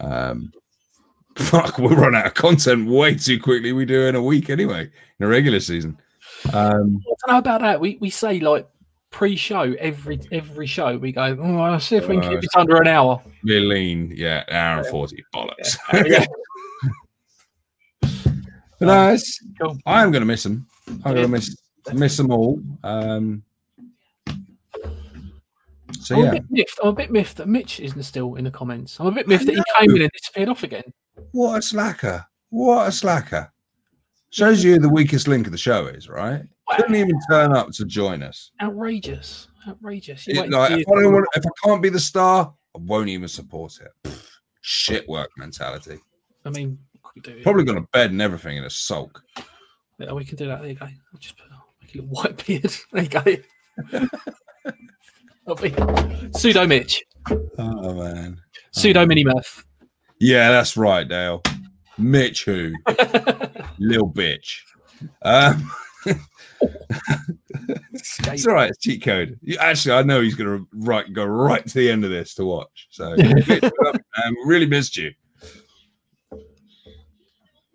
Um, 0.00 0.52
fuck, 1.36 1.78
we'll 1.78 1.96
run 1.96 2.14
out 2.14 2.26
of 2.26 2.34
content 2.34 2.88
way 2.88 3.14
too 3.14 3.40
quickly. 3.40 3.72
We 3.72 3.84
do 3.84 4.06
in 4.06 4.14
a 4.14 4.22
week 4.22 4.50
anyway 4.50 4.90
in 5.18 5.26
a 5.26 5.28
regular 5.28 5.60
season. 5.60 5.98
Um, 6.52 7.02
I 7.04 7.08
don't 7.08 7.28
know 7.28 7.38
about 7.38 7.60
that. 7.62 7.80
We 7.80 7.98
we 8.00 8.10
say 8.10 8.40
like 8.40 8.68
pre-show 9.10 9.74
every 9.78 10.20
every 10.32 10.66
show. 10.66 10.96
We 10.98 11.12
go. 11.12 11.36
Oh, 11.40 11.56
I'll 11.58 11.80
see 11.80 11.96
if 11.96 12.08
we 12.08 12.16
can 12.16 12.24
Uh, 12.24 12.30
keep 12.30 12.44
it 12.44 12.50
under 12.56 12.76
an 12.76 12.88
hour. 12.88 13.22
we're 13.44 13.60
lean, 13.60 14.12
yeah, 14.14 14.44
an 14.48 14.54
hour 14.56 14.78
and 14.78 14.86
forty 14.88 15.24
bollocks. 15.34 15.76
Yeah. 15.92 16.24
But 18.78 19.14
it's, 19.14 19.40
Cool. 19.60 19.78
I 19.86 20.02
am 20.02 20.10
going 20.12 20.20
to 20.20 20.26
miss 20.26 20.42
them. 20.42 20.66
I'm 20.88 20.96
Yeah. 20.98 21.12
going 21.14 21.22
to 21.22 21.28
miss 21.28 21.56
miss 21.94 22.16
them 22.18 22.30
all. 22.30 22.60
Um, 22.84 23.42
so 26.00 26.14
I'm 26.16 26.22
yeah, 26.24 26.28
a 26.28 26.32
bit 26.32 26.44
miffed. 26.50 26.78
I'm 26.82 26.88
a 26.88 26.92
bit 26.92 27.10
miffed 27.10 27.36
that 27.38 27.48
Mitch 27.48 27.80
isn't 27.80 28.02
still 28.02 28.34
in 28.34 28.44
the 28.44 28.50
comments. 28.50 28.98
I'm 29.00 29.06
a 29.06 29.12
bit 29.12 29.28
miffed 29.28 29.46
that 29.46 29.54
he 29.54 29.62
came 29.78 29.96
in 29.96 30.02
and 30.02 30.10
disappeared 30.12 30.48
off 30.50 30.62
again. 30.62 30.84
What 31.32 31.58
a 31.58 31.62
slacker! 31.62 32.26
What 32.50 32.88
a 32.88 32.92
slacker! 32.92 33.52
Shows 34.30 34.62
you 34.62 34.74
who 34.74 34.80
the 34.80 34.88
weakest 34.88 35.28
link 35.28 35.46
of 35.46 35.52
the 35.52 35.58
show 35.58 35.86
is, 35.86 36.08
right? 36.08 36.42
Couldn't 36.76 36.94
even 36.96 37.18
turn 37.30 37.52
up 37.52 37.70
to 37.72 37.84
join 37.84 38.22
us. 38.22 38.50
Outrageous. 38.60 39.48
Outrageous. 39.68 40.26
You 40.26 40.42
It- 40.42 40.50
like, 40.50 40.72
if, 40.72 40.88
I 40.88 41.02
don't 41.02 41.12
want, 41.12 41.26
if 41.36 41.44
I 41.46 41.50
can't 41.66 41.82
be 41.82 41.88
the 41.88 42.00
star, 42.00 42.52
I 42.74 42.78
won't 42.78 43.08
even 43.08 43.28
support 43.28 43.78
it. 43.80 43.92
Pfft, 44.04 44.26
shit 44.62 45.08
work 45.08 45.30
mentality. 45.38 45.98
I 46.44 46.50
mean, 46.50 46.78
do. 47.22 47.42
Probably 47.42 47.64
gone 47.64 47.76
to 47.76 47.88
bed 47.92 48.10
and 48.10 48.20
everything 48.20 48.56
in 48.56 48.64
a 48.64 48.70
sulk. 48.70 49.22
Yeah, 49.98 50.12
we 50.12 50.24
can 50.24 50.36
do 50.36 50.46
that. 50.48 50.60
There 50.60 50.70
you 50.70 50.74
go. 50.76 50.86
I'll 50.86 51.18
just 51.18 51.36
put 51.38 51.46
make 51.80 51.94
a 51.94 51.98
little 51.98 52.10
white 52.10 52.46
beard. 52.46 52.74
There 52.92 53.02
you 53.02 53.08
go. 53.08 54.08
Pseudo 56.36 56.66
Mitch, 56.66 57.04
Oh 57.58 57.94
man. 57.94 58.40
pseudo 58.72 59.02
oh, 59.02 59.06
mini 59.06 59.24
Murph. 59.24 59.65
Yeah, 60.20 60.50
that's 60.50 60.76
right, 60.76 61.06
Dale. 61.06 61.42
Mitch, 61.98 62.44
who 62.44 62.72
little 63.78 64.10
bitch. 64.10 64.60
Um, 65.22 65.70
it's 68.24 68.46
all 68.46 68.54
right. 68.54 68.70
It's 68.70 68.78
cheat 68.78 69.02
code. 69.02 69.38
You- 69.42 69.58
Actually, 69.58 69.94
I 69.96 70.02
know 70.02 70.20
he's 70.20 70.34
gonna 70.34 70.64
right 70.72 71.10
go 71.12 71.24
right 71.24 71.66
to 71.66 71.74
the 71.74 71.90
end 71.90 72.04
of 72.04 72.10
this 72.10 72.34
to 72.34 72.44
watch. 72.44 72.88
So, 72.90 73.14
Mitch, 73.16 73.46
we 73.48 73.60
love 73.60 73.94
you, 73.94 74.04
man. 74.18 74.34
We 74.44 74.44
really 74.46 74.66
missed 74.66 74.96
you. 74.96 75.12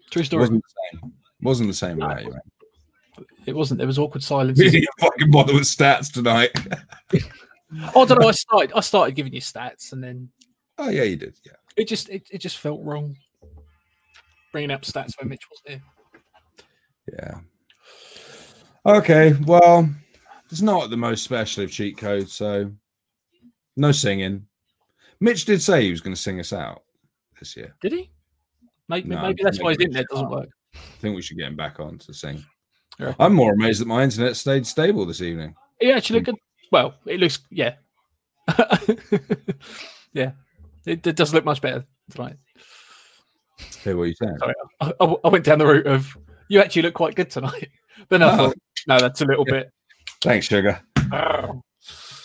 True 0.09 0.23
story. 0.23 0.41
Wasn't 0.41 0.63
the 0.63 0.99
same. 0.99 1.13
Wasn't 1.41 1.67
the 1.69 1.73
same 1.73 1.97
without 1.97 2.23
you, 2.23 2.31
man. 2.31 2.41
It 3.45 3.55
wasn't. 3.55 3.79
There 3.79 3.87
was 3.87 3.97
awkward 3.99 4.23
silence. 4.23 4.57
Didn't 4.59 4.85
fucking 4.99 5.31
bother 5.31 5.53
with 5.53 5.63
stats 5.63 6.11
tonight. 6.11 6.51
Oh, 7.95 8.01
I 8.01 8.05
don't 8.05 8.19
know. 8.19 8.27
I 8.27 8.31
started. 8.31 8.73
I 8.75 8.81
started 8.81 9.15
giving 9.15 9.31
you 9.31 9.39
stats, 9.39 9.93
and 9.93 10.03
then 10.03 10.27
oh 10.77 10.89
yeah, 10.89 11.03
you 11.03 11.15
did. 11.15 11.37
Yeah. 11.45 11.53
It 11.77 11.87
just 11.87 12.09
it, 12.09 12.27
it 12.31 12.39
just 12.39 12.57
felt 12.57 12.81
wrong. 12.83 13.15
Bringing 14.51 14.71
up 14.71 14.81
stats 14.81 15.13
when 15.19 15.29
Mitch 15.29 15.49
was 15.49 15.61
there. 15.65 15.81
Yeah. 17.13 17.39
Okay. 18.85 19.33
Well, 19.45 19.89
It's 20.51 20.61
not 20.61 20.89
the 20.89 20.97
most 20.97 21.23
special 21.23 21.63
of 21.63 21.71
cheat 21.71 21.97
codes, 21.97 22.33
so 22.33 22.71
no 23.77 23.91
singing. 23.91 24.45
Mitch 25.21 25.45
did 25.45 25.61
say 25.61 25.83
he 25.83 25.91
was 25.91 26.01
going 26.01 26.15
to 26.15 26.21
sing 26.21 26.39
us 26.39 26.51
out 26.51 26.83
this 27.39 27.55
year. 27.55 27.75
Did 27.81 27.93
he? 27.93 28.11
Maybe, 28.89 29.07
No, 29.07 29.21
maybe 29.21 29.43
that's 29.43 29.61
why 29.61 29.69
his 29.69 29.77
maybe 29.77 29.89
internet 29.91 30.07
doesn't 30.09 30.29
work. 30.29 30.49
I 30.75 30.79
think 30.99 31.15
we 31.15 31.21
should 31.21 31.37
get 31.37 31.47
him 31.47 31.55
back 31.55 31.79
on 31.79 31.97
to 31.99 32.13
sing. 32.13 32.43
Yeah. 32.99 33.13
I'm 33.19 33.33
more 33.33 33.53
amazed 33.53 33.79
that 33.81 33.87
my 33.87 34.03
internet 34.03 34.35
stayed 34.35 34.67
stable 34.67 35.05
this 35.05 35.21
evening. 35.21 35.55
He 35.79 35.91
actually 35.91 36.21
good. 36.21 36.35
Well, 36.71 36.95
it 37.05 37.19
looks, 37.19 37.39
yeah. 37.49 37.75
yeah. 40.13 40.31
It, 40.85 41.05
it 41.05 41.15
does 41.15 41.33
look 41.33 41.45
much 41.45 41.61
better 41.61 41.85
tonight. 42.09 42.37
Hear 43.83 43.95
what 43.97 44.05
you're 44.05 44.15
saying? 44.15 44.37
Sorry, 44.39 44.53
I, 44.79 44.93
I- 44.99 45.15
I 45.25 45.27
went 45.29 45.45
down 45.45 45.59
the 45.59 45.65
route 45.67 45.87
of 45.87 46.17
you 46.49 46.59
actually 46.61 46.81
look 46.83 46.93
quite 46.95 47.15
good 47.15 47.29
tonight. 47.29 47.69
But 48.09 48.19
no, 48.21 48.27
I 48.29 48.33
Oh. 48.33 48.37
thought, 48.37 48.55
no, 48.87 48.99
that's 48.99 49.21
a 49.21 49.25
little 49.25 49.45
bit. 49.45 49.69
Thanks, 50.21 50.47
sugar. 50.47 50.81
Oh, 51.11 51.61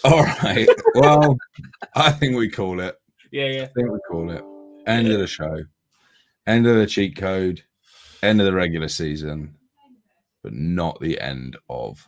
All 0.05 0.23
right. 0.25 0.67
Well, 0.95 1.37
I 1.95 2.13
think 2.13 2.37
we 2.37 2.49
call 2.49 2.81
it. 2.81 2.97
yeah, 3.31 3.47
yeah. 3.47 3.63
I 3.65 3.67
think 3.67 3.91
we 3.91 3.99
call 4.09 4.31
it. 4.31 4.43
End 4.87 5.09
of 5.09 5.19
the 5.19 5.27
show. 5.27 5.65
End 6.47 6.67
of 6.67 6.77
the 6.77 6.87
cheat 6.87 7.17
code. 7.17 7.63
End 8.23 8.41
of 8.41 8.47
the 8.47 8.55
regular 8.55 8.89
season. 8.89 9.57
But 10.43 10.55
not 10.55 10.99
the 11.01 11.21
end 11.21 11.57
of 11.69 12.07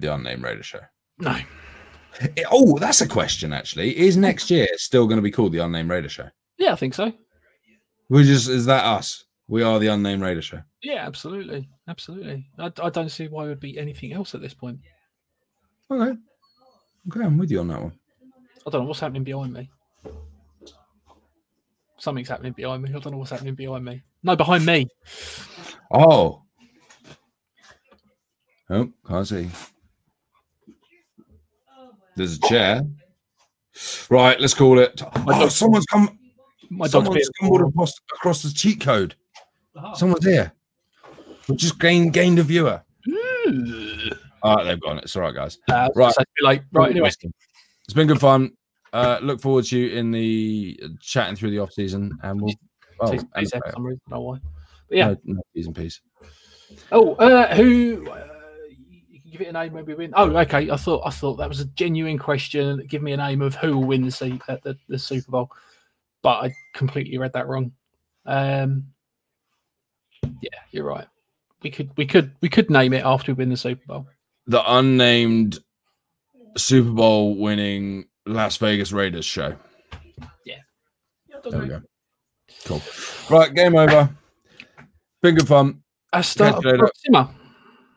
the 0.00 0.12
unnamed 0.12 0.42
Raider 0.42 0.62
show. 0.62 0.80
No. 1.18 1.38
Eh, 2.20 2.44
Oh, 2.50 2.78
that's 2.78 3.00
a 3.00 3.08
question 3.08 3.52
actually. 3.52 3.96
Is 3.96 4.16
next 4.16 4.50
year 4.50 4.68
still 4.76 5.06
going 5.06 5.16
to 5.18 5.22
be 5.22 5.30
called 5.30 5.52
the 5.52 5.58
unnamed 5.58 5.90
Raider 5.90 6.08
show? 6.08 6.28
Yeah, 6.58 6.72
I 6.72 6.76
think 6.76 6.94
so. 6.94 7.12
We 8.08 8.24
just 8.24 8.48
is 8.48 8.66
that 8.66 8.84
us? 8.84 9.24
We 9.48 9.62
are 9.62 9.78
the 9.78 9.88
unnamed 9.88 10.22
Raider 10.22 10.42
show. 10.42 10.62
Yeah, 10.82 11.06
absolutely. 11.06 11.68
Absolutely. 11.88 12.46
I, 12.58 12.70
I 12.82 12.90
don't 12.90 13.08
see 13.10 13.28
why 13.28 13.44
it 13.44 13.48
would 13.48 13.60
be 13.60 13.78
anything 13.78 14.12
else 14.12 14.34
at 14.34 14.40
this 14.40 14.54
point. 14.54 14.78
Okay. 15.90 16.18
Okay, 17.08 17.24
I'm 17.24 17.36
with 17.38 17.50
you 17.50 17.60
on 17.60 17.68
that 17.68 17.82
one. 17.82 17.92
I 18.66 18.70
don't 18.70 18.82
know 18.82 18.88
what's 18.88 19.00
happening 19.00 19.24
behind 19.24 19.52
me. 19.52 19.70
Something's 21.98 22.28
happening 22.28 22.52
behind 22.52 22.82
me. 22.82 22.90
I 22.90 22.98
don't 22.98 23.12
know 23.12 23.18
what's 23.18 23.30
happening 23.30 23.54
behind 23.54 23.84
me. 23.84 24.02
No, 24.22 24.36
behind 24.36 24.64
me. 24.64 24.88
Oh. 25.90 26.42
Oh, 28.70 28.90
can't 29.06 29.28
see. 29.28 29.50
There's 32.16 32.36
a 32.38 32.40
chair. 32.48 32.82
Right, 34.08 34.38
let's 34.40 34.54
call 34.54 34.78
it. 34.78 35.02
Oh, 35.26 35.48
someone's 35.48 35.86
come. 35.86 36.18
My 36.70 36.86
Someone's 36.86 37.28
stumbled 37.36 37.60
across, 37.62 37.92
across 38.14 38.42
the 38.42 38.50
cheat 38.50 38.80
code. 38.80 39.14
Someone's 39.94 40.24
here. 40.24 40.52
We 41.48 41.56
just 41.56 41.78
gained 41.78 42.12
gained 42.12 42.38
a 42.38 42.42
viewer. 42.42 42.82
All 44.42 44.56
right, 44.56 44.64
they've 44.64 44.80
gone. 44.80 44.98
It's 44.98 45.14
all 45.16 45.22
right, 45.22 45.34
guys. 45.34 45.58
Uh, 45.70 45.88
Right. 45.94 46.14
right. 46.16 46.26
Like, 46.42 46.64
right. 46.72 46.90
Anyway, 46.90 47.08
It's 47.08 47.94
been 47.94 48.06
good 48.06 48.20
fun. 48.20 48.52
Uh, 48.92 49.18
look 49.22 49.40
forward 49.40 49.64
to 49.66 49.78
you 49.78 49.98
in 49.98 50.10
the 50.12 50.78
uh, 50.82 50.88
chatting 51.00 51.34
through 51.34 51.50
the 51.50 51.58
off 51.58 51.72
season, 51.72 52.16
and 52.22 52.40
we'll. 52.40 52.54
Oh, 53.00 53.10
T's 53.10 53.22
and 53.22 53.30
and 53.34 53.42
P's 53.42 53.50
the 53.50 53.60
for 53.64 53.72
some 53.72 53.84
reason. 53.84 54.00
Know 54.08 54.20
why. 54.20 54.38
But 54.88 54.98
yeah. 54.98 55.08
No, 55.08 55.16
no, 55.24 55.42
T's 55.54 55.66
and 55.66 55.74
P's. 55.74 56.00
Oh, 56.92 57.14
uh, 57.16 57.54
who? 57.56 58.08
Uh, 59.34 59.38
you 59.38 59.38
can 59.38 59.38
give 59.38 59.40
it 59.40 59.50
a 59.50 59.52
name 59.52 59.72
when 59.72 59.84
we 59.84 59.94
win. 59.94 60.12
Oh, 60.16 60.36
okay. 60.36 60.70
I 60.70 60.76
thought 60.76 61.02
I 61.04 61.10
thought 61.10 61.36
that 61.36 61.48
was 61.48 61.60
a 61.60 61.66
genuine 61.66 62.18
question. 62.18 62.86
Give 62.88 63.02
me 63.02 63.12
a 63.12 63.16
name 63.16 63.42
of 63.42 63.54
who 63.54 63.78
will 63.78 63.86
win 63.86 64.02
the 64.04 64.10
se- 64.10 64.40
at 64.48 64.62
the, 64.62 64.76
the 64.88 64.98
Super 64.98 65.30
Bowl, 65.30 65.50
but 66.22 66.44
I 66.44 66.54
completely 66.74 67.18
read 67.18 67.32
that 67.32 67.46
wrong. 67.46 67.72
Um, 68.26 68.86
yeah, 70.40 70.58
you're 70.70 70.84
right. 70.84 71.06
We 71.62 71.70
could 71.70 71.90
we 71.96 72.06
could 72.06 72.32
we 72.40 72.48
could 72.48 72.70
name 72.70 72.92
it 72.92 73.04
after 73.04 73.32
we 73.32 73.38
win 73.38 73.50
the 73.50 73.56
Super 73.56 73.84
Bowl. 73.86 74.06
the 74.46 74.62
unnamed 74.76 75.58
Super 76.56 76.90
Bowl 76.90 77.36
winning 77.36 78.06
Las 78.26 78.56
Vegas 78.58 78.92
Raiders 78.92 79.24
show. 79.24 79.56
Yeah. 80.44 80.60
There 81.50 81.60
we 81.60 81.68
go. 81.68 81.82
Cool. 82.64 82.82
Right, 83.30 83.54
game 83.54 83.76
over. 83.76 84.08
Been 85.22 85.34
good 85.34 85.48
fun. 85.48 85.82
Hasta 86.12 86.52
Catch 86.52 86.64
you 86.64 86.72
próxima. 86.72 87.34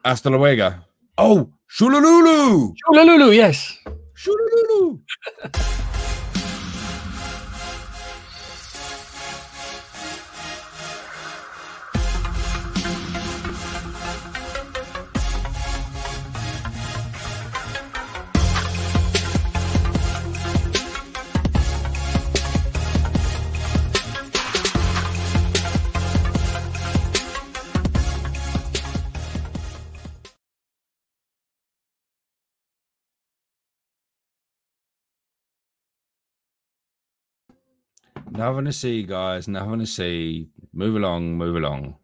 Hasta 0.03 0.29
luego. 0.29 0.86
Oh, 1.19 1.49
Shulululu! 1.67 2.73
Shulululu, 2.85 3.35
yes. 3.35 3.79
Shulululu! 4.15 4.99
Nothing 38.37 38.65
to 38.65 38.71
see, 38.71 39.01
guys. 39.01 39.47
Nothing 39.47 39.79
to 39.79 39.87
see. 39.87 40.47
Move 40.71 40.95
along, 40.95 41.39
move 41.39 41.55
along. 41.55 41.95